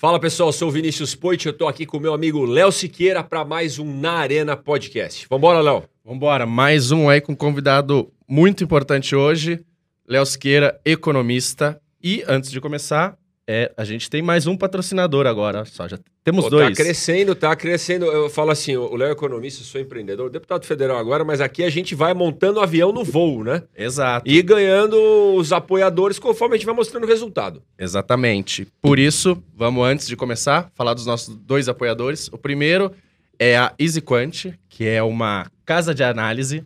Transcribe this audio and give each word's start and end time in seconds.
Fala 0.00 0.18
pessoal, 0.18 0.50
sou 0.50 0.68
o 0.68 0.70
Vinícius 0.70 1.14
Poit, 1.14 1.46
eu 1.46 1.52
tô 1.52 1.68
aqui 1.68 1.84
com 1.84 1.98
o 1.98 2.00
meu 2.00 2.14
amigo 2.14 2.46
Léo 2.46 2.72
Siqueira 2.72 3.22
para 3.22 3.44
mais 3.44 3.78
um 3.78 3.84
Na 4.00 4.12
Arena 4.12 4.56
Podcast. 4.56 5.26
Vambora, 5.28 5.60
Léo. 5.60 5.84
Vambora, 6.02 6.46
mais 6.46 6.90
um 6.90 7.10
aí 7.10 7.20
com 7.20 7.32
um 7.32 7.36
convidado 7.36 8.10
muito 8.26 8.64
importante 8.64 9.14
hoje, 9.14 9.62
Léo 10.08 10.24
Siqueira, 10.24 10.80
economista. 10.86 11.78
E 12.02 12.24
antes 12.26 12.50
de 12.50 12.62
começar, 12.62 13.14
é, 13.52 13.72
a 13.76 13.82
gente 13.82 14.08
tem 14.08 14.22
mais 14.22 14.46
um 14.46 14.56
patrocinador 14.56 15.26
agora, 15.26 15.64
só 15.64 15.88
já 15.88 15.98
temos 16.22 16.44
Pô, 16.44 16.50
dois. 16.50 16.68
Tá 16.68 16.84
crescendo, 16.84 17.34
tá 17.34 17.56
crescendo. 17.56 18.04
Eu 18.04 18.30
falo 18.30 18.52
assim, 18.52 18.76
o 18.76 18.94
Léo 18.94 19.08
é 19.08 19.10
economista, 19.10 19.64
sou 19.64 19.80
empreendedor, 19.80 20.30
deputado 20.30 20.64
federal 20.64 20.96
agora, 20.96 21.24
mas 21.24 21.40
aqui 21.40 21.64
a 21.64 21.68
gente 21.68 21.92
vai 21.92 22.14
montando 22.14 22.60
o 22.60 22.62
avião 22.62 22.92
no 22.92 23.02
voo, 23.02 23.42
né? 23.42 23.64
Exato. 23.76 24.30
E 24.30 24.40
ganhando 24.40 24.94
os 25.34 25.52
apoiadores 25.52 26.16
conforme 26.16 26.54
a 26.54 26.58
gente 26.58 26.66
vai 26.66 26.76
mostrando 26.76 27.02
o 27.02 27.08
resultado. 27.08 27.60
Exatamente. 27.76 28.68
Por 28.80 29.00
isso, 29.00 29.42
vamos 29.56 29.84
antes 29.84 30.06
de 30.06 30.14
começar, 30.14 30.70
falar 30.76 30.94
dos 30.94 31.04
nossos 31.04 31.34
dois 31.34 31.68
apoiadores. 31.68 32.28
O 32.28 32.38
primeiro 32.38 32.92
é 33.36 33.56
a 33.56 33.74
EasyQuant, 33.76 34.54
que 34.68 34.86
é 34.86 35.02
uma 35.02 35.50
casa 35.66 35.92
de 35.92 36.04
análise. 36.04 36.62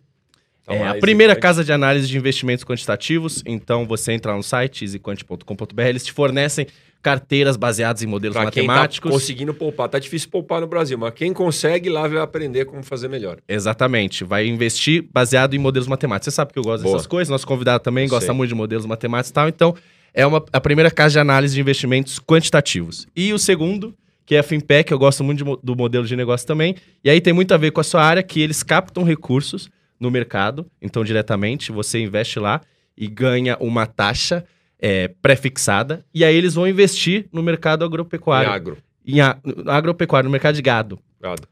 Então, 0.67 0.75
é 0.75 0.87
a 0.87 0.95
primeira 0.95 1.33
EasyQuant. 1.33 1.41
casa 1.41 1.63
de 1.63 1.71
análise 1.71 2.07
de 2.07 2.17
investimentos 2.17 2.65
quantitativos. 2.65 3.43
Então, 3.45 3.85
você 3.85 4.11
entra 4.13 4.35
no 4.35 4.41
site 4.43 4.83
easyquant.com.br, 4.83 5.81
eles 5.81 6.03
te 6.03 6.11
fornecem 6.11 6.67
carteiras 7.03 7.55
baseadas 7.55 8.01
em 8.01 8.07
modelos 8.07 8.35
Pra 8.35 8.49
quem 8.49 8.65
tá 8.65 8.67
matemáticos. 8.73 9.11
conseguindo 9.11 9.53
poupar. 9.53 9.87
Tá 9.87 9.99
difícil 9.99 10.27
poupar 10.27 10.59
no 10.59 10.65
Brasil, 10.65 10.97
mas 10.97 11.13
quem 11.13 11.33
consegue 11.33 11.87
lá 11.87 12.07
vai 12.07 12.19
aprender 12.19 12.65
como 12.65 12.81
fazer 12.81 13.07
melhor. 13.07 13.37
Exatamente. 13.47 14.23
Vai 14.23 14.47
investir 14.47 15.05
baseado 15.13 15.53
em 15.53 15.59
modelos 15.59 15.87
matemáticos. 15.87 16.33
Você 16.33 16.35
sabe 16.35 16.51
que 16.51 16.57
eu 16.57 16.63
gosto 16.63 16.81
Boa. 16.81 16.95
dessas 16.95 17.05
coisas. 17.05 17.29
Nosso 17.29 17.45
convidado 17.45 17.83
também 17.83 18.07
gosta 18.07 18.25
sei. 18.25 18.33
muito 18.35 18.49
de 18.49 18.55
modelos 18.55 18.87
matemáticos 18.87 19.29
e 19.29 19.33
tal. 19.33 19.47
Então, 19.47 19.75
é 20.15 20.25
uma, 20.25 20.43
a 20.51 20.59
primeira 20.59 20.89
casa 20.89 21.11
de 21.11 21.19
análise 21.19 21.53
de 21.53 21.61
investimentos 21.61 22.19
quantitativos. 22.19 23.05
E 23.15 23.31
o 23.33 23.37
segundo, 23.37 23.93
que 24.25 24.33
é 24.33 24.39
a 24.39 24.43
Finpec, 24.43 24.91
eu 24.91 24.97
gosto 24.97 25.23
muito 25.23 25.43
de 25.43 25.57
do 25.61 25.75
modelo 25.75 26.07
de 26.07 26.15
negócio 26.15 26.47
também. 26.47 26.75
E 27.03 27.09
aí 27.11 27.21
tem 27.21 27.33
muito 27.33 27.53
a 27.53 27.57
ver 27.57 27.69
com 27.69 27.81
a 27.81 27.83
sua 27.83 28.01
área, 28.01 28.23
que 28.23 28.41
eles 28.41 28.63
captam 28.63 29.03
recursos 29.03 29.69
no 30.05 30.11
mercado. 30.11 30.65
Então, 30.81 31.03
diretamente, 31.03 31.71
você 31.71 31.99
investe 31.99 32.39
lá 32.39 32.61
e 32.97 33.07
ganha 33.07 33.57
uma 33.59 33.85
taxa 33.85 34.45
é, 34.79 35.07
pré-fixada. 35.21 36.05
E 36.13 36.23
aí 36.23 36.35
eles 36.35 36.53
vão 36.53 36.67
investir 36.67 37.27
no 37.31 37.41
mercado 37.41 37.83
Em 37.83 37.87
agropecuário. 37.87 38.49
agro. 38.51 38.77
Em 39.05 39.19
a- 39.19 39.37
no 39.43 39.69
agropecuário, 39.71 40.27
no 40.27 40.31
mercado 40.31 40.55
de 40.55 40.61
gado. 40.61 40.99
Gado. 41.21 41.47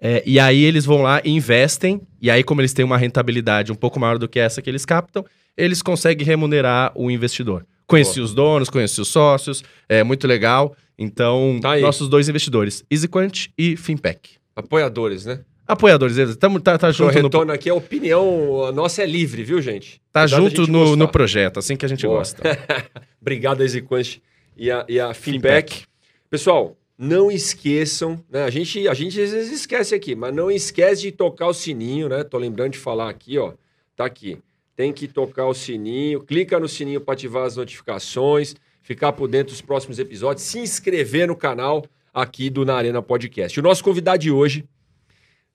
É, 0.00 0.22
e 0.26 0.38
aí 0.40 0.62
eles 0.64 0.84
vão 0.84 1.00
lá 1.02 1.20
e 1.24 1.30
investem, 1.30 2.00
e 2.20 2.30
aí, 2.30 2.42
como 2.42 2.60
eles 2.60 2.72
têm 2.72 2.84
uma 2.84 2.98
rentabilidade 2.98 3.70
um 3.72 3.74
pouco 3.74 3.98
maior 4.00 4.18
do 4.18 4.28
que 4.28 4.38
essa 4.38 4.60
que 4.60 4.68
eles 4.68 4.84
captam, 4.84 5.24
eles 5.56 5.80
conseguem 5.82 6.26
remunerar 6.26 6.92
o 6.94 7.10
investidor. 7.10 7.64
Conheci 7.86 8.20
os 8.20 8.34
donos, 8.34 8.68
conheci 8.68 9.00
os 9.00 9.08
sócios, 9.08 9.62
é 9.88 10.02
muito 10.02 10.26
legal. 10.26 10.74
Então, 10.98 11.58
Tá 11.62 11.78
nossos 11.78 12.08
dois 12.08 12.28
investidores, 12.28 12.84
EasyQuant 12.90 13.48
e 13.56 13.76
Finpec. 13.76 14.30
Apoiadores, 14.56 15.24
né? 15.26 15.40
Apoiadores, 15.66 16.18
eles 16.18 16.36
tamo, 16.36 16.60
tá, 16.60 16.76
tá 16.76 16.88
O 16.88 16.92
junto, 16.92 17.16
no, 17.16 17.22
retorno 17.22 17.52
aqui, 17.52 17.70
a 17.70 17.74
opinião 17.74 18.64
a 18.64 18.72
nossa 18.72 19.02
é 19.02 19.06
livre, 19.06 19.42
viu, 19.42 19.62
gente? 19.62 20.00
tá 20.12 20.22
da 20.22 20.26
junto 20.26 20.66
no, 20.66 20.94
no 20.94 21.08
projeto, 21.08 21.58
assim 21.58 21.74
que 21.76 21.86
a 21.86 21.88
gente 21.88 22.06
Boa. 22.06 22.18
gosta. 22.18 22.42
Obrigado, 23.20 23.62
Exequant 23.62 24.18
e 24.56 24.70
a, 24.70 24.84
e 24.88 25.00
a 25.00 25.14
Finpec. 25.14 25.84
Pessoal, 26.28 26.76
não 26.98 27.30
esqueçam, 27.30 28.22
né? 28.30 28.44
A 28.44 28.50
gente, 28.50 28.86
a 28.86 28.94
gente 28.94 29.20
às 29.20 29.32
vezes 29.32 29.52
esquece 29.60 29.94
aqui, 29.94 30.14
mas 30.14 30.34
não 30.34 30.50
esquece 30.50 31.02
de 31.02 31.12
tocar 31.12 31.48
o 31.48 31.54
sininho, 31.54 32.08
né? 32.08 32.22
Tô 32.22 32.36
lembrando 32.36 32.72
de 32.72 32.78
falar 32.78 33.08
aqui, 33.08 33.38
ó. 33.38 33.52
Tá 33.96 34.04
aqui. 34.04 34.38
Tem 34.76 34.92
que 34.92 35.08
tocar 35.08 35.46
o 35.46 35.54
sininho, 35.54 36.20
clica 36.20 36.58
no 36.60 36.68
sininho 36.68 37.00
para 37.00 37.14
ativar 37.14 37.46
as 37.46 37.56
notificações, 37.56 38.54
ficar 38.82 39.12
por 39.12 39.28
dentro 39.28 39.52
dos 39.52 39.62
próximos 39.62 39.98
episódios, 39.98 40.44
se 40.44 40.58
inscrever 40.58 41.28
no 41.28 41.36
canal 41.36 41.84
aqui 42.12 42.50
do 42.50 42.64
Na 42.64 42.74
Arena 42.74 43.00
Podcast. 43.00 43.58
O 43.58 43.62
nosso 43.62 43.82
convidado 43.82 44.18
de 44.18 44.30
hoje 44.30 44.64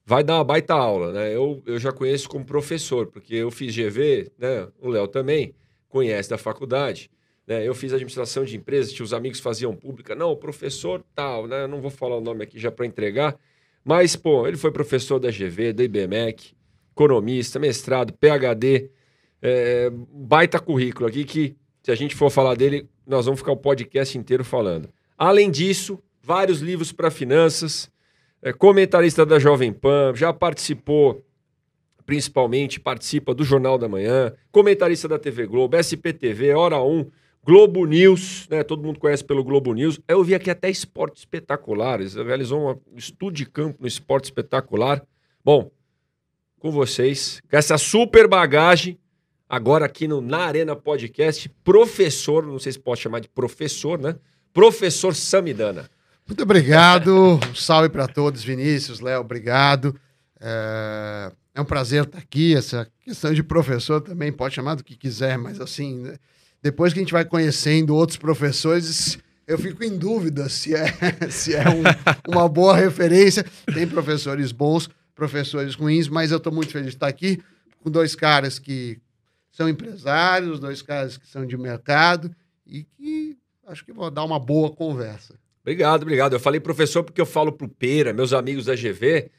vai 0.04 0.24
dar 0.24 0.36
uma 0.36 0.44
baita 0.44 0.74
aula, 0.74 1.12
né? 1.12 1.34
Eu, 1.34 1.62
eu 1.66 1.78
já 1.78 1.92
conheço 1.92 2.28
como 2.28 2.44
professor, 2.44 3.06
porque 3.06 3.34
eu 3.34 3.50
fiz 3.50 3.74
GV, 3.74 4.30
né? 4.38 4.68
O 4.80 4.88
Léo 4.88 5.06
também 5.08 5.54
conhece 5.88 6.30
da 6.30 6.38
faculdade. 6.38 7.10
Né? 7.46 7.66
Eu 7.66 7.74
fiz 7.74 7.92
administração 7.92 8.44
de 8.44 8.56
empresas, 8.56 8.92
tinha 8.92 9.04
os 9.04 9.12
amigos 9.12 9.40
faziam 9.40 9.74
pública. 9.74 10.14
Não, 10.14 10.36
professor 10.36 11.04
tal, 11.14 11.46
né? 11.46 11.64
Eu 11.64 11.68
não 11.68 11.80
vou 11.80 11.90
falar 11.90 12.16
o 12.16 12.20
nome 12.20 12.44
aqui 12.44 12.58
já 12.58 12.70
para 12.70 12.86
entregar. 12.86 13.36
Mas, 13.84 14.14
pô, 14.14 14.46
ele 14.46 14.56
foi 14.56 14.70
professor 14.70 15.18
da 15.18 15.30
GV, 15.30 15.72
da 15.72 15.82
IBMEC, 15.82 16.52
economista, 16.92 17.58
mestrado, 17.58 18.12
PhD, 18.12 18.90
é, 19.42 19.90
baita 19.90 20.60
currículo 20.60 21.08
aqui 21.08 21.24
que, 21.24 21.56
se 21.82 21.90
a 21.90 21.94
gente 21.94 22.14
for 22.14 22.30
falar 22.30 22.54
dele, 22.54 22.88
nós 23.06 23.24
vamos 23.24 23.40
ficar 23.40 23.52
o 23.52 23.56
podcast 23.56 24.16
inteiro 24.16 24.44
falando. 24.44 24.88
Além 25.16 25.50
disso, 25.50 25.98
vários 26.22 26.60
livros 26.60 26.92
para 26.92 27.10
finanças, 27.10 27.90
é, 28.42 28.52
comentarista 28.52 29.26
da 29.26 29.38
Jovem 29.38 29.72
Pan, 29.72 30.12
já 30.14 30.32
participou, 30.32 31.24
principalmente, 32.06 32.80
participa 32.80 33.34
do 33.34 33.44
Jornal 33.44 33.76
da 33.78 33.88
Manhã, 33.88 34.32
comentarista 34.50 35.06
da 35.06 35.18
TV 35.18 35.46
Globo, 35.46 35.76
SPTV, 35.76 36.54
Hora 36.54 36.82
1, 36.82 37.10
Globo 37.44 37.84
News, 37.86 38.46
né? 38.50 38.62
Todo 38.62 38.82
mundo 38.82 38.98
conhece 38.98 39.24
pelo 39.24 39.44
Globo 39.44 39.72
News. 39.72 40.00
Eu 40.06 40.22
vi 40.22 40.34
aqui 40.34 40.50
até 40.50 40.68
Esporte 40.68 41.18
Espetacular, 41.18 42.00
eles 42.00 42.14
realizou 42.14 42.82
um 42.92 42.96
estudo 42.96 43.32
de 43.32 43.46
campo 43.46 43.78
no 43.80 43.88
Esporte 43.88 44.24
Espetacular. 44.24 45.02
Bom, 45.44 45.70
com 46.58 46.70
vocês, 46.70 47.40
com 47.50 47.56
essa 47.56 47.78
super 47.78 48.28
bagagem, 48.28 48.98
agora 49.48 49.86
aqui 49.86 50.06
no 50.06 50.20
Na 50.20 50.44
Arena 50.44 50.76
Podcast, 50.76 51.48
professor, 51.64 52.44
não 52.44 52.58
sei 52.58 52.72
se 52.72 52.78
pode 52.78 53.00
chamar 53.00 53.20
de 53.20 53.28
professor, 53.28 53.98
né? 53.98 54.16
Professor 54.52 55.14
Samidana. 55.14 55.88
Muito 56.30 56.44
obrigado. 56.44 57.40
Um 57.50 57.54
salve 57.56 57.88
para 57.88 58.06
todos, 58.06 58.44
Vinícius, 58.44 59.00
Léo, 59.00 59.20
obrigado. 59.20 59.98
É... 60.40 61.32
é 61.56 61.60
um 61.60 61.64
prazer 61.64 62.04
estar 62.04 62.18
aqui. 62.18 62.54
Essa 62.54 62.88
questão 63.00 63.34
de 63.34 63.42
professor 63.42 64.00
também 64.00 64.30
pode 64.30 64.54
chamar 64.54 64.76
do 64.76 64.84
que 64.84 64.96
quiser, 64.96 65.36
mas 65.36 65.60
assim, 65.60 65.98
né? 66.02 66.18
depois 66.62 66.92
que 66.92 67.00
a 67.00 67.02
gente 67.02 67.12
vai 67.12 67.24
conhecendo 67.24 67.96
outros 67.96 68.16
professores, 68.16 69.18
eu 69.44 69.58
fico 69.58 69.82
em 69.82 69.98
dúvida 69.98 70.48
se 70.48 70.72
é, 70.72 70.86
se 71.32 71.52
é 71.52 71.64
um- 71.68 72.30
uma 72.32 72.48
boa 72.48 72.76
referência. 72.76 73.44
Tem 73.74 73.84
professores 73.84 74.52
bons, 74.52 74.88
professores 75.16 75.74
ruins, 75.74 76.06
mas 76.06 76.30
eu 76.30 76.36
estou 76.36 76.52
muito 76.52 76.70
feliz 76.70 76.90
de 76.90 76.94
estar 76.94 77.08
aqui 77.08 77.42
com 77.82 77.90
dois 77.90 78.14
caras 78.14 78.56
que 78.56 79.00
são 79.50 79.68
empresários, 79.68 80.60
dois 80.60 80.80
caras 80.80 81.18
que 81.18 81.26
são 81.26 81.44
de 81.44 81.56
mercado 81.56 82.30
e 82.64 82.84
que 82.84 83.36
acho 83.66 83.84
que 83.84 83.92
vou 83.92 84.12
dar 84.12 84.22
uma 84.22 84.38
boa 84.38 84.70
conversa. 84.70 85.34
Obrigado, 85.62 86.02
obrigado. 86.02 86.32
Eu 86.32 86.40
falei 86.40 86.60
professor 86.60 87.02
porque 87.02 87.20
eu 87.20 87.26
falo 87.26 87.52
pro 87.52 87.68
Pera, 87.68 88.12
meus 88.12 88.32
amigos 88.32 88.64
da 88.64 88.74
GV. 88.74 89.30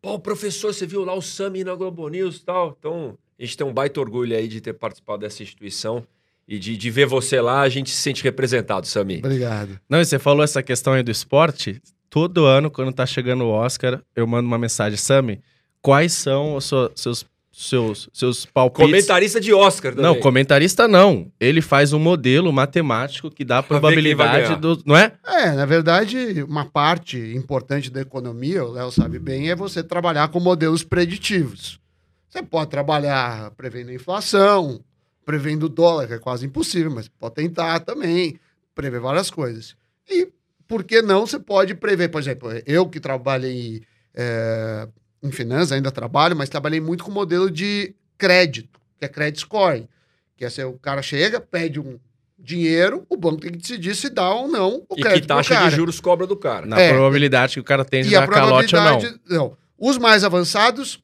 Pô, 0.00 0.18
professor, 0.18 0.72
você 0.72 0.86
viu 0.86 1.04
lá 1.04 1.14
o 1.14 1.22
Sami 1.22 1.64
na 1.64 1.74
Globo 1.74 2.08
News 2.08 2.36
e 2.36 2.44
tal. 2.44 2.76
Então, 2.78 3.18
a 3.38 3.44
gente 3.44 3.56
tem 3.56 3.66
um 3.66 3.72
baita 3.72 4.00
orgulho 4.00 4.36
aí 4.36 4.48
de 4.48 4.60
ter 4.60 4.74
participado 4.74 5.20
dessa 5.20 5.42
instituição 5.42 6.06
e 6.46 6.58
de, 6.58 6.76
de 6.76 6.90
ver 6.90 7.06
você 7.06 7.40
lá, 7.40 7.60
a 7.60 7.68
gente 7.68 7.90
se 7.90 7.96
sente 7.96 8.24
representado, 8.24 8.86
Sami. 8.86 9.18
Obrigado. 9.18 9.78
Não, 9.88 10.00
e 10.00 10.04
você 10.04 10.18
falou 10.18 10.42
essa 10.42 10.62
questão 10.62 10.94
aí 10.94 11.02
do 11.02 11.10
esporte. 11.10 11.80
Todo 12.08 12.44
ano, 12.44 12.70
quando 12.70 12.92
tá 12.92 13.06
chegando 13.06 13.44
o 13.44 13.50
Oscar, 13.50 14.02
eu 14.16 14.26
mando 14.26 14.48
uma 14.48 14.58
mensagem, 14.58 14.96
Sami, 14.96 15.40
quais 15.80 16.12
são 16.12 16.56
os 16.56 16.70
seus, 16.96 17.24
seus, 17.52 18.08
seus, 18.12 18.46
palpites? 18.46 18.86
Comentarista 18.86 19.40
de 19.40 19.52
Oscar 19.52 19.92
também. 19.92 20.04
Não, 20.04 20.20
comentarista 20.20 20.86
não. 20.86 21.30
Ele 21.40 21.60
faz 21.60 21.92
um 21.92 21.98
modelo 21.98 22.52
matemático 22.52 23.30
que 23.30 23.44
dá 23.44 23.58
a 23.58 23.62
probabilidade 23.62 24.56
do. 24.56 24.80
Não 24.86 24.96
é? 24.96 25.12
É, 25.26 25.52
na 25.52 25.66
verdade, 25.66 26.42
uma 26.48 26.64
parte 26.64 27.18
importante 27.34 27.90
da 27.90 28.00
economia, 28.00 28.64
o 28.64 28.72
Léo 28.72 28.90
sabe 28.92 29.18
bem, 29.18 29.50
é 29.50 29.56
você 29.56 29.82
trabalhar 29.82 30.28
com 30.28 30.38
modelos 30.38 30.84
preditivos. 30.84 31.80
Você 32.28 32.42
pode 32.42 32.70
trabalhar 32.70 33.50
prevendo 33.52 33.90
a 33.90 33.94
inflação, 33.94 34.80
prevendo 35.24 35.64
o 35.64 35.68
dólar, 35.68 36.06
que 36.06 36.14
é 36.14 36.18
quase 36.18 36.46
impossível, 36.46 36.92
mas 36.92 37.08
pode 37.08 37.34
tentar 37.34 37.80
também 37.80 38.38
prever 38.74 39.00
várias 39.00 39.30
coisas. 39.30 39.74
E 40.08 40.28
por 40.68 40.84
que 40.84 41.02
não 41.02 41.26
você 41.26 41.40
pode 41.40 41.74
prever, 41.74 42.08
por 42.08 42.20
exemplo, 42.20 42.50
eu 42.64 42.88
que 42.88 43.00
trabalhei 43.00 43.82
é, 44.14 44.88
em 45.22 45.30
finanças, 45.30 45.72
ainda 45.72 45.90
trabalho, 45.90 46.36
mas 46.36 46.48
trabalhei 46.48 46.80
muito 46.80 47.04
com 47.04 47.10
modelo 47.10 47.50
de 47.50 47.94
crédito, 48.16 48.80
que 48.98 49.04
é 49.04 49.08
credit 49.08 49.40
scoring. 49.40 49.88
Que 50.36 50.44
é 50.44 50.46
assim, 50.46 50.62
o 50.64 50.72
cara 50.78 51.02
chega, 51.02 51.40
pede 51.40 51.78
um 51.78 51.98
dinheiro, 52.38 53.04
o 53.08 53.16
banco 53.16 53.40
tem 53.42 53.52
que 53.52 53.58
decidir 53.58 53.94
se 53.94 54.08
dá 54.08 54.30
ou 54.32 54.48
não 54.48 54.82
o 54.88 54.94
E 54.96 55.02
crédito 55.02 55.22
que 55.22 55.26
pro 55.26 55.36
taxa 55.36 55.54
cara. 55.54 55.68
de 55.68 55.76
juros 55.76 56.00
cobra 56.00 56.26
do 56.26 56.36
cara. 56.36 56.64
Na 56.64 56.80
É. 56.80 56.90
probabilidade 56.90 57.54
que 57.54 57.60
o 57.60 57.64
cara 57.64 57.84
tem 57.84 58.02
de 58.02 58.10
E 58.10 58.16
a 58.16 58.20
dar 58.20 58.28
calote 58.28 58.74
ou 58.74 58.80
não. 58.80 58.88
probabilidade. 58.98 59.20
Não. 59.28 59.56
Os 59.78 59.98
mais 59.98 60.24
avançados 60.24 61.02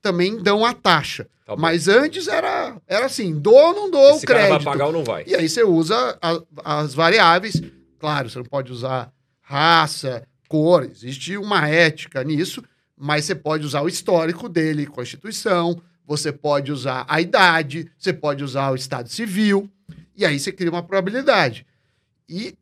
também 0.00 0.40
dão 0.40 0.64
a 0.64 0.72
taxa. 0.72 1.26
Tá. 1.44 1.56
Mas 1.56 1.88
antes 1.88 2.28
era, 2.28 2.76
era 2.86 3.06
assim: 3.06 3.34
dou 3.38 3.54
ou 3.54 3.74
não 3.74 3.90
dou 3.90 4.10
Esse 4.10 4.24
o 4.24 4.28
cara 4.28 4.40
crédito. 4.46 4.64
vai 4.64 4.72
pagar 4.74 4.86
ou 4.86 4.92
não 4.92 5.02
vai? 5.04 5.24
E 5.26 5.34
aí 5.34 5.48
você 5.48 5.62
usa 5.64 6.16
a- 6.22 6.40
as 6.64 6.94
variáveis. 6.94 7.60
Claro, 7.98 8.28
você 8.30 8.38
não 8.38 8.44
pode 8.44 8.70
usar 8.72 9.12
raça, 9.40 10.22
cor, 10.48 10.84
existe 10.84 11.36
uma 11.36 11.68
ética 11.68 12.22
nisso, 12.24 12.62
mas 12.96 13.24
você 13.24 13.34
pode 13.34 13.66
usar 13.66 13.82
o 13.82 13.88
histórico 13.88 14.48
dele, 14.48 14.86
Constituição, 14.86 15.80
você 16.06 16.32
pode 16.32 16.72
usar 16.72 17.04
a 17.08 17.20
idade, 17.20 17.90
você 17.98 18.12
pode 18.12 18.42
usar 18.42 18.70
o 18.70 18.76
Estado 18.76 19.08
Civil, 19.08 19.70
e 20.16 20.24
aí 20.24 20.38
você 20.38 20.52
cria 20.52 20.70
uma 20.70 20.82
probabilidade. 20.82 21.66
E 22.28 22.56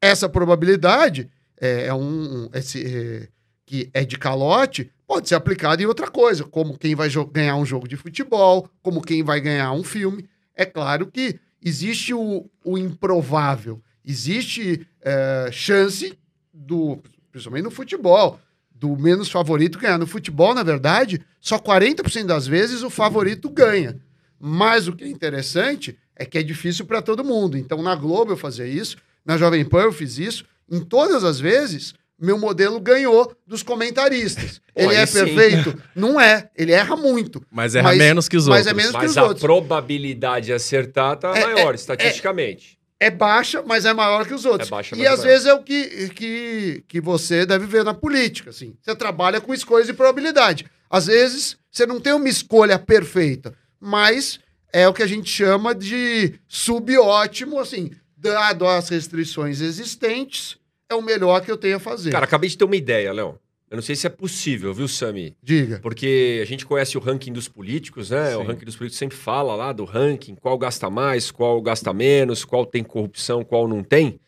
essa 0.00 0.28
probabilidade 0.28 1.30
é, 1.58 1.86
é 1.86 1.94
um, 1.94 2.50
esse, 2.52 2.84
é, 2.84 3.28
que 3.64 3.88
é 3.94 4.04
de 4.04 4.18
calote 4.18 4.90
pode 5.06 5.28
ser 5.28 5.34
aplicada 5.34 5.82
em 5.82 5.86
outra 5.86 6.10
coisa, 6.10 6.44
como 6.44 6.78
quem 6.78 6.94
vai 6.94 7.08
ganhar 7.30 7.56
um 7.56 7.64
jogo 7.64 7.86
de 7.86 7.96
futebol, 7.96 8.68
como 8.82 9.02
quem 9.02 9.22
vai 9.22 9.40
ganhar 9.40 9.72
um 9.72 9.84
filme. 9.84 10.28
É 10.54 10.64
claro 10.64 11.06
que 11.06 11.38
existe 11.62 12.12
o, 12.12 12.50
o 12.64 12.76
improvável, 12.76 13.80
existe 14.04 14.86
é, 15.00 15.48
chance 15.52 16.18
do, 16.52 16.98
principalmente 17.30 17.64
no 17.64 17.70
futebol, 17.70 18.38
do 18.74 18.96
menos 18.96 19.30
favorito 19.30 19.78
ganhar. 19.78 19.98
No 19.98 20.06
futebol, 20.06 20.54
na 20.54 20.62
verdade, 20.62 21.20
só 21.40 21.58
40% 21.58 22.26
das 22.26 22.46
vezes 22.46 22.82
o 22.82 22.90
favorito 22.90 23.48
ganha. 23.48 23.98
Mas 24.38 24.88
o 24.88 24.92
que 24.92 25.04
é 25.04 25.08
interessante 25.08 25.96
é 26.16 26.24
que 26.24 26.36
é 26.36 26.42
difícil 26.42 26.84
para 26.84 27.00
todo 27.00 27.24
mundo. 27.24 27.56
Então, 27.56 27.82
na 27.82 27.94
Globo 27.94 28.32
eu 28.32 28.36
fazia 28.36 28.66
isso, 28.66 28.96
na 29.24 29.38
Jovem 29.38 29.64
Pan 29.64 29.84
eu 29.84 29.92
fiz 29.92 30.18
isso. 30.18 30.44
Em 30.70 30.80
todas 30.80 31.24
as 31.24 31.38
vezes, 31.40 31.94
meu 32.20 32.38
modelo 32.38 32.80
ganhou 32.80 33.34
dos 33.46 33.62
comentaristas. 33.62 34.60
Ele 34.74 34.94
é 34.94 35.06
sim. 35.06 35.24
perfeito? 35.24 35.80
Não 35.94 36.20
é. 36.20 36.50
Ele 36.56 36.72
erra 36.72 36.96
muito. 36.96 37.42
Mas 37.50 37.74
erra 37.74 37.90
mas, 37.90 37.98
menos 37.98 38.28
que 38.28 38.36
os 38.36 38.48
mas 38.48 38.66
outros. 38.66 38.72
É 38.72 38.74
menos 38.74 38.92
mas 38.92 39.02
que 39.02 39.10
os 39.10 39.18
a 39.18 39.22
outros. 39.22 39.40
probabilidade 39.40 40.46
de 40.46 40.52
acertar 40.52 41.16
tá 41.16 41.36
é, 41.36 41.44
maior, 41.44 41.72
é, 41.72 41.76
estatisticamente. 41.76 42.78
É, 42.80 42.83
é, 43.06 43.10
baixa, 43.10 43.62
mas 43.62 43.84
é 43.84 43.92
maior 43.92 44.26
que 44.26 44.34
os 44.34 44.44
outros. 44.44 44.68
É 44.68 44.70
baixa, 44.70 44.96
e 44.96 45.06
às 45.06 45.20
é 45.20 45.22
vezes 45.22 45.46
é 45.46 45.54
o 45.54 45.62
que, 45.62 46.08
que, 46.10 46.84
que 46.88 47.00
você 47.00 47.44
deve 47.44 47.66
ver 47.66 47.84
na 47.84 47.94
política. 47.94 48.50
Assim. 48.50 48.76
Você 48.80 48.94
trabalha 48.94 49.40
com 49.40 49.52
escolhas 49.52 49.86
de 49.86 49.92
probabilidade. 49.92 50.66
Às 50.88 51.06
vezes, 51.06 51.56
você 51.70 51.86
não 51.86 52.00
tem 52.00 52.12
uma 52.12 52.28
escolha 52.28 52.78
perfeita, 52.78 53.54
mas 53.80 54.38
é 54.72 54.88
o 54.88 54.92
que 54.92 55.02
a 55.02 55.06
gente 55.06 55.28
chama 55.30 55.74
de 55.74 56.34
subótimo, 56.46 57.58
assim, 57.58 57.90
dado 58.16 58.66
as 58.66 58.88
restrições 58.88 59.60
existentes 59.60 60.56
é 60.88 60.94
o 60.94 61.02
melhor 61.02 61.40
que 61.40 61.50
eu 61.50 61.56
tenho 61.56 61.76
a 61.76 61.80
fazer. 61.80 62.10
Cara, 62.10 62.24
acabei 62.24 62.48
de 62.48 62.56
ter 62.56 62.64
uma 62.64 62.76
ideia, 62.76 63.12
Léo. 63.12 63.38
Eu 63.74 63.76
não 63.76 63.82
sei 63.82 63.96
se 63.96 64.06
é 64.06 64.10
possível, 64.10 64.72
viu, 64.72 64.86
Sami? 64.86 65.34
Diga. 65.42 65.80
Porque 65.82 66.38
a 66.40 66.44
gente 66.44 66.64
conhece 66.64 66.96
o 66.96 67.00
ranking 67.00 67.32
dos 67.32 67.48
políticos, 67.48 68.10
né? 68.10 68.30
Sim. 68.30 68.36
O 68.36 68.42
ranking 68.44 68.64
dos 68.64 68.76
políticos 68.76 69.00
sempre 69.00 69.16
fala 69.16 69.56
lá 69.56 69.72
do 69.72 69.84
ranking, 69.84 70.36
qual 70.36 70.56
gasta 70.56 70.88
mais, 70.88 71.32
qual 71.32 71.60
gasta 71.60 71.92
menos, 71.92 72.44
qual 72.44 72.64
tem 72.64 72.84
corrupção, 72.84 73.42
qual 73.42 73.66
não 73.66 73.82
tem. 73.82 74.20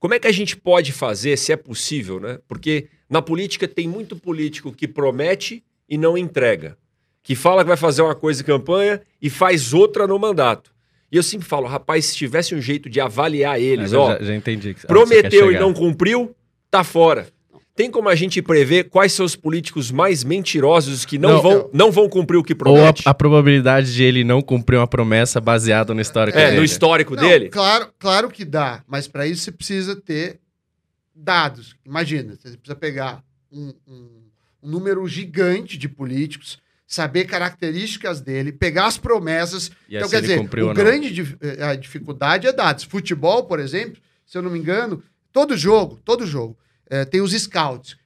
Como 0.00 0.14
é 0.14 0.18
que 0.18 0.26
a 0.26 0.32
gente 0.32 0.56
pode 0.56 0.90
fazer, 0.90 1.38
se 1.38 1.52
é 1.52 1.56
possível, 1.56 2.18
né? 2.18 2.40
Porque 2.48 2.88
na 3.08 3.22
política 3.22 3.68
tem 3.68 3.86
muito 3.86 4.16
político 4.16 4.72
que 4.72 4.88
promete 4.88 5.62
e 5.88 5.96
não 5.96 6.18
entrega. 6.18 6.76
Que 7.22 7.36
fala 7.36 7.62
que 7.62 7.68
vai 7.68 7.76
fazer 7.76 8.02
uma 8.02 8.16
coisa 8.16 8.42
em 8.42 8.44
campanha 8.44 9.00
e 9.20 9.30
faz 9.30 9.72
outra 9.72 10.08
no 10.08 10.18
mandato. 10.18 10.74
E 11.12 11.16
eu 11.16 11.22
sempre 11.22 11.46
falo, 11.46 11.68
rapaz, 11.68 12.06
se 12.06 12.16
tivesse 12.16 12.52
um 12.52 12.60
jeito 12.60 12.90
de 12.90 13.00
avaliar 13.00 13.60
eles, 13.60 13.92
ó. 13.92 14.14
Já, 14.14 14.24
já 14.24 14.34
entendi. 14.34 14.74
prometeu 14.88 15.52
e 15.52 15.58
não 15.60 15.72
cumpriu, 15.72 16.34
tá 16.68 16.82
fora. 16.82 17.28
Tem 17.74 17.90
como 17.90 18.08
a 18.08 18.14
gente 18.14 18.42
prever 18.42 18.84
quais 18.90 19.12
são 19.12 19.24
os 19.24 19.34
políticos 19.34 19.90
mais 19.90 20.22
mentirosos 20.22 21.06
que 21.06 21.16
não, 21.16 21.30
não 21.30 21.42
vão, 21.42 21.52
eu... 21.52 21.70
não 21.72 21.90
vão 21.90 22.08
cumprir 22.08 22.36
o 22.36 22.44
que 22.44 22.54
promete? 22.54 23.02
Ou 23.04 23.08
a, 23.08 23.10
a, 23.10 23.14
probabilidade 23.14 23.94
de 23.94 24.02
ele 24.02 24.24
não 24.24 24.42
cumprir 24.42 24.76
uma 24.76 24.86
promessa 24.86 25.40
baseada 25.40 25.94
no 25.94 26.00
histórico 26.00 26.38
é, 26.38 26.46
dele. 26.46 26.58
no 26.58 26.64
histórico 26.64 27.16
não, 27.16 27.22
dele? 27.22 27.48
Claro, 27.48 27.88
claro 27.98 28.28
que 28.28 28.44
dá, 28.44 28.82
mas 28.86 29.08
para 29.08 29.26
isso 29.26 29.42
você 29.42 29.52
precisa 29.52 29.96
ter 29.96 30.38
dados. 31.14 31.74
Imagina, 31.84 32.36
você 32.36 32.56
precisa 32.58 32.76
pegar 32.76 33.24
um, 33.50 33.72
um, 33.88 34.22
um 34.62 34.70
número 34.70 35.06
gigante 35.08 35.78
de 35.78 35.88
políticos, 35.88 36.58
saber 36.86 37.24
características 37.24 38.20
dele, 38.20 38.52
pegar 38.52 38.86
as 38.86 38.98
promessas. 38.98 39.70
E 39.88 39.96
então, 39.96 40.10
quer 40.10 40.20
dizer, 40.20 40.40
o 40.40 40.74
grande 40.74 41.38
eh, 41.40 41.64
a 41.64 41.74
dificuldade 41.74 42.46
é 42.46 42.52
dados. 42.52 42.84
Futebol, 42.84 43.44
por 43.44 43.58
exemplo, 43.58 44.00
se 44.26 44.36
eu 44.36 44.42
não 44.42 44.50
me 44.50 44.58
engano, 44.58 45.02
todo 45.32 45.56
jogo, 45.56 45.98
todo 46.04 46.26
jogo, 46.26 46.56
é, 46.88 47.04
tem 47.04 47.20
os 47.20 47.32
scouts. 47.32 47.96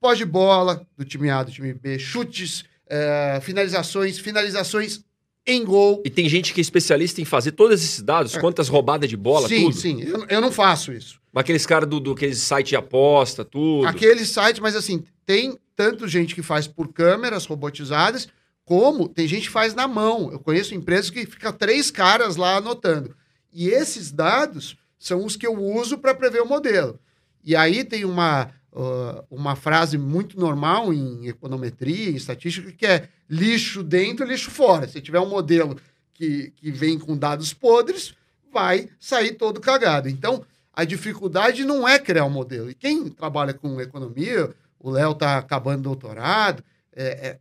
Pós 0.00 0.16
de 0.16 0.24
bola 0.24 0.86
do 0.96 1.04
time 1.04 1.28
A, 1.30 1.42
do 1.42 1.50
time 1.50 1.74
B, 1.74 1.98
chutes, 1.98 2.64
é, 2.88 3.40
finalizações, 3.42 4.18
finalizações 4.18 5.02
em 5.48 5.64
gol. 5.64 6.02
E 6.04 6.10
tem 6.10 6.28
gente 6.28 6.52
que 6.52 6.60
é 6.60 6.62
especialista 6.62 7.20
em 7.20 7.24
fazer 7.24 7.52
todos 7.52 7.82
esses 7.82 8.02
dados, 8.02 8.34
é. 8.36 8.40
quantas 8.40 8.68
roubadas 8.68 9.08
de 9.08 9.16
bola, 9.16 9.48
sim, 9.48 9.64
tudo. 9.64 9.74
Sim, 9.74 10.02
sim. 10.02 10.08
Eu, 10.08 10.26
eu, 10.28 10.40
não 10.40 10.52
faço 10.52 10.92
isso. 10.92 11.18
Mas 11.32 11.40
aqueles 11.40 11.64
caras 11.64 11.88
do, 11.88 11.98
do 11.98 12.12
aqueles 12.12 12.38
site 12.38 12.68
de 12.68 12.76
aposta, 12.76 13.44
tudo. 13.44 13.86
Aqueles 13.86 14.28
sites, 14.28 14.60
mas 14.60 14.76
assim, 14.76 15.02
tem 15.24 15.58
tanto 15.74 16.06
gente 16.06 16.34
que 16.34 16.42
faz 16.42 16.66
por 16.66 16.92
câmeras 16.92 17.46
robotizadas, 17.46 18.28
como 18.64 19.08
tem 19.08 19.26
gente 19.26 19.46
que 19.46 19.52
faz 19.52 19.74
na 19.74 19.88
mão. 19.88 20.30
Eu 20.30 20.38
conheço 20.38 20.74
empresas 20.74 21.08
que 21.08 21.24
fica 21.24 21.52
três 21.52 21.90
caras 21.90 22.36
lá 22.36 22.56
anotando. 22.56 23.16
E 23.52 23.68
esses 23.68 24.12
dados 24.12 24.76
são 24.98 25.24
os 25.24 25.36
que 25.36 25.46
eu 25.46 25.58
uso 25.58 25.96
para 25.96 26.14
prever 26.14 26.42
o 26.42 26.48
modelo. 26.48 27.00
E 27.48 27.56
aí 27.56 27.82
tem 27.82 28.04
uma, 28.04 28.50
uh, 28.74 29.24
uma 29.30 29.56
frase 29.56 29.96
muito 29.96 30.38
normal 30.38 30.92
em 30.92 31.28
econometria, 31.28 32.10
em 32.10 32.14
estatística, 32.14 32.70
que 32.70 32.84
é 32.84 33.08
lixo 33.26 33.82
dentro, 33.82 34.26
lixo 34.26 34.50
fora. 34.50 34.86
Se 34.86 35.00
tiver 35.00 35.18
um 35.18 35.30
modelo 35.30 35.74
que, 36.12 36.52
que 36.56 36.70
vem 36.70 36.98
com 36.98 37.16
dados 37.16 37.54
podres, 37.54 38.14
vai 38.52 38.90
sair 39.00 39.32
todo 39.32 39.62
cagado. 39.62 40.10
Então, 40.10 40.44
a 40.74 40.84
dificuldade 40.84 41.64
não 41.64 41.88
é 41.88 41.98
criar 41.98 42.26
um 42.26 42.30
modelo. 42.30 42.68
E 42.68 42.74
quem 42.74 43.08
trabalha 43.08 43.54
com 43.54 43.80
economia 43.80 44.54
o 44.78 44.90
Léo 44.90 45.12
está 45.12 45.38
acabando 45.38 45.84
doutorado. 45.84 46.62
É, 46.94 47.06
é... 47.06 47.38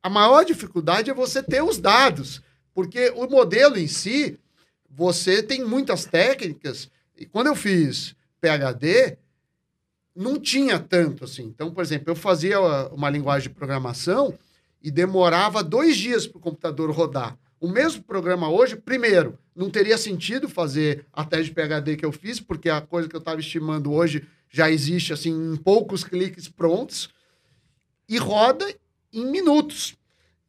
A 0.00 0.08
maior 0.08 0.44
dificuldade 0.44 1.10
é 1.10 1.14
você 1.14 1.42
ter 1.42 1.64
os 1.64 1.78
dados, 1.78 2.40
porque 2.72 3.12
o 3.16 3.26
modelo 3.26 3.76
em 3.76 3.88
si, 3.88 4.38
você 4.88 5.42
tem 5.42 5.64
muitas 5.64 6.04
técnicas. 6.04 6.88
E 7.16 7.26
quando 7.26 7.48
eu 7.48 7.56
fiz 7.56 8.14
PhD, 8.42 9.16
não 10.14 10.38
tinha 10.38 10.78
tanto 10.78 11.24
assim. 11.24 11.44
Então, 11.44 11.70
por 11.70 11.82
exemplo, 11.82 12.10
eu 12.10 12.16
fazia 12.16 12.60
uma 12.90 13.08
linguagem 13.08 13.48
de 13.48 13.54
programação 13.54 14.34
e 14.82 14.90
demorava 14.90 15.62
dois 15.62 15.96
dias 15.96 16.26
para 16.26 16.38
o 16.38 16.40
computador 16.40 16.90
rodar. 16.90 17.38
O 17.60 17.68
mesmo 17.68 18.02
programa 18.02 18.50
hoje, 18.50 18.74
primeiro, 18.74 19.38
não 19.54 19.70
teria 19.70 19.96
sentido 19.96 20.48
fazer 20.48 21.06
a 21.12 21.24
tese 21.24 21.44
de 21.44 21.52
PhD 21.52 21.96
que 21.96 22.04
eu 22.04 22.10
fiz, 22.10 22.40
porque 22.40 22.68
a 22.68 22.80
coisa 22.80 23.08
que 23.08 23.14
eu 23.14 23.20
estava 23.20 23.40
estimando 23.40 23.92
hoje 23.92 24.26
já 24.50 24.68
existe 24.68 25.12
assim 25.12 25.30
em 25.30 25.56
poucos 25.56 26.02
cliques 26.02 26.48
prontos 26.48 27.08
e 28.08 28.18
roda 28.18 28.66
em 29.12 29.30
minutos. 29.30 29.94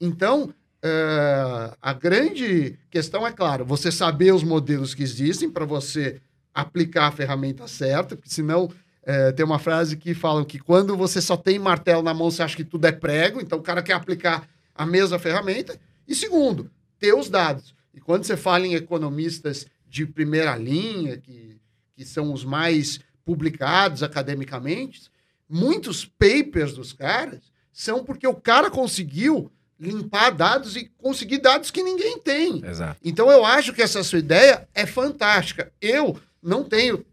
Então, 0.02 0.46
uh, 0.46 1.78
a 1.80 1.94
grande 1.94 2.78
questão 2.90 3.26
é, 3.26 3.32
claro, 3.32 3.64
você 3.64 3.92
saber 3.92 4.34
os 4.34 4.44
modelos 4.44 4.96
que 4.96 5.04
existem 5.04 5.50
para 5.50 5.66
você 5.66 6.20
aplicar 6.54 7.08
a 7.08 7.12
ferramenta 7.12 7.68
certa, 7.68 8.16
porque 8.16 8.30
senão 8.30 8.66
uh, 8.66 9.34
tem 9.36 9.46
uma 9.46 9.60
frase 9.60 9.98
que 9.98 10.14
falam 10.14 10.46
que 10.46 10.60
quando 10.60 10.96
você 10.96 11.22
só 11.22 11.36
tem 11.36 11.58
martelo 11.58 12.04
na 12.04 12.14
mão, 12.14 12.30
você 12.30 12.44
acha 12.44 12.56
que 12.56 12.64
tudo 12.64 12.86
é 12.86 12.92
prego, 12.92 13.42
então 13.42 13.60
o 13.60 13.64
cara 13.64 13.82
quer 13.82 13.94
aplicar 13.94 14.48
a 14.76 14.86
mesma 14.86 15.18
ferramenta. 15.18 15.80
E 16.08 16.14
segundo, 16.14 16.70
ter 17.00 17.14
os 17.14 17.30
dados. 17.30 17.74
E 17.94 18.00
quando 18.00 18.24
você 18.24 18.36
fala 18.36 18.66
em 18.66 18.76
economistas 18.76 19.66
de 19.88 20.06
primeira 20.06 20.56
linha, 20.56 21.18
que, 21.18 21.60
que 21.96 22.06
são 22.06 22.34
os 22.34 22.44
mais 22.44 23.00
publicados 23.24 24.04
academicamente, 24.04 25.10
muitos 25.48 26.06
papers 26.06 26.74
dos 26.74 26.94
caras 26.94 27.42
são 27.72 28.04
porque 28.04 28.28
o 28.28 28.36
cara 28.36 28.70
conseguiu 28.70 29.52
limpar 29.80 30.32
dados 30.32 30.76
e 30.76 30.86
conseguir 30.98 31.40
dados 31.40 31.72
que 31.72 31.84
ninguém 31.84 32.18
tem. 32.20 32.64
Exato. 32.66 33.00
Então 33.04 33.30
eu 33.32 33.46
acho 33.46 33.74
que 33.74 33.82
essa 33.82 34.04
sua 34.04 34.20
ideia 34.20 34.68
é 34.74 34.86
fantástica. 34.86 35.72
Eu 35.82 36.18
não 36.44 36.64
tenho 36.64 37.06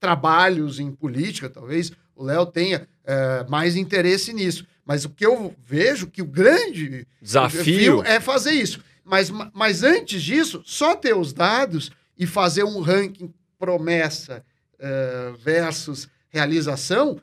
trabalhos 0.00 0.80
em 0.80 0.90
política, 0.90 1.48
talvez 1.48 1.92
o 2.14 2.24
Léo 2.24 2.46
tenha 2.46 2.88
é, 3.04 3.44
mais 3.48 3.76
interesse 3.76 4.32
nisso. 4.32 4.66
Mas 4.84 5.04
o 5.04 5.10
que 5.10 5.24
eu 5.24 5.54
vejo 5.64 6.08
que 6.08 6.22
o 6.22 6.26
grande 6.26 7.06
desafio, 7.20 8.02
é 8.02 8.20
fazer 8.20 8.52
isso. 8.52 8.82
Mas, 9.04 9.30
mas 9.52 9.82
antes 9.82 10.22
disso, 10.22 10.62
só 10.64 10.96
ter 10.96 11.16
os 11.16 11.32
dados 11.32 11.90
e 12.18 12.26
fazer 12.26 12.64
um 12.64 12.80
ranking 12.80 13.32
promessa 13.58 14.44
uh, 14.74 15.36
versus 15.38 16.08
realização, 16.28 17.20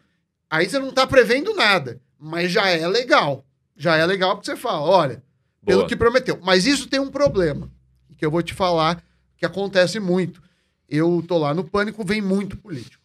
aí 0.49 0.69
você 0.69 0.79
não 0.79 0.89
está 0.89 1.05
prevendo 1.05 1.53
nada. 1.53 1.99
Mas 2.17 2.51
já 2.51 2.69
é 2.69 2.87
legal. 2.87 3.45
Já 3.75 3.95
é 3.97 4.05
legal 4.05 4.35
porque 4.35 4.51
você 4.51 4.57
fala, 4.57 4.81
olha, 4.81 5.23
pelo 5.65 5.87
que 5.87 5.95
prometeu. 5.95 6.39
Mas 6.41 6.65
isso 6.65 6.87
tem 6.87 6.99
um 6.99 7.11
problema, 7.11 7.69
que 8.17 8.25
eu 8.25 8.31
vou 8.31 8.41
te 8.41 8.53
falar, 8.53 9.03
que 9.37 9.45
acontece 9.45 9.99
muito. 9.99 10.41
Eu 10.89 11.23
tô 11.27 11.37
lá 11.37 11.53
no 11.53 11.63
pânico, 11.63 12.03
vem 12.03 12.21
muito 12.21 12.57
político. 12.57 13.03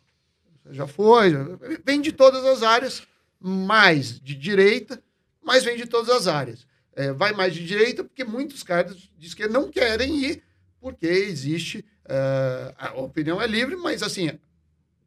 Já 0.70 0.86
foi, 0.86 1.30
já... 1.30 1.44
vem 1.84 2.00
de 2.00 2.12
todas 2.12 2.44
as 2.44 2.62
áreas, 2.62 3.02
mais 3.38 4.18
de 4.18 4.34
direita, 4.34 5.02
mas 5.42 5.62
vem 5.62 5.76
de 5.76 5.86
todas 5.86 6.08
as 6.08 6.26
áreas. 6.26 6.66
É, 6.96 7.12
vai 7.12 7.32
mais 7.32 7.54
de 7.54 7.66
direita 7.66 8.02
porque 8.02 8.24
muitos 8.24 8.62
caras 8.62 9.10
dizem 9.18 9.36
que 9.36 9.48
não 9.48 9.70
querem 9.70 10.16
ir 10.24 10.42
porque 10.80 11.06
existe 11.06 11.84
Uh, 12.04 12.74
a 12.76 13.00
opinião 13.00 13.40
é 13.40 13.46
livre, 13.46 13.76
mas 13.76 14.02
assim, 14.02 14.30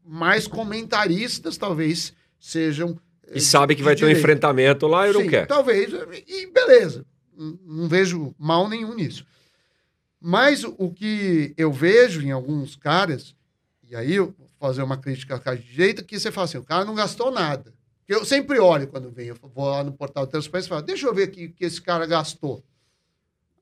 mais 0.04 0.48
comentaristas 0.48 1.58
talvez 1.58 2.14
sejam. 2.40 3.00
E 3.32 3.40
sabe 3.40 3.76
que 3.76 3.84
vai 3.84 3.96
ter 3.96 4.06
um 4.06 4.10
enfrentamento 4.10 4.88
lá 4.88 5.08
e 5.08 5.14
Sim, 5.14 5.20
não 5.20 5.30
quer. 5.30 5.46
Talvez, 5.46 5.94
e 6.28 6.48
beleza. 6.48 7.06
Não 7.36 7.88
vejo 7.88 8.34
mal 8.40 8.68
nenhum 8.68 8.96
nisso. 8.96 9.26
Mas 10.20 10.64
o 10.64 10.92
que 10.92 11.54
eu 11.58 11.72
vejo 11.72 12.22
em 12.22 12.32
alguns 12.32 12.76
caras 12.76 13.36
E 13.90 13.96
aí, 13.96 14.16
eu 14.16 14.34
vou 14.38 14.48
fazer 14.60 14.82
uma 14.82 14.98
crítica 14.98 15.36
à 15.36 15.40
cara 15.40 15.56
de 15.56 15.64
direita, 15.64 16.04
que 16.04 16.20
você 16.20 16.30
fala 16.32 16.44
assim, 16.46 16.58
o 16.58 16.64
cara 16.64 16.84
não 16.84 16.94
gastou 16.96 17.32
nada. 17.32 17.74
Eu 18.08 18.26
sempre 18.26 18.60
olho 18.60 18.88
quando 18.88 19.10
vem, 19.12 19.28
eu 19.28 19.36
vou 19.42 19.70
lá 19.70 19.82
no 19.84 19.94
portal 19.94 20.26
do 20.26 20.30
Transparência 20.32 20.68
e 20.68 20.70
falo, 20.70 20.82
deixa 20.82 21.06
eu 21.08 21.14
ver 21.14 21.24
aqui 21.24 21.46
o 21.46 21.54
que 21.54 21.64
esse 21.64 21.82
cara 21.82 22.06
gastou. 22.06 22.62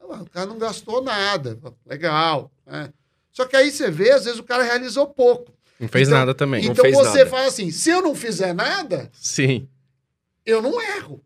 Ah, 0.02 0.22
O 0.24 0.30
cara 0.30 0.46
não 0.48 0.58
gastou 0.58 1.04
nada. 1.04 1.60
Legal. 1.86 2.52
né? 2.66 2.92
Só 3.32 3.46
que 3.46 3.56
aí 3.56 3.70
você 3.72 3.92
vê, 3.92 4.12
às 4.12 4.26
vezes 4.26 4.40
o 4.40 4.44
cara 4.44 4.64
realizou 4.64 5.06
pouco. 5.08 5.52
Não 5.80 5.88
fez 5.88 6.08
Então- 6.08 6.20
nada 6.20 6.34
também. 6.34 6.66
Então 6.66 6.86
você 6.92 7.20
nada. 7.20 7.30
fala 7.30 7.48
assim, 7.48 7.70
se 7.70 7.90
eu 7.90 8.02
não 8.02 8.16
fizer 8.16 8.54
nada, 8.54 9.12
Sim. 9.14 9.68
eu 10.46 10.60
não 10.62 10.82
erro. 10.82 11.22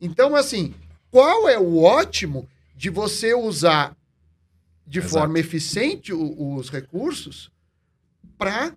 Então, 0.00 0.34
assim, 0.34 0.74
qual 1.10 1.48
é 1.48 1.58
o 1.58 1.82
ótimo 1.82 2.48
de 2.74 2.88
você 2.90 3.32
usar 3.34 3.96
de 4.86 4.98
Exato. 4.98 5.14
forma 5.14 5.38
eficiente 5.38 6.12
o- 6.12 6.54
os 6.56 6.68
recursos 6.70 7.50
para 8.36 8.76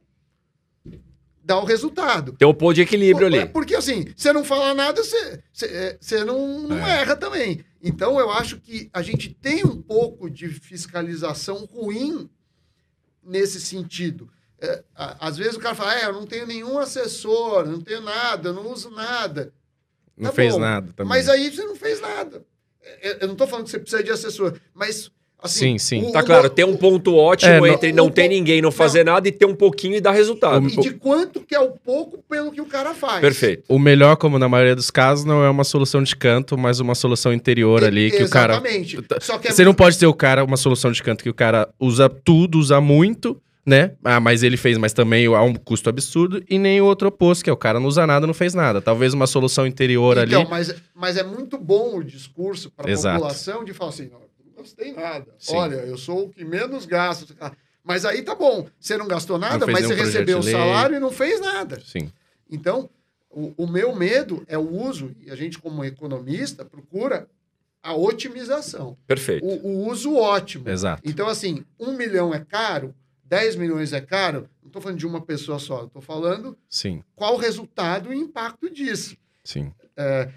dar 1.43 1.59
o 1.59 1.65
resultado? 1.65 2.33
Tem 2.33 2.47
um 2.47 2.53
ponto 2.53 2.75
de 2.75 2.81
equilíbrio 2.81 3.29
Por- 3.29 3.37
ali. 3.39 3.49
Porque 3.49 3.75
assim, 3.75 4.05
você 4.15 4.31
não 4.33 4.43
fala 4.43 4.73
nada, 4.73 5.03
você, 5.03 5.41
você, 5.51 5.65
é, 5.65 5.97
você 5.99 6.23
não, 6.23 6.59
não 6.67 6.85
É. 6.85 7.01
erra 7.01 7.15
também. 7.15 7.63
Então 7.81 8.19
eu 8.19 8.31
acho 8.31 8.59
que 8.59 8.89
a 8.93 9.01
gente 9.01 9.29
tem 9.33 9.63
um 9.65 9.81
pouco 9.81 10.29
de 10.29 10.47
fiscalização 10.49 11.65
ruim 11.65 12.29
nesse 13.23 13.59
sentido. 13.61 14.29
É, 14.59 14.83
às 14.95 15.37
vezes 15.37 15.55
o 15.55 15.59
cara 15.59 15.75
fala, 15.75 15.99
é, 15.99 16.05
eu 16.05 16.13
não 16.13 16.25
tenho 16.25 16.47
nenhum 16.47 16.79
assessor, 16.79 17.65
não 17.67 17.81
tenho 17.81 18.01
nada, 18.01 18.49
eu 18.49 18.53
não 18.53 18.71
uso 18.71 18.89
nada. 18.89 19.53
Não 20.17 20.29
Tá 20.29 20.35
fez 20.35 20.53
bom, 20.53 20.59
nada 20.59 20.93
também. 20.93 21.09
Mas 21.09 21.27
aí 21.27 21.51
você 21.51 21.63
não 21.63 21.75
fez 21.75 21.99
nada. 21.99 22.45
É, 22.81 23.17
Eu 23.23 23.27
não 23.27 23.33
estou 23.33 23.47
falando 23.47 23.65
que 23.65 23.71
você 23.71 23.79
precisa 23.79 24.03
de 24.03 24.11
assessor, 24.11 24.57
mas 24.73 25.11
assim, 25.41 25.77
sim. 25.77 26.03
o- 26.03 26.11
Tá 26.11 26.19
o- 26.21 26.25
claro, 26.25 26.49
tem 26.49 26.65
um 26.65 26.75
ponto 26.75 27.15
ótimo 27.15 27.51
É, 27.51 27.59
não- 27.59 27.67
entre 27.67 27.91
não 27.93 28.09
ter 28.09 28.27
ninguém, 28.27 28.61
não 28.61 28.71
fazer 28.71 29.03
nada 29.03 29.27
e 29.27 29.31
ter 29.31 29.45
um 29.45 29.55
pouquinho 29.55 29.95
e 29.95 30.01
dar 30.01 30.11
resultado. 30.11 30.67
E 30.67 30.75
de 30.77 30.91
quanto 30.91 31.41
que 31.41 31.53
é 31.55 31.59
o 31.59 31.71
pouco 31.71 32.23
pelo 32.29 32.51
que 32.51 32.61
o 32.61 32.65
cara 32.65 32.93
faz. 32.93 33.21
Perfeito. 33.21 33.63
O 33.67 33.77
melhor, 33.79 34.15
como 34.15 34.39
na 34.39 34.49
maioria 34.49 34.75
dos 34.75 34.89
casos, 34.89 35.25
não 35.25 35.43
é 35.43 35.49
uma 35.49 35.63
solução 35.63 36.01
de 36.01 36.15
canto, 36.15 36.57
mas 36.57 36.79
uma 36.79 36.95
solução 36.95 37.33
interior 37.33 37.83
ali 37.83 38.11
que 38.11 38.23
o 38.23 38.29
cara. 38.29 38.53
Exatamente. 38.53 38.99
Só 39.21 39.37
que 39.37 39.47
é 39.47 39.51
Você 39.51 39.63
não 39.63 39.73
pode 39.73 39.97
ter 39.99 40.07
o 40.07 40.13
cara, 40.13 40.43
uma 40.43 40.57
solução 40.57 40.91
de 40.91 41.01
canto 41.03 41.23
que 41.23 41.29
o 41.29 41.33
cara 41.33 41.67
usa 41.79 42.09
tudo, 42.09 42.57
usa 42.57 42.79
muito, 42.81 43.39
né? 43.65 43.91
Ah, 44.03 44.19
mas 44.19 44.43
ele 44.43 44.57
fez, 44.57 44.77
mas 44.77 44.93
também 44.93 45.25
há 45.25 45.41
um 45.41 45.55
custo 45.55 45.89
absurdo, 45.89 46.43
e 46.49 46.59
nem 46.59 46.79
o 46.81 46.85
outro 46.85 47.07
oposto, 47.07 47.43
que 47.43 47.49
é 47.49 47.53
o 47.53 47.57
cara 47.57 47.79
não 47.79 47.87
usa 47.87 48.05
nada, 48.05 48.27
não 48.27 48.33
fez 48.33 48.53
nada. 48.53 48.79
Talvez 48.81 49.13
uma 49.13 49.25
solução 49.25 49.65
interior 49.65 50.17
Então, 50.19 50.41
ali. 50.41 50.49
mas, 50.49 50.75
mas 50.93 51.17
é 51.17 51.23
muito 51.23 51.57
bom 51.57 51.97
o 51.97 52.03
discurso 52.03 52.69
para 52.71 52.91
a 52.91 52.95
população 52.95 53.63
de 53.63 53.73
falar 53.73 53.89
assim: 53.89 54.09
"Não, 54.73 54.85
não 54.85 54.93
gastei 54.93 54.93
nada. 54.93 55.35
Sim. 55.37 55.55
Olha, 55.55 55.75
eu 55.75 55.97
sou 55.97 56.25
o 56.25 56.29
que 56.29 56.43
menos 56.43 56.85
gasta. 56.85 57.33
Mas 57.83 58.03
aí 58.03 58.23
tá 58.23 58.33
bom, 58.33 58.67
você 58.79 58.97
não 58.97 59.07
gastou 59.07 59.37
nada, 59.37 59.65
fez 59.65 59.79
mas 59.79 59.87
você 59.87 59.93
recebeu 59.93 60.39
o 60.39 60.43
salário 60.43 60.95
e 60.95 60.99
não 60.99 61.11
fez 61.11 61.39
nada. 61.39 61.79
Sim. 61.85 62.11
Então, 62.49 62.89
o, 63.29 63.53
o 63.57 63.67
meu 63.67 63.95
medo 63.95 64.43
é 64.47 64.57
o 64.57 64.67
uso, 64.67 65.15
e 65.21 65.29
a 65.29 65.35
gente, 65.35 65.59
como 65.59 65.85
economista, 65.85 66.65
procura 66.65 67.27
a 67.83 67.93
otimização. 67.93 68.97
Perfeito. 69.05 69.45
O, 69.45 69.67
o 69.67 69.87
uso 69.87 70.15
ótimo. 70.15 70.67
Exato. 70.67 71.03
Então, 71.05 71.27
assim, 71.27 71.63
um 71.79 71.95
milhão 71.95 72.33
é 72.33 72.39
caro, 72.39 72.95
10 73.25 73.55
milhões 73.55 73.93
é 73.93 74.01
caro, 74.01 74.49
não 74.63 74.67
estou 74.67 74.81
falando 74.81 74.97
de 74.97 75.05
uma 75.05 75.21
pessoa 75.21 75.59
só, 75.59 75.85
estou 75.85 76.01
falando 76.01 76.57
Sim. 76.67 77.03
qual 77.15 77.35
o 77.35 77.37
resultado 77.37 78.11
e 78.11 78.15
o 78.15 78.19
impacto 78.19 78.69
disso. 78.69 79.15
Sim. 79.43 79.71
É, 79.95 80.31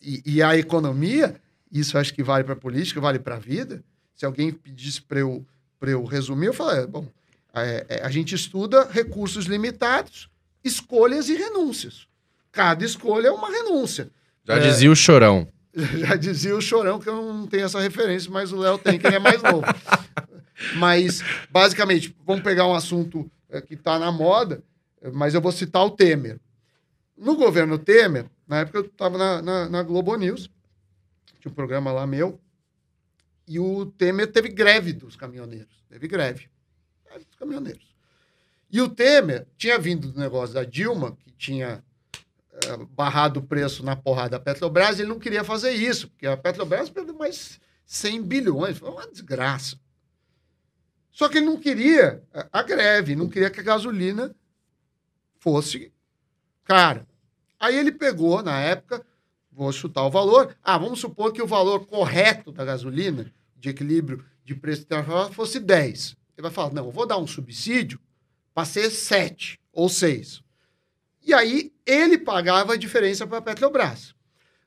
e, 0.00 0.22
e 0.24 0.42
a 0.42 0.56
economia, 0.56 1.34
isso 1.78 1.98
acho 1.98 2.12
que 2.14 2.22
vale 2.22 2.44
para 2.44 2.54
a 2.54 2.56
política, 2.56 3.00
vale 3.00 3.18
para 3.18 3.36
a 3.36 3.38
vida. 3.38 3.82
Se 4.14 4.24
alguém 4.24 4.52
pedisse 4.52 5.00
para 5.02 5.20
eu, 5.20 5.44
pra 5.78 5.90
eu 5.90 6.04
resumir, 6.04 6.46
eu 6.46 6.52
falaria, 6.54 6.86
bom, 6.86 7.06
é, 7.54 7.86
é, 7.88 8.02
a 8.04 8.10
gente 8.10 8.34
estuda 8.34 8.88
recursos 8.90 9.46
limitados, 9.46 10.28
escolhas 10.64 11.28
e 11.28 11.34
renúncias. 11.36 12.06
Cada 12.52 12.84
escolha 12.84 13.28
é 13.28 13.30
uma 13.30 13.50
renúncia. 13.50 14.10
Já 14.44 14.56
É. 14.56 14.60
dizia 14.60 14.90
o 14.90 14.96
chorão. 14.96 15.48
Já 15.98 16.16
dizia 16.16 16.56
o 16.56 16.60
Chorão, 16.62 16.98
que 16.98 17.06
eu 17.06 17.14
não 17.34 17.46
tenho 17.46 17.66
essa 17.66 17.78
referência, 17.78 18.30
mas 18.30 18.50
o 18.50 18.56
Léo 18.56 18.78
tem, 18.78 18.98
que 18.98 19.06
ele 19.06 19.16
é 19.16 19.18
mais 19.18 19.42
novo. 19.42 19.60
mas, 20.76 21.22
basicamente, 21.50 22.16
vamos 22.24 22.42
pegar 22.42 22.66
um 22.66 22.74
assunto 22.74 23.30
eh, 23.50 23.60
que 23.60 23.74
está 23.74 23.98
na 23.98 24.10
moda, 24.10 24.62
mas 25.12 25.34
eu 25.34 25.40
vou 25.42 25.52
citar 25.52 25.84
o 25.84 25.90
Temer. 25.90 26.40
No 27.16 27.36
governo 27.36 27.78
Temer, 27.78 28.24
na 28.48 28.60
época 28.60 28.78
eu 28.78 28.84
estava 28.86 29.18
na, 29.18 29.42
na, 29.42 29.68
na 29.68 29.82
Globo 29.82 30.16
News, 30.16 30.48
tinha 31.46 31.52
um 31.52 31.54
programa 31.54 31.92
lá 31.92 32.06
meu, 32.06 32.40
e 33.46 33.60
o 33.60 33.86
Temer 33.86 34.30
teve 34.30 34.48
greve 34.48 34.92
dos 34.92 35.14
caminhoneiros. 35.14 35.84
Teve 35.88 36.08
greve. 36.08 36.50
Greve 37.04 37.24
dos 37.24 37.36
caminhoneiros. 37.36 37.94
E 38.70 38.80
o 38.80 38.88
Temer 38.88 39.46
tinha 39.56 39.78
vindo 39.78 40.10
do 40.10 40.18
negócio 40.18 40.54
da 40.54 40.64
Dilma, 40.64 41.16
que 41.16 41.30
tinha 41.30 41.84
eh, 42.52 42.76
barrado 42.90 43.38
o 43.38 43.42
preço 43.42 43.84
na 43.84 43.94
porrada 43.94 44.30
da 44.30 44.40
Petrobras, 44.40 44.98
ele 44.98 45.08
não 45.08 45.20
queria 45.20 45.44
fazer 45.44 45.70
isso, 45.70 46.08
porque 46.08 46.26
a 46.26 46.36
Petrobras 46.36 46.90
perdeu 46.90 47.14
mais 47.14 47.60
100 47.86 48.22
bilhões, 48.22 48.78
foi 48.78 48.90
uma 48.90 49.06
desgraça. 49.08 49.78
Só 51.12 51.28
que 51.28 51.38
ele 51.38 51.46
não 51.46 51.56
queria 51.58 52.22
a- 52.34 52.48
a 52.60 52.62
greve, 52.62 53.14
não 53.14 53.28
queria 53.28 53.48
que 53.50 53.60
a 53.60 53.62
gasolina 53.62 54.34
fosse 55.38 55.92
cara. 56.64 57.06
Aí 57.58 57.76
ele 57.78 57.92
pegou, 57.92 58.42
na 58.42 58.58
época, 58.58 59.06
vou 59.56 59.72
chutar 59.72 60.04
o 60.04 60.10
valor, 60.10 60.54
ah, 60.62 60.76
vamos 60.76 61.00
supor 61.00 61.32
que 61.32 61.40
o 61.40 61.46
valor 61.46 61.86
correto 61.86 62.52
da 62.52 62.62
gasolina, 62.62 63.32
de 63.56 63.70
equilíbrio 63.70 64.22
de 64.44 64.54
preço 64.54 64.82
internacional, 64.82 65.32
fosse 65.32 65.58
10. 65.58 66.14
Ele 66.36 66.42
vai 66.42 66.50
falar, 66.50 66.74
não, 66.74 66.84
eu 66.84 66.92
vou 66.92 67.06
dar 67.06 67.16
um 67.16 67.26
subsídio 67.26 67.98
para 68.54 68.66
ser 68.66 68.90
7 68.90 69.58
ou 69.72 69.88
6. 69.88 70.42
E 71.24 71.32
aí 71.32 71.72
ele 71.86 72.18
pagava 72.18 72.74
a 72.74 72.76
diferença 72.76 73.26
para 73.26 73.38
a 73.38 73.42
Petrobras. 73.42 74.14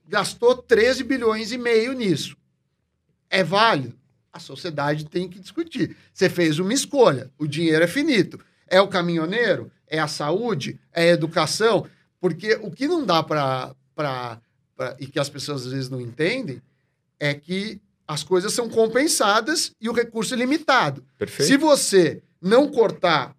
Gastou 0.08 0.55
13 0.55 1.03
bilhões 1.03 1.51
e 1.51 1.58
meio 1.58 1.93
nisso. 1.93 2.36
É 3.29 3.43
válido? 3.43 3.98
A 4.34 4.39
sociedade 4.39 5.05
tem 5.05 5.29
que 5.29 5.39
discutir. 5.39 5.96
Você 6.12 6.29
fez 6.29 6.58
uma 6.58 6.74
escolha, 6.74 7.31
o 7.38 7.48
dinheiro 7.48 7.84
é 7.84 7.88
finito. 7.88 8.39
É 8.67 8.81
o 8.81 8.88
caminhoneiro? 8.88 9.72
É 9.88 10.00
a 10.00 10.08
saúde? 10.08 10.79
É 10.91 11.03
a 11.03 11.13
educação? 11.13 11.88
Porque 12.19 12.55
o 12.55 12.72
que 12.72 12.88
não 12.88 13.05
dá 13.05 13.22
para. 13.24 13.75
E 15.00 15.08
que 15.08 15.20
as 15.20 15.30
pessoas 15.30 15.66
às 15.66 15.72
vezes 15.72 15.90
não 15.90 16.00
entendem 16.00 16.62
é 17.20 17.34
que 17.34 17.82
as 18.08 18.24
coisas 18.24 18.54
são 18.54 18.70
compensadas 18.70 19.72
e 19.80 19.90
o 19.90 19.94
recurso 19.94 20.34
é 20.34 20.38
limitado. 20.38 21.04
Perfeito. 21.18 21.48
Se 21.48 21.58
você 21.58 22.24
não 22.42 22.68
cortar 22.68 23.36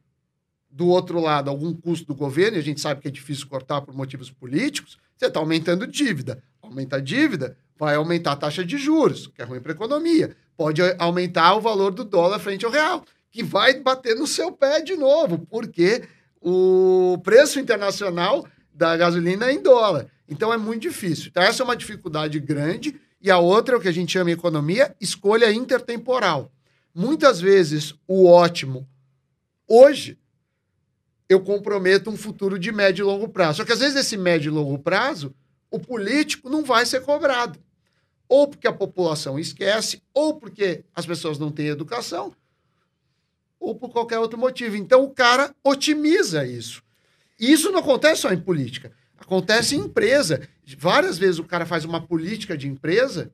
do 0.71 0.87
outro 0.87 1.21
lado 1.21 1.51
algum 1.51 1.75
custo 1.75 2.07
do 2.07 2.15
governo, 2.15 2.57
e 2.57 2.61
a 2.61 2.63
gente 2.63 2.81
sabe 2.81 3.01
que 3.01 3.09
é 3.09 3.11
difícil 3.11 3.49
cortar 3.49 3.81
por 3.81 3.95
motivos 3.95 4.31
políticos, 4.31 4.99
você 5.17 5.27
está 5.27 5.41
aumentando 5.41 5.87
dívida. 5.87 6.43
Aumenta 6.63 6.97
a 6.97 7.01
dívida, 7.01 7.57
vai 7.77 7.97
aumentar 7.97 8.33
a 8.33 8.37
taxa 8.37 8.65
de 8.65 8.79
juros, 8.79 9.27
que 9.27 9.43
é 9.43 9.45
ruim 9.45 9.61
para 9.61 9.73
a 9.73 9.75
economia. 9.75 10.37
Pode 10.57 10.81
aumentar 10.99 11.55
o 11.57 11.61
valor 11.61 11.93
do 11.93 12.05
dólar 12.05 12.39
frente 12.39 12.65
ao 12.65 12.71
real, 12.71 13.05
que 13.31 13.43
vai 13.43 13.81
bater 13.81 14.15
no 14.15 14.27
seu 14.27 14.53
pé 14.53 14.81
de 14.81 14.95
novo, 14.97 15.39
porque 15.51 16.05
o 16.41 17.19
preço 17.25 17.59
internacional 17.59 18.47
da 18.73 18.97
gasolina 18.97 19.47
é 19.47 19.53
em 19.53 19.63
dólar. 19.63 20.07
Então 20.31 20.53
é 20.53 20.57
muito 20.57 20.83
difícil. 20.83 21.27
Então, 21.29 21.43
essa 21.43 21.63
é 21.63 21.65
uma 21.65 21.77
dificuldade 21.77 22.39
grande. 22.39 22.99
E 23.21 23.31
a 23.31 23.39
outra, 23.39 23.77
o 23.77 23.81
que 23.81 23.89
a 23.89 23.93
gente 23.93 24.13
chama 24.13 24.31
economia, 24.31 24.97
escolha 25.01 25.53
intertemporal. 25.53 26.51
Muitas 26.95 27.41
vezes 27.41 27.95
o 28.07 28.27
ótimo 28.27 28.89
hoje 29.71 30.19
eu 31.29 31.41
comprometo 31.41 32.11
um 32.11 32.17
futuro 32.17 32.59
de 32.59 32.73
médio 32.73 33.05
e 33.05 33.07
longo 33.07 33.29
prazo. 33.29 33.59
Só 33.59 33.65
que 33.65 33.73
às 33.73 33.79
vezes 33.79 33.97
esse 33.97 34.17
médio 34.17 34.51
e 34.51 34.53
longo 34.53 34.77
prazo, 34.81 35.33
o 35.71 35.79
político 35.79 36.51
não 36.51 36.65
vai 36.65 36.85
ser 36.85 37.03
cobrado. 37.03 37.57
Ou 38.29 38.49
porque 38.49 38.67
a 38.67 38.73
população 38.73 39.39
esquece, 39.39 40.03
ou 40.13 40.35
porque 40.35 40.85
as 40.93 41.07
pessoas 41.07 41.39
não 41.39 41.53
têm 41.53 41.69
educação, 41.69 42.35
ou 43.61 43.77
por 43.77 43.91
qualquer 43.91 44.19
outro 44.19 44.37
motivo. 44.37 44.75
Então 44.75 45.05
o 45.05 45.11
cara 45.11 45.55
otimiza 45.63 46.45
isso. 46.45 46.83
E 47.39 47.53
isso 47.53 47.71
não 47.71 47.79
acontece 47.79 48.23
só 48.23 48.33
em 48.33 48.41
política. 48.41 48.93
Acontece 49.21 49.77
em 49.77 49.81
empresa. 49.81 50.41
Várias 50.79 51.19
vezes 51.19 51.39
o 51.39 51.45
cara 51.45 51.65
faz 51.67 51.85
uma 51.85 52.01
política 52.01 52.57
de 52.57 52.67
empresa 52.67 53.31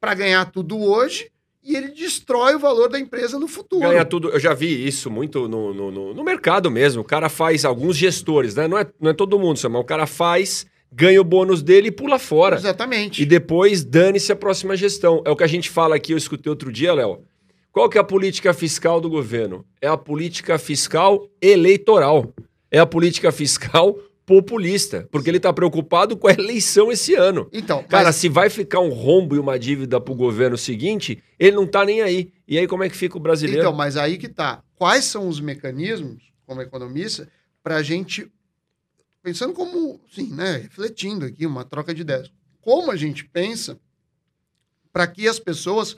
para 0.00 0.14
ganhar 0.14 0.44
tudo 0.50 0.78
hoje 0.80 1.30
e 1.62 1.74
ele 1.76 1.88
destrói 1.88 2.54
o 2.54 2.58
valor 2.60 2.88
da 2.88 2.98
empresa 2.98 3.38
no 3.38 3.48
futuro. 3.48 3.88
Ganha 3.88 4.04
tudo. 4.04 4.28
Eu 4.30 4.38
já 4.38 4.54
vi 4.54 4.86
isso 4.86 5.10
muito 5.10 5.48
no, 5.48 5.74
no, 5.74 5.90
no- 5.90 6.14
no 6.14 6.24
mercado 6.24 6.70
mesmo. 6.70 7.02
O 7.02 7.04
cara 7.04 7.28
faz, 7.28 7.64
alguns 7.64 7.96
gestores, 7.96 8.54
né? 8.54 8.68
Não 8.68 8.78
é, 8.78 8.86
não 9.00 9.10
é 9.10 9.14
todo 9.14 9.38
mundo, 9.38 9.58
mas 9.68 9.80
o 9.80 9.84
cara 9.84 10.06
faz, 10.06 10.64
ganha 10.92 11.20
o 11.20 11.24
bônus 11.24 11.62
dele 11.62 11.88
e 11.88 11.92
pula 11.92 12.18
fora. 12.20 12.56
Exatamente. 12.56 13.20
E 13.22 13.26
depois 13.26 13.84
dane-se 13.84 14.30
a 14.30 14.36
próxima 14.36 14.76
gestão. 14.76 15.22
É 15.24 15.30
o 15.30 15.34
que 15.36 15.42
a 15.44 15.48
gente 15.48 15.68
fala 15.68 15.96
aqui, 15.96 16.12
eu 16.12 16.18
escutei 16.18 16.48
outro 16.50 16.70
dia, 16.70 16.94
Léo. 16.94 17.24
Qual 17.72 17.88
que 17.90 17.98
é 17.98 18.00
a 18.00 18.04
política 18.04 18.54
fiscal 18.54 19.00
do 19.00 19.10
governo? 19.10 19.66
É 19.82 19.88
a 19.88 19.96
política 19.96 20.58
fiscal 20.58 21.28
eleitoral. 21.42 22.32
É 22.70 22.78
a 22.78 22.86
política 22.86 23.30
fiscal 23.32 23.98
populista, 24.26 25.08
porque 25.12 25.30
ele 25.30 25.36
está 25.36 25.52
preocupado 25.52 26.16
com 26.16 26.26
a 26.26 26.32
eleição 26.32 26.90
esse 26.90 27.14
ano. 27.14 27.48
Então, 27.52 27.84
Cara, 27.84 28.06
mas- 28.06 28.16
se 28.16 28.28
vai 28.28 28.50
ficar 28.50 28.80
um 28.80 28.90
rombo 28.90 29.36
e 29.36 29.38
uma 29.38 29.56
dívida 29.56 30.00
pro 30.00 30.14
governo 30.16 30.58
seguinte, 30.58 31.22
ele 31.38 31.54
não 31.56 31.66
tá 31.66 31.84
nem 31.84 32.02
aí. 32.02 32.32
E 32.46 32.58
aí 32.58 32.66
como 32.66 32.82
é 32.82 32.90
que 32.90 32.96
fica 32.96 33.16
o 33.16 33.20
brasileiro? 33.20 33.60
Então, 33.62 33.72
mas 33.72 33.96
aí 33.96 34.18
que 34.18 34.28
tá. 34.28 34.62
Quais 34.74 35.04
são 35.04 35.28
os 35.28 35.40
mecanismos, 35.40 36.32
como 36.44 36.60
economista, 36.60 37.28
para 37.62 37.76
a 37.76 37.82
gente, 37.84 38.30
pensando 39.22 39.52
como, 39.54 40.00
sim, 40.12 40.32
né, 40.34 40.56
refletindo 40.58 41.24
aqui, 41.24 41.46
uma 41.46 41.64
troca 41.64 41.94
de 41.94 42.00
ideias, 42.02 42.30
como 42.60 42.90
a 42.90 42.96
gente 42.96 43.24
pensa 43.24 43.78
para 44.92 45.06
que 45.06 45.28
as 45.28 45.38
pessoas 45.38 45.96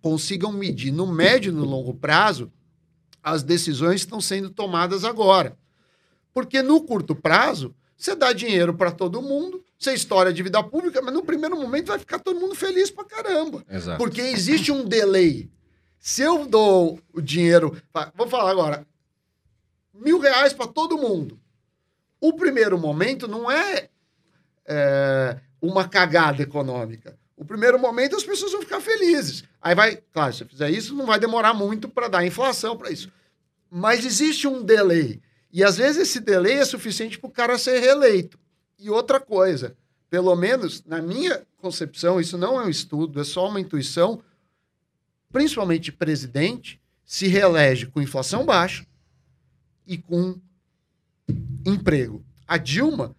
consigam 0.00 0.52
medir 0.52 0.90
no 0.90 1.06
médio 1.06 1.50
e 1.52 1.54
no 1.54 1.64
longo 1.64 1.92
prazo 1.92 2.50
as 3.22 3.42
decisões 3.42 4.00
que 4.02 4.06
estão 4.06 4.20
sendo 4.20 4.48
tomadas 4.50 5.04
agora. 5.04 5.56
Porque 6.36 6.60
no 6.60 6.82
curto 6.82 7.14
prazo, 7.14 7.74
você 7.96 8.14
dá 8.14 8.30
dinheiro 8.30 8.74
para 8.74 8.92
todo 8.92 9.22
mundo, 9.22 9.64
você 9.78 9.94
estoura 9.94 10.28
a 10.28 10.32
dívida 10.34 10.62
pública, 10.62 11.00
mas 11.00 11.14
no 11.14 11.22
primeiro 11.22 11.56
momento 11.58 11.86
vai 11.86 11.98
ficar 11.98 12.18
todo 12.18 12.38
mundo 12.38 12.54
feliz 12.54 12.90
pra 12.90 13.06
caramba. 13.06 13.64
Exato. 13.70 13.96
Porque 13.96 14.20
existe 14.20 14.70
um 14.70 14.84
delay. 14.84 15.50
Se 15.98 16.20
eu 16.20 16.44
dou 16.46 17.00
o 17.14 17.22
dinheiro. 17.22 17.80
Vou 18.14 18.28
falar 18.28 18.50
agora. 18.50 18.86
Mil 19.94 20.18
reais 20.18 20.52
para 20.52 20.66
todo 20.66 20.98
mundo. 20.98 21.40
O 22.20 22.34
primeiro 22.34 22.78
momento 22.78 23.26
não 23.26 23.50
é, 23.50 23.88
é, 24.66 25.40
uma 25.58 25.88
cagada 25.88 26.42
econômica. 26.42 27.18
O 27.34 27.46
primeiro 27.46 27.78
momento 27.78 28.14
as 28.14 28.24
pessoas 28.24 28.52
vão 28.52 28.60
ficar 28.60 28.82
felizes. 28.82 29.42
Aí 29.58 29.74
vai, 29.74 29.96
claro, 30.12 30.34
se 30.34 30.42
eu 30.42 30.48
fizer 30.48 30.68
isso, 30.68 30.94
não 30.94 31.06
vai 31.06 31.18
demorar 31.18 31.54
muito 31.54 31.88
para 31.88 32.08
dar 32.08 32.26
inflação 32.26 32.76
para 32.76 32.90
isso. 32.90 33.10
Mas 33.70 34.04
existe 34.04 34.46
um 34.46 34.62
delay. 34.62 35.24
E 35.56 35.64
às 35.64 35.78
vezes 35.78 36.02
esse 36.02 36.20
delay 36.20 36.58
é 36.58 36.64
suficiente 36.66 37.18
para 37.18 37.28
o 37.28 37.32
cara 37.32 37.56
ser 37.56 37.78
reeleito. 37.78 38.38
E 38.78 38.90
outra 38.90 39.18
coisa, 39.18 39.74
pelo 40.10 40.36
menos 40.36 40.84
na 40.84 41.00
minha 41.00 41.46
concepção, 41.56 42.20
isso 42.20 42.36
não 42.36 42.60
é 42.60 42.66
um 42.66 42.68
estudo, 42.68 43.18
é 43.18 43.24
só 43.24 43.48
uma 43.48 43.58
intuição, 43.58 44.22
principalmente 45.32 45.90
presidente, 45.90 46.78
se 47.06 47.26
reelege 47.26 47.86
com 47.86 48.02
inflação 48.02 48.44
baixa 48.44 48.86
e 49.86 49.96
com 49.96 50.38
emprego. 51.64 52.22
A 52.46 52.58
Dilma, 52.58 53.16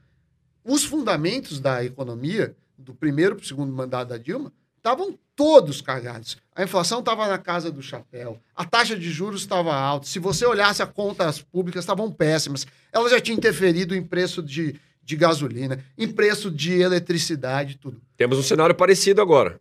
os 0.64 0.84
fundamentos 0.84 1.60
da 1.60 1.84
economia, 1.84 2.56
do 2.78 2.94
primeiro 2.94 3.36
para 3.36 3.46
o 3.46 3.48
segundo 3.48 3.74
mandato 3.74 4.10
da 4.10 4.18
Dilma, 4.20 4.54
estavam 4.78 5.18
todos 5.38 5.80
cagados. 5.82 6.36
A 6.56 6.64
inflação 6.64 7.00
estava 7.00 7.28
na 7.28 7.38
casa 7.38 7.72
do 7.72 7.82
chapéu, 7.82 8.42
a 8.56 8.66
taxa 8.66 8.98
de 8.98 9.10
juros 9.12 9.42
estava 9.42 9.74
alta. 9.74 10.08
Se 10.08 10.18
você 10.18 10.46
olhasse 10.46 10.82
as 10.82 10.90
contas 10.90 11.40
públicas, 11.42 11.84
estavam 11.84 12.12
péssimas. 12.12 12.66
Ela 12.92 13.08
já 13.10 13.22
tinha 13.22 13.38
interferido 13.38 13.96
em 13.96 14.02
preço 14.04 14.42
de, 14.42 14.76
de 15.04 15.16
gasolina, 15.16 15.82
em 15.96 16.12
preço 16.12 16.50
de 16.50 16.74
eletricidade, 16.82 17.78
tudo. 17.78 18.02
Temos 18.18 18.40
um 18.40 18.44
cenário 18.44 18.74
parecido 18.74 19.22
agora. 19.22 19.60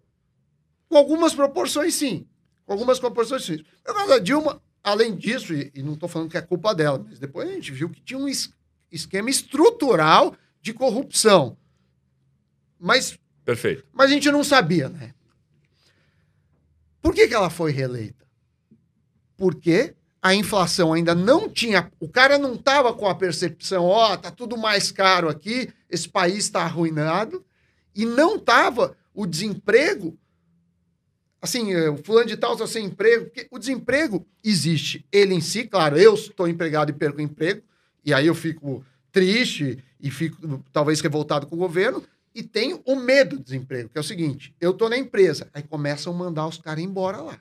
Com 0.89 0.97
algumas 0.97 1.35
proporções, 1.35 1.95
sim. 1.95 2.27
Com 2.65 2.73
algumas 2.73 2.99
proporções, 2.99 3.45
sim. 3.45 3.63
Caso 3.85 4.09
da 4.09 4.19
Dilma, 4.19 4.63
além 4.83 5.15
disso, 5.15 5.53
e, 5.53 5.71
e 5.75 5.83
não 5.83 5.93
estou 5.93 6.09
falando 6.09 6.31
que 6.31 6.39
é 6.39 6.43
culpa 6.43 6.75
dela, 6.75 7.05
mas 7.07 7.19
depois 7.19 7.49
a 7.49 7.53
gente 7.53 7.71
viu 7.71 7.91
que 7.91 8.01
tinha 8.01 8.19
um 8.19 8.27
es- 8.27 8.51
esquema 8.91 9.29
estrutural 9.29 10.35
de 10.63 10.73
corrupção. 10.73 11.55
Mas, 12.81 13.19
Perfeito. 13.45 13.85
mas 13.93 14.11
a 14.11 14.15
gente 14.15 14.31
não 14.31 14.43
sabia, 14.43 14.89
né? 14.89 15.13
Que, 17.17 17.29
que 17.29 17.35
ela 17.35 17.49
foi 17.49 17.73
reeleita? 17.73 18.27
Porque 19.39 19.95
a 20.21 20.35
inflação 20.35 20.93
ainda 20.93 21.15
não 21.15 21.49
tinha. 21.49 21.91
O 21.99 22.11
cara 22.11 22.37
não 22.37 22.57
estava 22.57 22.93
com 22.93 23.09
a 23.09 23.15
percepção, 23.15 23.87
ó, 23.87 24.15
tá 24.19 24.31
tudo 24.31 24.55
mais 24.55 24.93
caro 24.93 25.31
aqui, 25.31 25.73
esse 25.89 26.07
país 26.07 26.45
está 26.45 26.61
arruinado, 26.61 27.43
e 27.95 28.05
não 28.05 28.37
estava 28.37 28.95
o 29.15 29.25
desemprego. 29.25 30.19
Assim, 31.41 31.73
eh, 31.73 31.89
o 31.89 31.97
fulano 31.97 32.27
de 32.27 32.37
tal 32.37 32.53
está 32.53 32.67
sem 32.67 32.85
emprego, 32.85 33.25
porque 33.25 33.49
o 33.51 33.59
desemprego 33.59 34.27
existe. 34.45 35.07
Ele 35.11 35.33
em 35.33 35.41
si, 35.41 35.65
claro, 35.65 35.97
eu 35.97 36.13
estou 36.13 36.47
empregado 36.47 36.91
e 36.91 36.93
perco 36.93 37.23
emprego, 37.23 37.63
e 38.05 38.13
aí 38.13 38.27
eu 38.27 38.35
fico 38.35 38.85
triste 39.11 39.83
e 39.99 40.11
fico 40.11 40.63
talvez 40.71 41.01
revoltado 41.01 41.47
com 41.47 41.57
o 41.57 41.61
governo, 41.61 42.05
e 42.37 42.43
tenho 42.43 42.81
o 42.85 42.95
medo 42.97 43.37
do 43.37 43.43
desemprego, 43.43 43.89
que 43.89 43.99
é 43.99 44.01
o 44.01 44.05
seguinte: 44.05 44.55
eu 44.61 44.73
tô 44.73 44.89
na 44.89 44.97
empresa, 44.97 45.49
aí 45.55 45.63
começam 45.63 46.13
a 46.13 46.17
mandar 46.17 46.47
os 46.47 46.59
caras 46.59 46.83
embora 46.85 47.19
lá. 47.19 47.39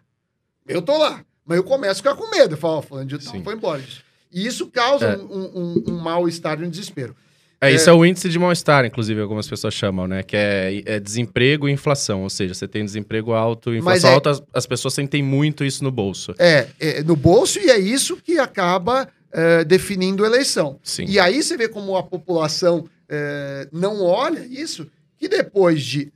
Eu 0.67 0.81
tô 0.81 0.97
lá, 0.97 1.23
mas 1.45 1.58
eu 1.58 1.63
começo 1.63 1.91
a 1.91 1.95
ficar 1.95 2.15
com 2.15 2.29
medo. 2.31 2.53
Eu 2.53 2.58
falo, 2.58 2.77
ó, 2.77 2.81
fulano 2.81 3.08
de 3.08 3.19
tal 3.19 3.41
foi 3.43 3.53
embora. 3.53 3.84
E 4.31 4.45
isso 4.45 4.67
causa 4.67 5.05
É. 5.05 5.17
um, 5.17 5.23
um- 5.55 5.84
um 5.89 5.97
mal-estar 5.99 6.60
e 6.62 6.65
um 6.65 6.69
desespero. 6.69 7.15
É, 7.62 7.71
isso 7.71 7.89
é 7.89 7.93
o 7.93 8.05
índice 8.05 8.29
de 8.29 8.38
mal-estar, 8.38 8.84
inclusive, 8.86 9.19
algumas 9.21 9.47
pessoas 9.47 9.73
chamam, 9.73 10.08
né? 10.08 10.21
Que 10.23 10.36
é, 10.36 10.84
é 10.86 10.99
desemprego 10.99 11.67
e 11.69 11.71
inflação. 11.71 12.21
Ou 12.23 12.29
seja, 12.29 12.53
você 12.53 12.67
tem 12.67 12.84
desemprego 12.84 13.31
alto 13.31 13.73
e 13.73 13.77
inflação 13.79 14.10
é- 14.10 14.13
alta, 14.13 14.29
as, 14.31 14.43
as 14.53 14.65
pessoas 14.67 14.93
sentem 14.93 15.23
muito 15.23 15.63
isso 15.63 15.84
no 15.84 15.89
bolso. 15.89 16.36
É, 16.38 16.67
é 16.79 17.01
no 17.03 17.15
bolso, 17.15 17.58
e 17.60 17.69
é 17.71 17.79
isso 17.79 18.17
que 18.17 18.38
acaba 18.38 19.08
é, 19.31 19.63
definindo 19.63 20.23
a 20.23 20.27
eleição. 20.27 20.79
Sim. 20.84 21.05
E 21.08 21.17
aí 21.19 21.41
você 21.41 21.55
vê 21.58 21.67
como 21.67 21.95
a 21.95 22.03
população 22.03 22.88
é, 23.10 23.68
não 23.72 24.02
olha 24.02 24.46
isso, 24.46 24.89
que 25.18 25.28
depois 25.28 25.84
de 25.84 26.12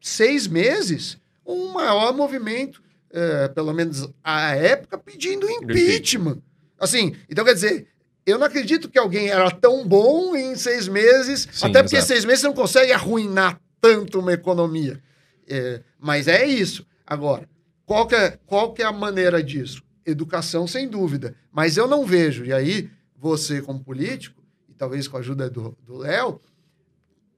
seis 0.00 0.46
meses, 0.46 1.18
um 1.46 1.72
maior 1.72 2.14
movimento, 2.14 2.82
é, 3.10 3.48
pelo 3.48 3.72
menos 3.72 4.08
à 4.22 4.54
época, 4.54 4.98
pedindo 4.98 5.48
impeachment. 5.48 6.38
Assim, 6.78 7.14
então 7.28 7.44
quer 7.44 7.54
dizer, 7.54 7.86
eu 8.26 8.38
não 8.38 8.46
acredito 8.46 8.88
que 8.88 8.98
alguém 8.98 9.28
era 9.28 9.50
tão 9.50 9.86
bom 9.86 10.34
em 10.34 10.56
seis 10.56 10.88
meses, 10.88 11.48
Sim, 11.52 11.66
até 11.66 11.82
porque 11.82 11.96
exato. 11.96 12.12
seis 12.12 12.24
meses 12.24 12.40
você 12.40 12.46
não 12.46 12.54
consegue 12.54 12.92
arruinar 12.92 13.60
tanto 13.80 14.20
uma 14.20 14.32
economia. 14.32 15.00
É, 15.48 15.82
mas 15.98 16.28
é 16.28 16.46
isso. 16.46 16.86
Agora, 17.06 17.48
qual 17.84 18.06
que, 18.06 18.14
é, 18.14 18.38
qual 18.46 18.72
que 18.72 18.82
é 18.82 18.86
a 18.86 18.92
maneira 18.92 19.42
disso? 19.42 19.82
Educação, 20.06 20.66
sem 20.66 20.88
dúvida. 20.88 21.34
Mas 21.52 21.76
eu 21.76 21.86
não 21.86 22.06
vejo, 22.06 22.44
e 22.44 22.52
aí 22.52 22.90
você, 23.16 23.60
como 23.60 23.82
político, 23.82 24.41
talvez 24.82 25.06
com 25.06 25.16
a 25.16 25.20
ajuda 25.20 25.48
do 25.48 25.76
Léo, 25.96 26.40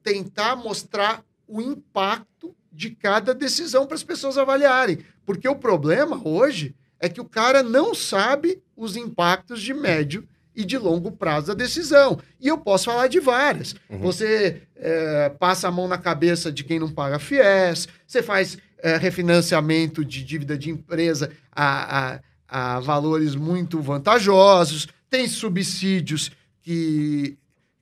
tentar 0.02 0.56
mostrar 0.56 1.22
o 1.46 1.60
impacto 1.60 2.56
de 2.72 2.88
cada 2.88 3.34
decisão 3.34 3.86
para 3.86 3.96
as 3.96 4.02
pessoas 4.02 4.38
avaliarem. 4.38 5.00
Porque 5.26 5.46
o 5.46 5.54
problema 5.54 6.18
hoje 6.26 6.74
é 6.98 7.06
que 7.06 7.20
o 7.20 7.24
cara 7.26 7.62
não 7.62 7.94
sabe 7.94 8.62
os 8.74 8.96
impactos 8.96 9.60
de 9.60 9.74
médio 9.74 10.26
e 10.56 10.64
de 10.64 10.78
longo 10.78 11.12
prazo 11.12 11.48
da 11.48 11.52
decisão. 11.54 12.18
E 12.40 12.48
eu 12.48 12.56
posso 12.56 12.86
falar 12.86 13.08
de 13.08 13.20
várias. 13.20 13.74
Uhum. 13.90 13.98
Você 13.98 14.62
é, 14.74 15.28
passa 15.28 15.68
a 15.68 15.70
mão 15.70 15.86
na 15.86 15.98
cabeça 15.98 16.50
de 16.50 16.64
quem 16.64 16.78
não 16.78 16.90
paga 16.90 17.18
FIES, 17.18 17.88
você 18.06 18.22
faz 18.22 18.56
é, 18.78 18.96
refinanciamento 18.96 20.02
de 20.02 20.24
dívida 20.24 20.56
de 20.56 20.70
empresa 20.70 21.30
a, 21.52 22.14
a, 22.14 22.20
a 22.48 22.80
valores 22.80 23.34
muito 23.34 23.82
vantajosos, 23.82 24.88
tem 25.10 25.28
subsídios 25.28 26.30
que, 26.64 27.38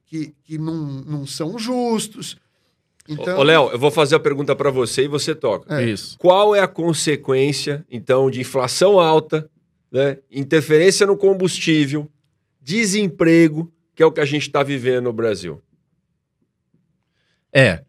que, 0.07 0.35
que 0.45 0.59
não, 0.59 1.03
não 1.03 1.27
são 1.27 1.59
justos. 1.59 2.37
Então, 3.09 3.39
Ô, 3.39 3.43
Léo, 3.43 3.71
eu 3.71 3.79
vou 3.79 3.91
fazer 3.91 4.17
a 4.17 4.21
pergunta 4.21 4.55
para 4.55 4.71
você 4.71 5.05
e 5.05 5.09
você 5.09 5.35
toca. 5.35 5.81
É. 5.81 5.89
Isso. 5.89 6.19
Qual 6.19 6.55
é 6.55 6.61
a 6.61 6.69
consequência, 6.69 7.85
então, 7.91 8.31
de 8.31 8.41
inflação 8.41 9.01
alta, 9.01 9.49
né, 9.91 10.19
interferência 10.31 11.07
no 11.07 11.17
combustível, 11.17 12.11
desemprego, 12.61 13.73
que 13.95 14.03
é 14.03 14.07
o 14.07 14.13
que 14.13 14.21
a 14.21 14.25
gente 14.25 14.43
está 14.43 14.63
vivendo 14.63 15.05
no 15.05 15.13
Brasil? 15.13 15.61
É. 17.53 17.83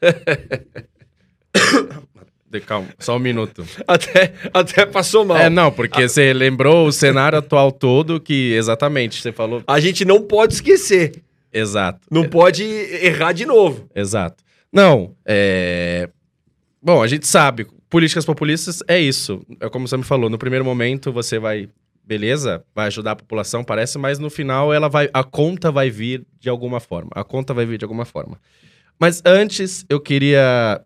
De- 2.50 2.60
Calma, 2.60 2.88
só 2.98 3.16
um 3.16 3.18
minuto. 3.18 3.64
Até, 3.86 4.32
até 4.54 4.86
passou 4.86 5.24
mal. 5.24 5.36
É, 5.36 5.50
não, 5.50 5.70
porque 5.72 6.08
você 6.08 6.32
lembrou 6.32 6.86
o 6.86 6.92
cenário 6.92 7.38
atual 7.38 7.72
todo 7.72 8.20
que, 8.20 8.52
exatamente, 8.54 9.20
você 9.20 9.32
falou. 9.32 9.62
A 9.66 9.80
gente 9.80 10.04
não 10.04 10.22
pode 10.22 10.54
esquecer. 10.54 11.22
Exato. 11.52 12.00
Não 12.10 12.24
pode 12.28 12.62
errar 12.64 13.32
de 13.32 13.44
novo. 13.46 13.88
Exato. 13.94 14.44
Não, 14.72 15.14
é. 15.24 16.08
Bom, 16.82 17.02
a 17.02 17.06
gente 17.06 17.26
sabe, 17.26 17.66
políticas 17.88 18.24
populistas 18.24 18.82
é 18.86 18.98
isso. 19.00 19.44
É 19.60 19.68
como 19.68 19.88
você 19.88 19.96
me 19.96 20.04
falou, 20.04 20.28
no 20.30 20.38
primeiro 20.38 20.64
momento 20.64 21.10
você 21.10 21.38
vai, 21.38 21.68
beleza, 22.04 22.62
vai 22.74 22.86
ajudar 22.86 23.12
a 23.12 23.16
população, 23.16 23.64
parece, 23.64 23.98
mas 23.98 24.18
no 24.18 24.30
final 24.30 24.72
ela 24.72 24.88
vai, 24.88 25.08
a 25.12 25.24
conta 25.24 25.72
vai 25.72 25.90
vir 25.90 26.24
de 26.38 26.48
alguma 26.48 26.78
forma. 26.78 27.10
A 27.14 27.24
conta 27.24 27.52
vai 27.54 27.66
vir 27.66 27.78
de 27.78 27.84
alguma 27.84 28.04
forma. 28.04 28.38
Mas 28.98 29.20
antes 29.24 29.84
eu 29.88 29.98
queria, 30.00 30.80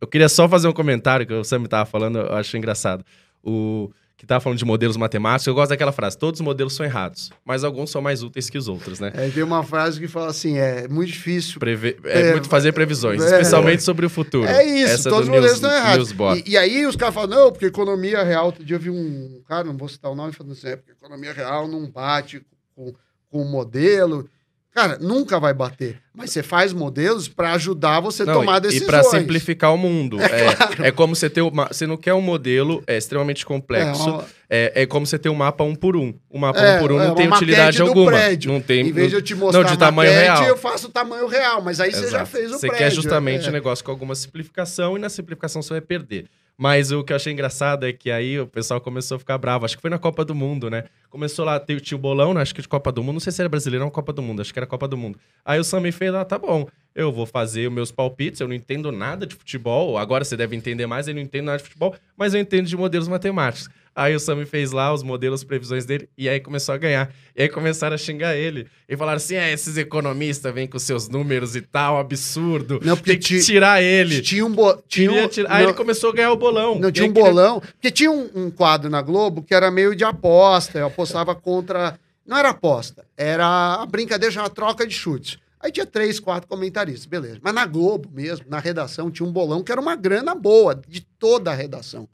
eu 0.00 0.06
queria 0.06 0.28
só 0.28 0.48
fazer 0.48 0.68
um 0.68 0.72
comentário 0.72 1.26
que 1.26 1.32
o 1.32 1.44
Sam 1.44 1.64
tava 1.64 1.84
falando, 1.88 2.18
eu 2.18 2.34
acho 2.34 2.56
engraçado. 2.56 3.04
O 3.42 3.90
que 4.16 4.24
tava 4.26 4.40
falando 4.40 4.58
de 4.58 4.64
modelos 4.64 4.96
matemáticos, 4.96 5.46
eu 5.46 5.54
gosto 5.54 5.68
daquela 5.70 5.92
frase: 5.92 6.16
todos 6.16 6.40
os 6.40 6.44
modelos 6.44 6.74
são 6.74 6.84
errados, 6.86 7.30
mas 7.44 7.62
alguns 7.62 7.90
são 7.90 8.00
mais 8.00 8.22
úteis 8.22 8.48
que 8.48 8.56
os 8.56 8.66
outros, 8.66 8.98
né? 8.98 9.12
é, 9.14 9.28
tem 9.28 9.42
uma 9.42 9.62
frase 9.62 10.00
que 10.00 10.08
fala 10.08 10.28
assim: 10.28 10.56
é 10.56 10.88
muito 10.88 11.12
difícil 11.12 11.60
Preve- 11.60 11.98
É, 12.04 12.28
É, 12.28 12.32
muito 12.32 12.48
fazer 12.48 12.72
previsões, 12.72 13.20
é. 13.22 13.26
especialmente 13.26 13.82
sobre 13.82 14.06
o 14.06 14.10
futuro. 14.10 14.48
É 14.48 14.64
isso, 14.64 14.94
Essa 14.94 15.10
todos 15.10 15.28
os 15.28 15.34
modelos 15.34 15.52
estão 15.52 15.70
errados. 15.70 16.12
E, 16.46 16.50
e 16.52 16.56
aí 16.56 16.86
os 16.86 16.96
caras 16.96 17.14
falam, 17.14 17.28
não, 17.44 17.52
porque 17.52 17.66
economia 17.66 18.22
real. 18.22 18.46
Outro 18.46 18.64
dia 18.64 18.76
eu 18.76 18.80
vi 18.80 18.90
um 18.90 19.42
cara, 19.46 19.64
não 19.64 19.76
vou 19.76 19.88
citar 19.88 20.10
o 20.10 20.14
nome, 20.14 20.32
falando 20.32 20.52
assim, 20.52 20.68
é 20.68 20.76
porque 20.76 20.92
economia 20.92 21.32
real 21.32 21.68
não 21.68 21.88
bate 21.90 22.40
com, 22.74 22.94
com 23.28 23.42
o 23.42 23.44
modelo. 23.44 24.28
Cara, 24.76 24.98
nunca 25.00 25.40
vai 25.40 25.54
bater. 25.54 25.96
Mas 26.14 26.30
você 26.32 26.42
faz 26.42 26.70
modelos 26.70 27.28
para 27.28 27.52
ajudar 27.54 27.98
você 28.00 28.24
a 28.24 28.26
tomar 28.26 28.58
e- 28.58 28.60
decisões. 28.60 28.82
E 28.82 28.86
para 28.86 29.02
simplificar 29.04 29.72
o 29.72 29.78
mundo. 29.78 30.18
É, 30.20 30.54
claro. 30.54 30.84
é 30.84 30.90
como 30.90 31.16
você 31.16 31.30
ter 31.30 31.40
uma. 31.40 31.68
Você 31.68 31.86
não 31.86 31.96
quer 31.96 32.12
um 32.12 32.20
modelo 32.20 32.82
é, 32.86 32.98
extremamente 32.98 33.42
É, 33.42 33.46
complexo. 33.46 34.02
uma- 34.10 34.24
É, 34.50 34.82
é 34.82 34.86
como 34.86 35.06
você 35.06 35.18
ter 35.18 35.30
um 35.30 35.34
mapa 35.34 35.64
um 35.64 35.74
por 35.74 35.96
um. 35.96 36.12
O 36.28 36.38
mapa 36.38 36.60
É, 36.60 36.76
um 36.76 36.80
por 36.80 36.92
um 36.92 37.00
é 37.00 37.06
não 37.08 37.14
tem 37.14 37.26
utilidade 37.26 37.80
alguma. 37.80 38.12
prédio. 38.12 38.52
Não 38.52 38.60
tem. 38.60 38.86
Em 38.88 38.92
vez 38.92 39.08
de 39.08 39.16
eu 39.16 39.22
te 39.22 39.34
mostrar 39.34 39.62
não, 39.62 39.70
de 39.70 39.78
tamanho 39.78 40.10
maquete, 40.12 40.30
real. 40.40 40.44
eu 40.46 40.56
faço 40.58 40.88
o 40.88 40.90
tamanho 40.90 41.26
real. 41.26 41.62
Mas 41.62 41.80
aí 41.80 41.90
você 41.90 42.02
já 42.02 42.06
Exato. 42.08 42.26
fez 42.30 42.50
o 42.50 42.58
Você 42.58 42.66
prédio. 42.68 42.78
quer 42.78 42.90
justamente 42.92 43.46
é. 43.46 43.48
o 43.48 43.52
negócio 43.52 43.82
com 43.82 43.90
alguma 43.90 44.14
simplificação 44.14 44.96
e 44.96 45.00
na 45.00 45.08
simplificação 45.08 45.62
você 45.62 45.70
vai 45.70 45.80
perder. 45.80 46.26
Mas 46.58 46.90
o 46.90 47.04
que 47.04 47.12
eu 47.12 47.16
achei 47.16 47.32
engraçado 47.32 47.84
é 47.84 47.92
que 47.92 48.10
aí 48.10 48.40
o 48.40 48.46
pessoal 48.46 48.80
começou 48.80 49.16
a 49.16 49.18
ficar 49.18 49.36
bravo. 49.36 49.66
Acho 49.66 49.76
que 49.76 49.82
foi 49.82 49.90
na 49.90 49.98
Copa 49.98 50.24
do 50.24 50.34
Mundo, 50.34 50.70
né? 50.70 50.84
Começou 51.10 51.44
lá, 51.44 51.60
tinha 51.60 51.96
o 51.96 52.00
bolão, 52.00 52.32
né? 52.32 52.40
acho 52.40 52.54
que 52.54 52.62
de 52.62 52.68
Copa 52.68 52.90
do 52.90 53.02
Mundo. 53.02 53.14
Não 53.14 53.20
sei 53.20 53.30
se 53.30 53.42
era 53.42 53.48
brasileiro 53.48 53.84
ou 53.84 53.90
Copa 53.90 54.12
do 54.12 54.22
Mundo. 54.22 54.40
Acho 54.40 54.52
que 54.52 54.58
era 54.58 54.66
Copa 54.66 54.88
do 54.88 54.96
Mundo. 54.96 55.18
Aí 55.44 55.60
o 55.60 55.64
Sami 55.64 55.92
fez 55.92 56.10
lá, 56.10 56.24
tá 56.24 56.38
bom. 56.38 56.66
Eu 56.94 57.12
vou 57.12 57.26
fazer 57.26 57.68
os 57.68 57.74
meus 57.74 57.92
palpites. 57.92 58.40
Eu 58.40 58.48
não 58.48 58.54
entendo 58.54 58.90
nada 58.90 59.26
de 59.26 59.34
futebol. 59.34 59.98
Agora 59.98 60.24
você 60.24 60.34
deve 60.34 60.56
entender 60.56 60.86
mais. 60.86 61.06
Eu 61.06 61.14
não 61.14 61.20
entendo 61.20 61.44
nada 61.44 61.58
de 61.58 61.64
futebol. 61.64 61.94
Mas 62.16 62.32
eu 62.32 62.40
entendo 62.40 62.66
de 62.66 62.76
modelos 62.76 63.06
matemáticos. 63.06 63.68
Aí 63.98 64.14
o 64.14 64.20
Sami 64.20 64.44
fez 64.44 64.72
lá 64.72 64.92
os 64.92 65.02
modelos, 65.02 65.42
previsões 65.42 65.86
dele, 65.86 66.06
e 66.18 66.28
aí 66.28 66.38
começou 66.38 66.74
a 66.74 66.78
ganhar. 66.78 67.10
E 67.34 67.42
aí 67.42 67.48
começaram 67.48 67.94
a 67.94 67.98
xingar 67.98 68.36
ele. 68.36 68.66
E 68.86 68.94
falaram 68.94 69.16
assim: 69.16 69.36
é, 69.36 69.50
esses 69.50 69.78
economistas 69.78 70.52
vêm 70.52 70.66
com 70.66 70.78
seus 70.78 71.08
números 71.08 71.56
e 71.56 71.62
tal, 71.62 71.98
absurdo. 71.98 72.78
Não, 72.84 72.94
porque 72.94 73.12
Tem 73.12 73.18
que 73.18 73.40
ti- 73.40 73.46
tirar 73.46 73.82
ele. 73.82 74.20
Tinha 74.20 74.44
um... 74.44 74.52
Bo... 74.52 74.76
Tinha 74.86 75.10
um... 75.10 75.16
Aí 75.48 75.62
não- 75.62 75.70
ele 75.70 75.72
começou 75.72 76.10
a 76.10 76.12
ganhar 76.12 76.30
o 76.30 76.36
bolão. 76.36 76.78
Não, 76.78 76.92
tinha 76.92 77.08
um 77.08 77.12
queria- 77.12 77.28
bolão. 77.30 77.58
Porque 77.60 77.90
tinha 77.90 78.10
um, 78.10 78.28
um 78.34 78.50
quadro 78.50 78.90
na 78.90 79.00
Globo 79.00 79.42
que 79.42 79.54
era 79.54 79.70
meio 79.70 79.96
de 79.96 80.04
aposta. 80.04 80.78
Eu 80.78 80.88
apostava 80.88 81.34
contra. 81.34 81.98
Não 82.26 82.36
era 82.36 82.50
aposta, 82.50 83.02
era 83.16 83.46
a 83.80 83.86
brincadeira, 83.86 84.30
chamava 84.30 84.52
troca 84.52 84.86
de 84.86 84.92
chutes. 84.94 85.38
Aí 85.58 85.72
tinha 85.72 85.86
três, 85.86 86.20
quatro 86.20 86.46
comentaristas, 86.46 87.06
beleza. 87.06 87.38
Mas 87.40 87.54
na 87.54 87.64
Globo 87.64 88.10
mesmo, 88.12 88.44
na 88.48 88.58
redação, 88.58 89.10
tinha 89.10 89.26
um 89.26 89.32
bolão 89.32 89.62
que 89.62 89.72
era 89.72 89.80
uma 89.80 89.96
grana 89.96 90.34
boa, 90.34 90.74
de 90.86 91.00
toda 91.00 91.50
a 91.50 91.54
redação. 91.54 92.06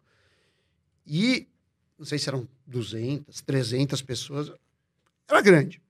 E, 1.07 1.49
não 1.99 2.07
sei 2.07 2.19
se 2.19 2.29
eram 2.29 2.47
200, 2.67 3.41
300 3.43 4.03
pessoas, 4.03 4.51
era 5.29 5.41
grande. 5.41 5.81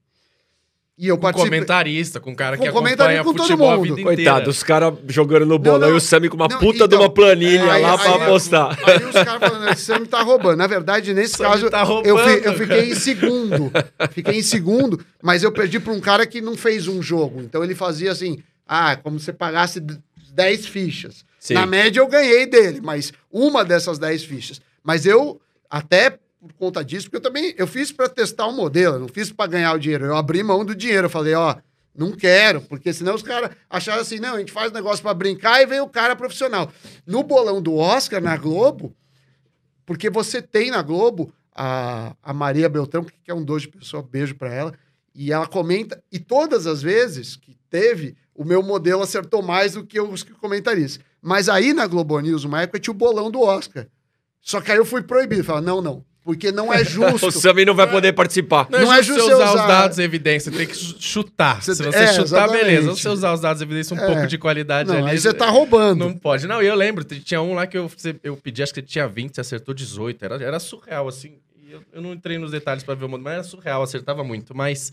E 0.99 1.09
eu 1.09 1.17
Com 1.17 1.23
participei. 1.23 1.51
comentarista, 1.59 2.21
com 2.21 2.31
um 2.31 2.35
cara 2.35 2.57
Com 2.57 2.63
que 2.65 2.69
acompanha 2.69 3.25
com 3.25 3.33
todo 3.33 3.43
futebol 3.45 3.71
a 3.73 3.77
mundo. 3.79 4.03
Coitado, 4.03 4.51
os 4.51 4.63
caras 4.63 4.93
jogando 5.09 5.47
no 5.47 5.59
bolão 5.59 5.89
não. 5.89 5.95
e 5.95 5.97
o 5.97 6.01
Sammy 6.01 6.29
com 6.29 6.37
uma 6.37 6.47
Não, 6.49 6.59
puta 6.59 6.81
de 6.81 6.85
então, 6.95 7.01
uma 7.01 7.11
planilha 7.11 7.73
Aí- 7.73 7.83
lá 7.83 7.93
aí- 7.93 7.99
pra 7.99 8.15
aí- 8.15 8.23
apostar. 8.23 8.79
Aí 8.89 9.05
os 9.07 9.13
caras 9.13 9.41
falando, 9.41 9.69
esse 9.73 9.83
Sam 9.85 10.05
tá 10.05 10.23
roubando. 10.23 10.59
Na 10.59 10.67
verdade, 10.67 11.15
nesse 11.15 11.35
Sam 11.39 11.45
caso, 11.45 11.71
tá 11.71 11.83
roubando, 11.83 12.07
eu, 12.07 12.19
fi- 12.19 12.47
eu 12.47 12.53
fiquei 12.55 12.91
em 12.91 12.95
segundo. 12.95 13.73
Fiquei 14.13 14.35
em 14.39 14.43
segundo, 14.43 15.05
mas 15.23 15.43
eu 15.43 15.51
perdi 15.51 15.81
pra 15.81 15.93
um 15.95 15.99
cara 16.01 16.27
que 16.27 16.43
não 16.43 16.57
fez 16.57 16.87
um 16.87 17.03
jogo. 17.03 17.41
Então 17.41 17.65
ele 17.65 17.75
fazia 17.75 18.13
assim: 18.13 18.41
ah, 18.69 18.95
como 18.95 19.19
se 19.19 19.33
pagasse 19.33 19.81
d- 19.81 19.99
10 20.35 20.67
fichas. 20.67 21.25
Sim. 21.41 21.55
Na 21.55 21.67
média 21.67 22.01
eu 22.01 22.07
ganhei 22.07 22.47
dele, 22.47 22.81
mas 22.83 23.13
uma 23.33 23.65
dessas 23.65 23.99
10 23.99 24.23
fichas. 24.25 24.61
Mas 24.85 25.07
eu, 25.07 25.41
até 25.73 26.11
por 26.11 26.53
conta 26.59 26.85
disso, 26.85 27.07
porque 27.07 27.17
eu 27.17 27.23
também 27.23 27.55
eu 27.57 27.67
fiz 27.67 27.91
pra 27.91 28.11
testar 28.11 28.47
o 28.47 28.53
modelo, 28.53 28.99
não 28.99 29.09
fiz 29.09 29.33
pra 29.33 29.47
ganhar 29.47 29.73
o 29.73 29.79
dinheiro. 29.79 30.05
Eu 30.05 30.17
abri 30.17 30.43
mão 30.43 30.67
do 30.67 30.75
dinheiro. 30.75 31.07
Eu 31.07 31.11
falei, 31.11 31.33
ó. 31.33 31.57
Não 31.95 32.13
quero, 32.13 32.63
porque 32.63 32.91
senão 32.91 33.15
os 33.15 33.23
caras 33.23 33.51
acharam 33.69 34.01
assim, 34.01 34.19
não, 34.19 34.35
a 34.35 34.39
gente 34.39 34.51
faz 34.51 34.73
negócio 34.73 35.03
pra 35.03 35.13
brincar 35.13 35.61
e 35.61 35.67
vem 35.67 35.81
o 35.81 35.89
cara 35.89 36.17
profissional. 36.17 36.73
No 37.07 37.23
bolão 37.23 37.61
do 37.61 37.77
Oscar, 37.77 38.23
na 38.23 38.35
Globo, 38.35 38.97
porque 39.85 40.09
você 40.09 40.41
tem 40.41 40.71
na 40.71 40.81
Globo 40.81 41.31
a, 41.55 42.17
a 42.23 42.33
Maria 42.33 42.67
Beltrão, 42.67 43.05
que 43.05 43.31
é 43.31 43.35
um 43.35 43.45
doce 43.45 43.67
de 43.67 43.77
pessoa, 43.77 44.03
beijo 44.03 44.35
pra 44.35 44.51
ela, 44.51 44.73
e 45.15 45.33
ela 45.33 45.47
comenta, 45.47 46.03
e 46.11 46.19
todas 46.19 46.67
as 46.67 46.81
vezes 46.81 47.37
que 47.37 47.59
teve, 47.69 48.17
o 48.35 48.43
meu 48.43 48.63
modelo 48.63 49.03
acertou 49.03 49.43
mais 49.43 49.75
do 49.75 49.85
que 49.85 50.01
os 50.01 50.23
comentaristas. 50.23 51.05
Mas 51.21 51.47
aí 51.47 51.75
na 51.75 51.87
Globo 51.87 52.19
News, 52.21 52.45
uma 52.45 52.63
época, 52.63 52.81
tinha 52.81 52.93
o 52.93 52.97
bolão 52.97 53.31
do 53.31 53.43
Oscar. 53.43 53.87
Só 54.43 54.61
que 54.61 54.71
aí 54.73 54.77
eu 54.79 54.85
fui 54.85 55.03
proibido, 55.03 55.45
falei, 55.45 55.65
não, 55.65 55.81
não, 55.81 56.05
porque 56.25 56.51
não 56.53 56.73
é 56.73 56.83
justo. 56.85 57.29
O 57.29 57.31
Sammy 57.33 57.65
não 57.65 57.75
vai 57.75 57.89
poder 57.89 58.13
participar. 58.13 58.67
Não, 58.71 58.81
Não 58.81 58.93
é 58.93 58.99
é 58.99 59.03
justo 59.03 59.23
você 59.23 59.29
você 59.31 59.35
usar 59.35 59.47
os 59.47 59.55
usar- 59.55 59.67
dados 59.69 59.99
e 59.99 60.03
evidência, 60.03 60.51
você 60.51 60.59
tem 60.59 60.67
que 60.67 60.75
chu- 60.77 60.97
chutar. 61.01 61.63
Você 61.63 61.75
Se 61.75 61.83
você 61.83 61.97
é, 61.99 62.07
chutar, 62.09 62.23
exatamente. 62.25 62.65
beleza. 62.65 62.95
Se 62.95 63.03
você 63.03 63.09
usar 63.09 63.33
os 63.33 63.41
dados 63.41 63.61
e 63.63 63.65
evidência, 63.65 63.95
um 63.97 64.01
É. 64.01 64.07
pouco 64.07 64.27
de 64.27 64.37
qualidade 64.39 64.89
não, 64.89 64.99
ali. 64.99 65.11
aí 65.11 65.19
você 65.19 65.33
tá 65.33 65.49
roubando. 65.49 66.01
Não 66.01 66.13
pode. 66.15 66.47
Não, 66.47 66.63
e 66.63 66.67
eu 66.67 66.75
lembro, 66.75 67.05
tinha 67.05 67.41
um 67.41 67.55
lá 67.55 67.67
que 67.67 67.79
eu, 67.79 67.91
eu 68.25 68.37
pedi, 68.37 68.63
acho 68.63 68.75
que 68.75 68.83
tinha 68.83 69.07
20, 69.09 69.35
você 69.35 69.41
acertou 69.41 69.73
18. 69.75 70.25
Era, 70.25 70.43
era 70.43 70.59
surreal, 70.61 71.07
assim. 71.09 71.39
Eu, 71.71 71.83
eu 71.93 72.03
não 72.03 72.13
entrei 72.13 72.37
nos 72.37 72.51
detalhes 72.51 72.83
pra 72.85 72.95
ver 72.95 73.05
o 73.05 73.09
mundo, 73.09 73.23
mas 73.23 73.33
era 73.35 73.43
surreal, 73.45 73.83
acertava 73.83 74.23
muito. 74.23 74.55
Mas, 74.55 74.93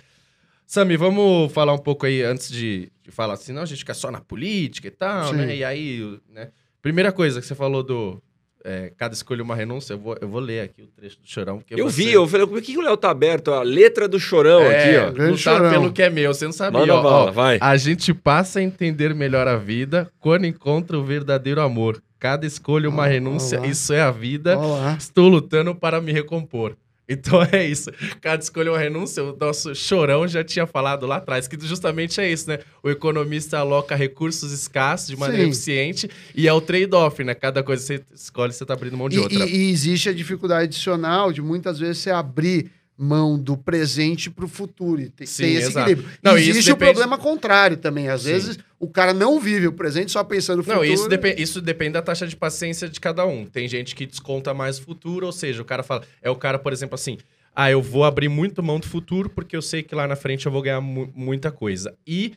Sami, 0.65 0.95
vamos 0.95 1.51
falar 1.51 1.73
um 1.73 1.77
pouco 1.79 2.05
aí, 2.05 2.21
antes 2.23 2.49
de, 2.49 2.89
de 3.03 3.11
falar 3.11 3.33
assim, 3.33 3.51
não, 3.51 3.63
a 3.63 3.65
gente 3.65 3.79
fica 3.79 3.93
só 3.93 4.09
na 4.11 4.21
política 4.21 4.87
e 4.87 4.91
tal, 4.91 5.29
Sim. 5.31 5.35
né? 5.37 5.55
E 5.57 5.63
aí, 5.63 6.19
né? 6.33 6.49
Primeira 6.81 7.11
coisa 7.11 7.41
que 7.41 7.45
você 7.47 7.55
falou 7.55 7.83
do. 7.83 8.21
É, 8.63 8.91
cada 8.97 9.13
escolha 9.13 9.41
uma 9.43 9.55
renúncia, 9.55 9.93
eu 9.93 9.97
vou, 9.97 10.17
eu 10.19 10.27
vou 10.27 10.39
ler 10.41 10.61
aqui 10.61 10.81
o 10.81 10.87
trecho 10.87 11.17
do 11.21 11.27
chorão. 11.27 11.57
Porque 11.59 11.79
Eu 11.79 11.89
você- 11.89 12.03
vi, 12.03 12.11
eu 12.11 12.27
falei, 12.27 12.45
por 12.45 12.61
que, 12.61 12.73
que 12.73 12.77
o 12.77 12.81
Léo 12.81 12.97
tá 12.97 13.09
aberto? 13.09 13.51
A 13.53 13.61
letra 13.63 14.07
do 14.07 14.19
chorão 14.19 14.61
é, 14.61 15.07
aqui, 15.07 15.19
ó. 15.21 15.23
Lutar 15.27 15.37
chorão. 15.37 15.69
pelo 15.71 15.93
que 15.93 16.01
é 16.01 16.09
meu, 16.09 16.33
você 16.33 16.45
não 16.45 16.51
sabia. 16.51 16.79
Manda 16.81 16.95
ó, 16.95 17.01
bala, 17.01 17.29
ó. 17.29 17.31
vai. 17.31 17.57
A 17.61 17.77
gente 17.77 18.13
passa 18.13 18.59
a 18.59 18.63
entender 18.63 19.13
melhor 19.15 19.47
a 19.47 19.55
vida 19.57 20.11
quando 20.19 20.45
encontra 20.45 20.97
o 20.97 21.03
verdadeiro 21.03 21.61
amor. 21.61 22.01
Cada 22.19 22.45
escolha 22.45 22.89
uma 22.89 23.03
Ah, 23.05 23.07
renúncia, 23.07 23.59
olá. 23.59 23.67
isso 23.67 23.93
é 23.93 24.01
a 24.01 24.11
vida. 24.11 24.57
Olha 24.57 24.67
lá. 24.67 24.95
Estou 24.99 25.29
lutando 25.29 25.73
para 25.73 26.01
me 26.01 26.11
recompor. 26.11 26.75
Então 27.09 27.41
é 27.51 27.65
isso. 27.67 27.89
Cada 28.21 28.41
escolha 28.43 28.71
uma 28.71 28.77
renúncia. 28.79 29.23
O 29.23 29.35
nosso 29.35 29.73
chorão 29.73 30.27
já 30.27 30.43
tinha 30.43 30.67
falado 30.67 31.07
lá 31.07 31.15
atrás, 31.17 31.47
que 31.47 31.57
justamente 31.59 32.21
é 32.21 32.31
isso, 32.31 32.47
né? 32.47 32.59
O 32.83 32.89
economista 32.89 33.57
aloca 33.57 33.95
recursos 33.95 34.51
escassos 34.51 35.07
de 35.07 35.17
maneira 35.17 35.43
Sim. 35.43 35.49
eficiente 35.49 36.09
e 36.35 36.47
é 36.47 36.53
o 36.53 36.61
trade-off, 36.61 37.23
né? 37.23 37.33
Cada 37.33 37.63
coisa 37.63 37.81
que 37.81 37.87
você 37.99 38.03
escolhe, 38.15 38.53
você 38.53 38.65
tá 38.65 38.73
abrindo 38.73 38.95
mão 38.95 39.09
de 39.09 39.17
E, 39.17 39.19
outra. 39.19 39.45
e- 39.45 39.55
e 39.55 39.71
existe 39.71 40.07
a 40.09 40.13
dificuldade 40.13 40.65
adicional 40.65 41.33
de 41.33 41.41
muitas 41.41 41.79
vezes 41.79 41.97
você 41.97 42.11
abrir 42.11 42.69
mão 43.01 43.39
do 43.39 43.55
presente 43.55 44.29
para 44.29 44.43
o 44.43 44.47
futuro. 44.47 44.99
E 45.01 45.09
Tem, 45.09 45.25
Sim, 45.25 45.45
esse 45.45 45.67
exato. 45.69 45.89
equilíbrio. 45.89 46.17
Não, 46.21 46.37
existe 46.37 46.69
o 46.71 46.75
problema 46.77 47.17
contrário 47.17 47.77
também. 47.77 48.09
Às 48.09 48.23
Sim. 48.23 48.31
vezes 48.33 48.59
o 48.77 48.89
cara 48.89 49.13
não 49.13 49.39
vive 49.39 49.67
o 49.67 49.71
presente 49.71 50.11
só 50.11 50.21
pensando 50.23 50.57
no 50.57 50.63
futuro. 50.63 50.85
Não, 50.85 50.93
isso, 50.93 51.07
depen- 51.07 51.35
isso 51.37 51.61
depende 51.61 51.93
da 51.93 52.01
taxa 52.01 52.27
de 52.27 52.35
paciência 52.35 52.89
de 52.89 52.99
cada 52.99 53.25
um. 53.25 53.45
Tem 53.45 53.67
gente 53.69 53.95
que 53.95 54.05
desconta 54.05 54.53
mais 54.53 54.77
o 54.77 54.81
futuro, 54.83 55.25
ou 55.25 55.31
seja, 55.31 55.61
o 55.61 55.65
cara 55.65 55.81
fala. 55.81 56.03
É 56.21 56.29
o 56.29 56.35
cara, 56.35 56.59
por 56.59 56.73
exemplo, 56.73 56.95
assim. 56.95 57.17
Ah, 57.55 57.71
eu 57.71 57.81
vou 57.81 58.03
abrir 58.03 58.27
muito 58.29 58.61
mão 58.61 58.79
do 58.79 58.85
futuro 58.87 59.29
porque 59.29 59.55
eu 59.55 59.61
sei 59.61 59.81
que 59.81 59.95
lá 59.95 60.07
na 60.07 60.15
frente 60.15 60.45
eu 60.45 60.51
vou 60.51 60.61
ganhar 60.61 60.81
mu- 60.81 61.09
muita 61.15 61.51
coisa. 61.51 61.95
E. 62.05 62.33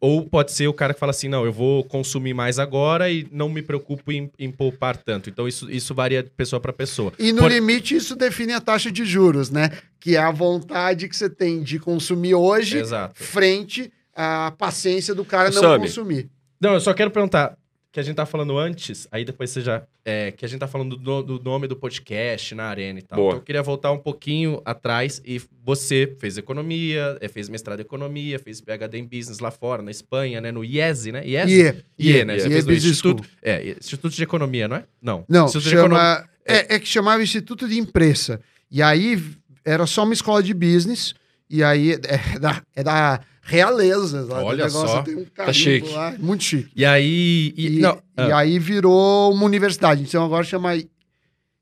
Ou 0.00 0.28
pode 0.28 0.52
ser 0.52 0.66
o 0.68 0.72
cara 0.72 0.92
que 0.94 1.00
fala 1.00 1.10
assim: 1.10 1.28
não, 1.28 1.44
eu 1.44 1.52
vou 1.52 1.84
consumir 1.84 2.34
mais 2.34 2.58
agora 2.58 3.10
e 3.10 3.26
não 3.30 3.48
me 3.48 3.62
preocupo 3.62 4.10
em, 4.12 4.30
em 4.38 4.50
poupar 4.50 4.96
tanto. 4.96 5.28
Então 5.30 5.46
isso, 5.46 5.70
isso 5.70 5.94
varia 5.94 6.22
de 6.22 6.30
pessoa 6.30 6.60
para 6.60 6.72
pessoa. 6.72 7.12
E 7.18 7.32
no 7.32 7.42
Por- 7.42 7.50
limite, 7.52 7.94
isso 7.96 8.16
define 8.16 8.52
a 8.52 8.60
taxa 8.60 8.90
de 8.90 9.04
juros, 9.04 9.50
né? 9.50 9.70
Que 10.00 10.16
é 10.16 10.20
a 10.20 10.30
vontade 10.30 11.08
que 11.08 11.16
você 11.16 11.28
tem 11.30 11.62
de 11.62 11.78
consumir 11.78 12.34
hoje 12.34 12.78
Exato. 12.78 13.22
frente 13.22 13.92
à 14.14 14.52
paciência 14.56 15.14
do 15.14 15.24
cara 15.24 15.50
não 15.50 15.78
consumir. 15.78 16.28
Não, 16.60 16.74
eu 16.74 16.80
só 16.80 16.92
quero 16.92 17.10
perguntar. 17.10 17.56
Que 17.98 18.00
a 18.00 18.04
gente 18.04 18.14
tá 18.14 18.26
falando 18.26 18.56
antes, 18.56 19.08
aí 19.10 19.24
depois 19.24 19.50
você 19.50 19.60
já. 19.60 19.82
É, 20.04 20.30
que 20.30 20.44
a 20.44 20.48
gente 20.48 20.60
tá 20.60 20.68
falando 20.68 20.96
do, 20.96 21.20
do 21.20 21.42
nome 21.42 21.66
do 21.66 21.74
podcast 21.74 22.54
na 22.54 22.66
arena 22.66 23.00
e 23.00 23.02
tal. 23.02 23.18
Boa. 23.18 23.28
Então 23.30 23.38
eu 23.40 23.44
queria 23.44 23.60
voltar 23.60 23.90
um 23.90 23.98
pouquinho 23.98 24.62
atrás. 24.64 25.20
E 25.24 25.42
você 25.64 26.14
fez 26.20 26.38
economia, 26.38 27.18
é, 27.20 27.26
fez 27.26 27.48
mestrado 27.48 27.80
em 27.80 27.82
economia, 27.82 28.38
fez 28.38 28.60
PhD 28.60 28.98
em 28.98 29.04
business 29.04 29.40
lá 29.40 29.50
fora, 29.50 29.82
na 29.82 29.90
Espanha, 29.90 30.40
né? 30.40 30.52
No 30.52 30.64
IESE, 30.64 31.10
né? 31.10 31.26
IESE? 31.26 31.84
IE. 31.98 32.08
IE, 32.18 32.24
né? 32.24 32.36
IE 32.36 32.40
Você 32.40 32.50
fez 32.50 32.66
no 32.66 32.72
Instituto. 32.72 33.28
É, 33.42 33.70
Instituto 33.70 34.14
de 34.14 34.22
Economia, 34.22 34.68
não 34.68 34.76
é? 34.76 34.84
Não. 35.02 35.24
Não, 35.28 35.46
Instituto 35.46 35.68
de 35.68 35.74
Economia. 35.74 35.98
chama, 35.98 36.28
é, 36.46 36.76
é 36.76 36.78
que 36.78 36.86
chamava 36.86 37.20
Instituto 37.20 37.66
de 37.66 37.80
Imprensa. 37.80 38.40
E 38.70 38.80
aí 38.80 39.20
era 39.64 39.86
só 39.88 40.04
uma 40.04 40.14
escola 40.14 40.40
de 40.40 40.54
business. 40.54 41.16
E 41.50 41.64
aí 41.64 41.94
é 41.94 42.38
da, 42.38 42.62
é 42.76 42.84
da 42.84 43.20
realeza. 43.48 44.24
Do 44.24 44.34
Olha 44.34 44.66
negócio, 44.66 44.88
só. 44.88 45.02
Tem 45.02 45.16
um 45.16 45.24
carimbo 45.24 45.54
chique. 45.54 45.88
Lá, 45.90 46.14
muito 46.18 46.44
chique. 46.44 46.70
E 46.76 46.84
aí. 46.84 47.54
E, 47.56 47.78
E, 47.78 47.80
não, 47.80 47.94
e 47.94 48.20
ah, 48.32 48.38
aí 48.38 48.58
virou 48.58 49.32
uma 49.32 49.44
universidade. 49.44 50.02
Então 50.02 50.24
agora 50.24 50.44
chama 50.44 50.74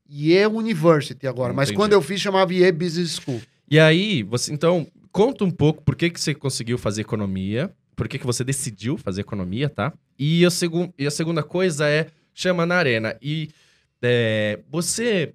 Yale 0.09 0.53
University 0.53 1.25
agora. 1.25 1.53
Mas 1.53 1.69
Entendi. 1.69 1.77
quando 1.77 1.93
eu 1.93 2.01
fiz, 2.01 2.19
chamava 2.19 2.53
Yale 2.53 2.71
Business 2.73 3.15
School. 3.15 3.41
E 3.69 3.79
aí, 3.79 4.23
você. 4.23 4.53
Então, 4.53 4.85
conta 5.11 5.43
um 5.43 5.51
pouco 5.51 5.81
por 5.83 5.95
que, 5.95 6.09
que 6.09 6.19
você 6.19 6.33
conseguiu 6.33 6.77
fazer 6.77 7.01
economia, 7.01 7.71
por 7.95 8.07
que, 8.07 8.19
que 8.19 8.25
você 8.25 8.43
decidiu 8.43 8.97
fazer 8.97 9.21
economia, 9.21 9.69
tá? 9.69 9.93
E 10.19 10.45
a, 10.45 10.49
segun, 10.49 10.89
e 10.97 11.07
a 11.07 11.11
segunda 11.11 11.43
coisa 11.43 11.87
é 11.87 12.07
chama 12.33 12.65
na 12.65 12.75
arena. 12.75 13.15
E 13.21 13.49
é, 14.01 14.59
você 14.69 15.33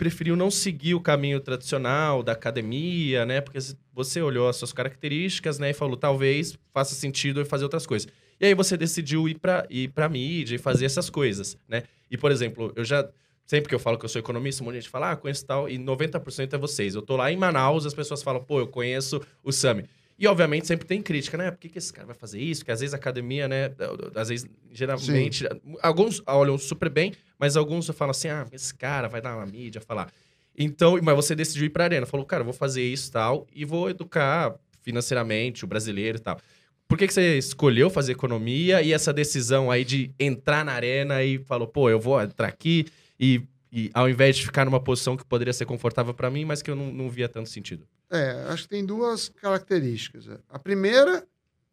preferiu 0.00 0.34
não 0.34 0.50
seguir 0.50 0.94
o 0.94 1.00
caminho 1.00 1.38
tradicional 1.40 2.22
da 2.22 2.32
academia, 2.32 3.26
né? 3.26 3.42
Porque 3.42 3.58
você 3.92 4.22
olhou 4.22 4.48
as 4.48 4.56
suas 4.56 4.72
características, 4.72 5.58
né? 5.58 5.68
E 5.68 5.74
falou, 5.74 5.94
talvez 5.94 6.58
faça 6.72 6.94
sentido 6.94 7.38
eu 7.40 7.44
fazer 7.44 7.64
outras 7.64 7.86
coisas. 7.86 8.08
E 8.40 8.46
aí 8.46 8.54
você 8.54 8.78
decidiu 8.78 9.28
ir 9.28 9.38
para 9.38 9.66
ir 9.68 9.88
pra 9.88 10.08
mídia 10.08 10.54
e 10.54 10.58
fazer 10.58 10.86
essas 10.86 11.10
coisas, 11.10 11.58
né? 11.68 11.82
E, 12.10 12.16
por 12.16 12.32
exemplo, 12.32 12.72
eu 12.74 12.82
já... 12.82 13.06
Sempre 13.44 13.68
que 13.68 13.74
eu 13.74 13.78
falo 13.78 13.98
que 13.98 14.04
eu 14.06 14.08
sou 14.08 14.18
economista, 14.18 14.62
um 14.62 14.66
monte 14.66 14.76
de 14.76 14.80
gente 14.80 14.90
fala, 14.90 15.10
ah, 15.10 15.16
conheço 15.16 15.44
tal, 15.44 15.68
e 15.68 15.76
90% 15.76 16.54
é 16.54 16.56
vocês. 16.56 16.94
Eu 16.94 17.02
tô 17.02 17.16
lá 17.16 17.30
em 17.30 17.36
Manaus, 17.36 17.84
as 17.84 17.92
pessoas 17.92 18.22
falam, 18.22 18.42
pô, 18.42 18.58
eu 18.58 18.68
conheço 18.68 19.20
o 19.44 19.52
Sami. 19.52 19.84
E, 20.18 20.26
obviamente, 20.26 20.66
sempre 20.66 20.86
tem 20.86 21.02
crítica, 21.02 21.36
né? 21.36 21.50
Por 21.50 21.58
que, 21.58 21.68
que 21.68 21.76
esse 21.76 21.92
cara 21.92 22.06
vai 22.06 22.16
fazer 22.16 22.40
isso? 22.40 22.62
Porque 22.62 22.72
às 22.72 22.80
vezes 22.80 22.94
a 22.94 22.96
academia, 22.96 23.46
né? 23.48 23.70
Às 24.14 24.30
vezes, 24.30 24.48
geralmente, 24.72 25.46
alguns 25.82 26.22
olham 26.26 26.56
super 26.56 26.88
bem, 26.88 27.12
mas 27.40 27.56
alguns 27.56 27.88
falam 27.88 28.10
assim: 28.10 28.28
ah, 28.28 28.46
esse 28.52 28.74
cara 28.74 29.08
vai 29.08 29.22
dar 29.22 29.34
uma 29.34 29.46
mídia, 29.46 29.80
falar. 29.80 30.12
Então, 30.56 30.98
mas 31.02 31.16
você 31.16 31.34
decidiu 31.34 31.64
ir 31.64 31.70
pra 31.70 31.84
arena. 31.84 32.04
Falou, 32.04 32.26
cara, 32.26 32.44
vou 32.44 32.52
fazer 32.52 32.82
isso 32.82 33.08
e 33.08 33.12
tal, 33.12 33.46
e 33.52 33.64
vou 33.64 33.88
educar 33.88 34.54
financeiramente 34.82 35.64
o 35.64 35.66
brasileiro 35.66 36.18
e 36.18 36.20
tal. 36.20 36.38
Por 36.86 36.98
que, 36.98 37.06
que 37.06 37.14
você 37.14 37.38
escolheu 37.38 37.88
fazer 37.88 38.12
economia 38.12 38.82
e 38.82 38.92
essa 38.92 39.12
decisão 39.12 39.70
aí 39.70 39.84
de 39.84 40.12
entrar 40.18 40.64
na 40.64 40.72
arena 40.72 41.22
e 41.22 41.38
falou, 41.38 41.66
pô, 41.66 41.88
eu 41.88 42.00
vou 42.00 42.20
entrar 42.20 42.48
aqui 42.48 42.86
e, 43.18 43.42
e 43.72 43.90
ao 43.94 44.10
invés 44.10 44.36
de 44.36 44.44
ficar 44.44 44.64
numa 44.64 44.80
posição 44.80 45.16
que 45.16 45.24
poderia 45.24 45.52
ser 45.52 45.66
confortável 45.66 46.12
para 46.12 46.28
mim, 46.28 46.44
mas 46.44 46.62
que 46.62 46.70
eu 46.70 46.74
não, 46.74 46.92
não 46.92 47.08
via 47.08 47.28
tanto 47.28 47.48
sentido? 47.48 47.86
É, 48.10 48.44
acho 48.48 48.64
que 48.64 48.70
tem 48.70 48.84
duas 48.84 49.28
características. 49.28 50.28
A 50.48 50.58
primeira 50.58 51.24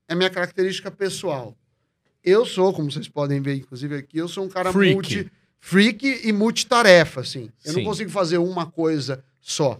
é 0.08 0.14
minha 0.14 0.30
característica 0.30 0.92
pessoal. 0.92 1.58
Eu 2.24 2.46
sou, 2.46 2.72
como 2.72 2.92
vocês 2.92 3.08
podem 3.08 3.42
ver, 3.42 3.56
inclusive 3.56 3.96
aqui, 3.96 4.20
eu 4.20 4.28
sou 4.28 4.46
um 4.46 4.50
cara 4.50 4.72
Freak. 4.72 4.94
multi 4.94 5.32
freak 5.60 6.22
e 6.24 6.32
multitarefa, 6.32 7.22
assim. 7.22 7.50
Eu 7.66 7.74
Sim. 7.74 7.78
não 7.80 7.86
consigo 7.86 8.10
fazer 8.10 8.38
uma 8.38 8.66
coisa 8.66 9.24
só. 9.42 9.80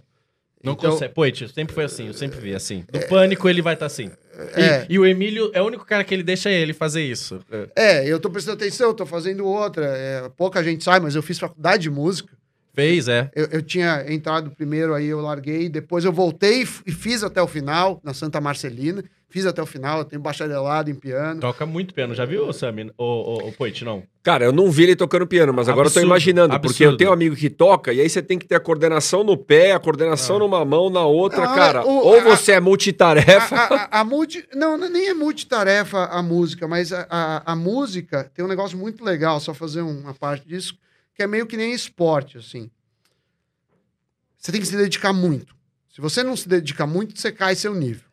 Não 0.62 0.72
Então- 0.72 0.90
consegue. 0.90 1.14
Pô, 1.14 1.30
Tio, 1.30 1.48
sempre 1.48 1.72
foi 1.74 1.84
assim, 1.84 2.08
eu 2.08 2.14
sempre 2.14 2.40
vi 2.40 2.52
assim. 2.54 2.84
No 2.92 3.00
pânico 3.06 3.48
ele 3.48 3.62
vai 3.62 3.74
estar 3.74 3.86
assim. 3.86 4.10
E, 4.56 4.60
É. 4.60 4.86
e 4.88 4.98
o 4.98 5.06
Emílio 5.06 5.50
é 5.54 5.62
o 5.62 5.66
único 5.66 5.84
cara 5.84 6.02
que 6.02 6.12
ele 6.12 6.22
deixa 6.24 6.50
ele 6.50 6.72
fazer 6.72 7.02
isso. 7.04 7.40
É. 7.50 8.02
É, 8.02 8.06
eu 8.08 8.18
tô 8.18 8.28
prestando 8.28 8.56
atenção, 8.56 8.92
tô 8.92 9.06
fazendo 9.06 9.46
outra. 9.46 9.86
É, 9.86 10.28
pouca 10.36 10.62
gente 10.62 10.82
sabe, 10.82 11.04
mas 11.04 11.14
eu 11.14 11.22
fiz 11.22 11.38
faculdade 11.38 11.84
de 11.84 11.90
música. 11.90 12.36
Fez, 12.74 13.08
é. 13.08 13.30
Eu, 13.34 13.46
eu 13.52 13.62
tinha 13.62 14.04
entrado 14.08 14.50
primeiro, 14.50 14.94
aí 14.94 15.06
eu 15.06 15.20
larguei, 15.20 15.68
depois 15.68 16.04
eu 16.04 16.12
voltei 16.12 16.62
e 16.86 16.92
fiz 16.92 17.22
até 17.24 17.40
o 17.42 17.46
final, 17.46 18.00
na 18.04 18.12
Santa 18.14 18.40
Marcelina. 18.40 19.02
Fiz 19.30 19.44
até 19.44 19.60
o 19.60 19.66
final, 19.66 20.06
tenho 20.06 20.22
bacharelado 20.22 20.90
em 20.90 20.94
piano. 20.94 21.38
Toca 21.38 21.66
muito 21.66 21.92
piano. 21.92 22.14
Já 22.14 22.24
viu, 22.24 22.50
Sammy? 22.50 22.90
O, 22.96 23.04
o, 23.04 23.48
o 23.48 23.52
Poit, 23.52 23.84
não? 23.84 24.02
Cara, 24.22 24.46
eu 24.46 24.52
não 24.52 24.70
vi 24.70 24.84
ele 24.84 24.96
tocando 24.96 25.26
piano, 25.26 25.52
mas 25.52 25.68
agora 25.68 25.88
eu 25.88 25.92
tô 25.92 25.98
Absurdo, 25.98 26.06
imaginando, 26.06 26.58
porque 26.60 26.82
eu 26.82 26.88
absurdo. 26.88 26.96
tenho 26.96 27.10
um 27.10 27.12
amigo 27.12 27.36
que 27.36 27.50
toca, 27.50 27.92
e 27.92 28.00
aí 28.00 28.08
você 28.08 28.22
tem 28.22 28.38
que 28.38 28.46
ter 28.46 28.54
a 28.54 28.60
coordenação 28.60 29.22
no 29.22 29.36
pé, 29.36 29.72
a 29.72 29.78
coordenação 29.78 30.36
Ah. 30.36 30.38
numa 30.38 30.64
mão, 30.64 30.88
na 30.88 31.04
outra, 31.04 31.44
Não, 31.46 31.54
cara. 31.54 31.84
o- 31.84 31.90
ou 32.06 32.20
a- 32.20 32.24
você 32.24 32.52
é 32.52 32.60
multitarefa. 32.60 33.54
A, 33.54 33.74
a- 33.74 34.00
a 34.00 34.04
multi... 34.04 34.48
Não, 34.54 34.78
não- 34.78 34.88
nem 34.88 35.08
é 35.08 35.14
multitarefa 35.14 36.04
a 36.06 36.22
música, 36.22 36.66
mas 36.66 36.90
a, 36.90 37.06
a, 37.10 37.52
a 37.52 37.54
música 37.54 38.30
tem 38.34 38.42
um 38.42 38.48
negócio 38.48 38.78
muito 38.78 39.04
legal, 39.04 39.38
só 39.40 39.52
fazer 39.52 39.82
uma 39.82 40.14
parte 40.14 40.48
disso, 40.48 40.74
que 41.14 41.22
é 41.22 41.26
meio 41.26 41.46
que 41.46 41.56
nem 41.58 41.74
esporte, 41.74 42.38
assim. 42.38 42.70
Você 44.38 44.52
tem 44.52 44.60
que 44.62 44.66
se 44.66 44.76
dedicar 44.76 45.12
muito. 45.12 45.54
Se 45.94 46.00
você 46.00 46.22
não 46.22 46.34
se 46.34 46.48
dedica 46.48 46.86
muito, 46.86 47.18
você 47.18 47.30
cai 47.30 47.54
seu 47.54 47.74
nível. 47.74 48.07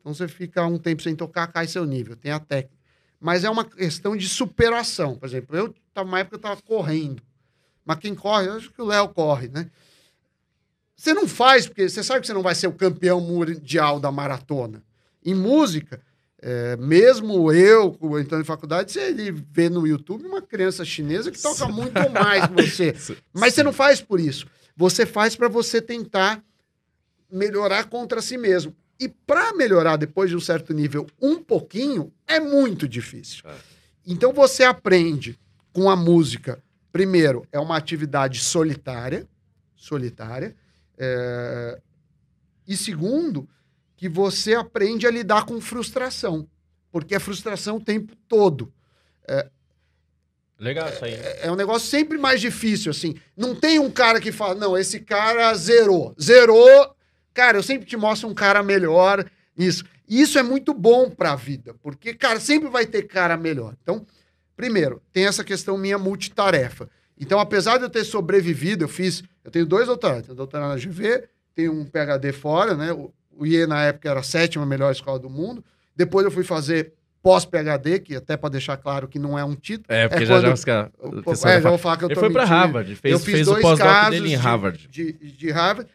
Então 0.00 0.14
você 0.14 0.26
fica 0.26 0.66
um 0.66 0.78
tempo 0.78 1.02
sem 1.02 1.14
tocar, 1.14 1.46
cai 1.46 1.66
seu 1.66 1.84
nível, 1.84 2.16
tem 2.16 2.32
a 2.32 2.40
técnica. 2.40 2.78
Mas 3.20 3.44
é 3.44 3.50
uma 3.50 3.64
questão 3.64 4.16
de 4.16 4.28
superação. 4.28 5.14
Por 5.16 5.26
exemplo, 5.26 5.56
eu 5.56 5.74
tava 5.92 6.08
uma 6.08 6.20
época 6.20 6.36
eu 6.36 6.38
estava 6.38 6.62
correndo. 6.62 7.22
Mas 7.84 7.98
quem 7.98 8.14
corre, 8.14 8.46
eu 8.46 8.54
acho 8.54 8.72
que 8.72 8.80
o 8.80 8.86
Léo 8.86 9.08
corre, 9.10 9.48
né? 9.48 9.70
Você 10.96 11.12
não 11.14 11.26
faz, 11.26 11.66
porque 11.66 11.88
você 11.88 12.02
sabe 12.02 12.20
que 12.20 12.26
você 12.26 12.32
não 12.32 12.42
vai 12.42 12.54
ser 12.54 12.66
o 12.66 12.72
campeão 12.72 13.20
mundial 13.20 13.98
da 14.00 14.10
maratona. 14.10 14.82
Em 15.24 15.34
música, 15.34 16.00
é, 16.42 16.76
mesmo 16.76 17.52
eu, 17.52 17.98
entrando 18.18 18.42
em 18.42 18.46
faculdade, 18.46 18.92
você 18.92 19.12
vê 19.50 19.68
no 19.68 19.86
YouTube 19.86 20.26
uma 20.26 20.40
criança 20.40 20.84
chinesa 20.84 21.30
que 21.30 21.40
toca 21.40 21.68
muito 21.68 21.94
mais 22.10 22.46
que 22.46 22.54
você. 22.54 22.94
Mas 23.32 23.54
você 23.54 23.62
não 23.62 23.72
faz 23.72 24.00
por 24.00 24.18
isso. 24.18 24.46
Você 24.76 25.04
faz 25.04 25.36
para 25.36 25.48
você 25.48 25.82
tentar 25.82 26.42
melhorar 27.30 27.84
contra 27.84 28.22
si 28.22 28.38
mesmo. 28.38 28.74
E 29.00 29.08
para 29.08 29.54
melhorar 29.54 29.96
depois 29.96 30.28
de 30.28 30.36
um 30.36 30.40
certo 30.40 30.74
nível 30.74 31.06
um 31.20 31.42
pouquinho, 31.42 32.12
é 32.26 32.38
muito 32.38 32.86
difícil. 32.86 33.42
Então 34.06 34.32
você 34.32 34.62
aprende 34.62 35.38
com 35.72 35.88
a 35.88 35.96
música. 35.96 36.62
Primeiro, 36.92 37.46
é 37.50 37.58
uma 37.58 37.76
atividade 37.76 38.40
solitária, 38.40 39.26
solitária. 39.74 40.54
É, 40.98 41.80
E 42.66 42.76
segundo, 42.76 43.48
que 43.96 44.08
você 44.08 44.54
aprende 44.54 45.06
a 45.06 45.10
lidar 45.10 45.44
com 45.44 45.60
frustração, 45.60 46.48
porque 46.92 47.14
é 47.14 47.18
frustração 47.18 47.78
o 47.78 47.84
tempo 47.84 48.14
todo. 48.28 48.72
Legal 50.58 50.88
isso 50.90 51.04
aí. 51.04 51.14
É 51.40 51.50
um 51.50 51.56
negócio 51.56 51.88
sempre 51.88 52.18
mais 52.18 52.40
difícil, 52.40 52.90
assim. 52.90 53.14
Não 53.36 53.54
tem 53.54 53.78
um 53.78 53.90
cara 53.90 54.20
que 54.20 54.30
fala, 54.30 54.54
não, 54.54 54.76
esse 54.76 55.00
cara 55.00 55.54
zerou. 55.54 56.14
Zerou. 56.20 56.94
Cara, 57.34 57.56
eu 57.58 57.62
sempre 57.62 57.86
te 57.86 57.96
mostro 57.96 58.28
um 58.28 58.34
cara 58.34 58.62
melhor. 58.62 59.24
Isso. 59.56 59.84
E 60.08 60.20
isso 60.20 60.38
é 60.38 60.42
muito 60.42 60.74
bom 60.74 61.08
pra 61.10 61.36
vida, 61.36 61.74
porque, 61.82 62.12
cara, 62.14 62.40
sempre 62.40 62.68
vai 62.68 62.84
ter 62.84 63.02
cara 63.02 63.36
melhor. 63.36 63.74
Então, 63.82 64.04
primeiro, 64.56 65.00
tem 65.12 65.26
essa 65.26 65.44
questão 65.44 65.78
minha 65.78 65.98
multitarefa. 65.98 66.88
Então, 67.18 67.38
apesar 67.38 67.78
de 67.78 67.84
eu 67.84 67.90
ter 67.90 68.04
sobrevivido, 68.04 68.84
eu 68.84 68.88
fiz. 68.88 69.22
Eu 69.44 69.50
tenho 69.50 69.66
dois 69.66 69.86
doutorados. 69.86 70.24
Tenho 70.26 70.36
doutorado 70.36 70.70
na 70.70 70.76
GV, 70.76 71.28
tenho 71.54 71.72
um 71.72 71.84
PhD 71.84 72.32
fora, 72.32 72.74
né? 72.74 72.92
O, 72.92 73.12
o 73.36 73.46
IE, 73.46 73.66
na 73.66 73.84
época, 73.84 74.08
era 74.10 74.20
a 74.20 74.22
sétima 74.24 74.66
melhor 74.66 74.90
escola 74.90 75.18
do 75.18 75.30
mundo. 75.30 75.62
Depois 75.94 76.24
eu 76.24 76.30
fui 76.30 76.42
fazer 76.44 76.92
pós-PhD, 77.22 78.00
que 78.00 78.16
até 78.16 78.36
para 78.36 78.48
deixar 78.48 78.76
claro 78.78 79.06
que 79.06 79.18
não 79.18 79.38
é 79.38 79.44
um 79.44 79.54
título. 79.54 79.86
É, 79.88 80.08
porque 80.08 80.24
É 80.24 80.26
já, 80.26 80.40
já 80.40 80.52
os 80.52 80.64
o 80.64 81.48
é, 81.48 81.60
já 81.60 81.68
vou 81.68 81.78
falar. 81.78 81.96
que 81.98 82.04
eu 82.04 82.08
Ele 82.08 82.14
foi 82.18 82.28
mentindo. 82.30 82.46
Harvard, 82.46 82.96
fez, 82.96 83.12
eu 83.12 83.18
fiz 83.20 83.34
fez 83.34 83.48
o 83.48 83.50
dois 83.52 83.62
pós-doc 83.62 83.86
casos 83.88 84.10
dele 84.10 84.26
em 84.26 84.30
de- 84.30 84.34
Harvard. 84.36 84.88
De, 84.88 85.12
de 85.12 85.50
Harvard. 85.50 85.90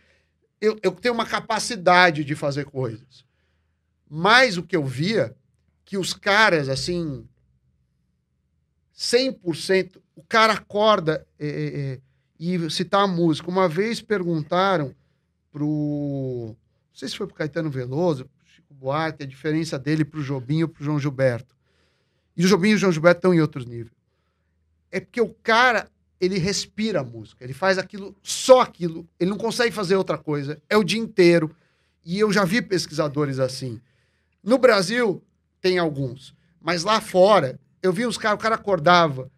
Eu, 0.66 0.80
eu 0.82 0.92
tenho 0.92 1.14
uma 1.14 1.28
capacidade 1.28 2.24
de 2.24 2.34
fazer 2.34 2.66
coisas. 2.66 3.24
Mas 4.10 4.58
o 4.58 4.64
que 4.64 4.76
eu 4.76 4.84
via, 4.84 5.36
que 5.84 5.96
os 5.96 6.12
caras, 6.12 6.70
assim, 6.70 7.28
100%, 8.98 10.02
o 10.16 10.24
cara 10.24 10.54
acorda 10.54 11.26
é, 11.38 11.48
é, 11.48 11.80
é, 11.80 12.00
e 12.40 12.70
citar 12.72 13.04
a 13.04 13.08
música. 13.08 13.48
Uma 13.48 13.70
vez 13.70 14.02
perguntaram 14.02 14.96
pro... 15.52 16.56
Não 16.56 16.96
sei 16.96 17.10
se 17.10 17.18
foi 17.18 17.28
pro 17.28 17.36
Caetano 17.36 17.70
Veloso, 17.70 18.26
pro 18.26 18.48
Chico 18.48 18.74
Buarque, 18.74 19.24
a 19.24 19.28
diferença 19.28 19.78
dele 19.78 20.04
pro 20.04 20.24
Jobim 20.24 20.64
ou 20.64 20.70
pro 20.70 20.84
João 20.84 21.00
Gilberto. 21.00 21.56
E 22.36 22.44
o 22.44 22.48
Jobim 22.48 22.70
e 22.70 22.74
o 22.74 22.78
João 22.78 22.92
Gilberto 22.92 23.20
estão 23.20 23.34
em 23.34 23.42
outros 23.42 23.68
níveis. 23.68 23.96
É 24.92 25.00
porque 25.00 25.22
o 25.22 25.30
cara, 25.30 25.92
ele 26.26 26.38
respira 26.40 27.02
a 27.02 27.04
música, 27.04 27.44
ele 27.44 27.54
faz 27.54 27.78
aquilo, 27.78 28.16
só 28.24 28.62
aquilo, 28.62 29.08
ele 29.20 29.30
não 29.30 29.38
consegue 29.38 29.72
fazer 29.72 29.96
outra 29.96 30.18
coisa, 30.18 30.62
é 30.70 30.76
o 30.78 30.84
dia 30.84 31.00
inteiro. 31.00 31.56
E 32.04 32.20
eu 32.20 32.32
já 32.32 32.44
vi 32.46 32.62
pesquisadores 32.62 33.40
assim. 33.40 33.80
No 34.44 34.58
Brasil, 34.58 35.24
tem 35.62 35.78
alguns, 35.78 36.36
mas 36.62 36.84
lá 36.84 37.02
fora, 37.02 37.60
eu 37.82 37.92
vi 37.92 38.06
os 38.06 38.18
caras, 38.18 38.38
o 38.38 38.42
cara 38.42 38.56
acordava 38.56 39.32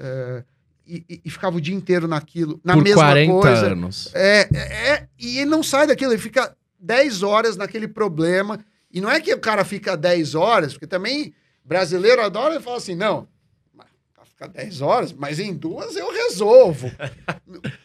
eh, 0.00 0.44
e, 0.86 1.20
e- 1.24 1.30
ficava 1.30 1.56
o 1.56 1.60
dia 1.60 1.74
inteiro 1.74 2.06
naquilo, 2.08 2.60
na 2.64 2.74
Por 2.74 2.82
mesma 2.84 3.02
40 3.02 3.32
coisa. 3.32 3.66
anos. 3.72 4.10
É, 4.14 4.48
é, 4.54 4.90
é, 4.92 5.08
e 5.18 5.38
ele 5.38 5.50
não 5.50 5.62
sai 5.62 5.86
daquilo, 5.86 6.12
ele 6.12 6.20
fica 6.20 6.56
10 6.78 7.22
horas 7.22 7.56
naquele 7.56 7.88
problema. 7.88 8.64
E 8.90 9.00
não 9.00 9.10
é 9.10 9.20
que 9.20 9.34
o 9.34 9.40
cara 9.40 9.64
fica 9.64 9.96
10 9.96 10.34
horas, 10.34 10.72
porque 10.72 10.86
também 10.86 11.34
brasileiro 11.64 12.22
adora 12.22 12.56
e 12.56 12.62
fala 12.62 12.78
assim: 12.78 12.94
não, 12.94 13.28
ficar 14.38 14.46
10 14.46 14.80
horas, 14.80 15.12
mas 15.12 15.40
em 15.40 15.52
duas 15.52 15.96
eu 15.96 16.07
resolvo. 16.28 16.90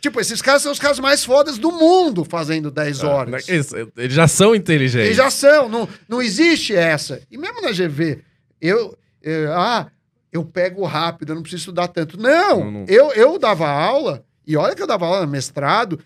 tipo, 0.02 0.20
esses 0.20 0.42
caras 0.42 0.62
são 0.62 0.72
os 0.72 0.80
caras 0.80 1.00
mais 1.00 1.24
fodas 1.24 1.58
do 1.58 1.72
mundo 1.72 2.26
fazendo 2.26 2.70
10 2.70 3.04
horas. 3.04 3.48
Isso, 3.48 3.76
eles 3.98 4.14
já 4.14 4.28
são 4.28 4.54
inteligentes. 4.54 5.08
Eles 5.08 5.18
já 5.18 5.30
são, 5.30 5.68
não, 5.70 5.88
não 6.08 6.22
existe 6.22 6.76
essa. 6.76 7.22
E 7.32 7.38
mesmo 7.38 7.62
na 7.62 7.72
GV, 7.72 8.22
eu, 8.62 8.98
eh, 9.24 9.48
ah, 9.50 9.88
eu 10.32 10.44
pego 10.44 10.84
rápido, 10.86 11.30
eu 11.30 11.36
não 11.36 11.42
preciso 11.42 11.62
estudar 11.62 11.88
tanto. 11.88 12.20
Não, 12.20 12.60
Não, 12.60 12.72
não. 12.72 12.86
Eu, 12.88 13.12
eu 13.14 13.38
dava 13.38 13.68
aula, 13.68 14.24
e 14.46 14.58
olha 14.58 14.76
que 14.76 14.82
eu 14.82 14.88
dava 14.88 15.06
aula 15.06 15.26
no 15.26 15.32
mestrado, 15.32 16.00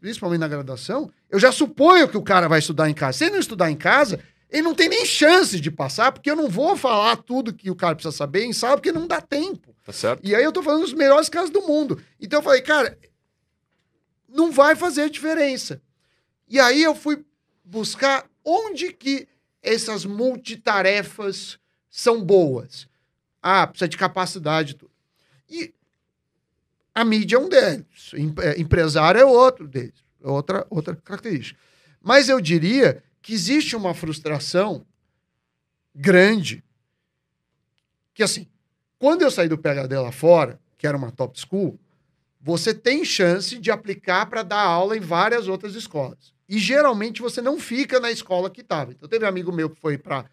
principalmente 0.00 0.40
na 0.40 0.48
graduação, 0.48 1.10
eu 1.30 1.38
já 1.38 1.50
suponho 1.50 2.08
que 2.08 2.16
o 2.16 2.22
cara 2.22 2.48
vai 2.48 2.58
estudar 2.58 2.90
em 2.90 2.94
casa. 2.94 3.18
Se 3.18 3.24
ele 3.24 3.32
não 3.32 3.40
estudar 3.40 3.70
em 3.70 3.76
casa, 3.76 4.20
ele 4.50 4.62
não 4.62 4.74
tem 4.74 4.88
nem 4.88 5.06
chance 5.06 5.58
de 5.58 5.70
passar, 5.70 6.12
porque 6.12 6.30
eu 6.30 6.36
não 6.36 6.48
vou 6.48 6.76
falar 6.76 7.16
tudo 7.16 7.54
que 7.54 7.70
o 7.70 7.74
cara 7.74 7.94
precisa 7.94 8.14
saber 8.14 8.44
em 8.44 8.52
sala, 8.52 8.76
porque 8.76 8.92
não 8.92 9.06
dá 9.06 9.20
tempo. 9.20 9.71
Tá 9.84 9.92
certo? 9.92 10.20
E 10.24 10.34
aí 10.34 10.44
eu 10.44 10.52
tô 10.52 10.62
falando 10.62 10.82
dos 10.82 10.92
melhores 10.92 11.28
casos 11.28 11.50
do 11.50 11.62
mundo. 11.62 12.02
Então 12.20 12.38
eu 12.38 12.42
falei, 12.42 12.62
cara, 12.62 12.98
não 14.28 14.50
vai 14.50 14.76
fazer 14.76 15.10
diferença. 15.10 15.82
E 16.48 16.60
aí 16.60 16.82
eu 16.82 16.94
fui 16.94 17.24
buscar 17.64 18.28
onde 18.44 18.92
que 18.92 19.28
essas 19.62 20.04
multitarefas 20.04 21.58
são 21.90 22.22
boas. 22.22 22.88
Ah, 23.42 23.66
precisa 23.66 23.88
de 23.88 23.96
capacidade. 23.96 24.74
tudo. 24.74 24.90
E 25.48 25.74
a 26.94 27.04
mídia 27.04 27.36
é 27.36 27.38
um 27.38 27.48
deles. 27.48 28.12
É, 28.42 28.60
Empresário 28.60 29.20
é 29.20 29.24
outro 29.24 29.66
deles. 29.66 30.04
É 30.22 30.28
outra, 30.28 30.66
outra 30.70 30.94
característica. 30.94 31.58
Mas 32.00 32.28
eu 32.28 32.40
diria 32.40 33.02
que 33.20 33.32
existe 33.32 33.76
uma 33.76 33.94
frustração 33.94 34.86
grande 35.94 36.64
que, 38.14 38.22
assim, 38.22 38.46
quando 39.02 39.22
eu 39.22 39.32
saí 39.32 39.48
do 39.48 39.58
PHD 39.58 39.98
lá 39.98 40.12
fora, 40.12 40.60
que 40.78 40.86
era 40.86 40.96
uma 40.96 41.10
top 41.10 41.36
school, 41.36 41.76
você 42.40 42.72
tem 42.72 43.04
chance 43.04 43.58
de 43.58 43.68
aplicar 43.68 44.26
para 44.26 44.44
dar 44.44 44.60
aula 44.60 44.96
em 44.96 45.00
várias 45.00 45.48
outras 45.48 45.74
escolas. 45.74 46.32
E 46.48 46.56
geralmente 46.56 47.20
você 47.20 47.42
não 47.42 47.58
fica 47.58 47.98
na 47.98 48.12
escola 48.12 48.48
que 48.48 48.60
estava. 48.60 48.92
Então 48.92 49.08
teve 49.08 49.26
amigo 49.26 49.50
meu 49.50 49.68
que 49.68 49.80
foi 49.80 49.98
para 49.98 50.24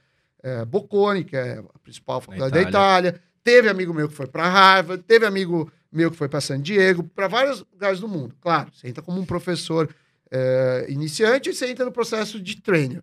é, 0.43 0.63
Bocconi, 0.65 1.23
que 1.23 1.36
é 1.36 1.53
a 1.53 1.79
principal 1.79 2.21
faculdade 2.21 2.53
da 2.53 2.62
Itália. 2.62 3.19
Teve 3.43 3.69
amigo 3.69 3.91
meu 3.91 4.08
que 4.08 4.13
foi 4.13 4.27
para 4.27 4.47
Harvard. 4.47 5.01
Teve 5.01 5.25
amigo 5.25 5.71
meu 5.91 6.12
que 6.12 6.17
foi 6.17 6.29
para 6.29 6.39
San 6.39 6.62
Diego, 6.62 7.03
para 7.03 7.27
vários 7.27 7.65
lugares 7.73 7.99
do 7.99 8.08
mundo. 8.08 8.36
Claro, 8.39 8.71
você 8.71 8.88
entra 8.88 9.01
como 9.01 9.19
um 9.19 9.25
professor 9.25 9.89
é, 10.29 10.86
iniciante 10.89 11.49
e 11.49 11.55
você 11.55 11.71
entra 11.71 11.86
no 11.86 11.91
processo 11.91 12.39
de 12.39 12.62
trainer. 12.62 13.01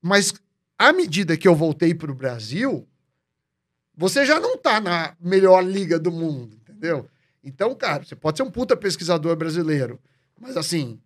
Mas 0.00 0.32
à 0.78 0.92
medida 0.92 1.36
que 1.36 1.48
eu 1.48 1.54
voltei 1.54 1.94
para 1.94 2.10
o 2.10 2.14
Brasil, 2.14 2.86
você 3.96 4.24
já 4.24 4.38
não 4.38 4.54
está 4.54 4.80
na 4.80 5.14
melhor 5.20 5.64
liga 5.64 5.98
do 5.98 6.12
mundo, 6.12 6.56
entendeu? 6.62 7.08
Então, 7.42 7.74
cara, 7.74 8.04
você 8.04 8.14
pode 8.14 8.36
ser 8.36 8.44
um 8.44 8.50
puta 8.50 8.76
pesquisador 8.76 9.34
brasileiro, 9.36 9.98
mas 10.40 10.56
assim. 10.56 11.00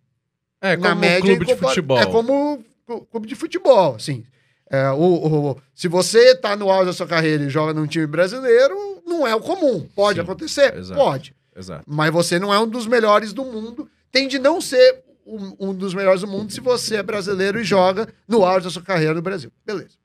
É 0.61 0.77
como 0.77 0.95
média, 0.95 1.35
clube 1.35 1.45
de 1.45 1.55
futebol. 1.55 1.97
É 1.97 2.05
como 2.05 2.63
clube 3.11 3.27
de 3.27 3.35
futebol, 3.35 3.95
assim. 3.95 4.23
É, 4.69 4.89
o, 4.91 5.51
o, 5.51 5.61
se 5.75 5.87
você 5.87 6.31
está 6.31 6.55
no 6.55 6.69
auge 6.69 6.85
da 6.85 6.93
sua 6.93 7.07
carreira 7.07 7.43
e 7.43 7.49
joga 7.49 7.73
num 7.73 7.85
time 7.85 8.07
brasileiro, 8.07 8.75
não 9.05 9.27
é 9.27 9.35
o 9.35 9.41
comum. 9.41 9.87
Pode 9.95 10.17
Sim, 10.17 10.23
acontecer? 10.23 10.75
Exato, 10.75 10.99
Pode. 10.99 11.35
Exato. 11.55 11.83
Mas 11.85 12.11
você 12.11 12.39
não 12.39 12.53
é 12.53 12.59
um 12.59 12.67
dos 12.67 12.87
melhores 12.87 13.33
do 13.33 13.43
mundo. 13.43 13.89
Tem 14.11 14.27
de 14.27 14.39
não 14.39 14.61
ser 14.61 15.03
um, 15.25 15.55
um, 15.59 15.73
dos 15.73 15.93
melhores 15.93 16.21
do 16.21 16.27
mundo 16.27 16.51
se 16.51 16.59
você 16.59 16.97
é 16.97 17.03
brasileiro 17.03 17.59
e 17.59 17.63
joga 17.63 18.07
no 18.27 18.43
auge 18.43 18.65
da 18.65 18.71
sua 18.71 18.81
carreira 18.81 19.13
no 19.13 19.21
Brasil. 19.21 19.51
Beleza. 19.65 19.97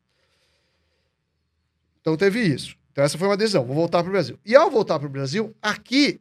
Então 2.00 2.16
teve 2.16 2.40
isso. 2.40 2.76
Então 2.92 3.04
essa 3.04 3.18
foi 3.18 3.28
uma 3.28 3.36
decisão. 3.36 3.64
Vou 3.64 3.74
voltar 3.74 4.02
para 4.02 4.08
o 4.08 4.12
Brasil. 4.12 4.38
E 4.44 4.56
ao 4.56 4.70
voltar 4.70 4.98
para 4.98 5.08
o 5.08 5.10
Brasil, 5.10 5.54
aqui 5.60 6.20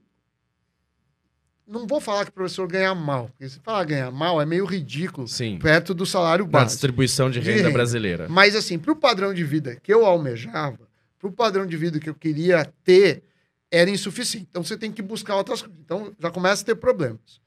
não 1.67 1.86
vou 1.86 1.99
falar 1.99 2.23
que 2.23 2.29
o 2.29 2.33
professor 2.33 2.65
ganha 2.65 2.95
mal, 2.95 3.27
porque 3.27 3.49
se 3.49 3.60
falar 3.60 3.83
ganhar 3.83 4.10
mal 4.10 4.41
é 4.41 4.45
meio 4.45 4.65
ridículo 4.65 5.27
Sim. 5.27 5.60
perto 5.60 5.93
do 5.93 6.05
salário 6.05 6.45
básico. 6.45 6.69
Da 6.69 6.71
distribuição 6.71 7.29
de 7.29 7.39
renda, 7.39 7.51
de 7.51 7.57
renda, 7.57 7.71
brasileira. 7.71 8.27
Mas 8.29 8.55
assim, 8.55 8.79
para 8.79 8.91
o 8.91 8.95
padrão 8.95 9.33
de 9.33 9.43
vida 9.43 9.75
que 9.75 9.93
eu 9.93 10.05
almejava, 10.05 10.88
para 11.19 11.27
o 11.27 11.31
padrão 11.31 11.65
de 11.65 11.75
vida 11.75 11.99
que 11.99 12.10
eu 12.10 12.15
queria 12.15 12.71
ter, 12.83 13.23
era 13.69 13.89
insuficiente. 13.89 14.47
Então 14.49 14.63
você 14.63 14.77
tem 14.77 14.91
que 14.91 15.01
buscar 15.01 15.36
outras 15.36 15.62
coisas. 15.62 15.77
Então 15.83 16.15
já 16.17 16.31
começa 16.31 16.63
a 16.63 16.65
ter 16.65 16.75
problemas. 16.75 17.41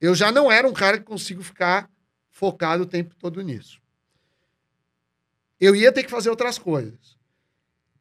Eu 0.00 0.14
já 0.14 0.30
não 0.30 0.50
era 0.50 0.68
um 0.68 0.72
cara 0.72 0.98
que 0.98 1.04
consigo 1.04 1.42
ficar 1.42 1.90
focado 2.30 2.82
o 2.82 2.86
tempo 2.86 3.14
todo 3.18 3.40
nisso. 3.40 3.80
Eu 5.58 5.74
ia 5.74 5.90
ter 5.90 6.04
que 6.04 6.10
fazer 6.10 6.28
outras 6.28 6.58
coisas. 6.58 7.16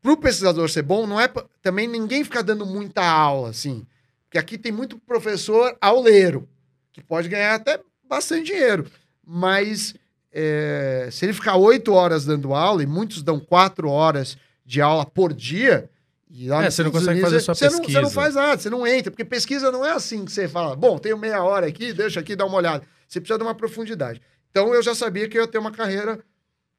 Para 0.02 0.12
o 0.12 0.18
pesquisador 0.18 0.70
ser 0.70 0.84
bom, 0.84 1.08
não 1.08 1.20
é 1.20 1.28
pra... 1.28 1.46
também 1.62 1.88
ninguém 1.88 2.24
ficar 2.24 2.42
dando 2.42 2.66
muita 2.66 3.04
aula 3.04 3.50
assim. 3.50 3.88
Porque 4.26 4.38
aqui 4.38 4.58
tem 4.58 4.72
muito 4.72 5.00
professor 5.00 5.78
auleiro, 5.80 6.48
que 6.92 7.02
pode 7.02 7.30
ganhar 7.30 7.56
até 7.56 7.80
bastante 8.04 8.48
dinheiro. 8.48 8.92
Mas 9.26 9.96
é, 10.32 11.08
se 11.12 11.26
ele 11.26 11.34
ficar 11.34 11.56
oito 11.56 11.94
horas 11.94 12.26
dando 12.26 12.54
aula, 12.54 12.84
e 12.84 12.86
muitos 12.86 13.24
dão 13.24 13.40
quatro 13.40 13.90
horas 13.90 14.38
de 14.66 14.82
aula 14.82 15.06
por 15.06 15.34
dia, 15.34 15.90
e 16.30 16.48
lá 16.48 16.66
é, 16.66 16.72
você 16.72 16.84
não 16.84 16.92
consegue 16.92 17.12
Unidos, 17.12 17.30
fazer 17.30 17.40
sua 17.42 17.56
você 17.56 17.66
pesquisa. 17.70 17.82
Não, 17.88 17.94
você 17.94 18.02
não 18.02 18.10
faz 18.10 18.36
nada, 18.36 18.62
você 18.62 18.70
não 18.70 18.88
entra, 18.88 19.12
porque 19.12 19.24
pesquisa 19.24 19.72
não 19.72 19.86
é 19.86 19.92
assim 19.92 20.26
que 20.26 20.32
você 20.32 20.48
fala, 20.48 20.76
bom, 20.76 20.98
tenho 20.98 21.18
meia 21.18 21.44
hora 21.44 21.68
aqui, 21.68 21.94
deixa 21.94 22.20
aqui, 22.20 22.36
dá 22.36 22.46
uma 22.46 22.58
olhada. 22.58 22.86
Você 23.08 23.20
precisa 23.22 23.38
de 23.38 23.44
uma 23.44 23.54
profundidade. 23.54 24.22
Então 24.50 24.74
eu 24.74 24.82
já 24.82 24.96
sabia 24.96 25.28
que 25.30 25.38
eu 25.38 25.44
ia 25.44 25.48
ter 25.48 25.58
uma 25.58 25.72
carreira 25.72 26.20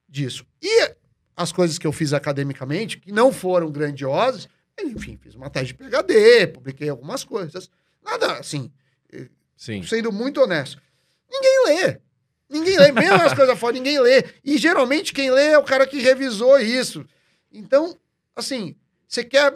disso. 0.09 0.45
E 0.61 0.91
as 1.37 1.53
coisas 1.53 1.79
que 1.79 1.87
eu 1.87 1.93
fiz 1.93 2.13
academicamente, 2.13 2.99
que 2.99 3.13
não 3.13 3.33
foram 3.33 3.71
grandiosas, 3.71 4.49
enfim, 4.83 5.19
fiz 5.23 5.35
uma 5.35 5.49
tese 5.49 5.67
de 5.67 5.75
PHD, 5.75 6.49
publiquei 6.49 6.89
algumas 6.89 7.23
coisas. 7.23 7.71
Nada 8.05 8.39
assim. 8.39 8.71
Eh, 9.13 9.29
Sim. 9.57 9.83
Sendo 9.83 10.13
muito 10.13 10.41
honesto. 10.41 10.81
Ninguém 11.31 11.65
lê. 11.67 12.01
Ninguém 12.49 12.79
lê. 12.79 12.93
Mesmo 12.93 13.23
as 13.23 13.35
coisas 13.35 13.59
fora, 13.59 13.73
ninguém 13.73 13.99
lê. 14.01 14.25
E 14.45 14.59
geralmente 14.59 15.13
quem 15.13 15.31
lê 15.31 15.49
é 15.49 15.59
o 15.59 15.65
cara 15.65 15.87
que 15.87 16.01
revisou 16.01 16.59
isso. 16.59 17.05
Então, 17.53 17.97
assim, 18.35 18.77
você 19.07 19.25
quer 19.25 19.53